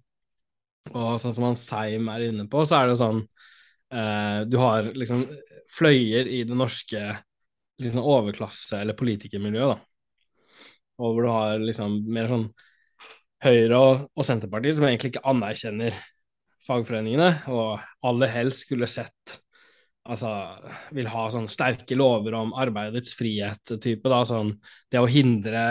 og 0.92 1.16
sånn 1.22 1.36
som 1.36 1.48
han 1.48 1.58
Seim 1.58 2.10
er 2.12 2.28
inne 2.28 2.48
på, 2.50 2.64
så 2.68 2.82
er 2.82 2.90
det 2.90 2.98
sånn 3.00 3.22
eh, 3.94 4.40
Du 4.50 4.58
har 4.60 4.90
liksom 4.92 5.24
fløyer 5.74 6.28
i 6.30 6.42
det 6.46 6.58
norske 6.58 7.06
liksom 7.82 8.04
overklasse- 8.06 8.84
eller 8.84 8.94
politikermiljøet, 8.98 9.74
da 9.74 9.94
og 10.98 11.14
hvor 11.14 11.26
du 11.26 11.30
har 11.32 11.62
liksom 11.62 11.98
mer 12.14 12.30
sånn 12.30 12.48
Høyre 13.44 13.76
og, 13.76 14.04
og 14.16 14.24
Senterpartiet 14.24 14.78
som 14.78 14.86
egentlig 14.88 15.10
ikke 15.10 15.24
anerkjenner 15.28 15.96
fagforeningene, 16.64 17.42
og 17.52 17.82
aller 18.08 18.30
helst 18.32 18.64
skulle 18.64 18.88
sett 18.88 19.34
Altså 20.04 20.30
vil 20.92 21.08
ha 21.08 21.22
sånn 21.32 21.46
sterke 21.48 21.96
lover 21.96 22.36
om 22.36 22.52
arbeidets 22.60 23.14
frihet-type, 23.16 24.10
da, 24.12 24.20
sånn 24.28 24.52
det 24.92 25.00
å 25.00 25.08
hindre 25.08 25.62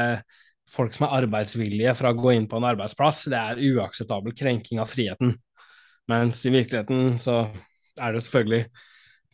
folk 0.73 0.95
som 0.95 1.05
er 1.05 1.19
arbeidsvillige 1.19 1.93
fra 1.97 2.13
å 2.13 2.17
gå 2.17 2.33
inn 2.33 2.47
på 2.49 2.57
en 2.57 2.65
arbeidsplass, 2.71 3.27
det 3.29 3.37
er 3.37 3.61
uakseptabel 3.73 4.33
krenking 4.37 4.81
av 4.81 4.89
friheten. 4.89 5.35
Mens 6.09 6.41
i 6.47 6.53
virkeligheten 6.53 7.19
så 7.21 7.43
er 8.01 8.15
det 8.15 8.23
selvfølgelig 8.25 8.63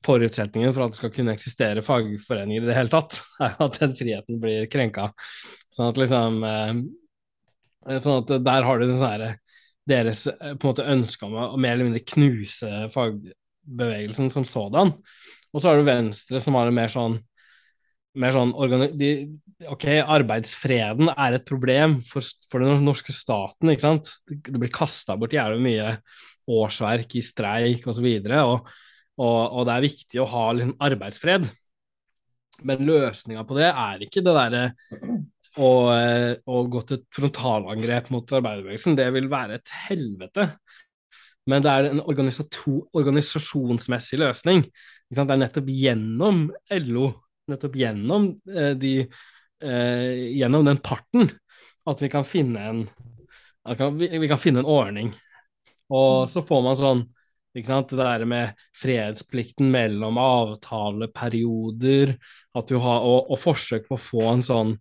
forutsetningen 0.05 0.73
for 0.75 0.85
at 0.85 0.93
det 0.93 0.99
skal 1.01 1.13
kunne 1.15 1.35
eksistere 1.35 1.83
fagforeninger 1.83 2.63
i 2.63 2.69
det 2.69 2.75
hele 2.77 2.91
tatt, 2.91 3.21
er 3.45 3.55
at 3.65 3.79
den 3.81 3.95
friheten 3.99 4.39
blir 4.43 4.67
krenka. 4.71 5.09
Sånn 5.71 5.93
at 5.93 6.01
liksom 6.01 6.43
eh, 6.47 6.73
Sånn 8.03 8.25
at 8.25 8.31
der 8.43 8.65
har 8.67 8.77
du 8.77 8.83
den 8.89 8.97
sånn 8.99 9.21
deres 9.89 10.25
eh, 10.27 10.55
på 10.59 10.67
en 10.67 10.71
måte 10.73 10.87
ønske 10.91 11.25
om 11.25 11.37
å 11.39 11.45
mer 11.57 11.77
eller 11.77 11.87
mindre 11.87 12.03
knuse 12.05 12.89
fagbevegelsen 13.65 14.29
som 14.31 14.45
sådan. 14.45 14.93
Og 15.53 15.61
så 15.61 15.69
har 15.69 15.79
du 15.79 15.87
Venstre 15.87 16.39
som 16.41 16.55
har 16.55 16.69
en 16.69 16.75
mer 16.75 16.91
sånn 16.93 17.19
mer 18.19 18.33
sånn 18.33 18.53
de, 18.97 19.11
Ok, 19.69 19.85
arbeidsfreden 20.01 21.11
er 21.11 21.35
et 21.35 21.45
problem 21.45 21.97
for, 22.05 22.23
for 22.49 22.63
den 22.63 22.83
norske 22.85 23.13
staten, 23.13 23.69
ikke 23.69 23.83
sant. 23.83 24.11
Det, 24.25 24.55
blir 24.55 24.71
kasta 24.71 25.17
bort 25.19 25.35
jævlig 25.35 25.59
mye 25.65 25.89
årsverk 26.49 27.17
i 27.19 27.23
streik 27.23 27.87
osv. 27.87 28.07
Og, 28.07 28.23
så 28.23 28.37
og, 28.39 28.69
og, 29.19 29.39
og 29.59 29.67
det 29.67 29.75
er 29.75 29.85
viktig 29.85 30.21
å 30.23 30.29
ha 30.31 30.45
liksom, 30.55 30.77
arbeidsfred. 30.87 31.49
Men 32.63 32.87
løsninga 32.87 33.43
på 33.47 33.59
det 33.59 33.67
er 33.67 34.07
ikke 34.07 34.23
det 34.23 34.35
derre 34.35 34.63
å, 35.59 35.69
å, 36.39 36.63
gå 36.71 36.81
til 36.87 37.03
frontalangrep 37.15 38.09
mot 38.15 38.35
arbeiderbevegelsen. 38.39 38.97
Det 38.99 39.09
vil 39.15 39.29
være 39.31 39.59
et 39.59 39.75
helvete. 39.89 40.47
Men 41.49 41.63
det 41.65 41.71
er 41.71 41.83
en 41.89 42.03
organisasjonsmessig 42.05 44.19
løsning. 44.21 44.59
Det 45.09 45.23
er 45.23 45.41
nettopp 45.41 45.69
gjennom 45.73 46.37
LO, 46.85 47.07
nettopp 47.49 47.75
gjennom 47.79 48.21
eh, 48.53 48.73
de 48.77 48.93
eh, 49.01 50.13
Gjennom 50.39 50.65
den 50.67 50.79
parten 50.83 51.29
at 51.89 52.01
vi 52.03 52.09
kan 52.11 52.25
finne 52.27 52.59
en 52.69 52.79
vi, 53.97 54.17
vi 54.17 54.27
kan 54.29 54.39
finne 54.39 54.63
en 54.63 54.69
ordning. 54.69 55.13
Og 55.93 56.29
så 56.29 56.41
får 56.45 56.61
man 56.65 56.77
sånn? 56.79 57.07
Det 57.53 57.97
der 57.97 58.23
med 58.29 58.59
fredsplikten 58.77 59.71
mellom 59.73 60.19
avtaleperioder 60.21 62.13
har, 62.53 62.67
og, 62.69 63.31
og 63.33 63.39
forsøk 63.41 63.87
på 63.89 63.97
å 63.97 64.03
få 64.09 64.27
en 64.35 64.45
sånn 64.45 64.75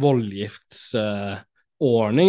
voldgifts... 0.00 0.94
uh, 0.98 1.36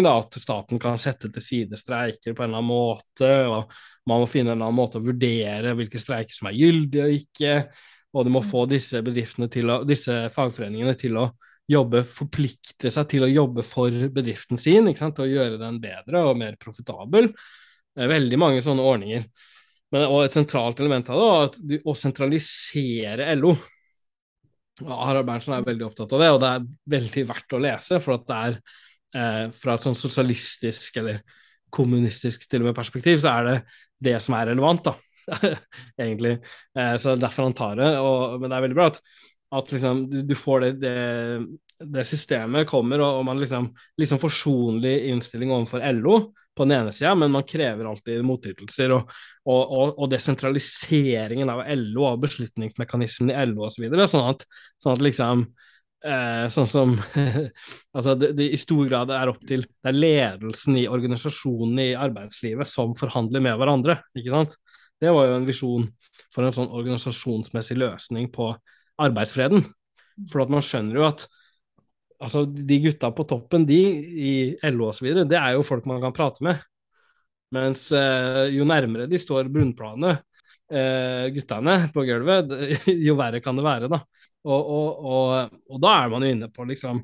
at 0.10 0.38
staten 0.42 0.80
kan 0.82 0.98
sette 1.00 1.30
til 1.32 1.44
side 1.44 1.80
streiker 1.80 2.36
på 2.36 2.44
en 2.44 2.50
eller 2.50 2.62
annen 2.62 2.70
måte. 2.70 3.32
og 3.48 3.72
Man 4.06 4.24
må 4.24 4.30
finne 4.30 4.52
en 4.52 4.58
eller 4.58 4.70
annen 4.70 4.80
måte 4.80 5.00
å 5.00 5.06
vurdere 5.06 5.76
hvilke 5.78 6.02
streiker 6.02 6.36
som 6.36 6.50
er 6.50 6.58
gyldige 6.60 7.08
og 7.08 7.18
ikke. 7.20 7.56
Og 8.16 8.26
du 8.26 8.32
må 8.32 8.44
få 8.46 8.64
disse 8.72 9.02
bedriftene 9.04 9.50
til 9.52 9.72
å, 9.72 9.82
disse 9.88 10.30
fagforeningene 10.36 10.96
til 11.00 11.20
å 11.20 11.30
jobbe, 11.72 12.04
forplikte 12.08 12.92
seg 12.94 13.10
til 13.12 13.26
å 13.26 13.32
jobbe 13.32 13.66
for 13.66 13.94
bedriften 14.14 14.60
sin, 14.62 14.88
ikke 14.88 15.02
sant? 15.02 15.18
til 15.18 15.26
å 15.26 15.34
gjøre 15.34 15.60
den 15.62 15.80
bedre 15.84 16.22
og 16.30 16.38
mer 16.40 16.58
profitabel. 16.62 17.32
Veldig 17.96 18.40
mange 18.40 18.64
sånne 18.64 18.86
ordninger. 18.86 19.26
Men, 19.94 20.08
og 20.10 20.26
et 20.26 20.36
sentralt 20.36 20.80
element 20.82 21.10
av 21.10 21.20
det 21.20 21.30
var 21.30 21.48
at 21.50 21.58
du, 21.62 21.76
å 21.86 21.96
sentralisere 21.98 23.30
LO. 23.40 23.56
Harald 24.84 25.28
Berntsen 25.28 25.56
er 25.56 25.66
veldig 25.66 25.86
opptatt 25.88 26.16
av 26.16 26.22
det, 26.22 26.32
og 26.36 26.42
det 26.44 26.50
er 26.52 26.66
veldig 26.96 27.24
verdt 27.30 27.56
å 27.56 27.62
lese. 27.64 28.00
For 28.04 28.18
at 28.18 28.26
det 28.28 28.40
er 28.50 28.58
eh, 29.16 29.48
fra 29.56 29.76
et 29.76 29.88
sånn 29.88 29.98
sosialistisk 29.98 31.02
eller 31.02 31.24
kommunistisk 31.76 32.48
til 32.50 32.64
og 32.64 32.70
med 32.70 32.78
perspektiv, 32.78 33.20
så 33.24 33.36
er 33.40 33.50
det 33.50 33.58
det 34.06 34.16
som 34.24 34.38
er 34.38 34.52
relevant, 34.52 34.86
da. 34.86 34.96
Egentlig. 36.06 36.38
Eh, 36.78 36.96
så 37.02 37.16
derfor 37.20 37.50
han 37.50 37.58
tar 37.58 37.80
det. 37.82 37.92
Og, 38.00 38.40
men 38.40 38.52
det 38.52 38.58
er 38.58 38.66
veldig 38.68 38.78
bra 38.78 38.90
at, 38.92 39.02
at 39.60 39.76
liksom, 39.76 40.06
du, 40.12 40.20
du, 40.28 40.36
får 40.38 40.66
det, 40.66 40.72
det, 40.84 40.96
det 41.96 42.08
systemet 42.08 42.70
kommer, 42.70 43.04
og, 43.04 43.24
man 43.28 43.42
liksom, 43.42 43.72
liksom 44.00 44.22
forsonlig 44.22 44.98
innstilling 45.12 45.54
overfor 45.56 45.86
LO 45.98 46.20
på 46.56 46.64
den 46.64 46.78
ene 46.78 46.92
sida, 46.96 47.12
men 47.20 47.34
man 47.34 47.44
krever 47.44 47.88
alltid 47.90 48.24
motytelser. 48.24 48.94
Og, 48.96 49.16
og, 49.44 49.62
og, 49.62 49.96
og 50.00 50.12
desentraliseringen 50.14 51.52
av 51.52 51.66
LO 51.82 52.08
og 52.14 52.22
beslutningsmekanismen 52.24 53.34
i 53.34 53.40
LO 53.52 53.68
osv. 53.68 53.90
Så 53.92 54.12
sånn, 54.14 54.30
at, 54.32 54.46
sånn 54.80 54.96
at 54.96 55.04
liksom 55.04 55.48
eh, 56.06 56.46
Sånn 56.54 56.70
som 56.70 56.94
Altså 57.96 58.16
det, 58.20 58.32
det, 58.38 58.50
i 58.54 58.60
stor 58.60 58.86
grad 58.90 59.14
er 59.14 59.32
opp 59.32 59.42
til 59.48 59.66
Det 59.66 59.92
er 59.92 59.98
ledelsen 59.98 60.78
i 60.82 60.88
organisasjonene 60.92 61.90
i 61.92 61.98
arbeidslivet 61.98 62.70
som 62.70 62.96
forhandler 62.98 63.44
med 63.44 63.58
hverandre, 63.60 64.00
ikke 64.18 64.34
sant. 64.34 64.56
Det 65.02 65.12
var 65.12 65.28
jo 65.30 65.40
en 65.40 65.48
visjon 65.48 65.90
for 66.34 66.46
en 66.46 66.56
sånn 66.56 66.72
organisasjonsmessig 66.72 67.78
løsning 67.78 68.30
på 68.34 68.54
arbeidsfreden. 69.02 69.66
For 70.32 70.46
at 70.46 70.54
man 70.54 70.64
skjønner 70.64 71.02
jo 71.02 71.08
at 71.08 71.26
altså, 72.24 72.46
de 72.46 72.80
gutta 72.88 73.12
på 73.16 73.26
toppen, 73.28 73.66
de 73.68 73.82
i 74.30 74.32
LO 74.72 74.90
osv., 74.92 75.10
det 75.28 75.40
er 75.40 75.56
jo 75.56 75.66
folk 75.68 75.88
man 75.90 76.02
kan 76.04 76.16
prate 76.16 76.46
med. 76.46 76.64
Mens 77.56 77.88
eh, 77.96 78.46
jo 78.56 78.68
nærmere 78.68 79.10
de 79.12 79.20
står 79.22 79.52
bunnplanet, 79.54 80.24
eh, 80.72 81.28
guttene 81.36 81.78
på 81.94 82.06
gulvet, 82.08 82.56
jo 83.08 83.18
verre 83.20 83.44
kan 83.44 83.60
det 83.60 83.68
være, 83.68 83.92
da. 83.92 84.02
Og, 84.46 84.72
og, 84.78 85.06
og, 85.12 85.62
og, 85.72 85.80
da 85.84 85.94
er 86.04 86.12
man 86.14 86.26
jo 86.26 86.34
inne 86.36 86.50
på 86.54 86.68
liksom 86.70 87.04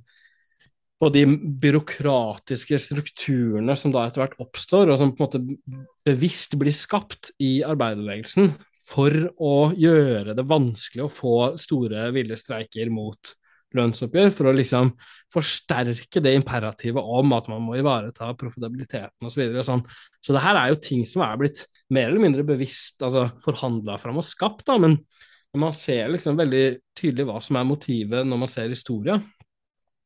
på 1.01 1.09
de 1.09 1.23
byråkratiske 1.63 2.77
strukturene 2.77 3.73
som 3.79 3.93
da 3.93 4.05
etter 4.05 4.21
hvert 4.21 4.41
oppstår, 4.43 4.91
og 4.93 4.99
som 5.01 5.15
på 5.17 5.23
en 5.23 5.25
måte 5.25 5.79
bevisst 6.05 6.53
blir 6.61 6.75
skapt 6.77 7.31
i 7.41 7.63
arbeiderbevegelsen 7.65 8.51
for 8.91 9.15
å 9.41 9.55
gjøre 9.73 10.35
det 10.37 10.45
vanskelig 10.45 11.07
å 11.07 11.13
få 11.13 11.35
store 11.61 12.11
ville 12.13 12.37
streiker 12.37 12.91
mot 12.93 13.33
lønnsoppgjør 13.77 14.31
for 14.35 14.49
å 14.49 14.55
liksom 14.55 14.91
forsterke 15.31 16.21
det 16.23 16.33
imperativet 16.35 17.01
om 17.01 17.33
at 17.37 17.47
man 17.51 17.63
må 17.63 17.77
ivareta 17.79 18.31
profitabiliteten 18.37 19.27
osv. 19.27 19.33
Så, 19.33 19.39
videre, 19.39 19.65
sånn. 19.65 19.83
så 20.19 20.35
det 20.35 20.43
her 20.43 20.59
er 20.59 20.73
jo 20.73 20.81
ting 20.83 21.05
som 21.07 21.23
er 21.25 21.39
blitt 21.39 21.65
mer 21.93 22.09
eller 22.09 22.23
mindre 22.23 22.45
bevisst 22.47 23.03
altså 23.05 23.29
forhandla 23.45 23.97
fram 24.01 24.19
og 24.19 24.27
skapt, 24.27 24.65
da, 24.67 24.77
men, 24.81 24.99
men 24.99 25.30
man 25.59 25.73
ser 25.75 26.11
liksom 26.13 26.37
veldig 26.39 26.65
tydelig 26.97 27.27
hva 27.27 27.41
som 27.43 27.59
er 27.59 27.67
motivet 27.67 28.27
når 28.27 28.39
man 28.43 28.51
ser 28.51 28.71
historia. 28.71 29.17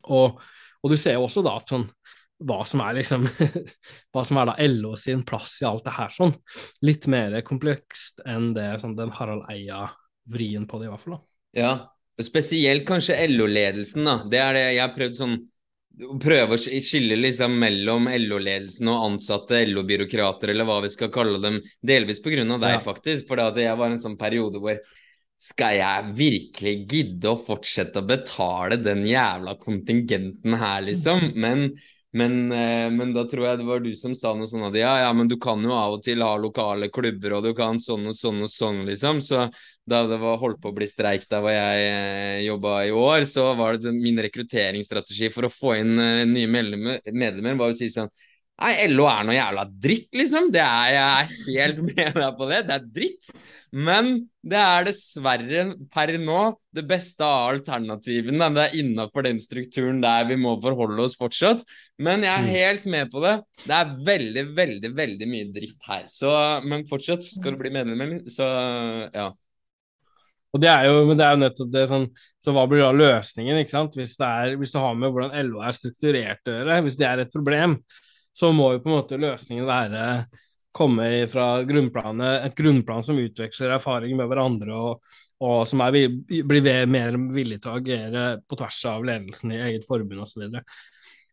Og, 0.10 0.40
og 0.82 0.92
du 0.92 0.98
ser 0.98 1.20
jo 1.20 1.28
også 1.28 1.44
da 1.46 1.58
at 1.60 1.70
sånn 1.70 1.86
hva 2.46 2.66
som 2.68 2.82
er 2.84 2.98
liksom 2.98 3.28
hva 4.12 4.24
som 4.28 4.40
er 4.42 4.50
da 4.50 4.56
LO 4.68 4.96
sin 5.00 5.24
plass 5.28 5.58
i 5.62 5.68
alt 5.70 5.86
det 5.86 5.96
her 5.96 6.12
sånn. 6.14 6.34
Litt 6.86 7.08
mer 7.12 7.38
komplekst 7.48 8.24
enn 8.28 8.54
det 8.58 8.74
sånn, 8.82 8.98
den 8.98 9.14
Harald 9.16 9.46
Eia-vrien 9.52 10.68
på 10.68 10.82
det, 10.82 10.90
i 10.90 10.94
hvert 10.94 11.06
fall. 11.06 11.18
da. 11.18 11.24
Ja, 11.56 11.74
Spesielt 12.24 12.86
kanskje 12.88 13.18
LO-ledelsen, 13.28 14.06
da. 14.08 14.22
Det 14.32 14.40
er 14.40 14.56
det 14.56 14.64
jeg 14.64 14.80
har 14.80 14.96
prøvd 14.96 15.20
sånn 15.20 15.36
Prøve 16.20 16.58
å 16.58 16.60
skille 16.60 17.16
liksom 17.16 17.54
mellom 17.56 18.10
LO-ledelsen 18.12 18.90
og 18.92 19.04
ansatte 19.06 19.62
LO-byråkrater, 19.70 20.52
eller 20.52 20.68
hva 20.68 20.82
vi 20.84 20.90
skal 20.92 21.08
kalle 21.08 21.40
dem. 21.40 21.62
Delvis 21.80 22.20
av 22.20 22.60
deg, 22.60 22.74
ja. 22.74 22.82
faktisk. 22.84 23.24
For 23.30 23.40
jeg 23.40 23.78
var 23.80 23.94
en 23.94 24.02
sånn 24.04 24.18
periode 24.20 24.60
hvor 24.60 24.82
skal 25.42 25.76
jeg 25.78 26.14
virkelig 26.18 26.76
gidde 26.90 27.34
å 27.34 27.42
fortsette 27.48 28.02
å 28.02 28.08
betale 28.08 28.80
den 28.82 29.04
jævla 29.08 29.58
kontingenten 29.62 30.56
her, 30.60 30.86
liksom? 30.88 31.32
Men 31.36 31.70
men, 32.16 32.52
eh, 32.52 32.90
men, 32.92 33.10
da 33.12 33.26
tror 33.28 33.44
jeg 33.44 33.58
det 33.60 33.66
var 33.68 33.82
du 33.84 33.90
som 34.00 34.14
sa 34.16 34.30
noe 34.38 34.48
sånn 34.48 34.64
at 34.70 34.76
ja, 34.80 34.94
ja, 35.04 35.10
men 35.12 35.28
du 35.28 35.36
kan 35.42 35.60
jo 35.60 35.74
av 35.76 35.98
og 35.98 36.04
til 36.06 36.22
ha 36.24 36.38
lokale 36.40 36.88
klubber, 36.88 37.34
og 37.36 37.44
du 37.44 37.52
kan 37.58 37.76
sånn 37.84 38.08
og 38.08 38.16
sånn 38.16 38.40
og 38.46 38.52
sånn, 38.54 38.86
liksom. 38.88 39.20
Så 39.26 39.42
da 39.84 40.00
det 40.08 40.22
var 40.22 40.40
holdt 40.40 40.62
på 40.64 40.72
å 40.72 40.78
bli 40.78 40.88
streik 40.88 41.26
der 41.28 41.44
hvor 41.44 41.52
jeg 41.52 41.90
eh, 41.90 42.46
jobba 42.46 42.78
i 42.88 42.94
år, 42.96 43.26
så 43.28 43.50
var 43.60 43.76
det 43.84 43.92
min 43.98 44.24
rekrutteringsstrategi 44.24 45.28
for 45.36 45.50
å 45.50 45.52
få 45.52 45.76
inn 45.82 46.00
eh, 46.00 46.22
nye 46.30 46.48
medlemmer, 46.56 47.04
medlemmer 47.12 47.60
var 47.60 47.76
å 47.76 47.78
si 47.82 47.92
sånn 47.92 48.08
Nei, 48.56 48.88
LO 48.88 49.04
er 49.12 49.26
noe 49.28 49.36
jævla 49.36 49.66
dritt, 49.84 50.08
liksom. 50.16 50.48
Det 50.54 50.62
er, 50.64 50.94
jeg 50.96 51.04
er 51.04 51.34
helt 51.50 51.82
med 51.90 52.16
deg 52.16 52.38
på 52.38 52.48
det. 52.48 52.62
Det 52.70 52.76
er 52.78 52.90
dritt. 52.96 53.30
Men 53.76 54.12
det 54.48 54.60
er 54.62 54.86
dessverre 54.88 55.64
per 55.92 56.14
nå 56.22 56.40
det 56.76 56.86
beste 56.88 57.28
av 57.28 57.58
alternativene. 57.58 58.48
Det 58.56 58.64
er 58.64 58.78
innafor 58.80 59.26
den 59.28 59.42
strukturen 59.44 60.00
der 60.04 60.30
vi 60.30 60.38
må 60.40 60.54
forholde 60.64 61.04
oss 61.04 61.18
fortsatt. 61.20 61.66
Men 62.00 62.24
jeg 62.24 62.32
er 62.32 62.46
mm. 62.46 62.54
helt 62.54 62.86
med 62.94 63.12
på 63.12 63.24
det. 63.26 63.34
Det 63.66 63.76
er 63.76 63.92
veldig, 64.08 64.46
veldig, 64.62 64.94
veldig 65.02 65.30
mye 65.34 65.50
dritt 65.58 65.90
her. 65.90 66.08
Så, 66.14 66.32
men 66.64 66.88
fortsatt, 66.88 67.28
skal 67.28 67.58
du 67.58 67.66
bli 67.66 67.74
medlem, 67.76 68.22
så 68.32 68.48
ja. 69.12 69.34
Og 70.56 70.62
det 70.64 70.72
er 70.72 70.88
jo, 70.88 71.04
men 71.10 71.20
det 71.20 71.26
er 71.26 71.36
jo 71.36 71.40
nettopp 71.42 71.72
det 71.74 71.82
sånn 71.90 72.06
Så 72.40 72.54
hva 72.56 72.62
blir 72.72 72.80
da 72.80 72.94
løsningen, 72.96 73.58
ikke 73.60 73.74
sant? 73.74 73.98
Hvis 74.00 74.16
det, 74.22 74.30
er, 74.30 74.56
hvis 74.56 74.72
du 74.72 74.80
har 74.80 74.96
med 74.96 75.12
hvordan 75.12 75.36
LO 75.50 75.60
er 75.60 75.76
strukturert 75.76 76.48
å 76.48 76.56
gjøre, 76.62 76.82
hvis 76.86 76.96
det 77.02 77.10
er 77.10 77.26
et 77.26 77.34
problem, 77.34 77.76
så 78.36 78.52
må 78.56 78.74
jo 78.74 78.82
på 78.84 78.92
en 78.92 78.98
måte 78.98 79.20
løsningen 79.22 79.68
være 79.68 80.08
komme 80.76 81.08
fra 81.32 81.64
grunnplanet, 81.68 82.50
et 82.50 82.58
grunnplan 82.58 83.06
som 83.06 83.20
utveksler 83.20 83.78
erfaring 83.78 84.16
med 84.20 84.28
hverandre, 84.28 84.76
og, 84.76 85.16
og 85.46 85.64
som 85.70 85.84
er, 85.86 86.10
blir 86.28 86.68
mer 86.92 87.16
villig 87.32 87.62
til 87.64 87.72
å 87.72 87.78
agere 87.80 88.26
på 88.44 88.60
tvers 88.60 88.82
av 88.92 89.06
ledelsen 89.08 89.56
i 89.56 89.62
eget 89.70 89.88
forbund 89.88 90.26
osv. 90.26 90.50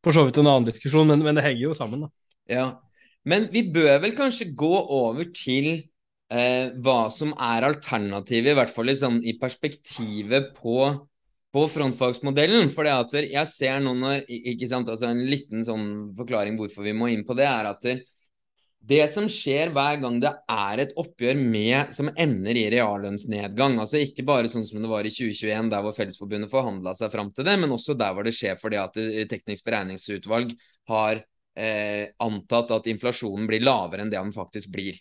For 0.03 0.15
så 0.15 0.27
vidt 0.27 0.39
en 0.39 0.51
annen 0.51 0.69
diskusjon, 0.69 1.11
men, 1.11 1.25
men, 1.27 1.39
det 1.39 1.47
henger 1.47 1.65
jo 1.67 1.79
sammen, 1.79 2.07
da. 2.07 2.13
Ja, 2.51 2.67
men 3.27 3.49
vi 3.53 3.65
bør 3.75 4.01
vel 4.03 4.15
kanskje 4.19 4.53
gå 4.59 4.71
over 4.71 5.27
til 5.35 5.69
eh, 5.75 6.71
hva 6.83 7.07
som 7.15 7.35
er 7.35 7.67
alternativet, 7.67 8.53
i 8.53 8.59
hvert 8.59 8.75
fall 8.75 8.91
liksom, 8.91 9.21
i 9.27 9.37
perspektivet 9.43 10.53
på 10.59 10.79
på 11.53 11.67
frontfagsmodellen. 11.69 12.71
For 12.73 12.89
det 12.89 12.95
at 12.95 13.19
jeg 13.27 13.51
ser 13.51 13.83
nå 13.85 13.93
når 13.99 14.25
ikke 14.29 14.71
sant, 14.71 14.89
altså 14.89 15.11
En 15.13 15.23
liten 15.29 15.67
sånn 15.67 15.87
forklaring 16.19 16.57
hvorfor 16.61 16.87
vi 16.87 16.97
må 16.97 17.11
inn 17.13 17.27
på 17.29 17.37
det, 17.39 17.49
er 17.49 17.71
at 17.73 17.87
det 18.83 19.05
som 19.13 19.29
skjer 19.31 19.71
hver 19.71 20.01
gang 20.03 20.17
det 20.23 20.33
er 20.51 20.81
et 20.83 20.95
oppgjør 20.99 21.39
med, 21.39 21.93
som 21.95 22.09
ender 22.19 22.59
i 22.59 22.65
reallønnsnedgang, 22.73 23.77
altså 23.79 24.01
ikke 24.03 24.25
bare 24.27 24.51
sånn 24.51 24.67
som 24.67 24.83
det 24.83 24.91
var 24.91 25.07
i 25.07 25.13
2021, 25.13 25.69
der 25.71 25.85
hvor 25.85 25.95
Fellesforbundet 25.95 26.51
forhandla 26.51 26.97
seg 26.99 27.13
fram 27.13 27.31
til 27.31 27.47
det, 27.47 27.55
men 27.63 27.77
også 27.77 27.95
der 27.99 28.17
hvor 28.17 28.27
det 28.27 28.35
skjer 28.35 28.59
fordi 28.59 28.81
at 28.83 28.99
Teknisk 29.31 29.69
beregningsutvalg 29.69 30.51
har 30.91 31.23
eh, 31.23 32.11
antatt 32.27 32.75
at 32.75 32.91
inflasjonen 32.91 33.47
blir 33.47 33.63
lavere 33.63 34.03
enn 34.03 34.11
det 34.11 34.19
den 34.19 34.35
faktisk 34.35 34.75
blir. 34.75 34.99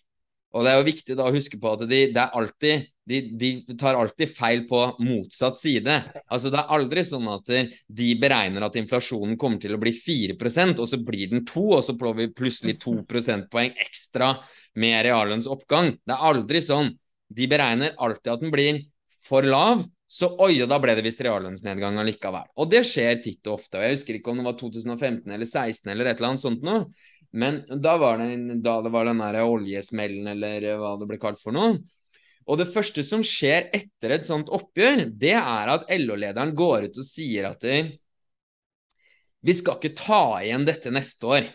Og 0.52 0.65
det 0.65 0.72
er 0.72 0.80
jo 0.82 0.88
viktig 0.88 1.15
da 1.15 1.28
å 1.30 1.34
huske 1.34 1.60
på 1.60 1.69
at 1.72 1.86
de, 1.88 2.02
alltid 2.22 2.90
de, 3.07 3.19
de, 3.40 3.49
tar 3.80 3.98
alltid 3.98 4.32
feil 4.32 4.65
på 4.69 4.82
motsatt 5.03 5.60
side. 5.60 5.95
Altså 6.28 6.52
Det 6.52 6.60
er 6.60 6.73
aldri 6.76 7.03
sånn 7.07 7.30
at 7.32 7.52
de 7.88 8.10
beregner 8.19 8.65
at 8.68 8.76
inflasjonen 8.80 9.38
kommer 9.40 9.61
til 9.64 9.76
å 9.76 9.82
bli 9.82 9.94
4% 9.95 10.82
og 10.84 10.90
så 10.91 10.99
blir 11.06 11.32
den 11.32 11.45
2 11.48 11.65
og 11.78 11.86
så 11.88 11.95
får 11.99 12.18
vi 12.19 12.28
plutselig 12.36 12.78
2 12.84 12.98
prosentpoeng 13.10 13.72
ekstra 13.80 14.34
med 14.82 14.99
reallønnsoppgang. 15.07 15.95
Det 16.03 16.15
er 16.15 16.30
aldri 16.32 16.64
sånn. 16.65 16.91
De 17.32 17.48
beregner 17.48 17.95
alltid 17.95 18.34
at 18.34 18.44
den 18.44 18.53
blir 18.53 18.84
for 19.23 19.45
lav, 19.48 19.86
så 20.11 20.28
oi, 20.44 20.57
og 20.60 20.68
da 20.68 20.76
ble 20.84 20.98
det 20.98 21.06
visst 21.06 21.22
reallønnsnedgang 21.23 21.95
allikevel. 22.02 22.49
Og 22.60 22.68
det 22.68 22.82
skjer 22.88 23.22
titt 23.23 23.48
og 23.48 23.61
ofte. 23.61 23.78
og 23.80 23.86
Jeg 23.86 23.95
husker 23.95 24.18
ikke 24.18 24.34
om 24.34 24.41
det 24.41 24.48
var 24.49 24.57
2015 24.60 25.32
eller 25.32 25.48
2016 25.48 25.94
eller 25.94 26.10
et 26.10 26.18
eller 26.18 26.34
annet 26.34 26.44
sånt 26.44 26.65
noe. 26.68 26.82
Men 27.31 27.61
da 27.81 27.95
var 27.99 28.19
det, 28.19 28.59
da 28.63 28.79
det 28.83 28.91
var 28.91 29.07
den 29.07 29.21
der 29.23 29.39
oljesmellen, 29.45 30.27
eller 30.33 30.67
hva 30.81 30.95
det 30.99 31.07
ble 31.07 31.19
kalt 31.21 31.39
for 31.39 31.55
noe. 31.55 31.77
Og 32.49 32.57
det 32.59 32.71
første 32.73 33.03
som 33.05 33.23
skjer 33.23 33.69
etter 33.75 34.15
et 34.17 34.25
sånt 34.25 34.49
oppgjør, 34.51 35.05
det 35.07 35.35
er 35.37 35.71
at 35.71 35.85
LO-lederen 35.93 36.55
går 36.57 36.89
ut 36.89 36.99
og 36.99 37.07
sier 37.07 37.51
at 37.51 37.63
det, 37.63 37.81
vi 39.41 39.55
skal 39.57 39.77
ikke 39.79 39.95
ta 39.97 40.23
igjen 40.43 40.65
dette 40.67 40.91
neste 40.93 41.29
år. 41.29 41.47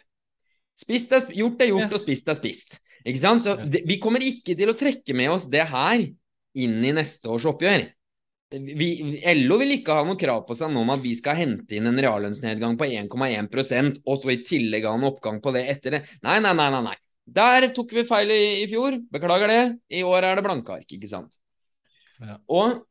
Spist 0.76 1.12
er, 1.16 1.26
gjort 1.36 1.62
er 1.62 1.70
gjort, 1.70 1.92
og 1.92 2.02
spist 2.02 2.30
er 2.30 2.38
spist. 2.38 2.78
Ikke 3.06 3.20
sant? 3.20 3.44
Så 3.44 3.54
det, 3.60 3.84
vi 3.86 4.00
kommer 4.02 4.24
ikke 4.24 4.56
til 4.58 4.72
å 4.72 4.76
trekke 4.78 5.14
med 5.16 5.30
oss 5.34 5.46
det 5.50 5.66
her 5.70 6.00
inn 6.56 6.80
i 6.84 6.94
neste 6.96 7.30
års 7.30 7.46
oppgjør 7.48 7.86
vi, 8.51 8.89
LO 9.35 9.56
vil 9.59 9.74
ikke 9.74 9.97
ha 9.97 10.05
noe 10.06 10.18
krav 10.18 10.44
på 10.47 10.55
seg 10.55 10.70
nå 10.70 10.85
om 10.85 10.93
at 10.94 11.02
vi 11.02 11.14
skal 11.18 11.39
hente 11.39 11.77
inn 11.77 11.89
en 11.90 11.98
reallønnsnedgang 11.98 12.77
på 12.78 12.86
1,1% 12.86 14.02
og 14.05 14.20
så 14.23 14.32
i 14.32 14.43
tillegg 14.47 14.86
ha 14.86 14.94
en 14.94 15.09
oppgang 15.09 15.40
på 15.43 15.55
det 15.56 15.64
etter 15.73 15.98
det. 15.98 16.02
Nei, 16.27 16.39
nei, 16.44 16.55
nei. 16.55 16.68
nei, 16.74 16.82
nei. 16.90 16.97
Der 17.27 17.66
tok 17.74 17.90
vi 17.97 18.05
feil 18.06 18.31
i, 18.31 18.43
i 18.62 18.66
fjor. 18.70 19.01
Beklager 19.10 19.51
det. 19.51 19.62
I 19.98 20.05
år 20.06 20.28
er 20.28 20.39
det 20.39 20.44
blanke 20.47 20.77
ark, 20.78 20.86
ikke 20.94 21.10
sant. 21.10 21.40
Ja. 22.23 22.39
Og 22.47 22.85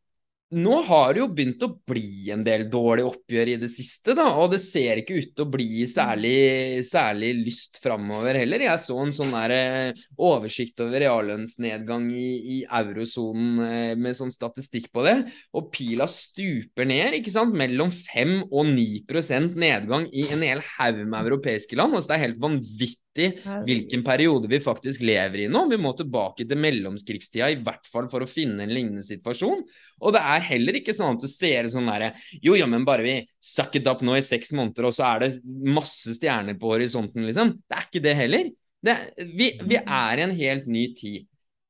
nå 0.55 0.77
har 0.87 1.13
det 1.13 1.21
jo 1.21 1.27
begynt 1.35 1.63
å 1.65 1.69
bli 1.87 2.31
en 2.33 2.43
del 2.45 2.65
dårlige 2.71 3.09
oppgjør 3.09 3.51
i 3.51 3.57
det 3.59 3.69
siste, 3.71 4.15
da, 4.17 4.29
og 4.39 4.53
det 4.53 4.61
ser 4.63 5.01
ikke 5.01 5.17
ut 5.19 5.33
til 5.35 5.43
å 5.45 5.51
bli 5.51 5.85
særlig, 5.89 6.83
særlig 6.87 7.31
lyst 7.41 7.81
framover 7.83 8.39
heller. 8.39 8.63
Jeg 8.63 8.83
så 8.83 8.97
en 9.03 9.13
sånn 9.15 9.33
der 9.35 9.55
eh, 9.55 10.03
oversikt 10.15 10.79
over 10.85 11.03
reallønnsnedgang 11.03 12.07
i, 12.15 12.29
i 12.55 12.59
eurosonen 12.65 13.63
eh, 13.65 13.93
med 13.99 14.17
sånn 14.17 14.33
statistikk 14.33 14.91
på 14.95 15.05
det, 15.07 15.17
og 15.55 15.71
pila 15.75 16.07
stuper 16.11 16.87
ned, 16.87 17.19
ikke 17.19 17.35
sant, 17.35 17.55
mellom 17.57 17.91
5 17.93 18.37
og 18.47 18.71
9% 18.71 19.59
nedgang 19.59 20.07
i 20.15 20.29
en 20.31 20.45
hel 20.45 20.63
haug 20.77 21.03
med 21.03 21.19
europeiske 21.25 21.77
land. 21.79 21.97
Altså 21.97 22.13
det 22.13 22.19
er 22.19 22.27
helt 22.29 22.43
vanvittig 22.43 23.04
hvilken 23.15 24.03
periode 24.05 24.49
vi 24.51 24.59
faktisk 24.63 25.03
lever 25.05 25.45
i 25.45 25.47
nå. 25.51 25.65
Vi 25.71 25.79
må 25.81 25.93
tilbake 25.97 26.45
til 26.47 26.59
mellomkrigstida, 26.59 27.49
i 27.53 27.59
hvert 27.63 27.87
fall 27.91 28.09
for 28.11 28.25
å 28.25 28.29
finne 28.29 28.65
en 28.65 28.73
lignende 28.73 29.05
situasjon. 29.05 29.63
Og 30.03 30.15
det 30.15 30.21
er 30.21 30.47
heller 30.49 30.79
ikke 30.79 30.95
sånn 30.95 31.15
at 31.15 31.23
du 31.23 31.29
ser 31.31 31.69
sånn 31.71 31.87
derre 31.87 32.11
Jo, 32.43 32.57
ja, 32.59 32.67
men 32.67 32.87
bare 32.87 33.05
vi 33.05 33.15
suck 33.39 33.77
it 33.79 33.87
up 33.87 34.03
nå 34.05 34.17
i 34.17 34.25
seks 34.25 34.51
måneder, 34.55 34.89
og 34.89 34.97
så 34.97 35.07
er 35.13 35.25
det 35.25 35.31
masse 35.45 36.17
stjerner 36.17 36.57
på 36.59 36.73
horisonten, 36.73 37.25
liksom. 37.27 37.55
Det 37.63 37.77
er 37.77 37.87
ikke 37.87 38.03
det 38.05 38.17
heller. 38.19 38.51
Det, 38.85 38.97
vi, 39.31 39.53
vi, 39.63 39.79
er 39.79 40.19
i 40.19 40.25
en 40.27 40.35
helt 40.35 40.67
ny 40.69 40.89
tid. 40.97 41.23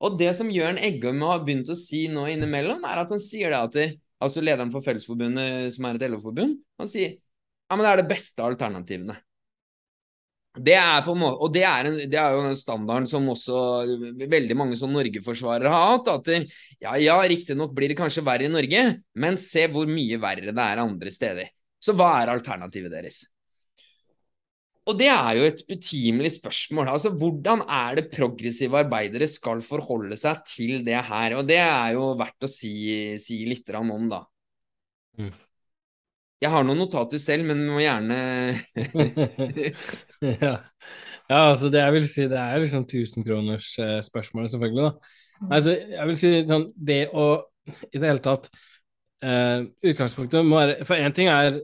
Og 0.04 0.18
det 0.20 0.34
som 0.38 0.50
Jørn 0.52 0.80
Eggum 0.82 1.22
har 1.24 1.46
begynt 1.46 1.70
å 1.72 1.78
si 1.80 2.06
nå 2.12 2.26
innimellom, 2.34 2.84
er 2.84 3.06
at 3.06 3.14
han 3.14 3.22
sier 3.24 3.54
det 3.54 3.62
at 3.62 3.78
det, 3.78 3.86
altså 4.24 4.44
lederen 4.44 4.74
for 4.74 4.84
Fellesforbundet, 4.84 5.72
som 5.76 5.88
er 5.88 6.00
et 6.00 6.10
LO-forbund, 6.12 6.58
han 6.82 6.92
sier 6.92 7.16
ja, 7.66 7.74
men 7.74 7.82
det 7.82 7.92
er 7.92 8.02
det 8.04 8.12
beste 8.12 8.44
alternativene. 8.46 9.16
Det 10.56 10.76
er 10.80 11.04
på 11.04 11.12
en 11.12 11.20
måte, 11.20 11.40
og 11.44 11.52
det 11.52 11.66
er, 11.68 11.90
en, 11.90 11.98
det 12.12 12.20
er 12.20 12.36
jo 12.36 12.46
den 12.46 12.58
standarden 12.60 13.08
som 13.10 13.28
også 13.34 13.60
veldig 14.32 14.56
mange 14.56 14.78
som 14.80 14.94
Norge-forsvarere 14.96 15.72
har 15.72 15.94
hatt. 15.98 16.12
At 16.14 16.32
ja, 16.32 16.96
ja, 17.02 17.20
riktignok 17.28 17.76
blir 17.76 17.92
det 17.92 18.00
kanskje 18.00 18.24
verre 18.26 18.48
i 18.48 18.52
Norge, 18.52 18.86
men 19.20 19.40
se 19.42 19.68
hvor 19.72 19.90
mye 19.90 20.20
verre 20.24 20.56
det 20.56 20.68
er 20.68 20.84
andre 20.84 21.12
steder. 21.12 21.52
Så 21.84 21.96
hva 21.98 22.14
er 22.22 22.32
alternativet 22.34 22.94
deres? 22.94 23.26
Og 24.86 24.98
det 25.00 25.08
er 25.10 25.32
jo 25.40 25.46
et 25.48 25.64
betimelig 25.66 26.36
spørsmål. 26.36 26.92
Altså, 26.94 27.10
Hvordan 27.10 27.64
er 27.66 27.98
det 27.98 28.12
progressive 28.14 28.84
arbeidere 28.84 29.28
skal 29.30 29.64
forholde 29.66 30.18
seg 30.20 30.44
til 30.46 30.84
det 30.86 31.00
her? 31.08 31.36
Og 31.40 31.48
det 31.50 31.58
er 31.58 31.96
jo 31.98 32.12
verdt 32.20 32.46
å 32.46 32.52
si, 32.52 32.76
si 33.22 33.42
litt 33.50 33.70
om, 33.74 33.96
da. 34.12 34.22
Mm. 35.18 35.34
Jeg 36.46 36.54
har 36.54 36.66
noen 36.68 36.78
notater 36.84 37.22
selv, 37.22 37.48
men 37.50 37.64
må 37.66 37.80
gjerne 37.82 38.18
ja. 40.46 40.54
ja. 40.54 41.40
altså 41.40 41.72
det 41.74 41.82
jeg 41.82 41.96
vil 41.96 42.06
si, 42.12 42.24
det 42.30 42.42
er 42.42 42.62
liksom 42.62 42.86
tusenkronersspørsmålet, 42.92 44.50
eh, 44.50 44.54
selvfølgelig, 44.54 44.84
da. 44.86 44.92
Altså, 45.50 45.72
jeg 45.74 46.06
vil 46.10 46.18
si 46.20 46.30
sånn, 46.48 46.68
det 46.78 47.04
å 47.12 47.26
i 47.66 47.98
det 47.98 48.06
hele 48.06 48.22
tatt 48.22 48.46
eh, 49.26 49.66
Utgangspunktet 49.90 50.46
må 50.46 50.60
være 50.60 50.86
For 50.86 51.02
én 51.02 51.14
ting 51.18 51.28
er 51.34 51.58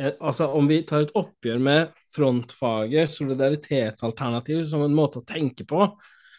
eh, 0.00 0.14
altså 0.16 0.48
om 0.56 0.64
vi 0.70 0.86
tar 0.88 1.04
et 1.04 1.12
oppgjør 1.20 1.60
med 1.62 1.92
frontfaget, 2.14 3.12
solidaritetsalternativ, 3.12 4.64
som 4.70 4.80
en 4.86 4.96
måte 4.96 5.20
å 5.20 5.28
tenke 5.28 5.64
på, 5.68 5.80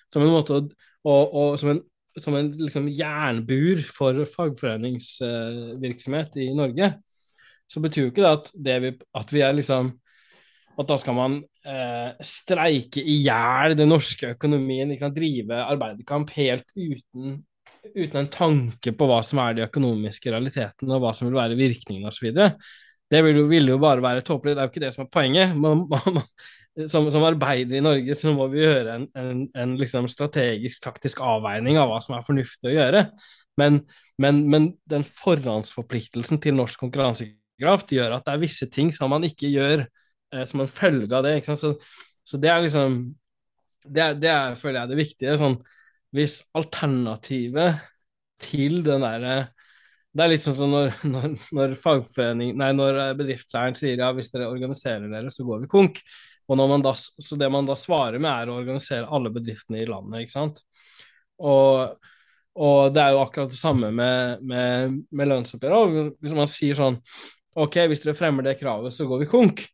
som 0.10 0.26
en 0.26 0.34
måte 0.34 0.58
å 0.58 0.60
og, 1.06 1.36
og 1.38 1.54
som 1.62 1.70
en, 1.70 1.84
som 2.18 2.34
en 2.40 2.48
liksom 2.58 2.88
jernbur 2.90 3.84
for 3.94 4.26
fagforeningsvirksomhet 4.32 6.34
i 6.42 6.50
Norge, 6.58 6.88
så 7.72 7.82
betyr 7.84 8.08
jo 8.08 8.14
ikke 8.14 8.24
det 8.24 8.32
at, 8.32 8.52
det 8.68 8.76
vi, 8.84 8.92
at 9.18 9.34
vi 9.34 9.44
er 9.46 9.56
liksom 9.58 9.94
At 10.76 10.90
da 10.90 10.98
skal 11.00 11.16
man 11.16 11.36
eh, 11.64 12.24
streike 12.26 13.00
i 13.00 13.22
hjel 13.24 13.78
den 13.80 13.88
norske 13.94 14.34
økonomien, 14.34 14.90
liksom, 14.92 15.14
drive 15.16 15.62
arbeiderkamp 15.64 16.34
helt 16.36 16.74
uten, 16.76 17.38
uten 17.94 18.20
en 18.20 18.28
tanke 18.28 18.92
på 18.92 19.08
hva 19.08 19.22
som 19.24 19.40
er 19.40 19.56
de 19.56 19.64
økonomiske 19.64 20.34
realitetene, 20.34 20.98
og 20.98 21.06
hva 21.06 21.14
som 21.16 21.30
vil 21.30 21.38
være 21.40 21.56
virkningene 21.56 22.12
osv. 22.12 22.28
Det 23.08 23.22
ville 23.24 23.40
jo, 23.40 23.48
vil 23.48 23.72
jo, 23.72 23.78
bare 23.80 24.04
være 24.04 24.26
tåpelig. 24.28 24.58
Det 24.58 24.66
er 24.66 24.68
jo 24.68 24.74
ikke 24.74 24.84
det 24.84 24.92
som 24.98 25.06
er 25.06 25.10
poenget. 25.16 25.56
Man, 25.56 25.86
man, 25.94 26.20
som, 26.92 27.08
som, 27.14 27.24
arbeider 27.24 27.80
i 27.80 27.84
Norge 27.86 28.20
så 28.20 28.36
må 28.36 28.50
vi 28.52 28.66
gjøre 28.66 29.00
en, 29.00 29.08
en, 29.16 29.42
en 29.56 29.78
liksom 29.80 30.10
strategisk, 30.12 30.84
taktisk 30.84 31.24
avveining 31.24 31.80
av 31.80 31.88
hva 31.94 32.04
som 32.04 32.18
er 32.18 32.28
fornuftig 32.28 32.74
å 32.74 32.76
gjøre. 32.76 33.08
Men, 33.56 33.80
men, 34.20 34.44
men 34.52 34.70
den 34.92 35.08
forhåndsforpliktelsen 35.08 36.44
til 36.44 36.60
norsk 36.60 36.84
konkurransekraft 36.84 37.40
kraft 37.62 37.94
gjør 37.96 38.18
at 38.18 38.26
det 38.26 38.36
er 38.36 38.44
visse 38.44 38.68
ting 38.72 38.92
som 38.96 39.12
man 39.14 39.26
ikke 39.28 39.52
gjør 39.52 39.86
eh, 39.86 40.46
som 40.50 40.64
en 40.64 40.72
følge 40.72 41.12
av 41.16 41.26
det. 41.28 41.38
Så, 41.48 41.76
så, 42.26 42.42
det 42.42 42.52
er 42.52 42.66
liksom 42.66 43.00
Det, 43.86 44.02
er, 44.02 44.16
det 44.18 44.30
er, 44.32 44.56
føler 44.58 44.80
jeg, 44.80 44.90
det 44.90 45.02
viktige. 45.02 45.36
Sånn, 45.38 45.60
hvis 46.16 46.40
alternativet 46.58 47.84
til 48.42 48.82
den 48.86 49.06
derre 49.06 49.36
det 50.16 50.24
er 50.24 50.32
litt 50.32 50.46
sånn 50.46 50.56
som 50.56 50.72
når, 50.72 50.94
når, 51.12 51.34
når, 51.52 51.76
nei, 52.56 52.70
når 52.72 53.00
bedriftseieren 53.20 53.76
sier 53.76 54.00
ja, 54.00 54.14
hvis 54.16 54.32
dere 54.32 54.48
organiserer 54.48 55.10
dere, 55.12 55.32
så 55.34 55.44
går 55.44 55.66
vi 55.66 55.72
konk. 55.72 56.00
Og 56.48 56.62
da, 56.86 56.94
så 56.96 57.38
det 57.40 57.50
man 57.52 57.68
da 57.68 57.76
svarer 57.76 58.22
med, 58.22 58.30
er 58.30 58.52
å 58.52 58.60
organisere 58.60 59.10
alle 59.12 59.32
bedriftene 59.34 59.82
i 59.82 59.88
landet. 59.90 60.24
ikke 60.24 60.36
sant? 60.36 60.62
Og, 61.42 61.98
og 62.56 62.94
det 62.96 63.02
er 63.02 63.16
jo 63.16 63.24
akkurat 63.24 63.52
det 63.52 63.60
samme 63.60 63.90
med, 63.92 64.46
med, 64.46 65.00
med 65.12 65.32
lønnsoppgjøret. 65.32 66.14
Hvis 66.24 66.38
man 66.38 66.52
sier 66.52 66.78
sånn 66.78 67.00
ok, 67.56 67.80
hvis 67.90 68.04
dere 68.04 68.18
fremmer 68.18 68.46
det 68.46 68.58
kravet, 68.60 68.94
så 68.94 69.08
går 69.10 69.24
vi 69.24 69.32
konk. 69.32 69.66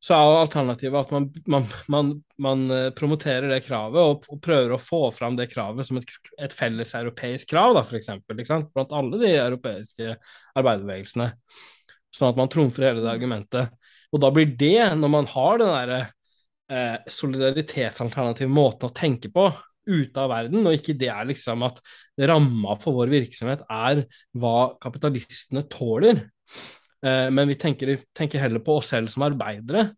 Så 0.00 0.16
er 0.16 0.38
alternativet 0.38 0.96
at 0.96 1.10
man, 1.12 1.26
man, 1.52 1.66
man, 1.92 2.12
man 2.40 2.62
eh, 2.72 2.86
promoterer 2.96 3.50
det 3.52 3.60
kravet 3.66 4.00
og, 4.00 4.22
og, 4.32 4.38
prøver 4.40 4.72
å 4.72 4.80
få 4.80 5.02
fram 5.12 5.36
det 5.36 5.50
kravet 5.50 5.84
som 5.84 5.98
et, 6.00 6.14
et 6.40 6.54
felles 6.56 6.94
europeisk 6.96 7.50
krav, 7.52 7.74
da, 7.76 7.82
for 7.84 7.98
eksempel, 7.98 8.40
blant 8.72 8.94
alle 8.96 9.20
de 9.20 9.34
europeiske 9.34 10.14
arbeiderbevegelsene. 10.56 11.28
Sånn 12.16 12.32
at 12.32 12.40
man 12.40 12.48
trumfer 12.50 12.88
hele 12.88 13.04
det 13.04 13.12
argumentet. 13.12 13.76
Og 14.10 14.24
da 14.24 14.32
blir 14.34 14.56
det, 14.58 14.88
når 14.96 15.12
man 15.12 15.28
har 15.30 15.60
den 15.60 15.74
derre 15.74 16.00
eh, 16.72 16.96
solidaritetsalternative 17.20 18.50
måten 18.50 18.88
å 18.88 18.96
tenke 18.96 19.28
på, 19.34 19.50
ute 19.90 20.22
av 20.22 20.30
verden, 20.32 20.64
og 20.64 20.76
ikke 20.76 20.96
det 20.98 21.08
er 21.12 21.28
liksom 21.28 21.64
at 21.66 21.80
ramma 22.30 22.76
for 22.80 22.98
vår 22.98 23.12
virksomhet 23.12 23.64
er 23.68 24.04
hva 24.38 24.72
kapitalistene 24.82 25.64
tåler. 25.72 26.24
Eh, 27.06 27.28
men 27.32 27.48
vi 27.50 27.56
tenker, 27.60 27.94
tenker, 28.16 28.42
heller 28.42 28.62
på 28.64 28.78
oss 28.80 28.90
selv 28.94 29.12
som 29.12 29.26
arbeidere. 29.26 29.90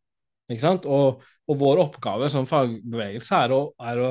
Ikke? 0.53 0.74
Og, 0.91 1.23
og 1.49 1.59
vår 1.61 1.83
oppgave 1.87 2.29
som 2.33 2.49
fagbevegelse 2.49 3.43
er 3.47 3.55
å, 3.57 3.62
er, 3.89 4.03
å, 4.03 4.11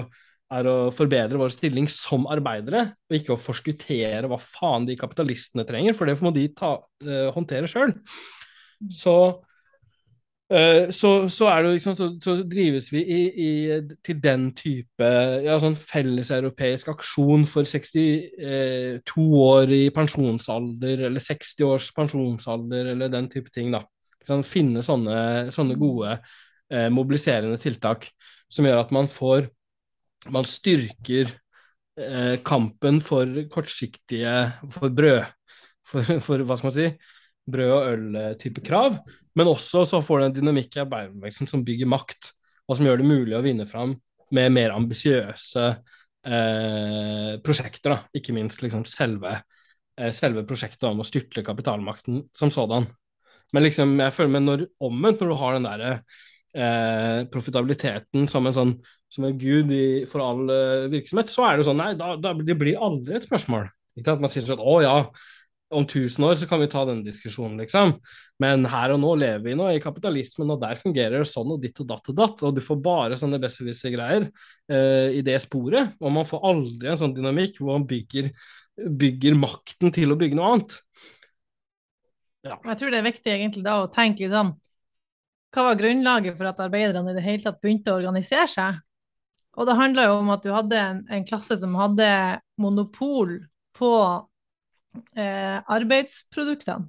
er 0.58 0.72
å, 0.72 0.76
forbedre 0.96 1.40
vår 1.42 1.54
stilling 1.54 1.90
som 1.92 2.28
arbeidere, 2.32 2.88
og 3.10 3.20
ikke 3.20 3.36
å 3.36 3.42
forskuttere 3.42 4.32
hva 4.32 4.40
faen 4.42 4.88
de 4.90 4.98
kapitalistene 5.00 5.68
trenger, 5.68 5.98
for 5.98 6.10
det 6.10 6.18
må 6.24 6.34
de 6.36 6.48
ta, 6.58 6.76
uh, 6.82 7.30
håndtere 7.36 7.70
sjøl. 7.70 7.94
Så 8.90 9.16
Eh, 9.20 9.51
så, 10.92 11.30
så, 11.32 11.48
det 11.64 11.70
liksom, 11.78 11.96
så, 11.96 12.10
så 12.20 12.36
drives 12.44 12.90
vi 12.92 13.02
i, 13.06 13.20
i, 13.40 13.50
til 14.04 14.18
den 14.20 14.50
type 14.58 15.08
ja, 15.46 15.56
sånn 15.62 15.78
felleseuropeisk 15.80 16.90
aksjon 16.92 17.46
for 17.48 17.70
62 17.70 18.04
eh, 18.44 19.00
år 19.16 19.72
i 19.72 19.86
pensjonsalder, 19.96 21.06
eller 21.08 21.24
60 21.24 21.68
års 21.70 21.88
pensjonsalder, 21.96 22.92
eller 22.96 23.14
den 23.14 23.30
type 23.32 23.54
ting. 23.54 23.72
da. 23.72 23.86
Sånn, 24.28 24.44
finne 24.46 24.84
sånne, 24.86 25.16
sånne 25.56 25.80
gode 25.80 26.18
eh, 26.18 26.90
mobiliserende 26.94 27.58
tiltak 27.62 28.10
som 28.52 28.68
gjør 28.68 28.84
at 28.84 28.92
man 28.94 29.08
får 29.10 29.48
man 30.30 30.46
styrker 30.46 31.32
eh, 31.98 32.36
kampen 32.46 33.00
for 33.02 33.26
kortsiktige 33.50 34.36
For 34.70 34.92
brød. 34.94 35.24
For, 35.88 36.20
for, 36.24 36.44
hva 36.46 36.56
skal 36.60 36.70
man 36.70 36.76
si? 36.76 36.92
Brød- 37.52 37.74
og 37.74 37.88
øl-type 37.96 38.62
krav. 38.64 39.00
Men 39.38 39.52
også 39.52 39.86
så 39.88 40.02
får 40.04 40.20
du 40.20 40.26
en 40.26 40.36
dynamikk 40.36 40.76
i 40.76 40.84
arbeiderbevegelsen 40.84 41.50
som 41.50 41.66
bygger 41.68 41.90
makt, 41.92 42.34
og 42.68 42.78
som 42.78 42.88
gjør 42.88 43.02
det 43.02 43.10
mulig 43.10 43.38
å 43.38 43.44
vinne 43.46 43.68
fram 43.70 43.96
med 44.36 44.54
mer 44.56 44.74
ambisiøse 44.76 45.68
eh, 45.68 47.34
prosjekter, 47.44 47.94
da. 47.94 48.00
Ikke 48.16 48.36
minst 48.36 48.64
liksom 48.64 48.84
selve, 48.88 49.38
eh, 50.00 50.12
selve 50.16 50.46
prosjektet 50.48 50.88
om 50.90 51.04
å 51.04 51.08
styrte 51.08 51.46
kapitalmakten 51.48 52.26
som 52.38 52.52
sådan. 52.54 52.88
Men 53.52 53.66
liksom, 53.68 53.98
jeg 54.00 54.16
føler 54.16 54.36
meg 54.36 54.46
når 54.46 54.66
omvendt, 54.84 55.24
når 55.24 55.32
du 55.32 55.40
har 55.42 55.58
den 55.58 55.68
derre 55.68 55.94
eh, 56.56 57.20
profitabiliteten 57.32 58.28
som 58.32 58.48
en 58.48 58.58
sånn 58.58 58.76
som 59.12 59.28
en 59.28 59.36
gud 59.36 59.72
i, 59.76 60.06
for 60.08 60.24
all 60.24 60.46
uh, 60.48 60.88
virksomhet, 60.92 61.32
så 61.32 61.44
er 61.50 61.60
det 61.60 61.68
sånn 61.68 61.82
Nei, 61.82 61.92
da, 62.00 62.14
da, 62.16 62.32
det 62.32 62.56
blir 62.56 62.80
aldri 62.80 63.18
et 63.18 63.28
spørsmål. 63.28 63.68
Man 64.08 64.32
sier 64.32 64.46
sånn 64.48 64.64
Å 64.64 64.76
ja, 64.86 64.94
om 65.72 65.86
tusen 65.88 66.26
år 66.28 66.36
så 66.40 66.48
kan 66.50 66.60
vi 66.62 66.70
ta 66.72 66.84
denne 66.88 67.06
diskusjonen, 67.06 67.60
liksom. 67.64 67.94
Men 68.44 68.66
her 68.70 68.94
og 68.96 69.00
nå 69.02 69.14
lever 69.22 69.44
vi 69.46 69.56
nå 69.58 69.70
i 69.72 69.82
kapitalismen, 69.84 70.52
og 70.52 70.60
der 70.64 70.80
fungerer 70.80 71.22
det 71.22 71.30
sånn 71.32 71.54
og 71.56 71.62
ditt 71.64 71.80
og 71.84 71.88
datt 71.90 72.12
og 72.12 72.18
datt. 72.18 72.44
Og 72.48 72.56
du 72.58 72.62
får 72.64 72.82
bare 72.84 73.20
sånne 73.20 73.40
besserwisser-greier 73.42 74.28
uh, 74.28 75.08
i 75.16 75.24
det 75.26 75.38
sporet. 75.44 75.96
Og 76.04 76.14
man 76.14 76.28
får 76.28 76.44
aldri 76.52 76.92
en 76.92 77.00
sånn 77.00 77.16
dynamikk 77.16 77.62
hvor 77.62 77.76
man 77.76 77.88
bygger, 77.90 78.32
bygger 79.02 79.38
makten 79.40 79.94
til 79.96 80.12
å 80.12 80.20
bygge 80.20 80.40
noe 80.40 80.54
annet. 80.56 80.78
Ja. 82.48 82.58
Jeg 82.58 82.80
tror 82.80 82.92
det 82.92 83.00
er 83.00 83.10
viktig 83.10 83.34
egentlig 83.36 83.66
da 83.66 83.82
å 83.84 83.90
tenke 83.94 84.24
litt 84.24 84.34
sånn 84.34 84.56
Hva 85.54 85.66
var 85.68 85.76
grunnlaget 85.78 86.40
for 86.40 86.50
at 86.50 86.62
arbeiderne 86.64 87.12
i 87.12 87.18
det 87.20 87.22
hele 87.22 87.44
tatt 87.44 87.60
begynte 87.62 87.94
å 87.94 88.00
organisere 88.00 88.48
seg? 88.50 88.80
Og 89.60 89.68
det 89.68 89.76
handla 89.78 90.08
jo 90.08 90.20
om 90.22 90.32
at 90.34 90.46
du 90.46 90.52
hadde 90.56 90.80
en, 90.80 91.02
en, 91.12 91.26
klasse 91.28 91.58
som 91.60 91.76
hadde 91.76 92.08
monopol 92.62 93.36
på 93.78 93.92
eh, 95.16 95.58
arbeidsproduktene. 95.72 96.88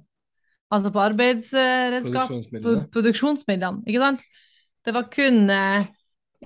Altså 0.73 0.89
på 0.89 1.01
arbeidsredskap, 1.03 2.29
produksjonsmidlene. 2.29 2.87
produksjonsmidlene, 2.93 3.83
ikke 3.85 4.01
sant? 4.01 4.23
Det 4.83 4.93
var 4.95 5.09
kun 5.13 5.43
eh, 5.53 5.89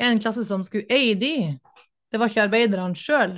en 0.03 0.19
klasse 0.21 0.43
som 0.45 0.65
skulle 0.67 0.89
eie 0.93 1.15
de. 1.15 1.35
Det 2.11 2.19
var 2.19 2.31
ikke 2.31 2.43
arbeiderne 2.43 2.97
sjøl. 2.99 3.37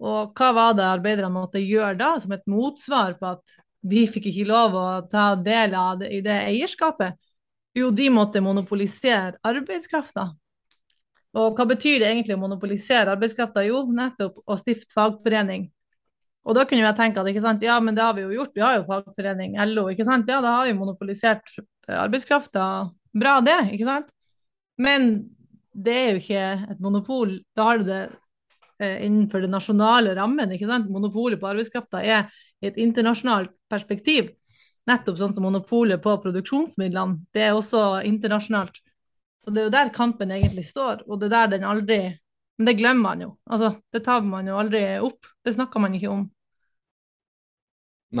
Og 0.00 0.32
hva 0.36 0.52
var 0.56 0.76
det 0.78 0.86
arbeiderne 0.88 1.34
måtte 1.34 1.60
gjøre 1.60 1.98
da, 2.00 2.14
som 2.22 2.32
et 2.32 2.46
motsvar 2.48 3.18
på 3.20 3.34
at 3.34 3.58
de 3.80 4.04
fikk 4.08 4.30
ikke 4.30 4.48
lov 4.48 4.76
å 4.76 4.86
ta 5.12 5.34
del 5.36 5.74
av 5.76 6.00
det, 6.00 6.10
i 6.16 6.20
det 6.24 6.36
eierskapet. 6.48 7.18
Jo, 7.76 7.90
de 7.94 8.08
måtte 8.12 8.42
monopolisere 8.42 9.38
arbeidskrafta. 9.46 10.30
Og 11.38 11.54
hva 11.54 11.66
betyr 11.70 12.00
det 12.02 12.08
egentlig 12.10 12.34
å 12.34 12.42
monopolisere 12.42 13.12
arbeidskrafta? 13.12 13.62
Jo, 13.68 13.84
nettopp 13.94 14.40
å 14.42 14.56
stifte 14.58 14.96
fagforening. 14.96 15.68
Og 16.48 16.56
da 16.56 16.64
kunne 16.64 16.82
jeg 16.82 16.96
tenke 16.96 17.20
at 17.20 17.28
ikke 17.28 17.42
sant, 17.44 17.64
ja, 17.64 17.76
men 17.84 17.96
det 17.96 18.04
har 18.04 18.14
vi 18.16 18.24
jo 18.24 18.32
gjort, 18.32 18.54
vi 18.56 18.64
har 18.64 18.78
jo 18.78 18.86
fagforening, 18.88 19.58
LO, 19.70 19.90
ikke 19.92 20.06
sant. 20.08 20.30
Ja, 20.30 20.40
da 20.44 20.54
har 20.56 20.70
vi 20.70 20.78
monopolisert 20.78 21.52
arbeidskrafta. 21.90 22.64
Bra 23.20 23.36
det, 23.44 23.58
ikke 23.74 23.88
sant. 23.88 24.08
Men 24.80 25.10
det 25.76 25.96
er 25.96 26.08
jo 26.10 26.22
ikke 26.22 26.44
et 26.72 26.82
monopol. 26.82 27.36
Da 27.56 27.68
har 27.68 27.80
du 27.80 27.88
det 27.90 28.02
eh, 28.80 29.04
innenfor 29.06 29.44
den 29.44 29.52
nasjonale 29.54 30.14
rammen, 30.16 30.56
ikke 30.56 30.68
sant. 30.70 30.88
Monopolet 30.92 31.40
på 31.40 31.50
arbeidskrafta 31.50 32.00
er 32.00 32.30
i 32.60 32.70
et 32.70 32.80
internasjonalt 32.80 33.52
perspektiv. 33.70 34.32
Nettopp 34.88 35.20
sånn 35.20 35.36
som 35.36 35.44
monopolet 35.44 36.00
på 36.02 36.16
produksjonsmidlene. 36.22 37.20
Det 37.34 37.44
er 37.46 37.56
også 37.56 38.00
internasjonalt. 38.08 38.80
Så 39.44 39.52
det 39.52 39.62
er 39.62 39.68
jo 39.68 39.76
der 39.76 39.92
kampen 39.94 40.32
egentlig 40.34 40.66
står, 40.68 41.04
og 41.08 41.20
det 41.20 41.30
er 41.30 41.36
der 41.36 41.52
den 41.54 41.68
aldri 41.68 42.00
Men 42.60 42.68
det 42.68 42.76
glemmer 42.76 43.06
man 43.06 43.22
jo. 43.24 43.30
Altså, 43.48 43.70
det 43.88 44.02
tar 44.04 44.20
man 44.28 44.48
jo 44.50 44.58
aldri 44.60 44.82
opp. 45.00 45.24
Det 45.40 45.54
snakker 45.56 45.80
man 45.80 45.94
ikke 45.96 46.10
om. 46.12 46.26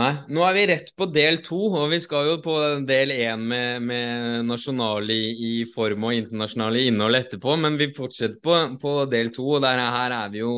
Nei, 0.00 0.10
nå 0.32 0.44
er 0.46 0.54
vi 0.54 0.62
rett 0.70 0.88
på 0.96 1.08
del 1.12 1.40
to, 1.44 1.58
og 1.76 1.90
vi 1.90 1.98
skal 2.00 2.28
jo 2.28 2.36
på 2.40 2.54
del 2.88 3.12
én 3.12 3.42
med, 3.50 3.84
med 3.84 4.46
nasjonale 4.48 5.12
i, 5.12 5.30
i, 5.34 5.52
form 5.68 6.06
og 6.08 6.14
internasjonale 6.14 6.86
innhold 6.86 7.18
etterpå, 7.18 7.56
men 7.58 7.76
vi 7.76 7.90
fortsetter 7.96 8.38
på, 8.40 8.56
på 8.80 8.94
del 9.10 9.32
to, 9.34 9.48
og 9.58 9.64
der, 9.66 9.82
her 9.82 10.14
er 10.22 10.32
vi 10.32 10.44
jo 10.44 10.54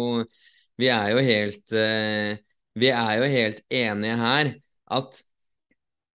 Vi 0.78 0.88
er 0.92 1.10
jo 1.12 1.24
helt 1.24 1.72
eh, 1.76 2.36
vi 2.78 2.88
er 2.88 3.18
jo 3.20 3.28
helt 3.28 3.60
enige 3.68 4.16
her 4.16 4.54
at 4.92 5.20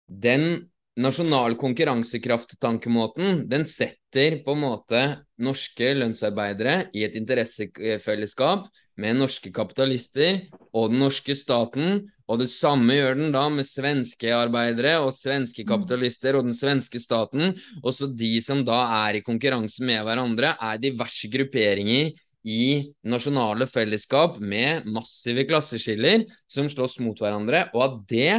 den 0.08 0.70
nasjonal 0.98 1.58
konkurransekraft-tankemåten, 1.62 3.44
den 3.50 3.66
setter 3.70 4.40
på 4.46 4.56
en 4.56 4.64
måte 4.64 5.02
norske 5.42 5.94
lønnsarbeidere 5.98 6.88
i 6.98 7.04
et 7.06 7.16
interessefellesskap 7.20 8.68
med 8.98 9.20
norske 9.20 9.52
kapitalister 9.54 10.42
og 10.74 10.92
den 10.92 11.02
norske 11.04 11.36
staten, 11.38 12.08
og 12.26 12.42
det 12.42 12.50
samme 12.50 12.98
gjør 12.98 13.20
den 13.20 13.36
da 13.36 13.46
med 13.54 13.68
svenske 13.70 14.32
arbeidere 14.34 14.98
og 15.04 15.14
svenske 15.16 15.64
mm. 15.64 15.70
kapitalister 15.70 16.38
og 16.38 16.48
den 16.50 16.58
svenske 16.58 17.02
staten. 17.02 17.54
Også 17.86 18.10
de 18.10 18.34
som 18.44 18.64
da 18.68 18.80
er 19.06 19.20
i 19.20 19.26
konkurranse 19.26 19.86
med 19.86 20.02
hverandre, 20.08 20.56
er 20.58 20.82
diverse 20.82 21.30
grupperinger 21.32 22.16
i 22.48 22.94
nasjonale 23.06 23.68
fellesskap 23.70 24.38
med 24.40 24.88
massive 24.90 25.46
klasseskiller 25.50 26.26
som 26.50 26.70
slåss 26.72 26.98
mot 27.04 27.20
hverandre, 27.22 27.68
og 27.76 27.84
at 27.86 27.98
det 28.10 28.32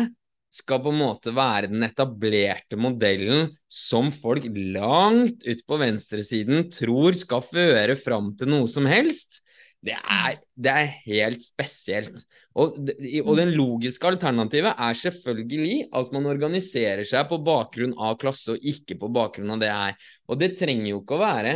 skal 0.52 0.80
på 0.82 0.92
en 0.92 1.00
måte 1.02 1.32
være 1.36 1.68
den 1.70 1.84
etablerte 1.84 2.78
modellen 2.80 3.50
som 3.68 4.08
folk 4.14 4.46
langt 4.48 5.44
ut 5.44 5.60
på 5.68 5.80
venstresiden 5.80 6.70
tror 6.72 7.16
skal 7.18 7.44
føre 7.44 7.98
fram 8.00 8.32
til 8.38 8.50
noe 8.54 8.70
som 8.72 8.88
helst, 8.88 9.42
det 9.84 9.94
er, 9.94 10.38
det 10.58 10.72
er 10.72 10.88
helt 11.06 11.44
spesielt. 11.44 12.16
Og, 12.58 12.80
og 13.22 13.32
den 13.38 13.52
logiske 13.54 14.08
alternativet 14.08 14.72
er 14.74 14.96
selvfølgelig 14.98 15.76
at 15.94 16.14
man 16.14 16.26
organiserer 16.26 17.04
seg 17.06 17.28
på 17.30 17.38
bakgrunn 17.46 17.94
av 17.94 18.16
klasse, 18.18 18.56
og 18.56 18.66
ikke 18.66 18.98
på 18.98 19.10
bakgrunn 19.14 19.54
av 19.54 19.62
det 19.62 19.70
her. 19.70 19.94
Og 20.26 20.40
det 20.40 20.56
trenger 20.58 20.90
jo 20.90 21.02
ikke 21.04 21.18
å 21.18 21.22
være 21.22 21.54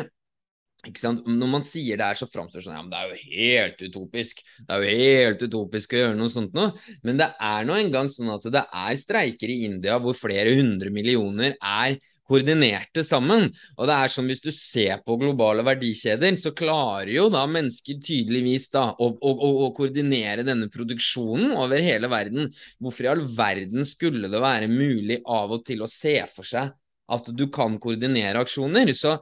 når 0.82 1.50
man 1.50 1.62
sier 1.62 1.98
det 1.98 2.06
her, 2.09 2.18
så 2.18 2.26
framstår 2.26 2.59
det 2.59 2.64
sånn 2.66 2.74
ja, 2.74 2.82
men 2.82 2.90
det 2.90 3.00
er 3.00 3.10
jo 3.12 3.32
helt 3.32 3.82
utopisk. 3.86 4.40
Det 4.66 4.74
er 4.74 4.82
jo 4.82 5.02
helt 5.02 5.44
utopisk 5.46 5.92
å 5.94 6.00
gjøre 6.00 6.18
noe 6.18 6.32
sånt 6.32 6.56
noe. 6.59 6.72
Men 7.06 7.20
det 7.20 7.28
er 7.38 7.68
nå 7.68 7.76
engang 7.78 8.10
sånn 8.10 8.32
at 8.34 8.48
det 8.50 8.64
er 8.66 8.96
streiker 8.98 9.52
i 9.52 9.62
India 9.68 10.00
hvor 10.02 10.18
flere 10.18 10.56
hundre 10.59 10.90
millioner 10.94 11.54
er 11.56 12.00
koordinerte 12.28 13.04
sammen. 13.06 13.48
Og 13.76 13.88
det 13.88 13.96
er 13.96 14.12
som 14.12 14.28
hvis 14.28 14.42
du 14.42 14.50
ser 14.54 15.02
på 15.06 15.16
globale 15.20 15.64
verdikjeder, 15.66 16.34
så 16.40 16.54
klarer 16.56 17.12
jo 17.14 17.28
da 17.32 17.44
mennesker 17.50 18.00
tydeligvis 18.02 18.68
da 18.74 18.88
å, 18.92 19.10
å, 19.12 19.32
å 19.66 19.72
koordinere 19.76 20.46
denne 20.46 20.70
produksjonen 20.72 21.54
over 21.59 21.82
hele 21.84 22.10
verden. 22.12 22.50
Hvorfor 22.82 23.06
i 23.06 23.12
all 23.12 23.26
verden 23.36 23.86
skulle 23.88 24.30
det 24.32 24.42
være 24.42 24.70
mulig 24.70 25.20
av 25.26 25.59
og 25.59 25.66
til 25.68 25.84
å 25.84 25.90
se 25.90 26.18
for 26.32 26.48
seg 26.48 26.72
at 27.12 27.28
du 27.36 27.46
kan 27.52 27.78
koordinere 27.82 28.42
aksjoner? 28.42 28.94
Så 28.96 29.18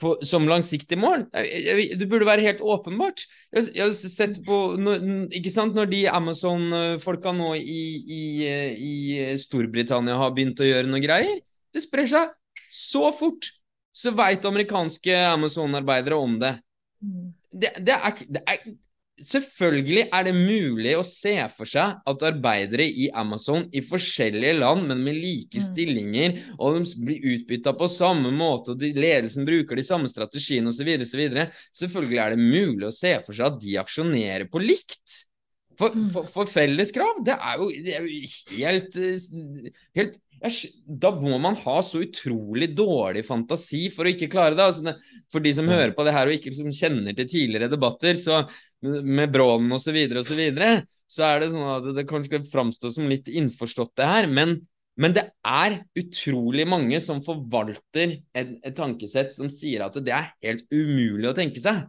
på, 0.00 0.14
som 0.26 0.48
langsiktig 0.48 0.98
mål. 1.00 1.26
Det 1.32 2.08
burde 2.08 2.28
være 2.28 2.44
helt 2.46 2.62
åpenbart. 2.64 3.26
Jeg, 3.52 3.70
jeg 3.76 3.84
har 3.84 3.94
sett 3.98 4.40
på 4.46 4.58
ikke 5.36 5.52
sant, 5.52 5.76
Når 5.76 5.90
de 5.92 6.02
Amazon-folka 6.10 7.34
nå 7.36 7.52
i, 7.58 7.82
i, 8.00 8.22
i, 8.74 8.92
Storbritannia 9.40 10.18
har 10.20 10.34
begynt 10.36 10.62
å 10.62 10.68
gjøre 10.68 10.90
noe 10.90 11.02
greier, 11.04 11.40
det 11.70 11.84
sprer 11.84 12.08
seg 12.10 12.32
så 12.72 13.10
fort. 13.16 13.52
Så 13.92 14.14
veit 14.16 14.44
amerikanske 14.46 15.16
Amazon-arbeidere 15.32 16.16
om 16.16 16.38
det. 16.40 16.54
Mm. 17.02 17.32
Det, 17.50 17.72
det, 17.82 17.96
er, 17.96 18.20
det 18.30 18.42
er 18.46 18.60
Selvfølgelig 19.20 20.06
er 20.08 20.26
det 20.26 20.32
mulig 20.36 20.94
å 20.96 21.04
se 21.06 21.34
for 21.52 21.68
seg 21.68 22.00
at 22.08 22.22
arbeidere 22.24 22.86
i 22.88 23.10
Amazon 23.20 23.66
i 23.76 23.82
forskjellige 23.84 24.56
land, 24.58 24.86
men 24.88 25.02
med 25.04 25.18
like 25.18 25.60
mm. 25.60 25.64
stillinger, 25.66 26.36
og 26.56 26.78
de 26.78 27.04
blir 27.04 27.26
utbytta 27.34 27.74
på 27.76 27.90
samme 27.92 28.32
måte, 28.34 28.74
og 28.74 28.80
de, 28.80 28.92
ledelsen 28.96 29.48
bruker 29.48 29.76
de 29.76 29.84
samme 29.86 30.08
strategiene 30.10 30.72
osv., 30.72 30.92
osv. 31.04 31.24
Selvfølgelig 31.82 32.22
er 32.24 32.36
det 32.36 32.46
mulig 32.46 32.88
å 32.88 32.94
se 32.94 33.16
for 33.26 33.36
seg 33.36 33.50
at 33.50 33.60
de 33.60 33.76
aksjonerer 33.82 34.48
på 34.50 34.62
likt. 34.64 35.20
For, 35.80 35.92
mm. 35.96 36.08
for, 36.14 36.28
for 36.28 36.50
felleskrav, 36.50 37.22
det 37.24 37.36
er 37.36 37.60
jo, 37.60 37.70
det 37.84 37.96
er 37.96 38.04
jo 38.04 38.32
helt, 38.60 38.98
helt 39.96 40.18
da 40.40 41.10
må 41.20 41.36
man 41.42 41.56
ha 41.60 41.76
så 41.84 42.00
utrolig 42.00 42.70
dårlig 42.76 43.26
fantasi 43.26 43.84
for 43.92 44.08
å 44.08 44.12
ikke 44.14 44.30
klare 44.32 44.56
det. 44.56 44.64
Altså, 44.70 44.94
for 45.32 45.44
de 45.44 45.52
som 45.56 45.68
ja. 45.68 45.76
hører 45.76 45.92
på 45.96 46.06
det 46.06 46.14
her 46.16 46.30
og 46.30 46.36
ikke 46.36 46.52
liksom 46.52 46.72
kjenner 46.72 47.16
til 47.16 47.28
tidligere 47.28 47.68
debatter, 47.72 48.16
så 48.16 48.42
med 48.80 49.32
Brånen 49.34 49.76
osv., 49.76 49.92
så, 49.92 50.22
og 50.22 50.26
så, 50.30 50.38
videre, 50.38 50.70
så 51.10 51.26
er 51.28 51.42
det 51.42 51.50
sånn 51.52 51.72
at 51.74 51.90
det 51.98 52.06
kanskje 52.08 52.42
framstår 52.48 52.94
som 52.96 53.10
litt 53.10 53.28
innforstått, 53.28 53.92
det 54.00 54.08
her. 54.08 54.30
Men, 54.32 54.56
men, 55.00 55.16
det 55.16 55.26
er 55.44 55.82
utrolig 56.00 56.64
mange 56.70 57.02
som 57.04 57.20
forvalter 57.24 58.16
et, 58.32 58.56
et, 58.62 58.74
tankesett 58.76 59.36
som 59.36 59.52
sier 59.52 59.84
at 59.84 60.00
det 60.00 60.16
er 60.16 60.32
helt 60.46 60.64
umulig 60.72 61.28
å 61.28 61.36
tenke 61.36 61.60
seg. 61.60 61.84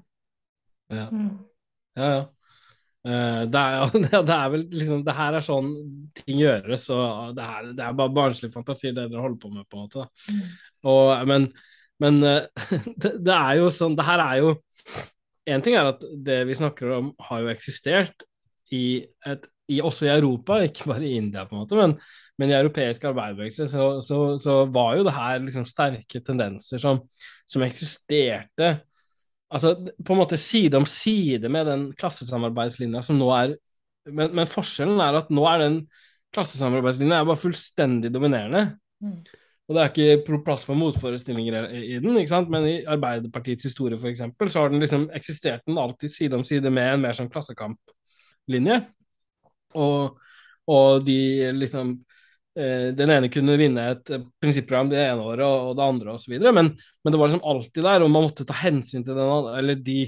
Ja, 0.92 1.08
mm. 1.08 1.34
ja. 1.96 2.14
ja. 2.18 2.22
Uh, 3.02 3.44
det, 3.54 3.62
er, 3.62 3.94
det, 4.14 4.36
er, 4.36 4.50
vel 4.54 4.66
liksom 4.70 5.00
Det 5.06 5.16
her 5.18 5.34
er 5.34 5.46
sånn 5.46 5.72
ting 6.20 6.42
gjøres, 6.44 6.84
og 6.94 7.32
det, 7.38 7.46
er, 7.46 7.72
det 7.78 7.86
er 7.86 7.96
bare 7.98 8.14
barnslige 8.14 8.54
fantasier 8.54 8.94
det 8.94 9.08
dere 9.10 9.24
holder 9.24 9.40
på 9.42 9.54
med, 9.54 9.66
på 9.66 9.80
en 9.80 9.88
måte. 9.88 10.06
Mm. 10.30 10.44
Og, 10.92 11.14
men, 11.32 11.48
men 12.04 12.20
det, 13.02 13.16
det, 13.18 13.38
er 13.38 13.62
jo 13.62 13.72
sånn 13.74 13.98
Det 13.98 14.06
her 14.06 14.22
er 14.24 14.42
jo 14.42 14.54
En 15.50 15.64
ting 15.66 15.78
er 15.78 15.90
at 15.90 16.06
det 16.26 16.44
vi 16.50 16.58
snakker 16.58 16.94
om, 17.00 17.10
har 17.30 17.42
jo 17.42 17.50
eksistert 17.54 18.28
i 18.72 19.02
et 19.28 19.50
i, 19.72 19.80
også 19.84 20.08
i 20.08 20.14
Europa, 20.14 20.60
ikke 20.68 20.90
bare 20.92 21.08
i 21.08 21.16
India, 21.20 21.46
på 21.48 21.56
en 21.56 21.64
måte, 21.64 21.80
men, 21.80 21.96
men 22.40 22.52
i 22.52 22.58
europeisk 22.58 23.06
arbeiderbevegelse, 23.10 23.68
så, 23.72 23.90
så, 24.06 24.22
så, 24.42 24.58
var 24.74 24.98
jo 24.98 25.06
det 25.08 25.16
her 25.16 25.44
liksom 25.44 25.68
sterke 25.70 26.24
tendenser 26.26 26.82
som, 26.82 27.04
som, 27.48 27.66
eksisterte 27.66 28.74
altså 29.52 29.74
på 29.84 30.14
en 30.14 30.22
måte 30.22 30.40
side 30.40 30.80
om 30.80 30.88
side 30.88 31.50
med 31.52 31.68
den 31.68 31.84
klassesamarbeidslinja 32.00 33.04
som 33.06 33.20
nå 33.20 33.30
er 33.36 33.58
men, 34.10 34.32
men 34.34 34.50
forskjellen 34.50 34.98
er 35.04 35.20
at 35.20 35.30
nå 35.30 35.44
er 35.46 35.62
den 35.62 35.76
klassesamarbeidslinja 36.34 37.22
bare 37.28 37.38
fullstendig 37.38 38.10
dominerende. 38.14 38.64
Mm. 39.04 39.20
Og 39.70 39.76
det 39.78 39.84
er 39.84 39.92
ikke 39.92 40.40
plass 40.44 40.64
for 40.68 40.76
motforestillinger 40.76 41.68
i 41.78 42.00
den, 42.02 42.18
ikke 42.20 42.32
sant? 42.32 42.50
men 42.52 42.66
i 42.68 42.74
Arbeiderpartiets 42.90 43.70
historie 43.70 44.00
for 44.00 44.10
eksempel, 44.10 44.50
så 44.52 44.64
har 44.64 44.74
den 44.74 44.84
liksom 44.84 45.06
eksistert 45.16 45.64
den 45.70 45.80
alltid 45.80 46.12
side 46.12 46.36
om 46.36 46.44
side 46.48 46.72
med 46.74 46.96
en 46.96 47.06
mer 47.06 47.16
sånn 47.16 47.30
klassekamplinje. 47.32 48.80
Og, 49.80 50.18
og 50.68 51.06
de 51.08 51.20
liksom 51.56 51.94
Den 52.52 53.08
ene 53.14 53.30
kunne 53.32 53.54
vinne 53.56 53.86
et 53.94 54.10
prinsipprogram 54.44 54.90
det 54.92 55.00
ene 55.00 55.24
året 55.24 55.46
og 55.46 55.70
det 55.78 55.86
andre 55.86 56.16
osv., 56.18 56.34
men, 56.52 56.74
men 56.76 57.14
det 57.14 57.20
var 57.22 57.30
liksom 57.30 57.46
alltid 57.48 57.86
der, 57.86 58.04
og 58.04 58.12
man 58.12 58.26
måtte 58.26 58.44
ta 58.44 58.58
hensyn 58.60 59.06
til 59.08 59.16
den 59.16 59.48
eller 59.56 59.80
de 59.80 60.02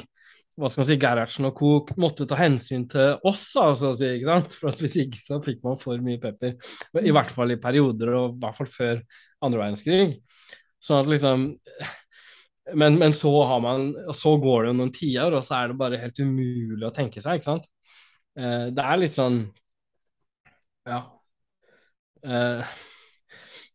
hva 0.53 0.69
skal 0.69 0.83
man 0.83 0.87
si, 0.87 0.97
Gerhardsen 1.01 1.47
og 1.49 1.55
Cook 1.57 1.93
måtte 1.97 2.27
ta 2.29 2.37
hensyn 2.37 2.83
til 2.89 3.15
oss, 3.25 3.47
altså, 3.57 3.89
ikke 4.05 4.27
sant? 4.27 4.53
For 4.59 4.83
hvis 4.83 4.99
ikke 5.01 5.21
så 5.23 5.39
fikk 5.41 5.63
man 5.65 5.79
for 5.81 6.01
mye 6.05 6.21
pepper. 6.21 6.53
I 7.01 7.13
hvert 7.15 7.33
fall 7.33 7.55
i 7.55 7.59
perioder, 7.61 8.13
og 8.19 8.35
i 8.35 8.43
hvert 8.43 8.59
fall 8.59 8.69
før 8.69 9.01
andre 9.43 9.63
verdenskrig. 9.63 10.03
Sånn 10.83 11.01
at 11.01 11.09
liksom 11.09 11.47
men, 12.79 12.95
men, 12.95 13.11
så 13.15 13.31
man 13.59 13.89
Så 14.15 14.37
går 14.39 14.63
det 14.63 14.69
jo 14.69 14.75
noen 14.77 14.93
tiår, 14.93 15.33
og 15.35 15.43
så 15.43 15.57
er 15.57 15.71
det 15.71 15.79
bare 15.81 15.99
helt 15.99 16.21
umulig 16.21 16.85
å 16.87 16.93
tenke 16.95 17.23
seg, 17.23 17.41
ikke 17.41 17.49
sant? 17.49 17.67
Eh, 18.37 18.69
det 18.73 18.85
er 18.85 19.01
litt 19.01 19.17
sånn 19.17 19.41
Ja. 20.85 21.01
Eh, 22.23 22.75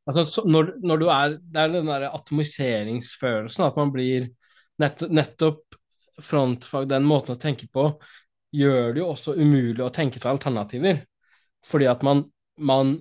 altså, 0.09 0.25
så, 0.25 0.45
når, 0.49 0.73
når, 0.81 1.03
du 1.03 1.11
er 1.12 1.37
Det 1.39 1.62
er 1.62 1.75
den 1.75 1.91
derre 1.91 2.12
atomiseringsfølelsen, 2.16 3.66
at 3.66 3.77
man 3.77 3.93
blir 3.93 4.31
nett, 4.81 5.05
nettopp 5.11 5.79
frontfag, 6.23 6.89
den 6.91 7.07
måten 7.07 7.37
å 7.37 7.41
tenke 7.41 7.69
på, 7.70 7.91
gjør 8.55 8.95
det 8.95 9.03
jo 9.03 9.12
også 9.12 9.37
umulig 9.39 9.85
å 9.85 9.93
tenke 9.95 10.20
seg 10.20 10.33
alternativer. 10.33 11.05
Fordi 11.66 11.89
at 11.91 12.03
man, 12.07 12.25
man, 12.59 12.97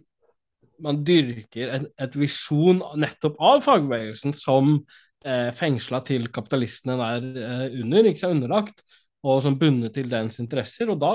man 0.83 1.01
dyrker 1.07 1.73
et, 1.73 1.89
et, 1.97 2.17
visjon 2.19 2.81
nettopp 2.99 3.39
av 3.41 3.63
fagbevegelsen 3.65 4.35
som 4.37 4.75
eh, 5.25 5.49
fengsla 5.55 6.03
til 6.05 6.29
kapitalistene 6.33 6.97
der 6.99 7.27
eh, 7.45 7.79
under, 7.81 8.09
ikke 8.09 8.25
sant, 8.25 8.37
underlagt, 8.37 8.83
og 9.27 9.41
som 9.43 9.57
bundet 9.59 9.95
til 9.97 10.09
dens 10.11 10.37
interesser. 10.43 10.91
Og 10.93 10.99
da, 11.01 11.13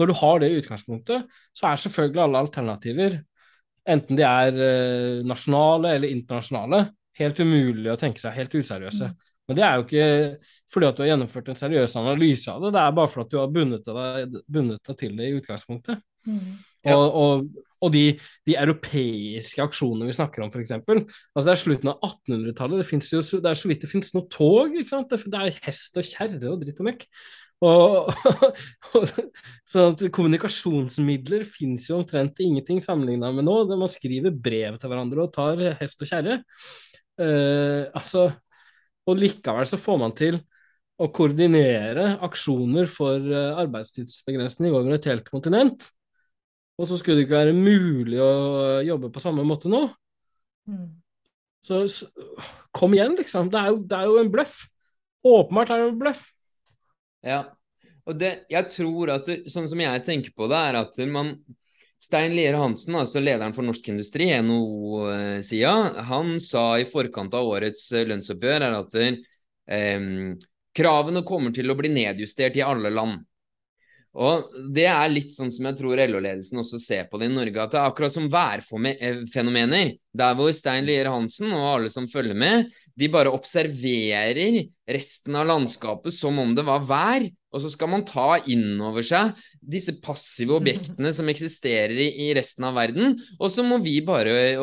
når 0.00 0.10
du 0.10 0.16
har 0.22 0.40
det 0.40 0.52
i 0.52 0.62
utgangspunktet, 0.62 1.28
så 1.52 1.68
er 1.68 1.84
selvfølgelig 1.84 2.24
alle 2.24 2.44
alternativer, 2.46 3.20
enten 3.88 4.18
de 4.18 4.24
er 4.26 4.62
eh, 4.66 5.20
nasjonale 5.26 5.96
eller 5.96 6.14
internasjonale, 6.14 6.84
helt 7.18 7.42
umulig 7.42 7.90
å 7.92 7.98
tenke 8.00 8.22
seg, 8.22 8.36
helt 8.36 8.54
useriøse. 8.54 9.10
Mm. 9.10 9.30
Men 9.50 9.58
det 9.58 9.64
er 9.66 9.74
jo 9.74 9.84
ikke 9.84 10.06
fordi 10.72 10.88
at 10.88 10.96
du 10.96 11.02
har 11.02 11.10
gjennomført 11.10 11.50
en 11.50 11.58
seriøs 11.58 11.96
analyse 12.00 12.52
av 12.52 12.62
det, 12.62 12.70
det 12.76 12.82
er 12.82 12.94
bare 12.96 13.10
fordi 13.10 13.26
at 13.26 13.32
du 13.32 13.40
har 13.40 13.52
bundet 13.52 13.88
deg, 13.88 14.38
bundet 14.46 14.88
deg 14.88 14.98
til 15.02 15.18
det 15.18 15.28
i 15.28 15.36
utgangspunktet. 15.40 16.00
Mm. 16.28 16.54
Ja. 16.86 16.94
Og, 16.94 17.16
og, 17.18 17.64
og 17.82 17.92
de, 17.94 18.04
de, 18.46 18.54
europeiske 18.58 19.62
aksjonene 19.62 20.06
vi 20.08 20.14
snakker 20.16 20.44
om, 20.44 20.50
f.eks. 20.54 20.72
Altså 20.78 21.44
det 21.46 21.52
er 21.52 21.60
slutten 21.60 21.90
av 21.92 22.06
1800-tallet, 22.06 22.82
det, 22.86 23.22
det, 23.34 23.50
er 23.50 23.58
så 23.58 23.70
vidt 23.70 23.84
det 23.84 23.90
finnes 23.90 24.14
noe 24.14 24.30
tog. 24.30 24.78
Det, 24.78 25.20
det 25.26 25.42
er 25.42 25.60
hest 25.66 25.98
og 25.98 26.06
kjerre 26.06 26.54
og 26.54 26.62
dritt 26.62 26.82
og 26.82 26.88
møkk. 26.88 27.06
Og, 27.62 28.10
så 29.70 29.84
at 29.92 30.02
kommunikasjonsmidler 30.14 31.44
fins 31.46 31.86
jo 31.90 32.00
omtrent 32.00 32.40
ingenting 32.42 32.82
sammenligna 32.82 33.30
med 33.34 33.46
nå. 33.46 33.56
Man 33.70 33.92
skriver 33.92 34.34
brev 34.34 34.80
til 34.80 34.90
hverandre 34.90 35.26
og 35.26 35.34
tar 35.34 35.62
hest 35.78 36.02
og 36.02 36.10
kjerre. 36.10 36.40
Uh, 37.20 37.86
altså, 37.94 38.30
og 39.06 39.20
likevel 39.20 39.68
så 39.68 39.78
får 39.78 40.00
man 40.00 40.16
til 40.18 40.40
å 41.02 41.08
koordinere 41.14 42.16
aksjoner 42.24 42.90
for 42.90 43.22
uh, 43.30 43.60
arbeidstidsbegrensning 43.62 44.74
over 44.74 44.96
et 44.96 45.10
helt 45.10 45.30
kontinent. 45.30 45.86
Og 46.80 46.88
så 46.88 46.98
skulle 46.98 47.20
det 47.20 47.28
ikke 47.28 47.38
være 47.38 47.54
mulig 47.54 48.18
å 48.22 48.32
jobbe 48.82 49.12
på 49.12 49.22
samme 49.22 49.44
måte 49.46 49.70
nå. 49.70 49.84
Mm. 50.66 50.88
Så, 51.62 51.84
så, 51.92 52.08
kom 52.74 52.94
igjen, 52.96 53.14
liksom. 53.18 53.50
Det 53.52 53.60
er 53.60 53.70
jo, 53.70 53.82
det 53.86 53.98
er 53.98 54.08
jo 54.10 54.18
en 54.18 54.30
bløff. 54.32 54.62
Åpenbart 55.22 55.70
er 55.70 55.82
det 55.82 55.90
en 55.92 56.00
bløff. 56.00 56.24
Ja. 57.26 57.42
Og 58.08 58.18
det, 58.18 58.32
jeg 58.50 58.70
tror 58.72 59.12
at 59.14 59.28
det, 59.28 59.42
sånn 59.52 59.68
som 59.70 59.80
jeg 59.82 60.04
tenker 60.06 60.34
på 60.34 60.48
det, 60.50 60.58
er 60.58 60.78
at 60.80 61.02
man 61.10 61.36
Stein 62.02 62.34
Lier 62.34 62.56
Hansen, 62.58 62.96
altså 62.98 63.20
lederen 63.22 63.54
for 63.54 63.62
Norsk 63.62 63.86
Industri, 63.92 64.26
NHO-sida, 64.42 65.74
han 66.08 66.32
sa 66.42 66.64
i 66.82 66.86
forkant 66.88 67.34
av 67.38 67.46
årets 67.46 67.84
lønnsoppgjør 67.94 68.64
lønnsoppgjør 68.66 68.78
at 68.80 68.96
eh, 68.98 70.08
kravene 70.74 71.22
kommer 71.28 71.54
til 71.54 71.70
å 71.70 71.78
bli 71.78 71.92
nedjustert 71.94 72.58
i 72.58 72.64
alle 72.66 72.90
land. 72.90 73.22
Og 74.12 74.52
Det 74.76 74.84
er 74.90 75.08
litt 75.08 75.32
sånn 75.32 75.50
som 75.52 75.64
jeg 75.70 75.78
tror 75.78 76.00
LO-ledelsen 76.04 76.60
også 76.60 76.80
ser 76.82 77.06
på 77.08 77.16
det 77.20 77.30
i 77.30 77.32
Norge. 77.32 77.56
At 77.62 77.72
det 77.72 77.80
er 77.80 77.88
akkurat 77.88 78.12
som 78.12 78.28
værfenomener. 78.32 79.94
Der 80.12 80.34
hvor 80.36 80.52
Stein 80.52 80.84
Lier 80.84 81.08
Hansen 81.08 81.48
og 81.56 81.68
alle 81.70 81.92
som 81.92 82.08
følger 82.10 82.36
med, 82.36 82.68
de 82.92 83.08
bare 83.08 83.32
observerer 83.32 84.66
resten 84.92 85.38
av 85.38 85.48
landskapet 85.48 86.12
som 86.12 86.36
om 86.42 86.52
det 86.56 86.66
var 86.68 86.84
vær. 86.84 87.24
Og 87.52 87.64
så 87.64 87.72
skal 87.72 87.88
man 87.92 88.04
ta 88.08 88.36
inn 88.52 88.80
over 88.84 89.04
seg 89.04 89.32
disse 89.60 89.96
passive 90.04 90.56
objektene 90.56 91.12
som 91.16 91.28
eksisterer 91.32 91.96
i, 92.04 92.30
resten 92.36 92.68
av 92.68 92.76
verden. 92.76 93.16
Og 93.40 93.48
så 93.52 93.64
må 93.64 93.80
vi 93.84 93.98
bare 94.04 94.56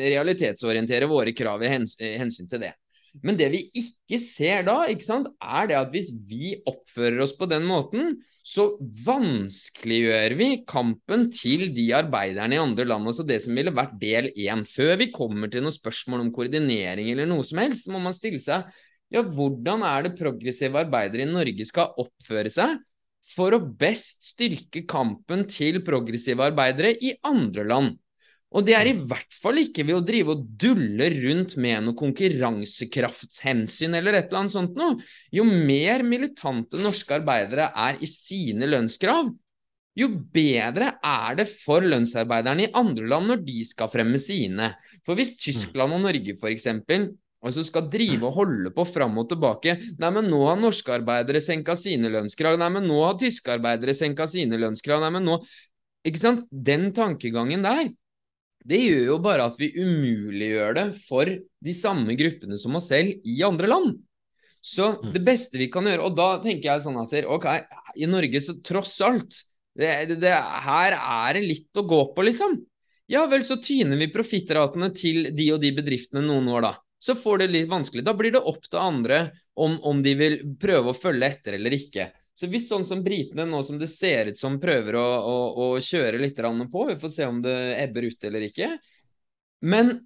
realitetsorientere 0.00 1.08
våre 1.12 1.36
krav 1.36 1.64
i 1.64 1.72
hensyn 1.72 2.48
til 2.48 2.64
det. 2.64 2.74
Men 3.24 3.38
det 3.38 3.48
vi 3.52 3.60
ikke 3.76 4.20
ser 4.22 4.64
da, 4.68 4.82
ikke 4.90 5.06
sant, 5.06 5.30
er 5.42 5.70
det 5.70 5.78
at 5.78 5.94
hvis 5.94 6.10
vi 6.28 6.54
oppfører 6.68 7.24
oss 7.24 7.34
på 7.36 7.48
den 7.50 7.66
måten, 7.68 8.18
så 8.46 8.70
vanskeliggjør 9.04 10.34
vi 10.38 10.48
kampen 10.68 11.26
til 11.34 11.68
de 11.76 11.88
arbeiderne 11.98 12.56
i 12.56 12.62
andre 12.62 12.86
land. 12.88 13.10
Altså 13.10 13.26
det 13.26 13.40
som 13.44 13.58
ville 13.58 13.74
vært 13.74 13.98
del 14.00 14.30
én. 14.32 14.64
Før 14.68 14.94
vi 15.02 15.10
kommer 15.14 15.50
til 15.52 15.64
noen 15.64 15.76
spørsmål 15.76 16.24
om 16.24 16.30
koordinering 16.34 17.10
eller 17.12 17.28
noe 17.30 17.46
som 17.46 17.60
helst, 17.62 17.86
så 17.86 17.94
må 17.94 18.02
man 18.02 18.16
stille 18.16 18.40
seg 18.42 18.70
ja, 19.10 19.24
hvordan 19.26 19.82
er 19.82 20.06
det 20.06 20.16
progressive 20.20 20.78
arbeidere 20.84 21.26
i 21.26 21.30
Norge 21.30 21.66
skal 21.66 21.96
oppføre 21.98 22.52
seg 22.54 22.78
for 23.34 23.52
å 23.52 23.58
best 23.58 24.30
styrke 24.30 24.84
kampen 24.88 25.44
til 25.50 25.80
progressive 25.84 26.46
arbeidere 26.46 26.94
i 26.94 27.16
andre 27.26 27.66
land? 27.66 27.98
Og 28.50 28.66
det 28.66 28.74
er 28.74 28.88
i 28.90 28.96
hvert 28.98 29.30
fall 29.30 29.60
ikke 29.62 29.84
ved 29.86 29.94
å 29.94 30.02
drive 30.02 30.34
og 30.34 30.46
dulle 30.58 31.06
rundt 31.14 31.54
med 31.62 31.84
noe 31.86 31.98
konkurransekraftshensyn 31.98 33.94
eller 33.98 34.18
et 34.18 34.26
eller 34.26 34.40
annet 34.42 34.56
sånt 34.56 34.74
noe. 34.78 34.96
Jo 35.30 35.44
mer 35.46 36.02
militante 36.06 36.80
norske 36.82 37.14
arbeidere 37.20 37.70
er 37.78 38.00
i 38.02 38.08
sine 38.10 38.66
lønnskrav, 38.66 39.30
jo 39.98 40.06
bedre 40.34 40.92
er 41.02 41.38
det 41.40 41.46
for 41.50 41.84
lønnsarbeiderne 41.84 42.68
i 42.68 42.72
andre 42.78 43.08
land 43.10 43.30
når 43.32 43.40
de 43.46 43.62
skal 43.66 43.90
fremme 43.90 44.20
sine. 44.22 44.70
For 45.06 45.18
hvis 45.18 45.34
Tyskland 45.40 45.96
og 45.96 46.04
Norge 46.04 46.36
f.eks. 46.38 46.68
Altså 47.40 47.64
skal 47.64 47.88
drive 47.88 48.28
og 48.28 48.36
holde 48.36 48.70
på 48.76 48.84
fram 48.84 49.16
og 49.22 49.30
tilbake. 49.30 49.78
Nei, 50.00 50.10
men 50.12 50.28
nå 50.28 50.42
har 50.44 50.58
norske 50.60 50.92
arbeidere 50.92 51.40
senka 51.40 51.72
sine 51.78 52.10
lønnskrav. 52.12 52.58
Nei, 52.60 52.68
men 52.74 52.84
nå 52.88 52.98
har 53.00 53.16
tyske 53.20 53.54
arbeidere 53.54 53.94
senka 53.96 54.26
sine 54.28 54.60
lønnskrav. 54.60 55.00
Nei, 55.04 55.12
men 55.18 55.28
nå 55.28 55.40
Ikke 56.06 56.16
sant? 56.16 56.46
Den 56.48 56.94
tankegangen 56.96 57.60
der, 57.60 57.90
det 58.68 58.80
gjør 58.82 59.04
jo 59.14 59.18
bare 59.24 59.46
at 59.48 59.56
vi 59.60 59.70
umuliggjør 59.78 60.76
det 60.76 60.86
for 61.06 61.28
de 61.28 61.74
samme 61.76 62.16
gruppene 62.18 62.58
som 62.60 62.76
oss 62.76 62.90
selv 62.92 63.24
i 63.24 63.40
andre 63.46 63.70
land. 63.70 63.94
Så 64.60 64.90
mm. 64.92 65.12
det 65.14 65.22
beste 65.24 65.56
vi 65.56 65.70
kan 65.72 65.86
gjøre 65.88 66.04
Og 66.04 66.16
da 66.18 66.34
tenker 66.42 66.66
jeg 66.68 66.82
sånn 66.84 66.98
at 67.00 67.14
ok, 67.32 67.46
i 67.96 68.04
Norge 68.04 68.42
så 68.44 68.58
tross 68.60 68.98
alt 69.00 69.38
det, 69.72 69.88
det, 70.10 70.18
det, 70.20 70.34
Her 70.66 70.98
er 70.98 71.38
det 71.38 71.46
litt 71.46 71.80
å 71.80 71.86
gå 71.88 72.02
på, 72.12 72.26
liksom. 72.26 72.58
Ja 73.10 73.24
vel, 73.30 73.42
så 73.46 73.56
tyner 73.62 73.96
vi 73.98 74.10
profittratene 74.12 74.90
til 74.94 75.30
de 75.34 75.46
og 75.54 75.62
de 75.62 75.72
bedriftene 75.78 76.22
noen 76.26 76.50
år, 76.52 76.66
da. 76.66 76.72
Så 77.00 77.16
får 77.16 77.40
det 77.40 77.48
litt 77.54 77.70
vanskelig. 77.70 78.04
Da 78.04 78.12
blir 78.14 78.34
det 78.34 78.42
opp 78.44 78.66
til 78.68 78.82
andre 78.82 79.22
om, 79.56 79.78
om 79.88 80.02
de 80.04 80.12
vil 80.18 80.36
prøve 80.60 80.92
å 80.92 80.98
følge 80.98 81.30
etter 81.32 81.56
eller 81.56 81.74
ikke. 81.78 82.10
Så 82.40 82.48
hvis 82.48 82.70
sånn 82.70 82.86
som 82.88 83.02
britene 83.04 83.44
nå 83.44 83.58
som 83.66 83.76
det 83.76 83.90
ser 83.92 84.30
ut 84.30 84.38
som 84.40 84.56
prøver 84.62 84.96
å, 84.96 85.04
å, 85.04 85.34
å 85.60 85.66
kjøre 85.84 86.22
litt 86.22 86.38
på, 86.40 86.84
vi 86.88 86.96
får 87.02 87.12
se 87.12 87.26
om 87.28 87.42
det 87.44 87.56
ebber 87.82 88.06
ut 88.08 88.24
eller 88.24 88.46
ikke. 88.46 88.70
Men 89.60 89.98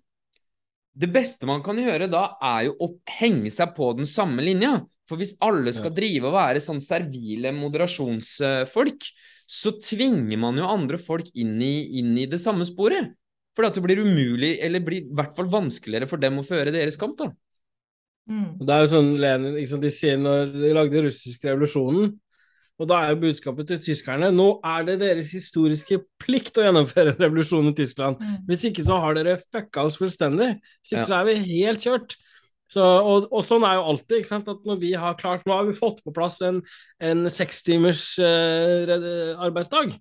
det 0.98 1.10
beste 1.14 1.46
man 1.46 1.62
kan 1.62 1.78
gjøre 1.78 2.08
da, 2.10 2.24
er 2.42 2.68
jo 2.68 2.74
å 2.82 2.88
henge 3.20 3.52
seg 3.54 3.70
på 3.76 3.92
den 3.98 4.10
samme 4.10 4.42
linja. 4.42 4.80
For 5.06 5.20
hvis 5.20 5.36
alle 5.44 5.70
skal 5.76 5.92
drive 5.94 6.30
og 6.30 6.34
være 6.34 6.62
sånn 6.64 6.82
servile 6.82 7.52
moderasjonsfolk, 7.54 9.06
så 9.46 9.74
tvinger 9.78 10.40
man 10.40 10.58
jo 10.58 10.66
andre 10.66 10.98
folk 10.98 11.28
inn 11.38 11.54
i, 11.62 12.00
inn 12.00 12.14
i 12.18 12.26
det 12.30 12.40
samme 12.42 12.66
sporet. 12.66 13.12
For 13.54 13.70
det 13.70 13.84
blir 13.84 14.02
umulig, 14.02 14.56
eller 14.64 14.82
blir 14.82 15.04
i 15.04 15.14
hvert 15.14 15.34
fall 15.36 15.50
vanskeligere 15.52 16.10
for 16.10 16.18
dem 16.18 16.40
å 16.40 16.46
føre 16.46 16.74
deres 16.74 16.98
kamp, 16.98 17.14
da. 17.20 17.30
Mm. 18.26 18.56
Det 18.64 18.72
er 18.72 18.82
jo 18.82 18.88
sånn 18.88 19.10
Lenin, 19.20 19.52
liksom, 19.58 19.82
De 19.84 19.90
sier 19.92 20.16
når 20.16 20.54
de 20.54 20.70
lagde 20.72 21.02
russisk 21.04 21.42
revolusjonen, 21.44 22.14
og 22.82 22.88
da 22.90 22.98
er 23.00 23.12
jo 23.12 23.20
budskapet 23.22 23.68
til 23.70 23.80
tyskerne 23.84 24.32
nå 24.34 24.48
er 24.66 24.86
det 24.88 24.96
deres 25.02 25.30
historiske 25.34 26.00
plikt 26.22 26.58
å 26.58 26.64
gjennomføre 26.64 27.12
en 27.12 27.20
revolusjon 27.22 27.70
i 27.70 27.74
Tyskland. 27.78 28.18
Mm. 28.18 28.40
Hvis 28.48 28.64
ikke 28.66 28.86
så 28.86 28.98
har 29.02 29.14
dere 29.14 29.36
fucka 29.44 29.84
oss 29.86 29.98
fullstendig. 30.00 30.56
Hvis 30.82 30.94
ikke 30.96 31.04
ja. 31.04 31.10
så 31.12 31.20
er 31.20 31.28
vi 31.28 31.60
helt 31.60 31.84
kjørt. 31.86 32.16
Så, 32.74 32.82
og, 32.82 33.28
og, 33.28 33.44
sånn 33.46 33.62
er 33.68 33.76
jo 33.78 33.84
alltid. 33.92 34.16
ikke 34.18 34.32
sant, 34.32 34.50
at 34.50 34.66
når 34.66 34.80
vi 34.82 34.90
har 34.98 35.14
klart, 35.20 35.44
Nå 35.46 35.54
har 35.54 35.68
vi 35.68 35.76
fått 35.76 36.00
på 36.02 36.14
plass 36.16 36.40
en, 36.42 36.58
en 36.98 37.28
sekstimers 37.30 38.06
uh, 38.18 38.94
arbeidsdag. 39.44 39.94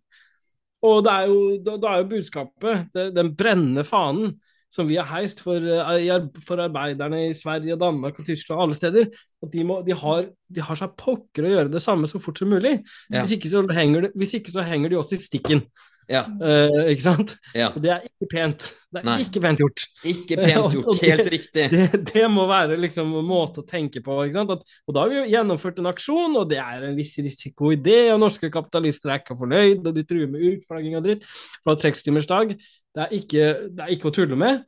Og 0.84 1.04
det 1.06 1.14
er 1.14 1.30
jo, 1.30 1.44
da, 1.64 1.78
da 1.80 1.92
er 1.92 2.02
jo 2.02 2.10
budskapet, 2.16 2.90
det, 2.96 3.12
den 3.16 3.32
brennende 3.38 3.86
fanen, 3.88 4.34
som 4.74 4.90
vi 4.90 4.98
har 4.98 5.06
heist 5.12 5.44
for, 5.44 5.62
eh, 5.62 6.28
for, 6.48 6.62
arbeiderne 6.64 7.28
i 7.28 7.38
Sverige, 7.38 7.76
og 7.76 7.82
Danmark 7.84 8.20
og 8.20 8.26
Tyskland 8.26 8.58
og 8.58 8.68
alle 8.68 8.80
steder, 8.80 9.08
at 9.44 9.54
de, 9.54 9.64
må, 9.70 9.80
de, 9.86 9.94
har, 9.94 10.28
de 10.50 10.68
har 10.68 10.80
seg 10.80 10.98
pokker 11.00 11.46
å 11.46 11.56
gjøre 11.56 11.74
det 11.74 11.84
samme 11.84 12.10
så 12.10 12.22
fort 12.22 12.42
som 12.42 12.50
mulig. 12.54 12.80
Ja. 13.10 13.22
Hvis, 13.22 13.38
ikke 13.38 13.52
så 13.54 13.66
henger, 13.70 14.10
hvis 14.18 14.38
ikke 14.40 14.54
så 14.54 14.66
henger 14.66 14.94
de 14.94 15.02
også 15.02 15.20
i 15.20 15.26
stikken. 15.26 15.68
Ja. 16.12 16.26
Uh, 16.28 16.90
ikke 16.92 17.06
sant? 17.06 17.36
Ja. 17.56 17.70
Og 17.72 17.84
det 17.84 17.94
er 17.94 18.04
ikke 18.08 18.28
pent. 18.34 18.66
Det 18.94 19.00
er 19.00 19.08
Nei. 19.08 19.16
ikke 19.24 19.42
pent 19.46 19.62
gjort. 19.62 19.86
Ikke 20.10 20.38
pent 20.42 20.74
gjort, 20.76 21.04
helt 21.06 21.30
riktig. 21.32 21.66
Det, 21.72 22.02
det, 22.10 22.26
må 22.32 22.46
være 22.50 22.78
liksom 22.82 23.14
en 23.22 23.28
måte 23.28 23.64
å 23.64 23.68
tenke 23.68 24.04
på. 24.04 24.18
ikke 24.26 24.38
sant? 24.42 24.52
At, 24.54 24.76
og 24.88 24.98
da 24.98 25.06
har 25.06 25.14
vi 25.14 25.22
jo 25.22 25.26
gjennomført 25.32 25.80
en 25.82 25.92
aksjon, 25.94 26.38
og 26.42 26.52
det 26.52 26.60
er 26.64 26.88
en 26.90 26.98
viss 27.00 27.16
risiko 27.24 27.72
i 27.74 27.80
det, 27.80 28.06
og 28.14 28.22
norske 28.26 28.52
kapitalister 28.54 29.14
er 29.14 29.24
ikke 29.24 29.40
fornøyd, 29.40 29.86
og 29.86 29.92
de 29.96 30.06
truer 30.10 30.30
med 30.32 30.44
utflagging 30.52 31.00
og 31.00 31.08
dritt 31.08 31.28
fra 31.64 31.78
sekstimersdag. 31.86 32.58
Det 32.94 33.06
er 33.06 33.14
ikke, 33.18 33.52
det 33.74 33.86
er 33.86 33.94
ikke 33.96 34.10
å 34.10 34.16
tulle 34.16 34.40
med. 34.40 34.64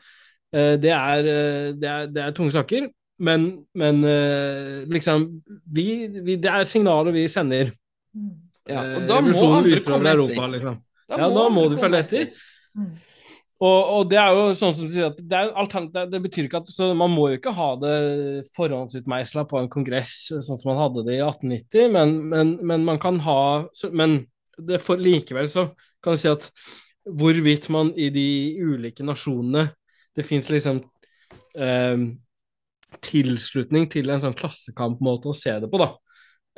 Uh, 0.55 0.75
det, 0.81 0.93
er, 0.93 1.29
uh, 1.29 1.71
det, 1.77 1.89
er, 1.91 2.11
det 2.13 2.23
er 2.23 2.37
tunge 2.37 2.55
saker. 2.55 2.89
Men, 3.25 3.45
men 3.79 4.01
liksom 4.91 5.21
vi, 5.71 5.85
vi, 6.11 6.33
Det 6.35 6.49
er 6.51 6.65
signaler 6.67 7.15
vi 7.15 7.21
sender. 7.31 7.69
Ja, 8.67 8.81
og 8.97 9.05
da 9.07 9.21
må 9.23 9.39
andre 9.55 9.79
komme 9.85 10.11
etter. 10.11 10.17
Europa, 10.17 10.49
liksom. 10.51 10.75
Da 11.07 11.19
ja, 11.21 11.29
må 11.29 11.37
da 11.37 11.45
må 11.53 11.63
du 11.71 11.77
følge 11.79 12.01
etter. 12.03 12.27
Mm. 12.75 12.89
Og, 13.63 13.79
og, 13.87 14.01
det 14.11 14.17
er 14.19 14.33
jo 14.35 14.47
sånn 14.57 14.73
som 14.75 14.87
du 14.87 14.91
sier 14.91 15.13
at 15.13 15.19
det, 15.21 15.41
det, 15.93 16.01
det 16.11 16.19
betyr 16.25 16.49
ikke 16.49 16.59
at 16.59 16.71
så 16.73 16.89
Man 16.97 17.13
må 17.13 17.29
jo 17.31 17.37
ikke 17.39 17.53
ha 17.55 17.69
det 17.79 17.95
forhåndsutmeisla 18.57 19.45
på 19.47 19.61
en 19.61 19.69
kongress 19.71 20.25
sånn 20.33 20.59
som 20.59 20.73
man 20.73 20.81
hadde 20.81 21.05
det 21.07 21.15
i 21.15 21.23
1890, 21.23 21.93
men, 21.95 22.15
men, 22.33 22.55
men 22.67 22.87
man 22.87 22.99
kan 23.01 23.21
ha 23.23 23.39
Men 23.95 24.25
det 24.59 24.81
for, 24.83 24.99
likevel 24.99 25.47
så 25.51 25.69
kan 26.03 26.15
du 26.15 26.19
si 26.19 26.31
at 26.31 26.49
hvorvidt 27.05 27.69
man 27.73 27.91
i 27.95 28.09
de 28.13 28.27
ulike 28.65 29.05
nasjonene 29.05 29.67
Det 30.15 30.23
fins 30.23 30.47
liksom 30.49 30.79
eh, 31.59 32.05
tilslutning 33.03 33.89
til 33.91 34.09
en 34.09 34.23
sånn 34.23 34.37
klassekampmåte 34.37 35.29
å 35.29 35.37
se 35.37 35.53
det 35.59 35.69
på, 35.71 35.79
da 35.81 35.89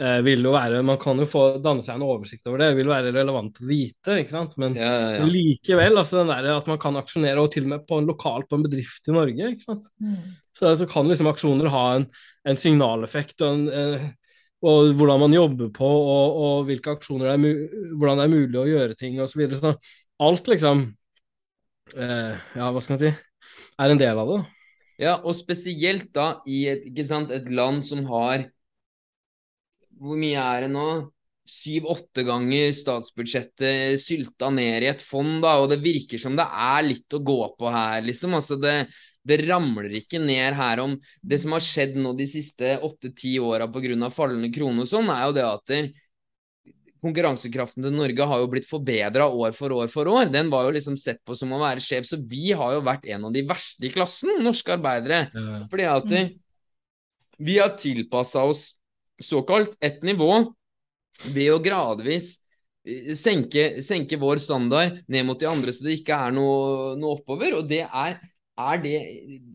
eh, 0.02 0.20
vil 0.26 0.46
jo 0.46 0.54
være 0.56 0.84
Man 0.86 1.00
kan 1.02 1.20
jo 1.22 1.28
få 1.30 1.44
danne 1.64 1.86
seg 1.86 1.98
en 1.98 2.06
oversikt 2.08 2.48
over 2.48 2.62
det, 2.62 2.72
det 2.72 2.80
vil 2.82 2.92
være 2.92 3.14
relevant 3.16 3.62
å 3.62 3.68
vite, 3.70 4.20
ikke 4.22 4.36
sant. 4.36 4.58
Men 4.62 4.78
ja, 4.78 4.92
ja, 4.92 5.10
ja. 5.18 5.30
likevel, 5.30 6.00
altså 6.00 6.22
den 6.22 6.34
der 6.34 6.52
at 6.54 6.70
man 6.70 6.82
kan 6.82 7.00
aksjonere, 7.00 7.42
og 7.42 7.52
til 7.54 7.68
og 7.68 7.74
med 7.76 7.88
på 7.90 8.02
en 8.02 8.10
lokalt 8.10 8.50
på 8.50 8.60
en 8.60 8.68
bedrift 8.68 9.10
i 9.10 9.16
Norge, 9.16 9.52
ikke 9.54 9.66
sant. 9.66 9.92
Mm. 10.04 10.38
Så, 10.58 10.74
så, 10.80 10.90
kan 10.90 11.10
liksom 11.10 11.30
aksjoner 11.30 11.70
ha 11.74 11.84
en, 11.98 12.08
en 12.48 12.60
signaleffekt 12.60 13.44
og, 13.46 13.54
en, 13.54 13.68
eh, 13.70 14.08
og 14.68 14.92
hvordan 14.98 15.22
man 15.22 15.36
jobber 15.36 15.70
på, 15.74 15.88
og, 15.88 16.42
og 16.42 16.68
hvilke 16.70 16.96
aksjoner 16.98 17.30
det 17.30 17.36
er, 17.38 17.80
hvordan 17.94 18.22
det 18.22 18.26
er 18.26 18.34
mulig 18.34 18.62
å 18.62 18.70
gjøre 18.70 18.98
ting, 18.98 19.20
osv. 19.22 19.36
Så, 19.36 19.42
videre. 19.44 19.60
så 19.62 19.76
alt 20.24 20.48
liksom 20.50 20.84
eh, 21.96 22.36
Ja, 22.58 22.70
hva 22.72 22.82
skal 22.84 22.98
man 22.98 23.04
si 23.06 23.14
er 23.78 23.94
en 23.94 24.00
del 24.02 24.20
av 24.20 24.32
det. 24.32 24.40
Ja, 24.98 25.18
og 25.22 25.36
spesielt 25.38 26.10
da 26.16 26.40
i 26.50 26.64
et, 26.72 26.88
sant, 27.06 27.34
et 27.34 27.50
land 27.54 27.84
som 27.86 28.06
har 28.10 28.48
hvor 29.98 30.18
mye 30.20 30.42
er 30.42 30.66
det 30.66 30.74
nå? 30.74 30.88
Syv-åtte 31.48 32.26
ganger 32.28 32.74
statsbudsjettet 32.76 34.02
sylta 34.04 34.50
ned 34.52 34.84
i 34.84 34.90
et 34.92 35.02
fond, 35.02 35.40
da, 35.46 35.56
og 35.62 35.70
det 35.72 35.80
virker 35.80 36.20
som 36.20 36.36
det 36.38 36.44
er 36.44 36.82
litt 36.84 37.16
å 37.16 37.22
gå 37.24 37.38
på 37.58 37.72
her, 37.72 38.02
liksom. 38.04 38.36
Altså 38.36 38.58
det, 38.60 38.76
det 39.24 39.40
ramler 39.46 39.96
ikke 40.02 40.20
ned 40.20 40.58
her 40.58 40.82
om 40.84 40.98
Det 41.24 41.40
som 41.40 41.56
har 41.56 41.64
skjedd 41.64 41.96
nå 42.02 42.12
de 42.20 42.28
siste 42.30 42.76
åtte-ti 42.84 43.38
åra 43.40 43.70
pga. 43.72 44.10
fallende 44.12 44.52
krone 44.54 44.84
og 44.84 44.92
sånn, 44.92 45.10
er 45.14 45.24
jo 45.24 45.38
det 45.40 45.48
at 45.48 45.66
der, 45.72 45.90
konkurransekraften 47.08 47.86
til 47.86 47.96
Norge 47.96 48.28
har 48.30 48.42
jo 48.44 48.50
blitt 48.52 48.68
forbedra 48.70 49.28
år 49.32 49.56
for 49.58 49.74
år 49.76 49.92
for 49.92 50.10
år. 50.12 50.28
Den 50.34 50.52
var 50.54 50.68
jo 50.68 50.76
liksom 50.76 50.98
sett 51.00 51.24
på 51.26 51.36
som 51.38 51.54
å 51.56 51.62
være 51.62 51.84
skjev. 51.84 52.06
Så 52.08 52.20
vi 52.22 52.52
har 52.58 52.76
jo 52.76 52.84
vært 52.86 53.08
en 53.10 53.30
av 53.30 53.36
de 53.36 53.46
verste 53.48 53.88
i 53.88 53.94
klassen, 53.94 54.36
norske 54.46 54.76
arbeidere. 54.76 55.26
Ja. 55.34 55.62
Fordi 55.72 55.88
at 55.90 56.12
mm. 56.12 56.34
vi 57.48 57.58
har 57.62 57.74
tilpassa 57.80 58.46
oss 58.48 58.68
såkalt 59.24 59.78
ett 59.82 60.04
nivå 60.06 60.32
ved 61.34 61.52
å 61.54 61.62
gradvis 61.64 62.36
eh, 62.86 63.14
senke, 63.18 63.82
senke, 63.86 64.20
vår 64.22 64.42
standard 64.44 65.02
ned 65.10 65.26
mot 65.28 65.40
de 65.40 65.50
andre, 65.50 65.74
så 65.74 65.88
det 65.88 66.00
ikke 66.02 66.18
er 66.28 66.36
noe, 66.36 66.94
noe 67.00 67.18
oppover. 67.18 67.58
Og 67.58 67.70
det 67.70 67.84
er, 67.88 68.20
er 68.58 68.80
det, 68.82 68.96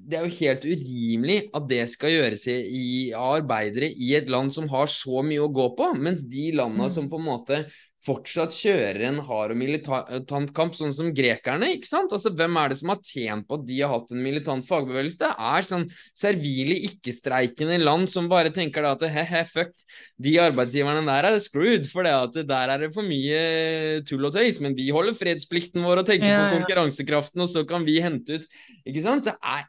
det, 0.07 0.19
er 0.19 0.27
jo 0.27 0.37
helt 0.39 0.66
urimelig 0.66 1.39
at 1.57 1.69
det 1.70 1.83
skal 1.91 2.15
gjøres 2.15 2.47
i, 2.51 2.85
av 3.11 3.41
arbeidere 3.41 3.91
i 3.91 4.12
et 4.19 4.31
land 4.31 4.53
som 4.55 4.69
har 4.70 4.91
så 4.91 5.24
mye 5.27 5.43
å 5.43 5.51
gå 5.53 5.73
på, 5.79 5.93
mens 5.99 6.23
de 6.23 6.53
landene 6.55 6.87
mm. 6.87 6.95
som 6.95 7.09
på 7.11 7.19
en 7.19 7.27
måte 7.27 7.65
fortsatt 8.03 8.55
kjører 8.57 9.05
en 9.07 9.20
hard 9.23 9.53
og 9.55 9.59
militant 9.61 10.51
kamp, 10.57 10.74
sånn 10.74 10.95
som 10.95 11.11
grekerne. 11.15 11.69
ikke 11.77 11.87
sant? 11.87 12.12
Altså, 12.15 12.33
Hvem 12.35 12.57
er 12.59 12.73
det 12.73 12.79
som 12.81 12.91
har 12.91 13.01
tjent 13.07 13.47
på 13.47 13.59
at 13.61 13.66
de 13.69 13.79
har 13.79 13.93
hatt 13.93 14.11
en 14.11 14.23
militant 14.24 14.66
fagbevegelse? 14.66 15.20
Det 15.20 15.31
er 15.31 15.69
sånn 15.69 15.87
servile, 16.19 16.79
ikke-streikende 16.89 17.79
land 17.83 18.11
som 18.11 18.27
bare 18.31 18.51
tenker 18.55 18.83
da 18.83 18.95
at 18.97 19.07
he-he, 19.07 19.45
fuck, 19.47 19.70
de 20.19 20.35
arbeidsgiverne 20.43 21.05
der 21.07 21.31
er 21.31 21.39
screwed, 21.43 21.87
for 21.93 22.09
det 22.09 22.16
at 22.16 22.41
der 22.51 22.74
er 22.74 22.87
det 22.87 22.91
for 22.97 23.07
mye 23.07 24.03
tull 24.09 24.27
og 24.27 24.35
tøys. 24.35 24.59
Men 24.65 24.74
vi 24.79 24.91
holder 24.95 25.19
fredsplikten 25.19 25.87
vår 25.87 26.03
og 26.03 26.11
tenker 26.11 26.27
ja, 26.27 26.43
på 26.43 26.59
konkurransekraften, 26.59 27.47
og 27.47 27.53
så 27.55 27.62
kan 27.69 27.87
vi 27.87 28.01
hente 28.03 28.41
ut 28.41 28.51
Ikke 28.89 29.05
sant? 29.05 29.31
Det 29.31 29.39
er, 29.39 29.69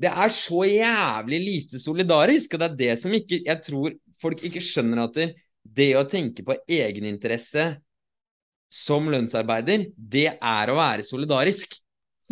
det 0.00 0.10
er 0.10 0.32
så 0.32 0.64
jævlig 0.64 1.44
lite 1.44 1.82
solidarisk, 1.82 2.56
og 2.56 2.64
det 2.64 2.70
er 2.70 2.80
det 2.80 2.94
som 3.02 3.12
ikke 3.12 3.42
Jeg 3.44 3.60
tror 3.66 3.92
folk 4.22 4.40
ikke 4.46 4.62
skjønner 4.64 5.04
at 5.04 5.18
det, 5.18 5.32
det 5.64 5.94
å 5.98 6.04
tenke 6.08 6.44
på 6.46 6.56
egeninteresse 6.68 7.72
som 8.74 9.08
lønnsarbeider, 9.10 9.88
det 9.96 10.28
er 10.34 10.70
å 10.70 10.78
være 10.78 11.06
solidarisk. 11.06 11.78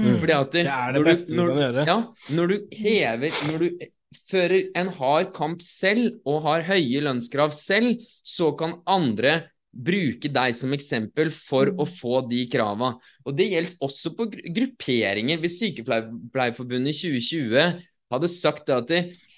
Mm. 0.01 0.19
Fordi 0.23 0.35
at 0.35 0.55
det, 0.55 0.63
det 0.67 0.75
er 0.75 0.95
det 0.97 1.03
beste 1.07 1.33
du, 1.33 1.37
når, 1.39 1.49
du 1.49 1.53
kan 1.53 1.65
gjøre. 1.67 1.87
Ja, 1.89 1.99
når 2.33 2.53
du 2.53 2.77
hever 2.79 3.41
Når 3.51 3.63
du 3.63 3.83
fører 4.29 4.59
en 4.79 4.91
hard 4.99 5.33
kamp 5.37 5.65
selv 5.65 6.29
og 6.29 6.45
har 6.47 6.65
høye 6.69 7.03
lønnskrav 7.05 7.53
selv, 7.57 8.01
så 8.25 8.53
kan 8.59 8.79
andre 8.89 9.39
bruke 9.73 10.29
deg 10.29 10.57
som 10.57 10.73
eksempel 10.77 11.31
for 11.33 11.71
å 11.73 11.87
mm. 11.87 11.93
få 11.97 12.21
de 12.29 12.43
krava. 12.53 12.93
Og 13.25 13.37
det 13.37 13.49
gjelder 13.53 13.87
også 13.87 14.13
på 14.17 14.29
grupperinger. 14.33 15.41
Hvis 15.41 15.61
Sykepleierforbundet 15.63 16.93
i 16.93 16.99
2020 17.21 17.79
hadde 18.13 18.33
sagt 18.33 18.69
det 18.69 18.81
at 18.83 18.93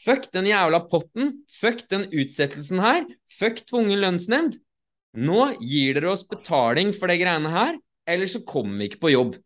fuck 0.04 0.28
den 0.34 0.48
jævla 0.50 0.82
potten, 0.90 1.32
fuck 1.50 1.84
den 1.90 2.06
utsettelsen 2.12 2.82
her, 2.84 3.08
fuck 3.32 3.64
tvungen 3.68 4.00
lønnsnemnd. 4.02 4.60
Nå 5.14 5.54
gir 5.62 5.94
dere 5.96 6.12
oss 6.12 6.24
betaling 6.26 6.92
for 6.96 7.10
de 7.10 7.18
greiene 7.20 7.50
her, 7.52 7.76
eller 8.10 8.30
så 8.30 8.42
kommer 8.46 8.80
vi 8.80 8.90
ikke 8.90 9.04
på 9.06 9.14
jobb. 9.14 9.36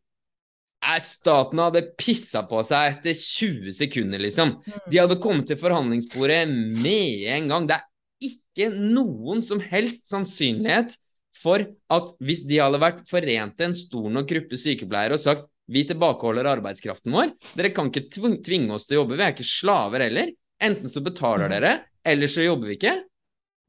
Staten 1.03 1.61
hadde 1.61 1.83
pissa 1.99 2.45
på 2.49 2.63
seg 2.65 2.95
etter 2.95 3.17
20 3.19 3.75
sekunder, 3.77 4.23
liksom. 4.23 4.55
De 4.89 5.01
hadde 5.01 5.19
kommet 5.21 5.51
til 5.51 5.59
forhandlingsbordet 5.61 6.47
med 6.49 7.27
en 7.35 7.51
gang. 7.51 7.69
Det 7.69 7.77
er 7.77 8.31
ikke 8.31 8.71
noen 8.75 9.43
som 9.45 9.61
helst 9.61 10.07
sannsynlighet 10.11 10.97
for 11.39 11.67
at 11.95 12.15
hvis 12.25 12.45
de 12.49 12.61
hadde 12.63 12.81
vært 12.83 13.05
forente 13.11 13.67
en 13.67 13.77
stor 13.79 14.09
nok 14.11 14.31
gruppe 14.31 14.59
sykepleiere 14.59 15.19
og 15.19 15.23
sagt 15.23 15.47
vi 15.69 15.85
tilbakeholder 15.87 16.49
arbeidskraften 16.49 17.13
vår. 17.13 17.35
Dere 17.59 17.75
kan 17.77 17.91
ikke 17.91 18.09
tvinge 18.09 18.73
oss 18.75 18.89
til 18.89 18.97
å 18.97 19.03
jobbe, 19.03 19.19
vi 19.19 19.27
er 19.27 19.35
ikke 19.35 19.47
slaver 19.47 20.07
heller. 20.07 20.33
Enten 20.65 20.91
så 20.91 21.03
betaler 21.05 21.47
mm. 21.47 21.55
dere, 21.55 21.75
eller 22.07 22.31
så 22.31 22.45
jobber 22.45 22.71
vi 22.71 22.79
ikke. 22.79 22.95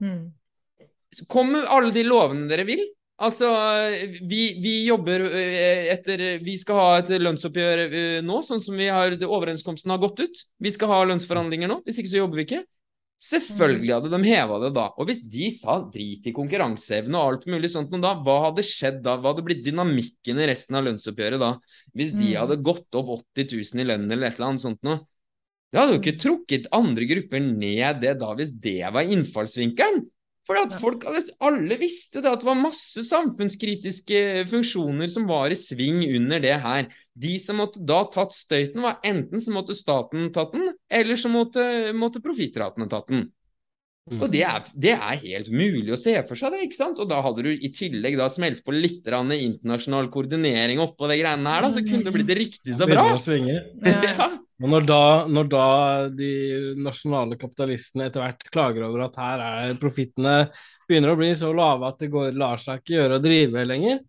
Mm. 0.04 0.24
Kom 1.30 1.54
med 1.54 1.68
alle 1.70 1.94
de 1.94 2.06
lovene 2.06 2.50
dere 2.50 2.66
vil. 2.68 2.82
Altså, 3.20 3.50
vi, 4.32 4.44
vi, 4.64 4.74
jobber 4.88 5.26
eh, 5.28 5.90
etter 5.92 6.22
Vi 6.40 6.54
skal 6.62 6.78
ha 6.80 6.90
et 7.02 7.10
lønnsoppgjør 7.20 7.82
eh, 7.90 8.20
nå, 8.24 8.38
sånn 8.48 8.62
som 8.64 8.78
vi 8.80 8.88
har, 8.88 9.18
overenskomsten 9.28 9.92
har 9.92 10.00
gått 10.00 10.22
ut. 10.24 10.44
Vi 10.64 10.72
skal 10.72 10.94
ha 10.94 11.02
lønnsforhandlinger 11.10 11.72
nå, 11.72 11.82
hvis 11.84 12.00
ikke 12.00 12.14
så 12.14 12.22
jobber 12.22 12.40
vi 12.40 12.48
ikke. 12.48 12.62
Selvfølgelig 13.20 13.92
hadde 13.92 14.14
de 14.14 14.20
heva 14.24 14.62
det 14.64 14.70
da. 14.78 14.86
Og 14.96 15.10
hvis 15.10 15.20
de 15.28 15.50
sa 15.52 15.76
drit 15.92 16.30
i 16.30 16.34
konkurranseevne 16.36 17.20
og 17.20 17.34
alt 17.34 17.50
mulig 17.52 17.74
sånt 17.74 17.92
da, 17.92 18.14
hva 18.24 18.38
hadde 18.46 18.64
skjedd 18.64 19.02
da? 19.04 19.18
Hva 19.20 19.34
hadde 19.34 19.44
blitt 19.50 19.66
dynamikken 19.66 20.40
i 20.40 20.48
resten 20.48 20.80
av 20.80 20.88
lønnsoppgjøret 20.88 21.44
da? 21.44 21.50
Hvis 21.92 22.14
de 22.16 22.30
mm. 22.30 22.38
hadde 22.40 22.62
gått 22.64 22.96
opp 22.96 23.12
80 23.18 23.52
000 23.52 23.84
i 23.84 23.88
lønn 23.90 24.08
eller 24.08 24.30
et 24.30 24.40
eller 24.40 24.54
annet 24.54 24.64
sånt 24.64 24.80
noe. 24.88 25.02
Det 25.70 25.78
hadde 25.78 25.94
jo 25.94 26.00
ikke 26.02 26.20
trukket 26.22 26.70
andre 26.74 27.06
grupper 27.10 27.44
ned 27.46 28.02
det 28.02 28.16
da, 28.22 28.32
hvis 28.38 28.54
det 28.58 28.82
var 28.94 29.06
innfallsvinkelen. 29.06 30.08
For 30.50 30.58
alle 30.58 31.76
visste 31.78 32.24
det 32.26 32.30
at 32.32 32.42
det 32.42 32.48
var 32.48 32.58
masse 32.58 33.04
samfunnskritiske 33.06 34.48
funksjoner 34.50 35.12
som 35.12 35.28
var 35.30 35.54
i 35.54 35.58
sving 35.60 36.02
under 36.18 36.42
det 36.42 36.56
her. 36.64 36.88
De 37.14 37.36
som 37.38 37.60
måtte 37.62 37.84
da 37.86 38.00
tatt 38.10 38.34
støyten, 38.34 38.82
var 38.82 38.98
enten 39.06 39.44
så 39.44 39.54
måtte 39.54 39.78
staten 39.78 40.32
tatt 40.34 40.56
den, 40.58 40.72
eller 40.90 41.20
så 41.22 41.30
måtte, 41.30 41.62
måtte 41.94 42.24
profittratene 42.26 42.90
tatt 42.90 43.14
den. 43.14 43.28
Mm. 44.10 44.22
Og 44.24 44.32
det 44.34 44.42
er, 44.42 44.70
det 44.74 44.94
er, 44.96 45.20
helt 45.22 45.50
mulig 45.54 45.94
å 45.94 46.00
se 46.00 46.16
for 46.26 46.40
seg 46.40 46.56
det, 46.56 46.64
ikke 46.66 46.80
sant? 46.80 47.00
Og 47.02 47.10
da 47.10 47.20
hadde 47.22 47.46
du 47.46 47.50
i 47.54 47.70
tillegg 47.74 48.18
da 48.18 48.26
smelt 48.32 48.64
på 48.66 48.74
litt 48.74 49.06
internasjonal 49.06 50.10
koordinering 50.14 50.82
oppå 50.82 51.10
det 51.12 51.20
greiene 51.22 51.54
her, 51.54 51.66
da, 51.68 51.72
så 51.76 51.84
kunne 51.86 52.06
det 52.08 52.14
blitt 52.16 52.36
riktig 52.40 52.78
så 52.78 52.90
bra. 52.90 53.06
Å 53.14 53.22
svinge. 53.22 53.60
ja. 53.86 54.32
Men 54.60 54.74
når 54.76 54.88
da, 54.90 55.04
når 55.32 55.50
da, 55.54 55.66
de 56.12 56.32
nasjonale 56.84 57.38
kapitalistene 57.40 58.10
etter 58.10 58.26
hvert 58.26 58.50
klager 58.52 58.90
over 58.90 59.06
at 59.06 59.20
her 59.22 59.44
er 59.46 59.78
profittene 59.80 60.50
begynner 60.90 61.14
å 61.14 61.20
bli 61.20 61.30
så 61.38 61.54
lave 61.56 61.88
at 61.88 62.02
det 62.02 62.10
går, 62.12 62.34
lar 62.36 62.60
seg 62.60 62.82
ikke 62.82 62.98
gjøre 62.98 63.20
å 63.20 63.24
drive 63.24 63.68
lenger, 63.70 64.02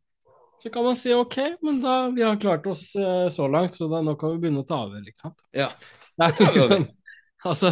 så 0.61 0.73
kan 0.73 0.85
man 0.85 0.97
si 0.99 1.13
ok, 1.17 1.37
men 1.65 1.79
da 1.85 1.95
vi 2.13 2.25
har 2.25 2.41
klart 2.41 2.67
oss 2.69 2.91
uh, 2.99 3.29
så 3.33 3.47
langt, 3.49 3.77
så 3.77 3.87
da, 3.89 4.03
nå 4.05 4.17
kan 4.21 4.35
vi 4.35 4.43
begynne 4.43 4.65
å 4.65 4.69
ta 4.69 4.83
over, 4.89 5.05
ikke 5.07 5.23
sant. 5.23 5.39
Ja. 5.57 5.71
Det 6.19 6.27
er 6.27 6.51
liksom, 6.51 6.83
altså, 7.53 7.71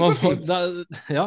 man 0.00 0.16
får, 0.18 0.40
da, 0.46 0.58
ja. 1.12 1.26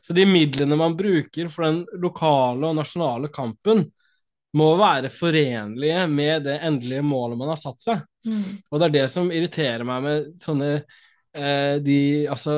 Så 0.00 0.14
de 0.16 0.26
midlene 0.28 0.76
man 0.78 0.96
bruker 0.98 1.50
for 1.52 1.66
den 1.68 1.82
lokale 2.02 2.68
og 2.68 2.78
nasjonale 2.78 3.30
kampen, 3.32 3.86
må 4.52 4.66
være 4.76 5.08
forenlige 5.08 6.02
med 6.12 6.44
det 6.44 6.58
endelige 6.66 7.04
målet 7.06 7.38
man 7.40 7.54
har 7.54 7.60
satt 7.60 7.80
seg. 7.80 8.02
Mm. 8.28 8.60
Og 8.68 8.78
det 8.78 8.88
er 8.88 8.94
det 8.98 9.06
som 9.08 9.30
irriterer 9.32 9.84
meg 9.88 10.04
med 10.04 10.28
sånne 10.42 10.68
eh, 10.76 11.78
de 11.80 11.98
altså 12.28 12.54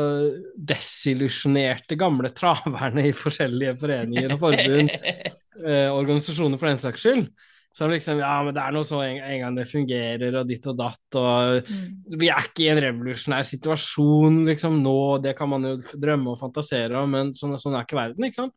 desillusjonerte 0.58 1.98
gamle 2.00 2.32
traverne 2.34 3.06
i 3.06 3.14
forskjellige 3.14 3.76
foreninger 3.78 4.34
og 4.34 4.42
forbund, 4.42 4.90
eh, 5.68 5.90
organisasjoner 5.94 6.58
for 6.58 6.72
den 6.72 6.82
saks 6.82 7.06
skyld. 7.06 7.28
Som 7.74 7.90
liksom 7.90 8.20
Ja, 8.22 8.36
men 8.46 8.54
det 8.54 8.62
er 8.62 8.74
noe 8.76 8.86
så 8.86 9.00
en, 9.02 9.18
en 9.18 9.40
gang 9.42 9.56
det 9.58 9.66
fungerer, 9.66 10.36
og 10.38 10.50
ditt 10.50 10.66
og 10.70 10.76
datt, 10.78 11.18
og 11.18 11.66
mm. 11.66 12.18
Vi 12.20 12.30
er 12.30 12.48
ikke 12.48 12.66
i 12.66 12.68
en 12.70 12.82
revolusjonær 12.84 13.46
situasjon 13.48 14.44
liksom 14.46 14.78
nå, 14.84 14.98
det 15.24 15.34
kan 15.38 15.50
man 15.50 15.66
jo 15.66 15.76
drømme 15.98 16.34
og 16.34 16.42
fantasere 16.42 17.00
om, 17.00 17.16
men 17.16 17.32
sånn, 17.34 17.56
sånn 17.58 17.74
er 17.74 17.86
ikke 17.86 17.98
verden, 17.98 18.28
ikke 18.28 18.44
sant? 18.44 18.54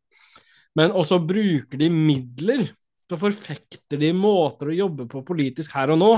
Men 0.78 0.94
også 0.94 1.18
bruker 1.26 1.82
de 1.82 1.90
midler 1.90 2.68
så 3.08 3.18
forfekter 3.20 4.00
de 4.02 4.12
måter 4.16 4.72
å 4.72 4.78
jobbe 4.84 5.08
på 5.10 5.24
politisk 5.26 5.76
her 5.78 5.94
og 5.94 6.02
nå 6.02 6.12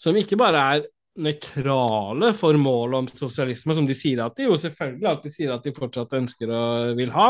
som 0.00 0.16
ikke 0.18 0.38
bare 0.38 0.66
er 0.74 0.84
nøytrale 1.24 2.32
for 2.34 2.58
målet 2.58 2.96
om 2.98 3.08
sosialisme, 3.14 3.74
som 3.76 3.86
de 3.86 3.94
sier 3.94 4.22
at 4.24 4.34
de 4.38 4.48
jo 4.48 4.56
selvfølgelig 4.58 5.10
at 5.10 5.26
de 5.26 5.32
sier 5.34 5.52
at 5.54 5.66
de 5.66 5.74
fortsatt 5.74 6.16
ønsker 6.18 6.50
og 6.50 6.94
vil 6.98 7.12
ha, 7.14 7.28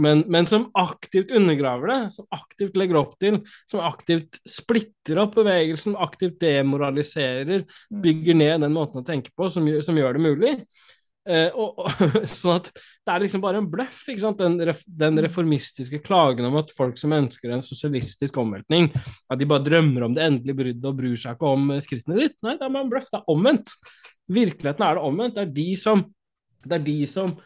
men, 0.00 0.22
men, 0.32 0.46
som 0.48 0.70
aktivt 0.78 1.30
undergraver 1.36 1.90
det, 1.92 2.00
som 2.14 2.26
aktivt 2.32 2.76
legger 2.80 3.00
opp 3.02 3.18
til, 3.20 3.42
som 3.68 3.82
aktivt 3.84 4.38
splitter 4.48 5.20
opp 5.20 5.36
bevegelsen, 5.36 5.98
aktivt 6.00 6.38
demoraliserer, 6.40 7.66
mm. 7.66 8.00
bygger 8.04 8.38
ned 8.38 8.64
den 8.64 8.72
måten 8.72 9.02
å 9.02 9.06
tenke 9.06 9.34
på 9.36 9.50
som, 9.52 9.68
som 9.84 9.98
gjør 9.98 10.16
det 10.16 10.24
mulig. 10.24 10.54
Eh, 11.28 11.54
og, 11.54 11.78
og, 11.78 12.16
sånn 12.30 12.56
at 12.56 12.70
det 12.72 13.12
er 13.12 13.22
liksom 13.22 13.44
bare 13.44 13.60
en 13.62 13.68
bløff? 13.70 14.00
Den, 14.40 14.58
den, 14.86 15.20
reformistiske 15.22 16.00
klagen 16.02 16.48
om 16.48 16.58
at 16.58 16.72
folk 16.74 16.98
som 16.98 17.14
ønsker 17.14 17.52
en 17.52 17.62
sosialistisk 17.66 18.40
omveltning, 18.42 18.90
at 19.30 19.38
de 19.38 19.48
bare 19.48 19.66
drømmer 19.66 20.08
om 20.08 20.16
det 20.16 20.24
endelige 20.26 20.58
bruddet 20.62 20.88
og 20.88 20.98
bryr 20.98 21.20
seg 21.20 21.36
ikke 21.36 21.54
om 21.54 21.70
skrittene 21.84 22.18
ditt. 22.18 22.38
Nei, 22.42 22.56
det 22.56 22.66
er 22.66 22.74
bare 22.74 22.86
en 22.86 22.92
bløff. 22.92 23.12
Det 23.12 23.20
er 23.20 23.32
omvendt. 23.36 23.76
Virkeligheten 24.32 24.88
er 24.88 24.98
det 24.98 25.06
omvendt. 25.10 25.38
Det 25.38 25.46
er 25.46 25.56
de 25.60 25.70
som, 25.78 26.04
det 26.64 26.78
er 26.78 26.86
de 26.88 26.98
som, 27.10 27.36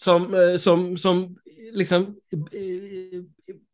som, 0.00 0.26
uh, 0.34 0.56
som, 0.60 0.86
som 1.00 1.24
liksom 1.74 2.08
uh, 2.34 3.20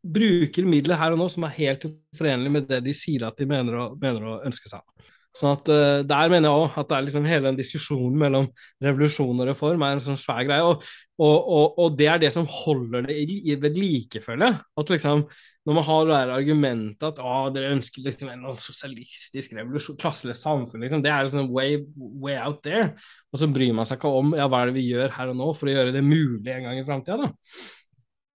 bruker 0.01 0.67
midler 0.69 0.99
her 0.99 1.15
og 1.15 1.21
nå 1.21 1.29
som 1.31 1.45
er 1.47 1.57
helt 1.57 1.87
uforenlig 1.89 2.53
med 2.53 2.69
det 2.69 2.81
de 2.85 2.95
sier 2.97 3.25
at 3.27 3.37
de 3.39 3.49
mener 3.49 3.77
å, 3.77 3.89
mener 4.01 4.27
å 4.27 4.39
ønske 4.47 4.71
seg. 4.71 4.83
Sånn 5.31 5.53
at 5.53 5.69
uh, 5.71 6.01
Der 6.03 6.31
mener 6.31 6.49
jeg 6.49 6.63
òg 6.65 6.79
at 6.81 6.89
det 6.89 6.97
er 6.97 7.05
liksom 7.07 7.27
hele 7.29 7.47
den 7.47 7.59
diskusjonen 7.59 8.17
mellom 8.19 8.49
revolusjon 8.83 9.39
og 9.39 9.47
reform 9.53 9.85
er 9.87 9.95
en 9.95 10.03
sånn 10.03 10.19
svær 10.19 10.43
greie. 10.47 10.65
Og, 10.67 10.83
og, 11.21 11.37
og, 11.37 11.79
og 11.85 11.95
det 11.99 12.09
er 12.11 12.19
det 12.21 12.33
som 12.35 12.49
holder 12.49 13.07
det 13.07 13.15
i 13.21 13.55
ved 13.61 13.79
likefølge. 13.79 14.51
At 14.81 14.91
liksom, 14.91 15.23
når 15.67 15.77
man 15.77 15.85
har 15.85 16.05
det 16.05 16.13
der 16.15 16.31
argumentet 16.33 17.03
at 17.05 17.19
ah, 17.21 17.49
dere 17.53 17.75
ønsker 17.75 18.01
liksom 18.01 18.31
en 18.33 18.47
sosialistisk 18.57 19.53
revolusjon, 19.53 19.97
klasseløst 20.01 20.41
samfunn, 20.41 20.81
liksom, 20.81 21.03
det 21.05 21.11
er 21.13 21.27
liksom 21.27 21.51
way, 21.53 21.75
way, 21.95 22.37
out 22.41 22.63
there. 22.65 22.95
Og 23.29 23.41
så 23.41 23.49
bryr 23.51 23.75
man 23.77 23.85
seg 23.85 23.99
ikke 23.99 24.13
om 24.21 24.33
ja, 24.37 24.47
hva 24.49 24.63
er 24.63 24.71
det 24.71 24.79
vi 24.79 24.87
gjør 24.89 25.13
her 25.13 25.33
og 25.33 25.37
nå 25.37 25.51
for 25.59 25.69
å 25.69 25.75
gjøre 25.75 25.93
det 25.93 26.01
mulig 26.05 26.49
en 26.55 26.65
gang 26.65 26.81
i 26.81 26.87
framtida, 26.87 27.27
da. 27.27 27.67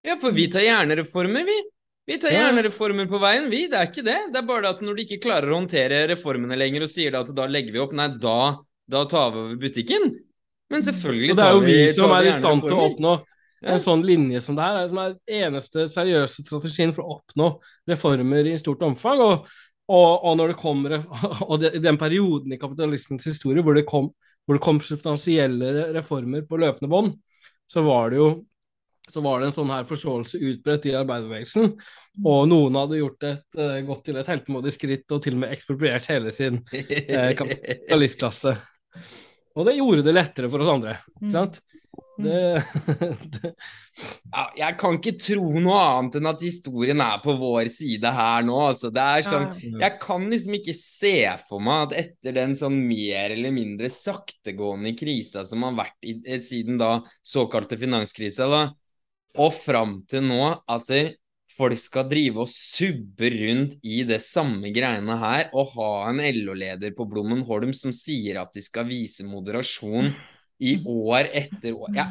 Ja, 0.07 0.15
for 0.21 0.31
vi 0.31 0.47
tar 0.51 0.63
gjerne 0.63 1.01
reformer, 1.01 1.43
vi. 1.43 1.57
Vi 2.07 2.15
tar 2.23 2.31
gjerne 2.31 2.63
reformer 2.63 3.09
på 3.11 3.19
veien, 3.19 3.49
vi. 3.51 3.65
Det 3.67 3.75
er 3.75 3.89
ikke 3.89 4.07
det. 4.07 4.19
Det 4.31 4.39
er 4.39 4.47
bare 4.47 4.63
det 4.63 4.69
at 4.77 4.83
når 4.87 4.95
de 4.95 5.03
ikke 5.03 5.23
klarer 5.25 5.51
å 5.51 5.57
håndtere 5.57 6.05
reformene 6.13 6.55
lenger 6.55 6.85
og 6.85 6.93
sier 6.93 7.17
at 7.19 7.33
da 7.35 7.47
legger 7.51 7.75
vi 7.75 7.81
opp, 7.83 7.95
nei, 7.97 8.07
da, 8.23 8.39
da 8.87 9.01
tar 9.11 9.33
vi 9.33 9.41
over 9.41 9.57
butikken. 9.59 10.13
Men 10.71 10.85
selvfølgelig 10.85 11.35
tar 11.35 11.35
vi 11.35 11.43
Det 11.43 11.49
er 11.49 11.57
jo 11.57 11.65
vi 11.67 11.97
som 11.97 12.13
er 12.15 12.29
i 12.29 12.37
stand 12.37 12.63
til 12.63 12.77
å 12.77 12.85
oppnå 12.85 13.17
en 13.65 13.81
sånn 13.81 14.03
linje 14.05 14.41
som 14.43 14.57
det 14.57 14.65
her, 14.65 14.83
som 14.89 14.99
er 15.01 15.15
den 15.15 15.39
eneste 15.47 15.87
seriøse 15.89 16.45
strategien 16.45 16.93
for 16.95 17.05
å 17.05 17.17
oppnå 17.17 17.49
reformer 17.89 18.49
i 18.51 18.57
stort 18.61 18.83
omfang. 18.85 19.23
Og, 19.23 19.47
og, 19.87 20.09
og 20.27 20.37
når 20.37 20.53
det 20.53 20.59
kommer 20.61 20.97
Og 21.49 21.63
i 21.69 21.81
den 21.81 21.97
perioden 21.99 22.53
i 22.53 22.59
kapitalistens 22.61 23.25
historie 23.29 23.63
hvor 23.65 23.77
det 23.77 23.87
kom, 23.89 24.11
hvor 24.45 24.59
det 24.59 24.65
kom 24.65 24.81
substansielle 24.83 25.89
reformer 25.95 26.45
på 26.47 26.59
løpende 26.61 26.91
bånd, 26.91 27.17
så 27.67 27.83
var 27.87 28.13
det 28.13 28.21
jo 28.21 28.29
så 29.07 29.21
var 29.23 29.39
det 29.39 29.47
en 29.47 29.55
sånn 29.55 29.69
her 29.71 29.85
forståelse 29.87 30.39
utbredt 30.43 30.85
i 30.89 30.95
arbeiderbevegelsen. 30.99 31.69
Og 32.27 32.41
noen 32.51 32.75
hadde 32.75 32.99
gjort 32.99 33.23
et, 33.23 33.45
uh, 33.55 33.77
gått 33.87 34.01
til 34.09 34.19
et 34.19 34.27
heltemodig 34.27 34.73
skritt 34.75 35.15
og 35.15 35.21
til 35.23 35.37
og 35.37 35.45
med 35.45 35.53
ekspropriert 35.55 36.09
hele 36.11 36.33
sin 36.35 36.59
uh, 36.59 37.31
kapitalistklasse. 37.39 38.57
Og 39.55 39.67
det 39.67 39.77
gjorde 39.77 40.03
det 40.05 40.15
lettere 40.15 40.51
for 40.51 40.63
oss 40.63 40.73
andre. 40.73 40.97
ikke 41.15 41.29
mm. 41.29 41.33
sant? 41.33 41.61
Mm. 41.63 41.86
Det, 42.17 42.63
det. 43.35 43.51
Ja, 44.31 44.43
jeg 44.57 44.77
kan 44.81 44.97
ikke 44.97 45.13
tro 45.21 45.51
noe 45.61 45.77
annet 45.81 46.17
enn 46.19 46.29
at 46.31 46.41
historien 46.45 47.01
er 47.03 47.19
på 47.23 47.35
vår 47.37 47.69
side 47.73 48.11
her 48.13 48.47
nå. 48.47 48.57
Altså. 48.69 48.91
Det 48.93 49.03
er 49.03 49.27
sånn, 49.27 49.47
jeg 49.81 49.99
kan 50.01 50.25
liksom 50.31 50.57
ikke 50.57 50.75
se 50.77 51.15
for 51.47 51.63
meg 51.63 51.87
at 51.87 51.95
etter 52.01 52.37
den 52.39 52.57
sånn 52.57 52.79
mer 52.89 53.35
eller 53.35 53.53
mindre 53.55 53.91
saktegående 53.93 54.95
krisa 54.97 55.45
som 55.47 55.65
har 55.67 55.77
vært 55.83 56.09
i, 56.09 56.17
eh, 56.25 56.41
siden 56.43 56.81
da 56.81 56.97
såkalte 57.25 57.79
finanskrisa, 57.79 58.49
da, 58.51 58.65
og 59.37 59.53
fram 59.53 60.01
til 60.09 60.25
nå 60.25 60.41
at 60.65 60.91
folk 61.57 61.79
skal 61.81 62.05
drive 62.09 62.43
og 62.43 62.49
subbe 62.51 63.29
rundt 63.33 63.77
i 63.85 64.03
det 64.07 64.19
samme 64.21 64.69
greiene 64.73 65.17
her, 65.21 65.47
og 65.57 65.73
ha 65.77 65.91
en 66.11 66.21
LO-leder 66.21 66.93
på 66.97 67.07
Blommenholm 67.09 67.73
som 67.77 67.93
sier 67.95 68.41
at 68.41 68.53
de 68.53 68.63
skal 68.65 68.85
vise 68.89 69.25
moderasjon 69.25 70.11
i 70.59 70.77
år 70.81 71.29
etter 71.37 71.75
år. 71.75 71.93
Ja, 71.95 72.07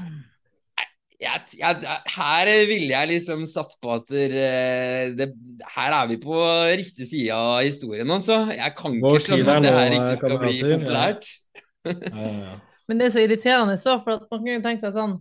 jeg, 1.16 1.44
jeg, 1.56 2.00
her 2.12 2.50
ville 2.68 2.90
jeg 2.92 3.08
liksom 3.14 3.46
satt 3.48 3.72
på 3.82 3.94
at 3.94 4.12
eh, 4.12 5.14
det, 5.16 5.30
her 5.76 5.94
er 5.96 6.10
vi 6.10 6.18
på 6.20 6.36
riktig 6.76 7.08
side 7.08 7.36
av 7.36 7.62
historien, 7.64 8.10
altså. 8.12 8.42
Jeg 8.52 8.74
kan 8.76 8.98
ikke 8.98 9.22
skjønne 9.24 9.56
at 9.56 9.64
det 9.64 9.76
her 9.76 9.96
ikke 9.96 10.16
skal 10.20 10.38
bli 10.42 10.56
populært. 10.60 11.30
Ja. 11.30 11.52
Ja, 11.86 12.26
ja, 12.26 12.54
Men 12.90 12.98
det 12.98 13.06
er 13.06 13.14
så 13.14 13.22
irriterende 13.22 13.76
så, 13.78 14.00
for 14.02 14.18
at 14.18 14.26
man 14.32 14.42
kunne 14.42 14.62
tenkt 14.64 14.82
seg 14.82 14.96
sånn 14.96 15.20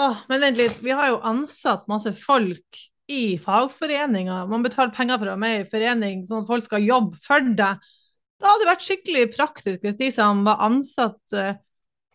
Åh, 0.00 0.20
men 0.30 0.38
vent 0.44 0.56
litt, 0.56 0.76
vi 0.86 0.94
har 0.94 1.08
jo 1.10 1.16
ansatt 1.26 1.88
masse 1.90 2.12
folk 2.14 2.78
i 3.10 3.34
fagforeninger. 3.42 4.44
Man 4.46 4.62
betaler 4.62 4.94
penger 4.94 5.18
for 5.18 5.26
å 5.26 5.32
være 5.32 5.42
med 5.42 5.54
i 5.58 5.66
forening, 5.72 6.20
sånn 6.28 6.44
at 6.44 6.50
folk 6.52 6.62
skal 6.62 6.84
jobbe 6.86 7.18
for 7.24 7.48
deg. 7.58 7.88
Det 8.38 8.48
hadde 8.48 8.68
vært 8.68 8.86
skikkelig 8.86 9.24
praktisk 9.34 9.82
hvis 9.82 9.98
de 9.98 10.12
som 10.14 10.44
var 10.46 10.62
ansatt, 10.62 11.18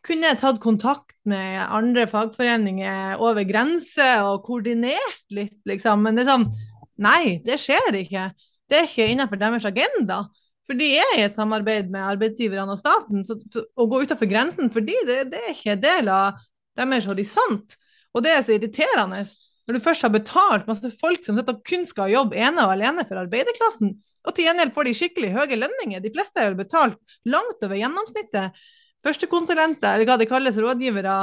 uh, 0.10 0.26
jeg 0.28 0.40
tatt 0.42 0.62
kontakt 0.64 1.16
med 1.28 1.60
andre 1.64 2.06
fagforeninger 2.10 3.22
over 3.24 3.46
grense 3.48 4.08
og 4.26 4.44
koordinert 4.46 5.24
litt, 5.34 5.58
liksom. 5.68 6.04
Men 6.06 6.18
det 6.18 6.26
er 6.26 6.32
sånn, 6.34 6.50
nei, 7.02 7.38
det 7.46 7.60
skjer 7.62 8.02
ikke. 8.02 8.30
Det 8.70 8.80
er 8.80 8.90
ikke 8.90 9.08
innenfor 9.14 9.42
deres 9.42 9.68
agenda. 9.68 10.26
For 10.66 10.78
de 10.78 10.92
er 10.98 11.16
i 11.18 11.24
et 11.28 11.38
samarbeid 11.38 11.92
med 11.94 12.06
arbeidsgiverne 12.16 12.74
og 12.74 12.82
staten. 12.82 13.26
Så 13.26 13.38
å 13.78 13.88
gå 13.90 14.02
utenfor 14.06 14.30
grensen 14.30 14.72
for 14.74 14.86
de, 14.86 14.96
det, 15.08 15.20
det 15.34 15.42
er 15.42 15.54
ikke 15.54 15.78
del 15.82 16.10
av 16.10 16.40
deres 16.78 17.10
horisont. 17.10 17.76
Og 18.16 18.24
det 18.26 18.34
er 18.34 18.46
så 18.46 18.56
irriterende 18.56 19.26
når 19.66 19.78
du 19.78 19.82
først 19.82 20.06
har 20.06 20.14
betalt 20.14 20.68
masse 20.70 20.90
folk 21.02 21.24
som 21.26 21.38
setter 21.38 21.56
opp 21.56 21.64
kun 21.66 21.86
skal 21.90 22.12
jobbe 22.14 22.38
ene 22.38 22.66
og 22.68 22.76
alene 22.76 23.06
for 23.08 23.18
arbeiderklassen, 23.18 23.96
og 24.26 24.34
til 24.36 24.46
gjengjeld 24.46 24.74
får 24.76 24.88
de 24.88 24.94
skikkelig 24.98 25.32
høye 25.34 25.58
lønninger. 25.58 26.02
De 26.04 26.12
fleste 26.14 26.42
har 26.42 26.58
betalt 26.58 26.98
langt 27.30 27.66
over 27.66 27.78
gjennomsnittet. 27.78 28.62
Førstekonsulenter, 29.06 29.94
eller 29.94 30.10
hva 30.10 30.18
det 30.20 30.30
kalles, 30.30 30.58
rådgivere 30.58 31.16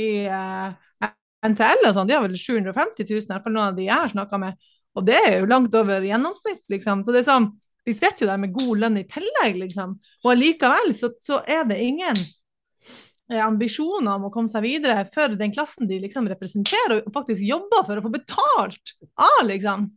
i 0.00 0.08
eh, 0.28 1.10
NTL 1.44 1.88
og 1.88 1.96
sånn, 1.96 2.08
de 2.08 2.16
har 2.16 2.24
vel 2.24 2.36
750 2.38 3.04
000, 3.08 3.24
i 3.24 3.32
hvert 3.32 3.44
fall 3.44 3.54
noen 3.54 3.70
av 3.70 3.78
de 3.78 3.88
jeg 3.88 3.96
har 3.96 4.12
snakka 4.12 4.40
med. 4.40 4.70
Og 4.94 5.06
det 5.08 5.18
er 5.18 5.38
jo 5.40 5.50
langt 5.50 5.74
over 5.76 6.04
gjennomsnitt, 6.06 6.62
liksom. 6.70 7.02
Så 7.04 7.14
det 7.14 7.24
er 7.24 7.28
sånn, 7.28 7.50
de 7.84 7.94
sitter 7.96 8.24
jo 8.24 8.30
der 8.30 8.40
med 8.40 8.54
god 8.54 8.84
lønn 8.84 9.00
i 9.00 9.06
tillegg, 9.10 9.58
liksom. 9.64 9.96
Og 10.24 10.32
allikevel 10.34 10.94
så, 10.96 11.10
så 11.22 11.40
er 11.44 11.66
det 11.68 11.80
ingen 11.82 12.20
ambisjoner 13.40 14.18
om 14.18 14.28
å 14.28 14.32
komme 14.32 14.52
seg 14.52 14.64
videre 14.66 15.06
for 15.12 15.32
den 15.40 15.52
klassen 15.54 15.88
de 15.88 15.98
liksom 16.02 16.28
representerer, 16.28 17.00
og 17.02 17.14
faktisk 17.14 17.44
jobber 17.44 17.86
for 17.88 17.98
å 17.98 18.04
få 18.04 18.12
betalt 18.12 18.96
av, 19.16 19.42
liksom. 19.48 19.88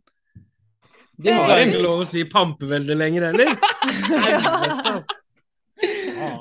De 1.18 1.34
har 1.34 1.60
ikke 1.64 1.82
lov 1.82 2.04
å 2.04 2.08
si 2.08 2.24
pampevelde 2.30 2.96
lenger 2.98 3.32
heller. 3.32 3.56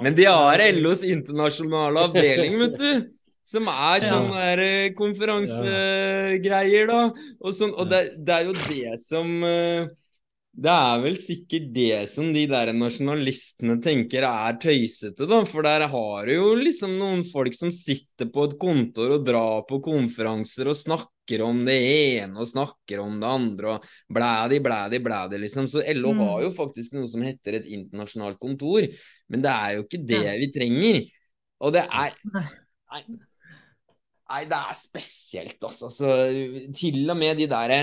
Men 0.03 0.17
de 0.17 0.27
har 0.29 0.63
LOs 0.79 1.05
internasjonale 1.07 2.09
avdeling, 2.09 2.59
vet 2.65 2.81
du. 2.81 3.13
Som 3.47 3.69
er 3.71 4.03
sånne 4.03 4.41
ja. 4.43 4.55
der 4.59 4.95
konferansegreier, 4.99 6.89
da. 6.91 7.03
Og, 7.39 7.53
sånn, 7.55 7.77
og 7.79 7.87
det, 7.93 8.01
det, 8.19 8.41
er 8.41 8.49
jo 8.49 8.57
det 8.59 8.97
som 9.05 9.31
uh, 9.47 9.87
det 10.57 10.73
er 10.73 11.03
vel 11.03 11.17
sikkert 11.21 11.67
det 11.75 11.99
som 12.09 12.31
de 12.33 12.47
der 12.49 12.71
nasjonalistene 12.73 13.77
tenker 13.85 14.25
er 14.25 14.57
tøysete, 14.61 15.27
da. 15.29 15.43
For 15.45 15.67
der 15.67 15.85
har 15.93 16.29
du 16.29 16.33
jo 16.33 16.55
liksom 16.57 16.95
noen 16.97 17.27
folk 17.29 17.53
som 17.57 17.73
sitter 17.75 18.31
på 18.33 18.47
et 18.49 18.57
kontor 18.61 19.19
og 19.19 19.27
drar 19.27 19.67
på 19.69 19.83
konferanser 19.85 20.71
og 20.73 20.79
snakker 20.79 21.45
om 21.45 21.61
det 21.67 21.77
ene 21.77 22.41
og 22.41 22.49
snakker 22.49 23.03
om 23.03 23.19
det 23.21 23.29
andre 23.29 23.75
og 23.75 23.91
blædi, 24.17 24.63
blædi, 24.65 25.03
blædi, 25.05 25.43
liksom. 25.45 25.69
Så 25.69 25.85
LO 25.99 26.15
mm. 26.17 26.25
har 26.25 26.47
jo 26.47 26.55
faktisk 26.57 26.97
noe 26.97 27.11
som 27.11 27.27
heter 27.27 27.61
et 27.61 27.69
internasjonalt 27.77 28.41
kontor. 28.41 28.89
Men 29.33 29.45
det 29.45 29.53
er 29.53 29.77
jo 29.77 29.87
ikke 29.87 30.03
det 30.07 30.27
vi 30.43 30.51
trenger. 30.55 31.01
Og 31.67 31.73
det 31.75 31.87
er 31.87 32.15
Nei. 32.37 33.03
Nei, 34.27 34.43
det 34.51 34.59
er 34.59 34.75
spesielt, 34.75 35.59
altså. 35.63 35.89
Så 35.93 36.13
til 36.75 37.11
og 37.11 37.19
med 37.19 37.39
de 37.39 37.47
derre 37.51 37.81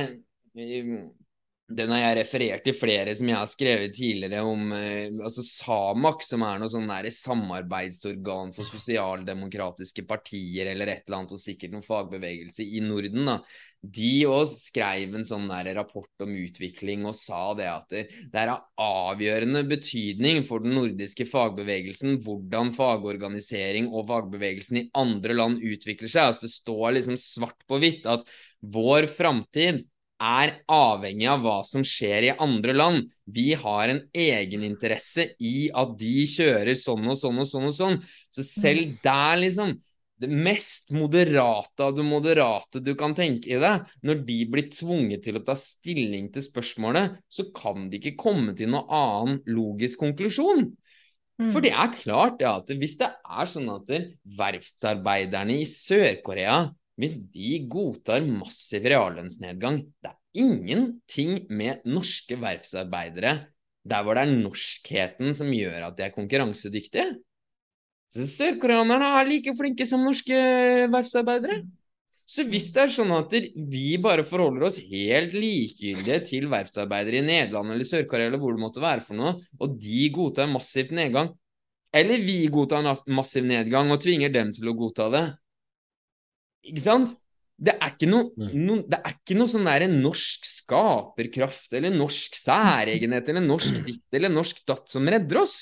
den 1.73 1.93
har 1.93 2.01
jeg 2.01 2.17
referert 2.19 2.65
til 2.65 2.75
flere 2.75 3.13
som 3.17 3.29
jeg 3.29 3.39
har 3.39 3.49
skrevet 3.49 3.93
tidligere 3.95 4.43
om 4.45 4.73
eh, 4.75 5.13
altså 5.23 5.43
Samak, 5.47 6.23
som 6.25 6.43
er 6.45 6.59
noe 6.61 6.71
sånn 6.71 6.89
der 6.91 7.07
samarbeidsorgan 7.13 8.51
for 8.55 8.67
sosialdemokratiske 8.67 10.05
partier 10.09 10.69
eller 10.73 10.91
et 10.91 11.05
eller 11.07 11.21
annet, 11.21 11.35
og 11.35 11.41
sikkert 11.41 11.73
noen 11.73 11.85
fagbevegelse 11.87 12.67
i 12.67 12.83
Norden. 12.83 13.23
da. 13.29 13.37
De 13.83 14.23
òg 14.31 14.47
skrev 14.47 15.11
en 15.17 15.25
sånn 15.27 15.49
rapport 15.75 16.23
om 16.23 16.31
utvikling 16.31 17.03
og 17.09 17.17
sa 17.19 17.51
det 17.57 17.67
at 17.67 17.89
det, 17.91 18.03
det 18.31 18.39
er 18.39 18.53
av 18.53 18.63
avgjørende 18.79 19.65
betydning 19.67 20.45
for 20.47 20.63
den 20.63 20.77
nordiske 20.77 21.27
fagbevegelsen 21.27 22.21
hvordan 22.23 22.71
fagorganisering 22.77 23.89
og 23.91 24.07
fagbevegelsen 24.07 24.79
i 24.79 24.87
andre 24.95 25.35
land 25.35 25.59
utvikler 25.59 26.07
seg. 26.07 26.29
Altså 26.31 26.47
Det 26.47 26.55
står 26.55 26.87
liksom 26.99 27.19
svart 27.19 27.67
på 27.67 27.81
hvitt 27.83 28.07
at 28.07 28.23
vår 28.63 29.09
framtid 29.11 29.83
er 30.23 30.53
avhengig 30.71 31.27
av 31.27 31.41
hva 31.43 31.59
som 31.67 31.83
skjer 31.83 32.29
i 32.29 32.35
andre 32.41 32.75
land. 32.75 33.09
Vi 33.27 33.51
har 33.59 33.91
en 33.91 34.03
egeninteresse 34.15 35.33
i 35.43 35.67
at 35.75 35.97
de 35.99 36.23
kjører 36.29 36.77
sånn 36.79 37.09
og 37.11 37.19
sånn 37.19 37.41
og 37.43 37.49
sånn 37.49 37.67
og 37.67 37.75
sånn. 37.75 37.97
Så 38.31 38.45
selv 38.47 38.93
mm. 38.93 39.01
der, 39.03 39.41
liksom 39.43 39.75
Det 40.23 40.29
mest 40.31 40.93
moderate 40.95 41.83
av 41.83 41.97
det 41.97 42.05
moderate 42.07 42.79
du 42.79 42.93
kan 42.99 43.15
tenke 43.17 43.49
i 43.51 43.59
deg, 43.59 43.89
når 44.07 44.21
de 44.27 44.37
blir 44.53 44.69
tvunget 44.71 45.25
til 45.25 45.39
å 45.39 45.43
ta 45.43 45.55
stilling 45.59 46.29
til 46.31 46.45
spørsmålet, 46.45 47.17
så 47.27 47.49
kan 47.55 47.89
de 47.91 47.99
ikke 47.99 48.15
komme 48.21 48.55
til 48.55 48.71
noen 48.71 48.87
annen 48.87 49.41
logisk 49.51 49.99
konklusjon. 50.05 50.69
Mm. 51.41 51.49
For 51.49 51.65
det 51.65 51.73
er 51.73 51.91
klart 51.97 52.43
ja, 52.43 52.55
at 52.61 52.71
hvis 52.71 52.95
det 53.01 53.09
er 53.09 53.49
sånn 53.49 53.67
at 53.73 53.91
verftsarbeiderne 54.39 55.59
i 55.59 55.67
Sør-Korea 55.67 56.61
hvis 57.01 57.17
de 57.33 57.57
godtar 57.73 58.21
massiv 58.21 58.85
reallønnsnedgang 58.85 59.79
Det 59.97 60.11
er 60.11 60.43
ingenting 60.43 61.47
med 61.49 61.81
norske 61.89 62.37
verftsarbeidere 62.37 63.33
der 63.83 64.05
hvor 64.05 64.15
det 64.15 64.23
er 64.23 64.37
norskheten 64.37 65.33
som 65.35 65.49
gjør 65.51 65.89
at 65.89 65.97
de 65.97 66.05
er 66.05 66.13
konkurransedyktige. 66.15 67.17
Så 68.13 68.27
Sørkoreanerne 68.29 69.07
er 69.17 69.29
like 69.29 69.53
flinke 69.57 69.87
som 69.89 70.03
norske 70.05 70.37
verftsarbeidere. 70.93 71.63
Så 72.29 72.45
hvis 72.47 72.69
det 72.73 72.85
er 72.85 72.91
sånn 72.93 73.11
at 73.13 73.33
vi 73.33 73.97
bare 74.01 74.23
forholder 74.25 74.67
oss 74.69 74.77
helt 74.79 75.33
likegyldige 75.35 76.19
til 76.29 76.45
verftsarbeidere 76.51 77.19
i 77.19 77.25
Nederland 77.25 77.73
eller 77.73 77.87
Sør-Korea 77.87 78.29
eller 78.29 78.41
hvor 78.41 78.55
det 78.55 78.63
måtte 78.63 78.83
være 78.83 79.03
for 79.03 79.19
noe, 79.19 79.33
og 79.59 79.75
de 79.81 80.05
godtar 80.13 80.47
massivt 80.51 80.93
nedgang, 80.95 81.33
eller 81.93 82.23
vi 82.23 82.37
godtar 82.53 82.85
massiv 83.13 83.45
nedgang 83.49 83.91
og 83.93 83.99
tvinger 84.01 84.31
dem 84.33 84.53
til 84.55 84.71
å 84.71 84.77
godta 84.77 85.09
det, 85.13 85.25
ikke 86.71 86.85
sant? 86.85 87.17
Det 87.63 87.75
er 87.75 87.91
ikke 87.93 88.09
noe, 88.09 88.31
mm. 88.39 88.55
no, 88.65 88.79
det 88.89 88.97
er 88.97 89.13
ikke 89.13 89.37
noe 89.37 89.51
sånn 89.51 89.67
der 89.67 89.85
norsk 89.91 90.47
skaperkraft 90.47 91.75
eller 91.77 91.93
norsk 91.93 92.39
særegenhet 92.39 93.29
eller 93.29 93.45
norsk 93.45 93.83
ditt 93.85 94.17
eller 94.17 94.31
norsk 94.33 94.63
datt 94.67 94.89
som 94.91 95.07
redder 95.11 95.43
oss. 95.43 95.57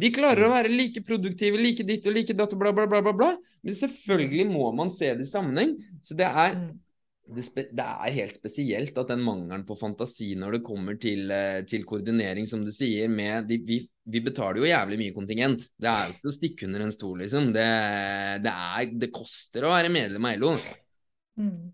De 0.00 0.12
klarer 0.14 0.46
å 0.46 0.50
mm. 0.50 0.56
være 0.56 0.74
like 0.74 1.02
produktive, 1.06 1.60
like 1.60 1.86
ditt 1.86 2.06
og 2.08 2.16
like 2.16 2.36
datt 2.36 2.54
og 2.56 2.62
bla, 2.62 2.74
bla, 2.76 2.86
bla, 2.90 3.02
bla, 3.04 3.16
bla. 3.16 3.32
Men 3.66 3.76
selvfølgelig 3.76 4.46
må 4.50 4.70
man 4.76 4.92
se 4.94 5.12
det 5.16 5.26
i 5.26 5.30
sammenheng. 5.30 5.76
Så 6.06 6.16
det 6.18 6.28
er, 6.28 6.56
mm. 6.56 6.68
det, 7.36 7.66
det 7.76 7.86
er 7.86 8.18
helt 8.18 8.38
spesielt 8.40 9.00
at 9.02 9.12
den 9.12 9.24
mangelen 9.26 9.66
på 9.68 9.78
fantasi 9.78 10.32
når 10.40 10.58
det 10.58 10.66
kommer 10.66 11.00
til, 11.00 11.26
eh, 11.34 11.62
til 11.68 11.84
koordinering, 11.88 12.48
som 12.48 12.64
du 12.64 12.72
sier, 12.74 13.10
med 13.12 13.50
de, 13.50 13.60
vi 13.66 13.82
vi 14.10 14.20
betaler 14.24 14.60
jo 14.60 14.68
jævlig 14.68 14.98
mye 15.00 15.14
kontingent. 15.14 15.66
Det 15.78 15.90
er 15.90 16.06
jo 16.08 16.14
ikke 16.16 16.30
å 16.30 16.34
stikke 16.34 16.68
under 16.68 16.84
en 16.84 16.94
stol, 16.94 17.18
liksom. 17.22 17.50
Det, 17.54 17.66
det, 18.44 18.54
er, 18.54 18.94
det 19.02 19.10
koster 19.14 19.66
å 19.66 19.74
være 19.74 19.92
medlem 19.92 20.26
av 20.26 20.40
LO. 20.40 20.54
Mm. 21.40 21.70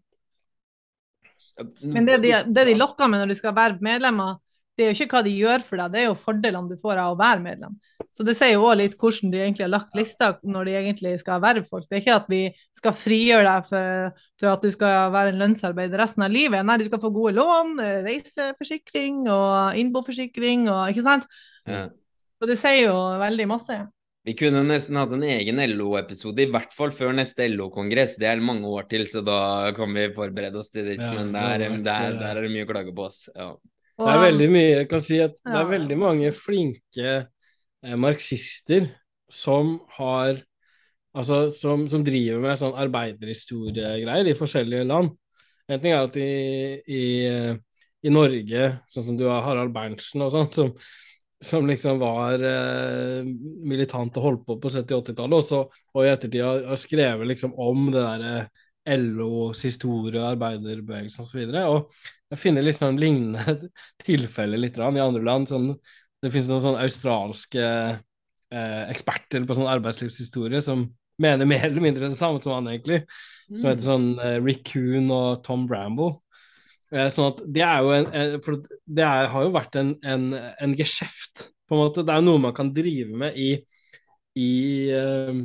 Men 1.94 2.08
det 2.08 2.18
de, 2.24 2.32
det 2.52 2.66
de 2.70 2.76
lokker 2.76 3.10
med 3.10 3.22
når 3.22 3.32
de 3.32 3.38
skal 3.38 3.54
være 3.56 3.84
medlemmer, 3.84 4.38
det 4.76 4.84
er 4.84 4.92
jo 4.92 5.06
ikke 5.06 5.16
hva 5.16 5.24
de 5.24 5.32
gjør 5.32 5.64
for 5.64 5.80
deg, 5.80 5.92
det 5.92 6.02
er 6.02 6.08
jo 6.10 6.18
fordelene 6.20 6.72
du 6.72 6.80
får 6.82 7.00
av 7.00 7.14
å 7.14 7.20
være 7.20 7.44
medlem. 7.44 7.78
Så 8.16 8.24
det 8.24 8.32
sier 8.38 8.54
jo 8.54 8.64
òg 8.64 8.78
litt 8.80 8.94
hvordan 8.96 9.32
de 9.32 9.42
egentlig 9.42 9.66
har 9.66 9.74
lagt 9.74 9.96
lista 9.96 10.30
når 10.40 10.68
de 10.68 10.76
egentlig 10.78 11.10
skal 11.20 11.42
verve 11.44 11.66
folk. 11.68 11.84
Det 11.84 11.98
er 11.98 12.02
ikke 12.02 12.14
at 12.16 12.30
vi 12.32 12.40
skal 12.78 12.94
frigjøre 12.96 13.44
deg 13.44 13.66
for, 13.68 14.22
for, 14.40 14.48
at 14.54 14.64
du 14.64 14.72
skal 14.72 15.10
være 15.12 15.34
en 15.34 15.42
lønnsarbeider 15.42 16.00
resten 16.00 16.24
av 16.24 16.32
livet. 16.32 16.64
Nei, 16.64 16.78
du 16.80 16.86
skal 16.88 17.02
få 17.02 17.12
gode 17.12 17.34
lån, 17.36 17.74
reiseforsikring 18.06 19.26
og 19.28 19.76
innboforsikring 19.82 20.64
og 20.72 20.94
ikke 20.94 21.04
sant. 21.04 21.28
Ja. 21.68 21.84
Og 22.40 22.48
det 22.48 22.56
sier 22.60 22.86
jo 22.86 22.96
veldig 23.20 23.50
masse. 23.52 23.78
Vi 24.26 24.34
kunne 24.34 24.64
nesten 24.66 24.96
hatt 24.98 25.12
en 25.14 25.22
egen 25.22 25.60
LO-episode, 25.76 26.42
i 26.42 26.50
hvert 26.50 26.72
fall 26.74 26.90
før 26.96 27.12
neste 27.14 27.46
LO-kongress. 27.52 28.16
Det 28.18 28.26
er 28.32 28.42
mange 28.42 28.66
år 28.66 28.88
til, 28.90 29.04
så 29.06 29.20
da 29.22 29.70
kan 29.76 29.92
vi 29.94 30.08
forberede 30.16 30.58
oss 30.58 30.72
til 30.72 30.88
det. 30.88 30.96
Ja, 30.98 31.12
men 31.14 31.30
der, 31.36 31.60
der, 31.62 31.78
der, 31.84 32.16
der, 32.18 32.32
er 32.32 32.48
det 32.48 32.50
mye 32.56 32.64
å 32.66 32.72
klage 32.72 32.96
på 32.96 33.06
oss. 33.06 33.26
Ja. 33.36 33.52
Det 33.96 34.12
er 34.12 34.18
veldig 34.20 34.46
mye 34.52 34.72
Jeg 34.74 34.88
kan 34.90 35.00
si 35.00 35.18
at 35.24 35.38
det 35.40 35.56
er 35.56 35.68
veldig 35.70 35.96
mange 35.96 36.32
flinke 36.36 37.12
marxister 37.94 38.90
som 39.32 39.78
har 39.98 40.42
Altså 41.16 41.46
som, 41.48 41.86
som 41.88 42.02
driver 42.04 42.42
med 42.42 42.58
sånn 42.60 42.74
arbeiderhistoriegreier 42.76 44.28
i 44.28 44.34
forskjellige 44.36 44.84
land. 44.84 45.14
En 45.64 45.80
ting 45.80 45.94
er 45.96 46.02
at 46.04 46.18
i, 46.20 46.26
i, 46.92 47.04
i 48.04 48.12
Norge, 48.12 48.66
sånn 48.92 49.06
som 49.06 49.16
du 49.16 49.24
har 49.24 49.40
Harald 49.46 49.72
Berntsen 49.72 50.20
og 50.26 50.34
sånt, 50.34 50.58
som 50.58 50.74
som 51.44 51.66
liksom 51.66 51.98
var 52.00 52.40
eh, 52.40 53.24
militant 53.68 54.16
og 54.16 54.24
holdt 54.24 54.44
på 54.46 54.56
på 54.60 54.70
70-80-tallet, 54.72 55.50
og, 55.58 55.74
og 55.92 56.06
i 56.06 56.12
ettertid 56.12 56.44
har, 56.44 56.62
har, 56.70 56.80
skrevet 56.80 57.28
liksom 57.28 57.52
om 57.60 57.90
det 57.90 58.00
derre 58.00 58.36
eh, 58.38 58.62
LOs 58.96 59.64
historie, 59.66 60.22
arbeiderbevegelsen 60.22 61.26
osv. 61.26 61.40
Og, 61.42 61.52
så 61.52 61.64
og 61.66 62.34
jeg 62.34 62.40
finner 62.40 62.64
liksom 62.64 63.00
lignende 63.02 63.70
tilfeller 64.06 64.62
litt 64.62 64.78
i 64.78 64.84
andre 64.86 65.24
land. 65.26 65.50
Sånn, 65.50 65.72
det 66.26 66.34
finnes 66.34 66.50
noen 66.50 66.64
sånne 66.64 66.84
australske 66.84 67.64
eh, 67.64 68.84
eksperter 68.90 69.46
på 69.46 69.56
sånn 69.56 69.70
arbeidslivshistorie 69.70 70.62
som 70.64 70.88
mener 71.22 71.48
mer 71.48 71.68
eller 71.68 71.84
mindre 71.84 72.10
det 72.10 72.18
samme 72.18 72.42
som 72.42 72.56
han, 72.56 72.70
egentlig. 72.72 73.02
Mm. 73.48 73.58
Som 73.58 73.68
heter 73.70 73.86
sånn 73.86 74.08
eh, 74.20 74.38
Rick 74.42 74.66
Coon 74.72 75.10
og 75.14 75.42
Tom 75.46 75.66
Bramble. 75.70 76.16
Eh, 76.94 77.08
sånn 77.12 77.32
at 77.32 77.42
det 77.50 77.64
er 77.66 77.82
jo 77.82 77.94
en, 77.96 78.36
For 78.44 78.60
det 78.62 79.06
er, 79.06 79.30
har 79.32 79.46
jo 79.46 79.54
vært 79.54 79.78
en, 79.80 79.94
en, 80.06 80.28
en 80.34 80.76
geskjeft, 80.78 81.48
på 81.66 81.76
en 81.76 81.82
måte. 81.82 82.04
Det 82.06 82.14
er 82.14 82.22
jo 82.22 82.28
noe 82.28 82.44
man 82.48 82.56
kan 82.56 82.74
drive 82.74 83.16
med 83.24 83.38
i, 83.40 83.50
i, 84.38 84.52
eh, 84.94 85.40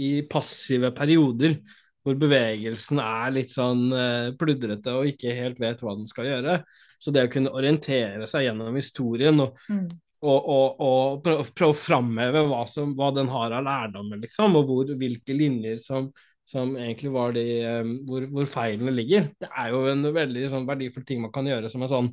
i 0.00 0.14
passive 0.30 0.94
perioder. 0.96 1.60
Hvor 2.00 2.16
bevegelsen 2.16 2.96
er 3.04 3.32
litt 3.34 3.50
sånn 3.52 3.90
uh, 3.92 4.30
pludrete 4.40 4.94
og 4.96 5.10
ikke 5.10 5.34
helt 5.36 5.58
vet 5.60 5.82
hva 5.84 5.92
den 5.98 6.06
skal 6.08 6.30
gjøre. 6.30 6.54
Så 6.96 7.12
det 7.12 7.26
å 7.26 7.32
kunne 7.32 7.52
orientere 7.52 8.24
seg 8.24 8.46
gjennom 8.46 8.78
historien 8.78 9.36
og, 9.44 9.58
mm. 9.68 9.82
Og, 10.20 10.48
og, 10.52 10.82
og 10.84 11.22
prøve, 11.24 11.70
å 11.70 11.76
framheve 11.76 12.42
hva, 12.50 12.64
som, 12.68 12.92
hva, 12.96 13.08
den 13.16 13.30
har 13.32 13.54
av 13.56 13.64
lærdommer, 13.64 14.20
liksom, 14.20 14.58
og 14.58 14.68
hvor, 14.68 14.92
hvilke 15.00 15.36
linjer 15.36 15.80
som, 15.80 16.10
som 16.46 16.74
egentlig 16.76 17.12
var 17.14 17.32
de 17.36 17.44
um, 17.80 17.94
hvor, 18.08 18.26
hvor, 18.32 18.48
feilene 18.50 18.92
ligger. 18.92 19.30
Det 19.40 19.48
er 19.48 19.72
jo 19.72 19.84
en 19.88 20.04
veldig 20.12 20.46
sånn, 20.52 20.66
verdifull 20.68 21.06
ting 21.08 21.22
man 21.24 21.32
kan 21.34 21.48
gjøre 21.48 21.70
som 21.72 21.86
en 21.86 21.92
sånn, 21.92 22.10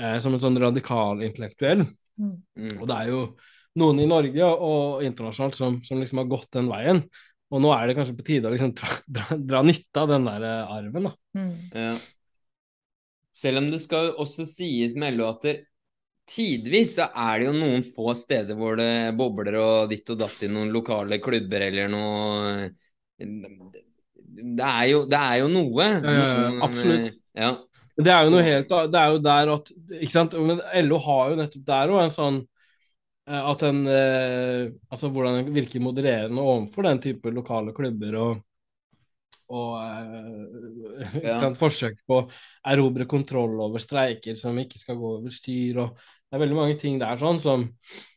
eh, 0.00 0.16
som 0.22 0.36
en 0.36 0.42
sånn 0.42 0.60
radikal 0.62 1.20
intellektuell. 1.26 1.84
Mm. 2.20 2.78
Og 2.78 2.86
det 2.88 2.96
er 2.96 3.12
jo 3.12 3.24
noen 3.80 4.00
i 4.02 4.08
Norge 4.08 4.46
og 4.50 5.04
internasjonalt 5.06 5.58
som, 5.58 5.80
som, 5.84 6.00
liksom 6.00 6.22
har 6.22 6.30
gått 6.30 6.48
den 6.56 6.70
veien. 6.72 7.04
Og 7.50 7.60
nå 7.60 7.72
er 7.74 7.90
det 7.90 7.98
kanskje 7.98 8.16
på 8.16 8.26
tide 8.26 8.48
å 8.48 8.54
liksom 8.54 8.72
dra, 8.78 8.96
dra, 9.18 9.36
dra 9.52 9.62
nytte 9.66 10.04
av 10.04 10.08
den 10.14 10.28
der 10.30 10.46
uh, 10.46 10.72
arven, 10.78 11.10
da. 11.10 11.14
Mm. 11.36 11.52
Ja. 11.74 11.92
Selv 13.40 13.60
om 13.60 13.68
det 13.72 13.80
skal 13.82 14.14
også 14.20 14.44
sies 14.48 14.96
med 14.98 15.16
LO 15.16 15.28
at 15.30 15.44
tidvis 16.30 16.94
så 16.98 17.08
er 17.10 17.40
det 17.40 17.48
jo 17.48 17.54
noen 17.56 17.82
få 17.86 18.12
steder 18.18 18.58
hvor 18.58 18.78
det 18.78 19.14
bobler 19.18 19.58
og 19.60 19.90
ditt 19.90 20.12
og 20.12 20.20
datt 20.20 20.44
i 20.46 20.50
noen 20.50 20.70
lokale 20.74 21.18
klubber 21.22 21.66
eller 21.66 21.90
noe 21.90 22.68
Det 23.18 24.66
er 24.66 24.84
jo, 24.92 25.02
det 25.10 25.18
er 25.18 25.40
jo 25.42 25.48
noe. 25.52 25.88
Noen, 26.04 26.62
absolutt. 26.64 27.18
Ja. 27.36 27.54
Det 28.00 28.12
er 28.12 28.24
jo 28.24 28.32
noe 28.32 28.44
helt 28.46 28.70
Det 28.92 29.00
er 29.00 29.10
jo 29.12 29.18
der 29.24 29.50
at 29.56 29.72
Ikke 29.98 30.12
sant. 30.14 30.36
Men 30.38 30.62
LO 30.86 31.00
har 31.04 31.32
jo 31.32 31.40
nettopp 31.40 31.66
der 31.66 31.94
òg 31.94 32.04
en 32.04 32.14
sånn 32.14 32.38
eh, 33.28 33.40
at 33.40 33.64
den 33.66 33.82
eh, 33.90 34.70
Altså 34.90 35.10
hvordan 35.12 35.40
den 35.40 35.56
virker 35.56 35.84
modererende 35.84 36.44
overfor 36.44 36.88
den 36.88 37.02
type 37.04 37.34
lokale 37.34 37.74
klubber 37.76 38.16
og 38.20 38.38
og 39.50 39.72
eh, 39.82 41.22
ja. 41.26 41.38
forsøk 41.58 42.04
på 42.06 42.20
å 42.20 42.26
erobre 42.70 43.06
kontroll 43.10 43.56
over 43.64 43.82
streiker 43.82 44.38
som 44.38 44.58
ikke 44.62 44.78
skal 44.78 44.98
gå 45.00 45.14
over 45.18 45.34
styr. 45.34 45.80
og 45.82 45.98
Det 46.30 46.38
er 46.38 46.44
veldig 46.44 46.56
mange 46.56 46.78
ting 46.78 46.98
der 47.00 47.18
sånn 47.18 47.40
som, 47.42 47.66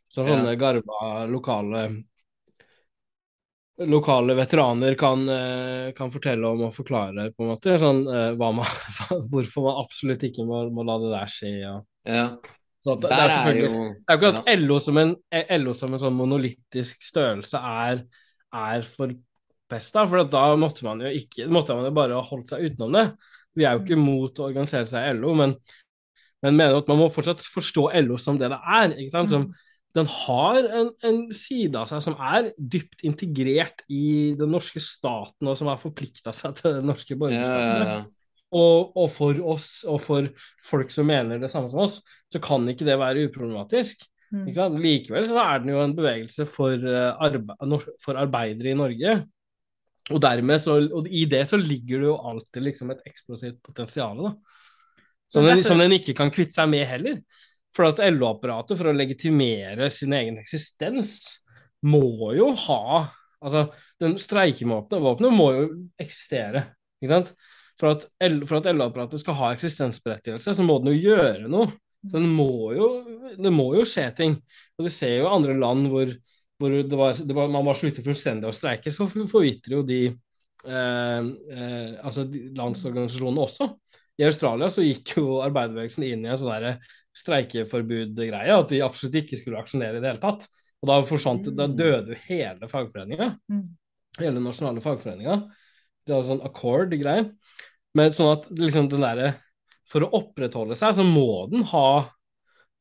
som 0.05 0.27
sånne 0.27 0.53
ja. 0.53 0.59
garva 0.61 1.23
lokale 1.25 1.87
lokale 3.89 4.35
veteraner 4.37 4.93
kan, 4.95 5.29
eh, 5.29 5.93
kan, 5.97 6.11
fortelle 6.13 6.47
om 6.47 6.67
og 6.67 6.75
forklare 6.75 7.31
på 7.33 7.43
en 7.43 7.53
måte 7.55 7.73
sånn, 7.81 8.03
eh, 8.05 8.35
man, 8.37 8.61
hvorfor 9.31 9.65
man 9.65 9.79
absolutt 9.81 10.27
ikke 10.29 10.45
må, 10.45 10.61
må, 10.69 10.85
la 10.85 10.99
det 11.01 11.09
der 11.15 11.31
skje. 11.31 11.53
Ja. 11.63 11.73
ja. 12.05 12.27
Det, 12.83 12.97
det, 13.05 13.11
er 13.15 13.29
selvfølgelig 13.31 13.67
Det 13.71 14.11
er 14.11 14.17
jo 14.17 14.19
ikke 14.19 14.31
at 14.41 14.59
LO 14.59 14.77
som 14.83 14.97
en, 14.99 15.13
LO 15.63 15.73
som 15.79 15.93
en 15.95 16.01
sånn 16.01 16.17
monolittisk 16.17 17.05
størrelse 17.05 17.61
er, 17.63 18.01
er 18.53 18.83
da, 18.83 20.03
for 20.03 20.25
da 20.29 20.41
måtte 20.59 20.83
man 20.85 20.99
jo 21.01 21.13
ikke 21.15 21.47
måtte 21.49 21.77
man 21.77 21.87
jo 21.87 21.93
bare 21.95 22.19
holdt 22.27 22.51
seg 22.51 22.67
utenom 22.67 22.97
det. 22.99 23.05
Vi 23.57 23.65
er 23.65 23.77
jo 23.77 23.85
ikke 23.85 24.01
mot 24.01 24.41
å 24.41 24.49
organisere 24.49 24.89
seg 24.89 25.07
i 25.07 25.15
LO, 25.15 25.31
men, 25.39 25.55
men 26.43 26.57
mener 26.59 26.81
at 26.81 26.89
man 26.91 26.99
må 26.99 27.11
fortsatt 27.11 27.43
forstå 27.53 27.87
LO 28.03 28.17
som 28.21 28.39
det 28.39 28.51
det 28.51 28.59
er. 28.59 28.95
ikke 28.97 29.13
sant? 29.13 29.31
Som, 29.31 29.47
den 29.93 30.09
har 30.09 30.57
en, 30.63 30.89
en, 31.05 31.19
side 31.35 31.77
av 31.77 31.85
seg 31.89 32.01
som 32.01 32.17
er 32.17 32.49
dypt 32.57 33.03
integrert 33.05 33.83
i 33.93 34.33
den 34.37 34.51
norske 34.53 34.81
staten, 34.81 35.47
og 35.47 35.57
som 35.59 35.69
har 35.69 35.81
forplikta 35.81 36.33
seg 36.35 36.57
til 36.59 36.79
det 36.79 36.87
norske 36.87 37.17
borgerskapet. 37.19 37.67
Ja, 37.67 37.85
ja, 37.85 37.99
ja. 37.99 38.01
Og, 38.53 38.91
og, 38.93 39.07
for 39.09 39.37
oss, 39.53 39.69
og 39.89 40.01
for 40.03 40.27
folk 40.65 40.91
som 40.93 41.07
mener 41.09 41.39
det 41.41 41.49
samme 41.49 41.71
som 41.71 41.81
oss, 41.85 42.01
så 42.29 42.41
kan 42.41 42.67
ikke 42.69 42.85
det 42.85 42.99
være 43.01 43.27
uproblematisk. 43.29 44.03
Mm. 44.33 44.49
Likevel 44.81 45.25
så 45.29 45.39
er 45.41 45.61
den 45.61 45.73
jo 45.73 45.81
en 45.81 45.95
bevegelse 45.97 46.45
for, 46.49 46.73
uh, 46.73 47.13
arbe 47.21 47.55
for 48.01 48.17
arbeidere 48.17 48.73
i 48.73 48.77
Norge 48.77 49.15
og 50.11 50.19
så, 50.59 50.75
og 50.91 51.07
i 51.07 51.23
det 51.29 51.45
så 51.47 51.57
ligger 51.57 52.01
det 52.01 52.07
jo 52.09 52.17
alltid 52.17 52.65
liksom 52.65 52.91
et 52.91 53.03
eksplosivt 53.07 53.61
potensial, 53.63 54.17
da. 54.19 54.33
Som 55.33 55.47
den, 55.47 55.63
som 55.65 55.81
den, 55.81 55.95
ikke 55.97 56.15
kan 56.17 56.31
kvitte 56.33 56.55
seg 56.55 56.69
med 56.71 56.85
heller. 56.89 57.17
For 57.73 57.89
at 57.89 58.01
LO-apparatet, 58.13 58.77
for 58.77 58.91
å 58.91 58.95
legitimere 58.95 59.89
sin 59.93 60.13
egen 60.13 60.37
eksistens, 60.41 61.41
må 61.83 62.31
jo 62.37 62.53
ha 62.67 63.09
Altså, 63.43 63.65
den 63.99 64.13
streikevåpenet 64.23 65.33
må 65.35 65.49
jo 65.51 65.63
eksistere, 65.99 66.61
ikke 67.01 67.09
sant? 67.09 67.31
For 67.75 67.89
at, 67.91 68.05
at 68.23 68.69
LO-apparatet 68.71 69.19
skal 69.19 69.35
ha 69.35 69.49
eksistensberettigelse, 69.51 70.53
så 70.55 70.63
må 70.63 70.77
den 70.79 70.93
jo 70.93 71.09
gjøre 71.11 71.49
noe. 71.51 71.73
Så 72.07 72.21
den 72.21 72.29
må 72.37 72.71
jo, 72.71 72.87
det 73.35 73.51
må 73.51 73.65
jo 73.75 73.83
skje 73.83 74.05
ting. 74.15 74.37
Og 74.79 74.87
du 74.87 74.91
ser 74.95 75.17
jo 75.17 75.33
andre 75.33 75.57
land 75.59 75.91
hvor 75.91 76.13
hvor 76.63 76.69
det 76.69 76.97
var, 76.97 77.13
det 77.27 77.35
var, 77.35 77.47
man 77.51 77.65
var 77.65 77.77
slutter 77.77 78.05
fullstendig 78.05 78.47
å 78.47 78.55
streike, 78.55 78.91
så 78.93 79.07
forvitrer 79.09 79.77
jo 79.77 79.81
de 79.87 79.99
eh, 80.07 81.25
eh, 81.57 81.89
altså 81.99 82.23
landsorganisasjonene 82.55 83.43
også. 83.43 83.67
I 84.21 84.27
Australia 84.27 84.69
så 84.71 84.85
gikk 84.85 85.15
jo 85.17 85.39
arbeiderbevegelsen 85.45 86.05
inn 86.07 86.25
i 86.25 86.31
en 86.31 86.39
sånn 86.39 86.81
streikeforbud-greie, 87.17 88.53
at 88.53 88.71
de 88.71 88.81
absolutt 88.85 89.19
ikke 89.21 89.39
skulle 89.39 89.61
aksjonere 89.61 89.99
i 89.99 90.03
det 90.03 90.11
hele 90.11 90.21
tatt. 90.21 90.47
Og 90.83 90.89
da 90.89 90.99
forsvant 91.07 91.49
mm. 91.49 91.55
da 91.57 91.67
døde 91.69 92.13
jo 92.13 92.21
hele 92.27 92.69
fagforeninga. 92.69 93.29
Mm. 93.51 93.63
Hele 94.19 94.35
den 94.37 94.45
nasjonale 94.45 94.83
fagforeninga. 94.83 95.37
Det 96.03 96.15
var 96.15 96.27
sånn 96.27 96.43
accord-greie. 96.45 97.27
Men 97.97 98.13
sånn 98.13 98.33
at 98.33 98.49
liksom 98.57 98.89
den 98.89 99.05
derre 99.05 99.35
For 99.87 100.01
å 100.01 100.13
opprettholde 100.17 100.73
seg, 100.79 100.95
så 100.97 101.03
må 101.05 101.43
den 101.51 101.65
ha 101.69 102.07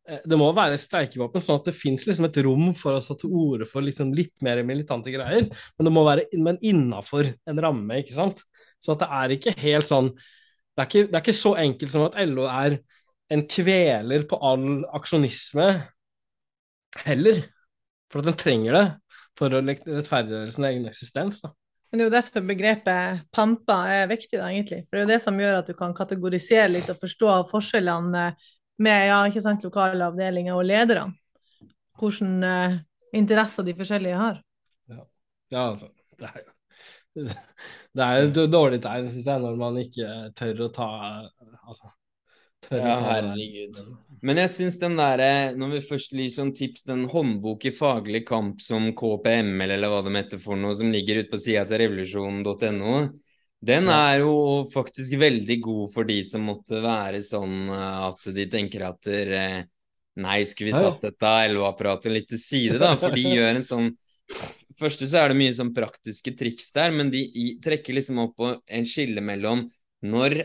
Eh, 0.08 0.22
det 0.26 0.38
må 0.38 0.48
være 0.54 0.80
streikevåpen, 0.80 1.42
sånn 1.44 1.60
at 1.60 1.68
det 1.70 1.76
fins 1.78 2.04
liksom 2.08 2.26
et 2.26 2.38
rom 2.42 2.72
for 2.78 2.96
å 2.96 3.02
ta 3.04 3.14
til 3.18 3.34
orde 3.38 3.68
for 3.70 3.84
liksom 3.86 4.10
litt 4.16 4.34
mer 4.44 4.62
militante 4.66 5.12
greier. 5.14 5.48
Men 5.76 5.88
det 5.88 5.94
må 5.94 6.04
være 6.06 6.26
men 6.42 6.58
innafor 6.58 7.30
en 7.48 7.62
ramme, 7.62 8.00
ikke 8.02 8.16
sant. 8.16 8.42
Så 8.82 8.96
at 8.96 9.04
det 9.04 9.10
er 9.20 9.36
ikke 9.36 9.56
helt 9.62 9.86
sånn 9.86 10.10
det 10.72 10.82
er 10.82 10.88
ikke, 10.88 11.06
det 11.08 11.16
er 11.16 11.24
ikke 11.24 11.36
så 11.36 11.54
enkelt 11.60 11.92
som 11.92 12.06
at 12.08 12.18
LO 12.28 12.46
er 12.48 12.78
en 13.32 13.42
kveler 13.48 14.26
på 14.28 14.38
all 14.44 14.84
aksjonisme 14.96 15.66
heller. 17.04 17.42
For 18.12 18.20
at 18.20 18.28
den 18.28 18.38
trenger 18.40 18.76
det 18.76 18.86
for 19.38 19.52
å 19.52 19.60
rettferdiggjøre 19.64 20.52
sin 20.52 20.68
egen 20.68 20.88
eksistens. 20.88 21.40
da. 21.44 21.52
Men 21.90 22.00
det 22.00 22.04
er 22.04 22.08
jo 22.08 22.14
derfor 22.14 22.44
begrepet 22.48 23.24
pampa 23.36 23.78
er 23.92 24.06
viktig, 24.08 24.38
da, 24.38 24.48
egentlig. 24.48 24.82
For 24.86 24.96
det 24.96 25.00
er 25.00 25.06
jo 25.06 25.12
det 25.12 25.22
som 25.24 25.40
gjør 25.40 25.58
at 25.58 25.68
du 25.68 25.74
kan 25.76 25.96
kategorisere 25.96 26.70
litt 26.72 26.88
og 26.92 27.00
forstå 27.00 27.34
forskjellene 27.50 28.24
med 28.82 29.04
ja, 29.08 29.18
ikke 29.28 29.42
sant, 29.44 29.64
lokale 29.66 30.08
avdelinger 30.08 30.56
og 30.56 30.64
lederne. 30.68 31.12
Hvilke 32.00 32.28
uh, 32.48 32.78
interesser 33.14 33.66
de 33.66 33.76
forskjellige 33.76 34.20
har. 34.22 34.40
Ja, 34.88 35.04
ja 35.52 35.66
altså. 35.66 35.90
Det 36.16 36.28
er, 36.28 36.48
det 37.16 38.04
er 38.04 38.26
et 38.26 38.38
dårlig 38.52 38.80
tegn, 38.84 39.08
syns 39.10 39.28
jeg, 39.28 39.42
når 39.42 39.58
man 39.60 39.80
ikke 39.82 40.12
tør 40.38 40.64
å 40.66 40.70
ta 40.72 40.88
altså, 41.66 41.90
tør 42.64 42.78
ja, 42.78 42.94
å 42.94 43.02
ta 43.02 43.10
herregud. 43.10 43.82
Men 44.22 44.38
jeg 44.44 44.52
syns 44.54 44.78
den 44.80 44.96
derre, 45.00 45.32
når 45.58 45.76
vi 45.76 45.82
først 45.88 46.14
gir 46.14 46.30
sånn 46.32 46.54
tips, 46.56 46.86
den 46.88 47.04
håndbok 47.10 47.66
i 47.68 47.74
faglig 47.74 48.22
kamp 48.28 48.62
som 48.64 48.86
KPML, 48.96 49.76
eller 49.76 49.92
hva 49.92 50.00
det 50.06 50.14
heter 50.20 50.42
for 50.42 50.58
noe, 50.58 50.76
som 50.78 50.92
ligger 50.94 51.22
ute 51.22 51.32
på 51.32 51.42
sida 51.42 51.66
til 51.68 51.82
revolusjon.no, 51.84 52.96
den 53.62 53.90
er 53.94 54.16
jo 54.24 54.34
faktisk 54.72 55.14
veldig 55.20 55.56
god 55.62 55.92
for 55.92 56.08
de 56.08 56.16
som 56.26 56.48
måtte 56.48 56.80
være 56.82 57.20
sånn 57.22 57.68
eh, 57.70 58.00
at 58.08 58.24
de 58.34 58.46
tenker 58.50 58.88
at 58.88 59.10
eh, 59.12 59.60
Nei, 60.22 60.42
skulle 60.44 60.74
vi 60.74 60.76
satt 60.76 61.06
dette 61.06 61.28
LO-apparatet 61.54 62.12
litt 62.12 62.26
til 62.28 62.40
side, 62.42 62.76
da? 62.76 62.90
For 63.00 63.14
de 63.16 63.22
gjør 63.32 63.54
en 63.54 63.62
sånn 63.64 63.86
Første 64.78 65.08
så 65.10 65.22
er 65.22 65.32
det 65.32 65.38
mye 65.40 65.54
sånn 65.56 65.72
praktiske 65.74 66.34
triks 66.38 66.70
der, 66.76 66.92
men 66.94 67.10
de 67.12 67.24
trekker 67.62 67.96
liksom 67.96 68.20
opp 68.22 68.36
på 68.38 68.50
en 68.56 68.88
skille 68.88 69.22
mellom 69.24 69.66
når 70.06 70.38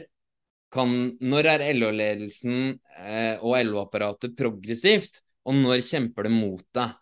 kan, 0.74 0.94
når 1.24 1.50
er 1.54 1.66
LO-ledelsen 1.78 2.74
eh, 3.00 3.36
og 3.40 3.58
LO-apparatet 3.64 4.36
progressivt, 4.38 5.22
og 5.48 5.56
når 5.62 5.84
kjemper 5.86 6.28
det 6.28 6.34
mot 6.34 6.64
deg? 6.76 6.96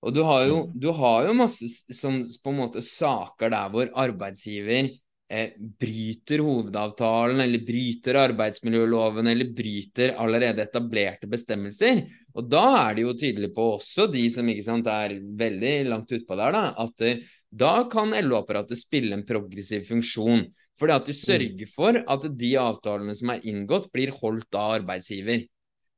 Og 0.00 0.14
du 0.16 0.22
har 0.24 0.46
jo, 0.48 0.60
du 0.72 0.88
har 0.96 1.26
jo 1.26 1.36
masse 1.36 1.66
sånn, 1.92 2.22
på 2.40 2.52
en 2.52 2.60
måte 2.62 2.82
saker 2.84 3.52
der 3.52 3.72
hvor 3.72 3.90
arbeidsgiver 4.00 4.94
eh, 5.30 5.52
bryter 5.56 6.42
hovedavtalen, 6.44 7.40
eller 7.44 7.62
bryter 7.66 8.18
arbeidsmiljøloven, 8.24 9.30
eller 9.30 9.52
bryter 9.56 10.14
allerede 10.20 10.66
etablerte 10.66 11.30
bestemmelser. 11.30 12.02
Og 12.34 12.48
da 12.50 12.64
er 12.82 12.98
det 12.98 13.06
jo 13.06 13.16
tydelig 13.18 13.52
på 13.56 13.68
også 13.76 14.08
de 14.12 14.26
som 14.34 14.50
sant, 14.66 14.90
er 14.90 15.20
veldig 15.44 15.74
langt 15.88 16.12
utpå 16.16 16.38
der, 16.38 16.56
da, 16.56 16.64
at 16.82 17.06
da 17.50 17.74
kan 17.90 18.14
LO-apparatet 18.14 18.78
spille 18.78 19.16
en 19.16 19.26
progressiv 19.26 19.86
funksjon. 19.88 20.44
Fordi 20.80 20.96
at 20.96 21.08
du 21.08 21.12
mm. 21.12 21.20
sørger 21.20 21.70
for 21.70 21.98
at 22.00 22.28
de 22.40 22.50
avtalene 22.60 23.14
som 23.16 23.34
er 23.34 23.42
inngått, 23.48 23.90
blir 23.92 24.14
holdt 24.16 24.56
av 24.56 24.78
arbeidsgiver. 24.80 25.44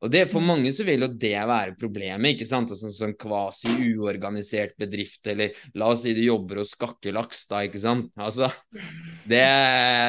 Og 0.03 0.11
det, 0.11 0.25
For 0.33 0.43
mm. 0.43 0.49
mange 0.51 0.73
så 0.75 0.85
vil 0.87 1.05
jo 1.05 1.11
det 1.15 1.37
være 1.49 1.77
problemet. 1.79 2.35
ikke 2.35 2.49
sant? 2.49 2.73
Og 2.75 2.79
Sånn 2.79 2.95
som 2.95 3.13
kvasi 3.19 3.71
uorganisert 3.93 4.75
bedrift, 4.81 5.23
eller 5.31 5.55
la 5.79 5.93
oss 5.93 6.03
si 6.03 6.15
du 6.17 6.25
jobber 6.25 6.63
hos 6.63 6.75
Skakkelaks, 6.75 7.45
da, 7.51 7.63
ikke 7.69 7.83
sant. 7.83 8.11
Altså, 8.19 8.51
det, 9.23 9.45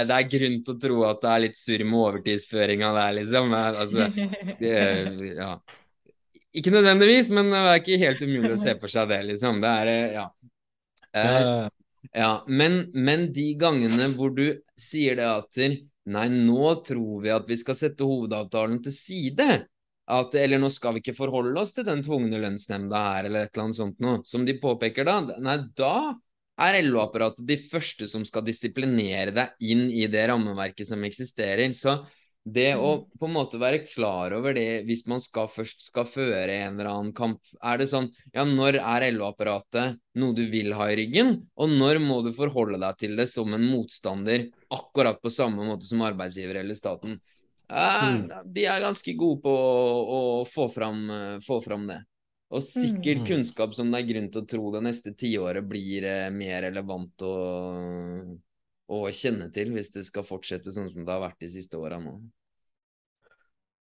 det, 0.10 0.18
er 0.18 0.32
grunn 0.32 0.58
til 0.66 0.74
å 0.74 0.82
tro 0.82 1.04
at 1.10 1.22
det 1.22 1.30
er 1.34 1.46
litt 1.46 1.62
surr 1.62 1.86
med 1.86 2.00
overtidsføringa 2.00 2.90
der, 2.98 3.14
liksom. 3.20 3.54
Altså, 3.60 4.10
det, 4.64 4.74
ja. 5.38 5.54
Ikke 6.54 6.74
nødvendigvis, 6.74 7.30
men 7.34 7.54
det 7.54 7.62
er 7.62 7.80
ikke 7.84 8.02
helt 8.02 8.26
umulig 8.26 8.56
å 8.58 8.62
se 8.64 8.74
for 8.82 8.94
seg 8.94 9.14
det, 9.14 9.22
liksom. 9.30 9.62
Det 9.62 9.76
er, 9.84 9.94
ja. 10.18 10.28
Uh, 11.14 11.68
ja, 12.18 12.32
men, 12.50 12.88
men 12.98 13.28
de 13.34 13.52
gangene 13.62 14.10
hvor 14.18 14.34
du 14.34 14.48
sier 14.80 15.20
det 15.22 15.30
at 15.30 15.66
Nei, 16.04 16.26
nå 16.28 16.72
tror 16.84 17.22
vi 17.24 17.30
at 17.32 17.46
vi 17.48 17.56
skal 17.56 17.78
sette 17.80 18.04
hovedavtalen 18.04 18.82
til 18.84 18.92
side 18.92 19.46
at 20.12 20.36
Eller 20.36 20.60
nå 20.60 20.68
skal 20.74 20.96
vi 20.96 21.04
ikke 21.04 21.16
forholde 21.16 21.56
oss 21.62 21.72
til 21.76 21.86
den 21.88 22.02
tvungne 22.04 22.42
lønnsnemnda 22.42 23.04
her, 23.06 23.28
eller 23.30 23.46
et 23.46 23.54
eller 23.54 23.70
annet 23.70 23.80
sånt 23.80 24.02
noe. 24.04 24.20
Som 24.28 24.44
de 24.48 24.58
påpeker 24.60 25.08
da. 25.08 25.20
Nei, 25.40 25.58
da 25.78 26.16
er 26.64 26.82
LO-apparatet 26.84 27.46
de 27.48 27.58
første 27.58 28.10
som 28.12 28.26
skal 28.28 28.46
disiplinere 28.46 29.34
deg 29.34 29.56
inn 29.64 29.88
i 29.90 30.06
det 30.12 30.28
rammeverket 30.30 30.90
som 30.90 31.06
eksisterer. 31.08 31.72
Så 31.74 32.02
det 32.44 32.74
å 32.76 32.90
mm. 32.98 33.04
på 33.20 33.28
en 33.30 33.36
måte 33.38 33.60
være 33.60 33.86
klar 33.88 34.34
over 34.36 34.56
det 34.58 34.84
hvis 34.88 35.06
man 35.08 35.22
skal 35.24 35.48
først 35.48 35.86
skal 35.88 36.04
føre 36.04 36.58
en 36.66 36.74
eller 36.76 36.90
annen 36.92 37.14
kamp 37.16 37.40
Er 37.56 37.80
det 37.80 37.88
sånn 37.94 38.10
Ja, 38.34 38.44
når 38.44 38.82
er 38.82 39.06
LO-apparatet 39.14 40.02
noe 40.20 40.36
du 40.36 40.44
vil 40.52 40.74
ha 40.76 40.90
i 40.92 40.98
ryggen? 41.00 41.38
Og 41.56 41.72
når 41.72 42.02
må 42.04 42.20
du 42.26 42.34
forholde 42.36 42.82
deg 42.82 43.00
til 43.00 43.16
det 43.16 43.30
som 43.32 43.56
en 43.56 43.64
motstander 43.64 44.50
akkurat 44.76 45.24
på 45.24 45.32
samme 45.32 45.64
måte 45.64 45.88
som 45.88 46.04
arbeidsgiver 46.04 46.60
eller 46.60 46.76
staten? 46.76 47.16
Mm. 47.72 48.28
De 48.54 48.66
er 48.68 48.84
ganske 48.84 49.14
gode 49.18 49.42
på 49.44 49.52
å, 49.52 50.02
å 50.04 50.20
få, 50.48 50.68
fram, 50.74 51.06
få, 51.46 51.60
fram, 51.64 51.88
det. 51.90 52.02
Og 52.54 52.62
sikkert 52.62 53.24
mm. 53.24 53.28
kunnskap 53.28 53.74
som 53.74 53.90
det 53.90 54.04
er 54.04 54.10
grunn 54.12 54.30
til 54.34 54.44
å 54.44 54.50
tro 54.50 54.72
det 54.76 54.84
neste 54.86 55.14
tiåret 55.18 55.66
blir 55.66 56.06
eh, 56.06 56.30
mer 56.34 56.62
relevant 56.68 57.26
å, 57.26 57.34
å, 58.94 59.00
kjenne 59.10 59.50
til, 59.56 59.74
hvis 59.74 59.90
det 59.96 60.06
skal 60.06 60.28
fortsette 60.28 60.74
sånn 60.74 60.92
som 60.92 61.02
det 61.02 61.14
har 61.16 61.24
vært 61.24 61.42
de 61.42 61.50
siste 61.56 61.80
åra 61.82 61.98
nå. 62.04 62.20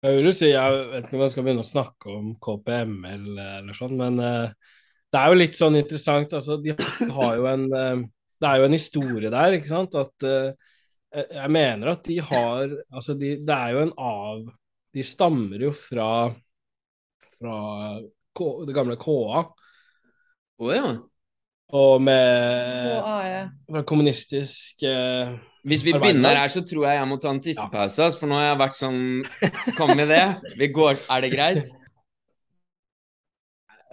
Jeg 0.02 0.16
vil 0.16 0.30
jo 0.30 0.34
si, 0.34 0.48
jeg 0.50 0.78
vet 0.90 1.04
ikke 1.04 1.18
om 1.18 1.26
jeg 1.26 1.34
skal 1.34 1.44
begynne 1.46 1.66
å 1.66 1.68
snakke 1.68 2.14
om 2.16 2.32
KPML 2.42 3.28
eller 3.44 3.76
sånn, 3.76 3.92
men 4.00 4.16
uh, 4.18 4.72
det 5.12 5.20
er 5.20 5.28
jo 5.30 5.38
litt 5.38 5.54
sånn 5.58 5.76
interessant. 5.78 6.32
altså 6.34 6.56
De 6.58 6.72
har 7.18 7.36
jo 7.38 7.46
en 7.46 7.68
Det 7.68 8.48
er 8.48 8.58
jo 8.58 8.66
en 8.66 8.74
historie 8.74 9.30
der, 9.30 9.54
ikke 9.54 9.68
sant. 9.68 9.94
At 9.94 10.26
jeg 11.12 11.52
mener 11.52 11.92
at 11.92 12.06
de 12.06 12.18
har 12.24 12.70
Altså, 12.92 13.14
de, 13.18 13.34
det 13.44 13.54
er 13.56 13.74
jo 13.74 13.84
en 13.84 13.94
av 14.00 14.46
De 14.96 15.04
stammer 15.04 15.68
jo 15.68 15.72
fra 15.76 16.08
fra 17.42 17.56
K, 18.32 18.44
det 18.68 18.74
gamle 18.76 18.94
KA. 19.00 19.40
Å 19.42 20.62
oh, 20.62 20.70
ja. 20.70 20.92
Og 21.72 22.02
med 22.04 23.00
KA, 23.02 23.16
ja. 23.26 23.42
Fra 23.66 23.82
kommunistisk 23.88 24.84
eh, 24.86 25.34
Hvis 25.66 25.82
vi 25.84 25.94
begynner 25.96 26.38
her, 26.38 26.52
så 26.52 26.62
tror 26.68 26.86
jeg 26.86 27.00
jeg 27.00 27.10
må 27.10 27.18
ta 27.20 27.32
en 27.32 27.42
tissepause, 27.42 28.08
ja. 28.08 28.18
for 28.20 28.30
nå 28.30 28.38
har 28.38 28.50
jeg 28.50 28.60
vært 28.62 28.78
sånn 28.78 29.00
Kom 29.78 29.94
med 29.98 30.12
det. 30.12 30.24
Vi 30.60 30.70
går 30.74 31.00
Er 31.02 31.24
det 31.24 31.32
greit? 31.34 31.72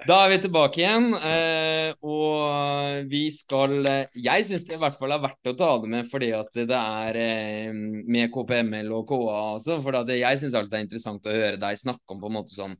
Da 0.08 0.18
er 0.24 0.32
vi 0.32 0.38
tilbake 0.46 0.80
igjen, 0.80 1.08
eh, 1.18 1.90
og 2.06 3.08
vi 3.12 3.26
skal 3.36 3.74
Jeg 4.16 4.46
syns 4.48 4.68
det 4.68 4.78
i 4.78 4.80
hvert 4.80 4.96
fall 5.00 5.12
er 5.16 5.24
verdt 5.24 5.50
å 5.52 5.56
ta 5.60 5.72
det 5.82 5.90
med 5.92 6.08
fordi 6.12 6.30
at 6.38 6.54
det 6.56 6.78
er 6.78 7.20
eh, 7.20 7.74
med 7.74 8.32
KPML 8.32 8.94
og 8.96 9.10
KA 9.10 9.42
også. 9.58 9.80
For 9.84 10.00
jeg 10.14 10.40
syns 10.44 10.56
alltid 10.56 10.76
det 10.76 10.80
er 10.80 10.88
interessant 10.88 11.28
å 11.28 11.36
høre 11.36 11.60
deg 11.60 11.82
snakke 11.82 12.16
om 12.16 12.24
på 12.24 12.32
en 12.32 12.38
måte 12.40 12.56
sånn 12.56 12.78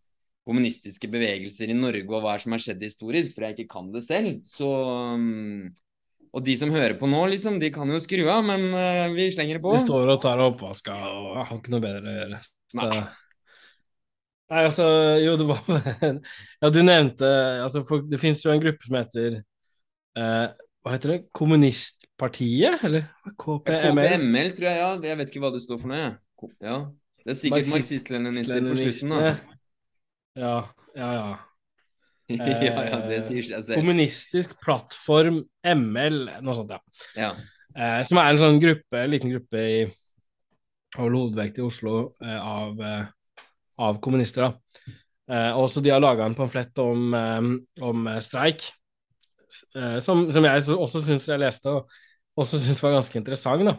kommunistiske 0.50 1.10
bevegelser 1.12 1.70
i 1.70 1.78
Norge 1.78 2.10
og 2.10 2.24
hva 2.24 2.34
som 2.42 2.56
har 2.56 2.64
skjedd 2.64 2.82
historisk, 2.82 3.36
for 3.36 3.46
jeg 3.46 3.58
ikke 3.58 3.74
kan 3.76 3.92
det 3.94 4.04
selv. 4.08 4.40
Så 4.50 4.70
um, 4.70 5.70
Og 6.34 6.44
de 6.46 6.56
som 6.62 6.74
hører 6.74 6.98
på 6.98 7.10
nå, 7.10 7.22
liksom, 7.34 7.60
de 7.62 7.72
kan 7.74 7.90
jo 7.90 8.02
skru 8.02 8.24
av, 8.30 8.44
men 8.46 8.70
uh, 8.74 9.10
vi 9.16 9.30
slenger 9.34 9.60
det 9.60 9.66
på. 9.66 9.76
De 9.78 9.86
står 9.86 10.14
og 10.16 10.22
tar 10.26 10.42
oppvaska 10.46 10.98
og 11.10 11.42
har 11.42 11.58
ikke 11.58 11.74
noe 11.76 11.86
bedre 11.86 12.06
å 12.06 12.20
gjøre. 12.22 12.42
Så. 12.70 12.82
Nei. 12.82 13.02
Nei, 14.50 14.64
altså, 14.66 14.86
jo, 15.22 15.36
det 15.38 15.46
var 15.46 15.60
Ja, 16.62 16.72
du 16.74 16.80
nevnte 16.82 17.28
altså, 17.62 17.84
for, 17.86 18.02
Det 18.10 18.18
fins 18.22 18.42
jo 18.42 18.54
en 18.54 18.64
gruppe 18.64 18.88
som 18.88 18.98
heter 18.98 19.36
eh, 19.38 20.48
Hva 20.82 20.96
heter 20.96 21.14
det? 21.14 21.20
Kommunistpartiet, 21.38 22.82
eller? 22.88 23.06
KPML? 23.36 24.02
KPML, 24.02 24.50
tror 24.58 24.70
jeg, 24.72 24.80
ja. 24.82 24.90
Jeg 25.12 25.20
vet 25.20 25.34
ikke 25.34 25.44
hva 25.44 25.54
det 25.54 25.62
står 25.66 25.84
for 25.84 25.94
noe, 25.94 26.16
Ja. 26.64 26.80
Det 27.20 27.36
er 27.36 27.38
sikkert 27.38 27.70
marxist-leninister 27.70 28.64
på 28.64 28.76
slutten, 28.80 29.12
da. 29.14 29.32
Ja, 30.40 30.56
ja, 30.96 31.10
ja. 31.14 31.30
ja, 32.40 32.84
ja, 32.86 33.00
det 33.10 33.20
sier 33.26 33.44
seg 33.46 33.66
selv. 33.66 33.82
Kommunistisk 33.82 34.54
plattform 34.64 35.42
ML, 35.66 36.20
noe 36.46 36.56
sånt, 36.56 36.72
ja. 36.72 36.80
ja. 37.18 37.30
Eh, 37.76 38.02
som 38.08 38.22
er 38.22 38.32
en 38.32 38.42
sånn 38.42 38.62
gruppe, 38.62 39.04
liten 39.12 39.34
gruppe 39.34 39.62
i 39.66 39.80
over 40.98 41.14
hovedvekt 41.14 41.60
i 41.60 41.66
Oslo 41.66 41.96
eh, 42.24 42.38
av 42.40 42.80
eh, 42.82 43.10
av 43.80 44.00
kommunister. 44.04 44.48
da. 44.48 44.80
Eh, 45.30 45.58
også 45.58 45.82
de 45.86 45.92
har 45.94 46.02
laga 46.02 46.26
en 46.26 46.36
pamflett 46.36 46.78
om, 46.82 47.14
eh, 47.14 47.86
om 47.86 48.08
eh, 48.08 48.20
streik, 48.26 48.66
eh, 49.76 50.00
som, 50.02 50.26
som, 50.34 50.46
jeg 50.46 50.64
også 50.74 51.04
syns 51.06 51.28
jeg 51.30 51.42
leste, 51.42 51.70
og 51.70 52.40
også 52.40 52.58
syns 52.62 52.82
var 52.82 52.98
ganske 52.98 53.20
interessant. 53.20 53.66
da. 53.68 53.76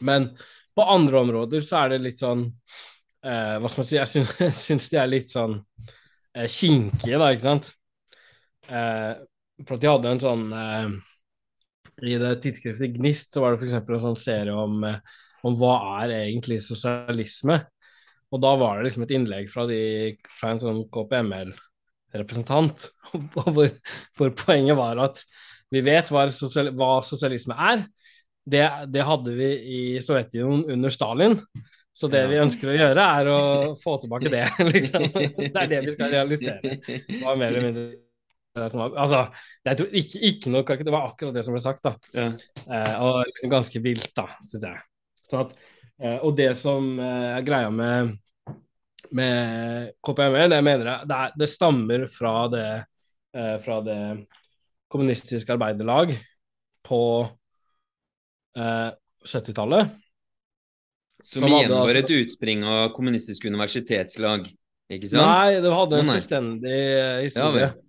Men 0.00 0.32
på 0.76 0.82
andre 0.82 1.20
områder 1.22 1.62
så 1.64 1.84
er 1.84 1.94
det 1.94 2.02
litt 2.04 2.18
sånn 2.20 2.42
eh, 3.24 3.56
Hva 3.62 3.68
skal 3.70 3.80
man 3.80 3.88
si? 3.88 3.96
Jeg 3.96 4.10
syns, 4.10 4.32
jeg 4.48 4.56
syns 4.58 4.90
de 4.92 4.98
er 5.00 5.12
litt 5.12 5.30
sånn 5.32 5.60
eh, 6.34 6.48
kinkige, 6.50 7.20
da, 7.22 7.32
ikke 7.32 7.48
sant? 7.50 7.72
for 8.66 9.76
at 9.76 9.82
de 9.84 9.86
hadde 9.86 10.10
en 10.10 10.18
sånn 10.18 10.40
I 12.02 12.16
det 12.18 12.32
tidsskriftet 12.42 12.96
Gnist 12.96 13.36
så 13.36 13.44
var 13.44 13.54
det 13.54 13.60
f.eks. 13.60 13.76
en 13.78 14.00
sånn 14.02 14.18
serie 14.18 14.56
om, 14.58 14.82
om 15.46 15.58
hva 15.60 15.76
er 16.00 16.16
egentlig 16.16 16.58
sosialisme. 16.64 17.60
Og 18.34 18.42
da 18.42 18.52
var 18.58 18.78
det 18.78 18.88
liksom 18.88 19.06
et 19.06 19.14
innlegg 19.14 19.50
fra, 19.52 19.66
de, 19.70 19.80
fra 20.38 20.52
en 20.52 20.62
sånn 20.62 20.82
KPML-representant, 20.92 22.88
hvor, 23.34 23.68
hvor, 24.18 24.34
poenget 24.38 24.78
var 24.78 25.02
at 25.04 25.22
vi 25.74 25.82
vet 25.86 26.10
hva, 26.14 26.26
sosial, 26.30 26.72
hva 26.78 26.98
sosialisme 27.06 27.56
er. 27.56 27.86
Det, 28.46 28.62
det, 28.94 29.02
hadde 29.02 29.32
vi 29.34 29.48
i 29.58 29.80
Sovjetunionen 30.02 30.76
under 30.76 30.92
Stalin. 30.94 31.34
Så 31.96 32.10
det 32.12 32.20
vi 32.30 32.38
ønsker 32.38 32.70
å 32.70 32.76
gjøre, 32.76 33.04
er 33.20 33.30
å 33.32 33.38
få 33.80 33.96
tilbake 34.02 34.30
det. 34.30 34.44
Liksom. 34.74 35.06
Det 35.16 35.48
er 35.50 35.70
det 35.70 35.80
vi 35.86 35.94
skal 35.94 36.12
realisere. 36.12 36.76
Det 36.84 37.22
var 37.22 37.38
mer 37.40 37.54
eller 37.54 37.70
mindre 37.70 37.86
Altså, 38.56 39.18
jeg 39.68 39.76
tror 39.76 39.96
ikke, 40.00 40.20
ikke 40.30 40.50
noe 40.52 40.76
Det 40.80 40.92
var 40.94 41.10
akkurat 41.10 41.34
det 41.36 41.42
som 41.44 41.52
ble 41.52 41.60
sagt, 41.60 41.82
da. 41.84 41.92
Ja. 42.16 42.30
Eh, 42.64 42.94
og 43.04 43.18
liksom 43.28 43.50
ganske 43.52 43.82
vilt, 43.84 44.12
da, 44.16 44.30
syns 44.40 44.64
jeg. 44.64 44.84
Sånn 45.28 45.42
at 45.42 45.56
og 46.20 46.34
det 46.36 46.50
som 46.58 46.98
eh, 47.00 47.28
er 47.38 47.44
greia 47.46 47.70
med, 47.72 48.16
med 49.16 49.92
KPML, 50.04 50.50
det 50.52 50.62
mener 50.64 50.90
jeg 50.90 51.08
det, 51.08 51.20
er, 51.20 51.36
det 51.40 51.48
stammer 51.50 52.06
fra 52.12 52.34
det, 52.52 52.66
eh, 53.36 53.54
fra 53.64 53.80
det 53.86 54.00
kommunistiske 54.92 55.56
arbeiderlag 55.56 56.14
på 56.86 57.02
70-tallet. 58.56 59.90
Som, 61.20 61.42
som 61.42 61.48
igjen 61.48 61.72
var 61.72 61.88
altså, 61.88 61.98
et 61.98 62.12
utspring 62.22 62.62
av 62.64 62.86
kommunistisk 62.96 63.48
universitetslag, 63.50 64.46
ikke 64.92 65.10
sant? 65.10 65.26
Nei, 65.26 65.58
det 65.60 65.72
hadde 65.74 65.98
en 66.00 66.08
selvstendig 66.14 66.78
historie. 67.26 67.66
Ja, 67.66 67.74
Eh, 67.76 67.85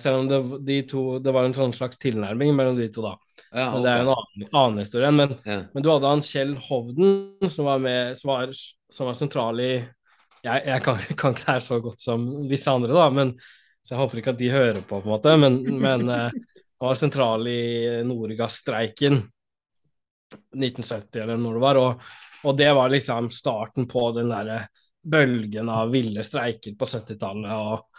selv 0.00 0.22
om 0.22 0.28
det, 0.28 0.40
de 0.66 0.82
to, 0.88 1.04
det 1.22 1.32
var 1.34 1.46
en 1.46 1.56
sånn 1.56 1.72
slags 1.76 2.00
tilnærming 2.00 2.52
mellom 2.56 2.76
de 2.78 2.88
to, 2.92 3.04
da. 3.06 3.14
Ja, 3.50 3.70
okay. 3.70 3.72
Men 3.72 3.84
det 3.84 3.92
er 3.92 4.02
en 4.02 4.12
annen, 4.14 4.50
annen 4.50 4.82
historie. 4.82 5.12
Men, 5.14 5.32
ja. 5.44 5.56
men, 5.72 5.84
du 5.84 5.88
hadde 5.90 6.12
han 6.12 6.22
Kjell 6.24 6.52
Hovden, 6.68 7.16
som 7.50 7.66
var, 7.66 7.80
med, 7.82 8.18
som 8.18 8.32
var, 8.32 8.52
som 8.92 9.10
var 9.10 9.18
sentral 9.18 9.62
i 9.64 9.72
Jeg, 10.40 10.62
jeg 10.64 10.84
kan, 10.84 11.00
kan, 11.20 11.34
ikke 11.34 11.44
det 11.44 11.52
her 11.52 11.64
så 11.64 11.80
godt 11.82 12.00
som 12.02 12.28
visse 12.50 12.72
andre, 12.72 12.94
da, 12.96 13.08
men, 13.14 13.34
så 13.82 13.94
jeg 13.94 14.02
håper 14.02 14.20
ikke 14.20 14.34
at 14.36 14.40
de 14.40 14.52
hører 14.52 14.80
på, 14.80 15.00
på 15.00 15.02
en 15.02 15.12
måte. 15.14 15.34
Men, 15.40 15.60
men 15.80 16.06
uh, 16.08 16.28
han 16.80 16.88
var 16.88 16.98
sentral 17.00 17.48
i 17.48 17.60
Nordgass-streiken 18.08 19.18
1970, 20.54 21.22
eller 21.22 21.36
når 21.36 21.54
det 21.56 21.64
var. 21.64 21.80
Og, 21.80 22.10
og, 22.44 22.56
det 22.56 22.70
var 22.76 22.92
liksom 22.92 23.30
starten 23.34 23.88
på 23.90 24.10
den 24.16 24.30
derre 24.32 24.62
bølgen 25.00 25.68
av 25.72 25.90
ville 25.92 26.24
streiker 26.24 26.76
på 26.78 26.88
70-tallet. 26.88 27.50
og 27.52 27.89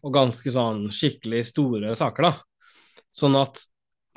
og 0.00 0.14
ganske 0.14 0.52
sånn 0.52 0.86
skikkelig 0.94 1.44
store 1.50 1.94
saker, 1.98 2.30
da. 2.30 3.02
Sånn 3.14 3.36
at 3.40 3.64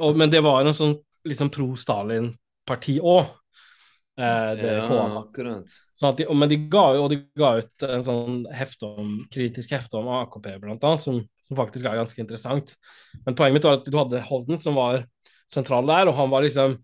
og, 0.01 0.17
Men 0.17 0.31
det 0.33 0.41
var 0.41 0.65
en 0.65 0.73
sånn 0.73 0.95
liksom 1.29 1.51
pro-Stalin-parti 1.53 2.97
òg. 2.99 3.29
Eh, 4.17 4.61
ja, 4.61 4.87
akkurat. 5.19 5.69
Sånn 5.97 6.17
de, 6.17 6.25
men 6.37 6.49
de 6.51 6.57
ga, 6.69 6.83
og 7.01 7.07
de 7.13 7.19
ga 7.39 7.55
ut 7.61 7.85
en 7.87 8.05
sånn 8.05 8.41
hefte 8.53 8.89
om, 8.89 9.15
kritisk 9.33 9.73
hefte 9.73 9.97
om 10.01 10.09
AKP, 10.19 10.49
blant 10.61 10.85
annet, 10.85 11.05
som, 11.05 11.21
som, 11.47 11.57
faktisk 11.57 11.87
er 11.89 11.97
ganske 12.01 12.21
interessant. 12.21 12.75
Men 13.25 13.37
poenget 13.37 13.57
mitt 13.57 13.69
var 13.69 13.79
at 13.79 13.87
du 13.87 13.97
hadde 13.97 14.21
Holden, 14.27 14.61
som 14.61 14.77
var 14.77 15.05
sentral 15.51 15.87
der, 15.89 16.09
og 16.09 16.17
han 16.17 16.33
var 16.33 16.45
liksom 16.45 16.77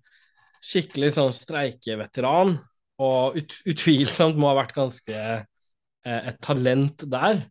skikkelig 0.65 1.13
sånn 1.17 1.35
streikeveteran, 1.35 2.57
og 2.99 3.37
ut, 3.37 3.55
utvilsomt 3.69 4.39
må 4.39 4.49
ha 4.49 4.57
vært 4.59 4.75
ganske 4.75 5.19
eh, 5.19 6.21
et 6.31 6.41
talent 6.43 7.05
der 7.09 7.45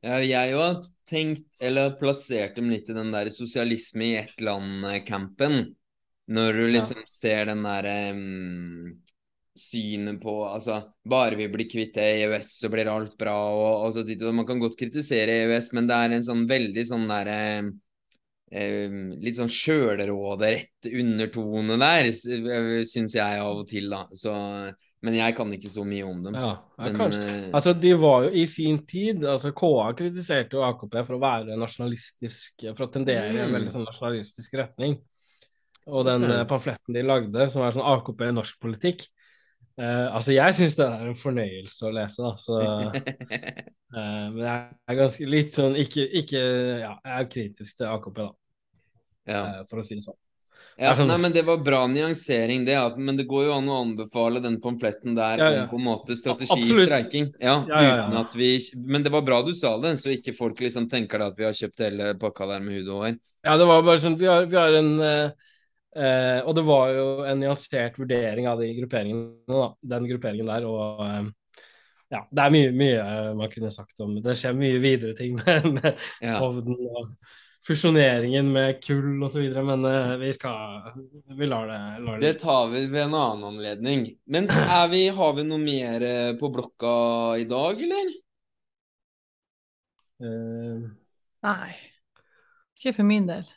Ja, 0.00 0.16
jeg 0.24 0.54
har 0.56 0.78
tenkt, 1.08 1.44
eller 1.60 1.92
plassert 2.00 2.56
dem 2.56 2.70
litt 2.72 2.88
i 2.88 2.96
den 2.96 3.12
der 3.12 3.28
sosialisme 3.34 4.06
i 4.06 4.16
ett 4.22 4.40
land-campen. 4.40 5.74
Når 6.30 6.56
du 6.56 6.64
liksom 6.70 7.02
ja. 7.02 7.10
ser 7.10 7.50
den 7.50 7.64
derre 7.66 7.94
um, 8.14 8.86
synet 9.58 10.20
på 10.22 10.34
Altså, 10.46 10.78
bare 11.04 11.36
vi 11.36 11.48
blir 11.52 11.68
kvitt 11.68 11.98
EØS, 12.00 12.54
så 12.62 12.70
blir 12.72 12.88
alt 12.88 13.16
bra, 13.18 13.34
og, 13.50 13.88
og 13.88 13.92
så 13.96 14.32
Man 14.32 14.46
kan 14.46 14.62
godt 14.62 14.78
kritisere 14.78 15.42
EØS, 15.42 15.72
men 15.76 15.90
det 15.90 15.98
er 15.98 16.16
en 16.16 16.26
sånn 16.30 16.46
veldig 16.48 16.86
sånn 16.86 17.08
derre 17.10 17.38
eh, 17.58 17.70
litt 18.50 19.36
sånn 19.38 19.50
sjølråderett 19.52 20.88
undertone 20.90 21.76
der, 21.78 22.08
syns 22.88 23.14
jeg 23.14 23.42
av 23.42 23.60
og 23.60 23.68
til, 23.70 23.86
da. 23.92 24.00
Så, 24.16 24.32
men 25.06 25.14
jeg 25.16 25.36
kan 25.38 25.52
ikke 25.54 25.70
så 25.70 25.84
mye 25.86 26.02
om 26.04 26.24
dem. 26.26 26.34
Ja, 26.34 26.50
ja 26.80 26.88
men, 26.90 27.14
eh, 27.14 27.44
Altså, 27.54 27.72
de 27.78 27.92
var 28.02 28.26
jo 28.26 28.32
i 28.36 28.42
sin 28.50 28.82
tid 28.90 29.22
altså 29.24 29.52
KA 29.56 29.92
kritiserte 29.96 30.58
jo 30.58 30.64
AKP 30.66 30.98
for 31.06 31.14
å 31.16 31.22
være 31.22 31.56
nasjonalistisk, 31.60 32.66
for 32.74 32.88
å 32.88 32.90
tendere 32.92 33.30
i 33.30 33.38
en 33.38 33.48
Mm. 33.48 33.54
veldig 33.60 33.70
sånn 33.76 33.86
nasjonalistisk 33.86 34.58
retning. 34.58 34.98
Og 35.86 36.04
den 36.06 36.26
eh, 36.28 36.44
pamfletten 36.46 36.94
de 36.94 37.02
lagde, 37.06 37.48
som 37.48 37.62
er 37.64 37.72
sånn 37.72 37.86
AKP 37.86 38.26
i 38.28 38.34
norsk 38.36 38.58
politikk 38.60 39.06
eh, 39.80 40.08
Altså, 40.12 40.34
jeg 40.36 40.54
syns 40.58 40.76
det 40.76 40.84
er 40.86 41.06
en 41.08 41.16
fornøyelse 41.18 41.86
å 41.88 41.94
lese, 41.96 42.20
da, 42.26 42.34
så 42.36 42.58
eh, 43.30 44.26
Men 44.34 44.42
jeg 44.44 44.60
er 44.92 44.98
ganske 45.00 45.30
litt 45.30 45.56
sånn 45.56 45.78
ikke, 45.80 46.04
ikke 46.20 46.42
Ja, 46.84 46.92
jeg 46.98 47.16
er 47.16 47.30
kritisk 47.32 47.80
til 47.80 47.88
AKP, 47.90 48.20
da, 48.20 48.28
ja. 49.26 49.42
eh, 49.60 49.62
for 49.70 49.80
å 49.80 49.84
si 49.84 49.94
det 49.98 50.04
sånn. 50.06 50.18
Ja, 50.80 50.94
sånn- 50.96 51.10
nei, 51.10 51.18
men 51.20 51.32
Det 51.34 51.42
var 51.44 51.58
bra 51.60 51.86
nyansering, 51.86 52.62
det. 52.64 52.74
At, 52.78 52.96
men 52.96 53.16
det 53.18 53.26
går 53.28 53.46
jo 53.50 53.52
an 53.52 53.66
å 53.68 53.80
anbefale 53.84 54.40
den 54.40 54.60
pamfletten 54.62 55.14
der 55.16 55.38
Ja, 55.38 55.48
ja. 55.52 55.62
om 55.64 55.68
på 55.68 55.76
en 55.80 55.84
måte 55.84 56.16
strategi 56.16 56.56
i 56.62 56.68
streiking. 56.86 57.26
Ja, 57.40 57.58
Ja, 57.68 57.82
ja, 57.82 57.96
ja. 57.96 58.06
uten 58.08 58.16
at 58.20 58.34
vi 58.34 58.60
Men 58.76 59.02
det 59.02 59.10
var 59.12 59.22
bra 59.22 59.42
du 59.42 59.52
sa 59.52 59.76
det, 59.82 59.96
så 60.00 60.08
ikke 60.14 60.32
folk 60.36 60.58
liksom 60.60 60.88
tenker 60.88 61.20
at 61.26 61.36
vi 61.36 61.44
har 61.44 61.52
kjøpt 61.52 61.82
hele 61.84 62.14
pakka 62.14 62.46
der 62.48 62.60
med 62.64 62.78
hud 62.80 62.88
og 62.88 63.02
hår. 63.04 63.18
Ja, 63.44 63.56
det 63.56 63.66
var 63.66 63.82
bare 63.82 63.98
sånn 64.00 64.16
Vi 64.20 64.26
har, 64.26 64.46
vi 64.46 64.56
har 64.56 64.72
en 64.78 65.00
eh, 65.00 65.30
eh, 65.96 66.40
Og 66.46 66.54
det 66.56 66.64
var 66.64 66.88
jo 66.94 67.04
en 67.28 67.40
nyansert 67.40 67.98
vurdering 68.00 68.48
av 68.48 68.60
de 68.60 68.72
grupperingene, 68.80 69.36
da. 69.48 69.74
Den 69.96 70.08
grupperingen 70.08 70.46
der, 70.48 70.64
og 70.68 71.04
eh, 71.04 71.28
ja, 72.10 72.24
det 72.30 72.42
er 72.46 72.50
mye, 72.56 72.72
mye 72.72 73.34
man 73.36 73.50
kunne 73.52 73.70
sagt 73.70 74.00
om 74.00 74.16
Det 74.22 74.32
skjer 74.38 74.56
mye 74.56 74.80
videre 74.80 75.12
ting 75.18 75.36
med, 75.36 75.68
med 75.76 75.92
Ja. 76.22 76.38
Hovden 76.40 76.76
og 76.88 77.12
fusjoneringen 77.66 78.52
med 78.52 78.78
kull 78.84 79.22
osv., 79.26 79.44
men 79.66 79.84
eh, 79.84 80.16
vi 80.22 80.32
skal 80.32 80.94
Vi 81.38 81.46
lar 81.46 81.66
det, 81.68 81.80
lar 82.04 82.20
Det 82.20 82.32
det. 82.32 82.38
tar 82.40 82.68
vi 82.72 82.86
ved 82.86 83.02
en 83.02 83.14
annen 83.14 83.44
anledning. 83.44 84.06
Men 84.26 84.48
er 84.50 84.88
vi, 84.88 85.08
har 85.08 85.32
vi 85.36 85.44
noe 85.44 85.60
mer 85.62 86.02
eh, 86.06 86.32
på 86.40 86.50
blokka 86.54 86.94
i 87.38 87.46
dag, 87.50 87.82
eller? 87.82 88.10
Uh... 90.20 90.90
Nei. 91.44 91.72
Ikke 92.76 92.92
for 92.96 93.08
min 93.08 93.28
del. 93.28 93.48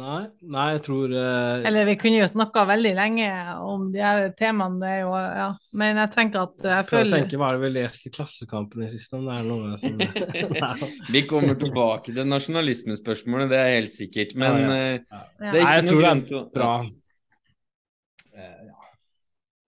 Nei, 0.00 0.22
nei, 0.42 0.64
jeg 0.74 0.80
tror 0.88 1.12
eh, 1.14 1.66
Eller 1.68 1.84
vi 1.86 1.94
kunne 2.00 2.18
jo 2.18 2.26
snakka 2.26 2.64
veldig 2.66 2.92
lenge 2.98 3.28
om 3.62 3.84
de 3.94 4.00
her 4.02 4.24
temaene, 4.38 4.80
det 4.82 4.88
er 4.90 5.00
jo 5.04 5.12
Ja. 5.14 5.46
Men 5.78 6.00
jeg 6.02 6.10
tenker 6.16 6.42
at 6.48 6.64
jeg 6.66 6.88
føler 6.88 7.10
Jeg 7.12 7.24
tenker, 7.28 7.38
hva 7.42 7.50
er 7.52 7.58
det 7.58 7.62
vi 7.62 7.68
har 7.70 7.76
lest 7.88 8.08
i 8.08 8.12
Klassekampen 8.16 8.82
i 8.82 8.90
siste, 8.90 9.20
om 9.20 9.28
det 9.28 9.36
er 9.38 9.46
noe 9.46 9.78
som 9.78 9.94
Nei. 10.64 10.90
Vi 11.14 11.22
kommer 11.30 11.54
tilbake 11.60 12.14
til 12.16 12.26
nasjonalismespørsmålet, 12.32 13.52
det 13.54 13.60
er 13.62 13.72
helt 13.76 13.94
sikkert. 13.94 14.34
Men 14.34 14.60
Ja, 14.64 14.74
eh, 14.74 14.98
Ja. 15.12 15.22
det 15.38 15.46
er 15.46 15.52
Nei, 15.52 15.62
ikke 15.62 15.74
jeg 15.78 15.84
noe 15.84 15.92
tror 15.92 16.00
det 16.00 16.06
grunn 16.08 16.24
til 16.32 16.40
å 16.40 16.44
bra. 16.58 16.72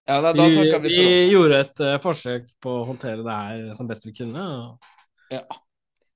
Ja, 0.06 0.20
da, 0.22 0.30
da 0.32 0.44
Vi, 0.46 0.54
takker 0.54 0.80
vi 0.84 0.88
vi 0.88 0.96
for 0.96 1.08
oss. 1.10 1.30
gjorde 1.32 1.56
et 1.64 1.80
uh, 1.82 1.94
forsøk 2.02 2.50
på 2.62 2.74
å 2.80 2.84
håndtere 2.86 3.24
det 3.26 3.38
her 3.42 3.62
som 3.74 3.88
best 3.90 4.06
vi 4.06 4.12
kunne. 4.14 4.42
og 4.42 5.34
Ja. 5.34 5.40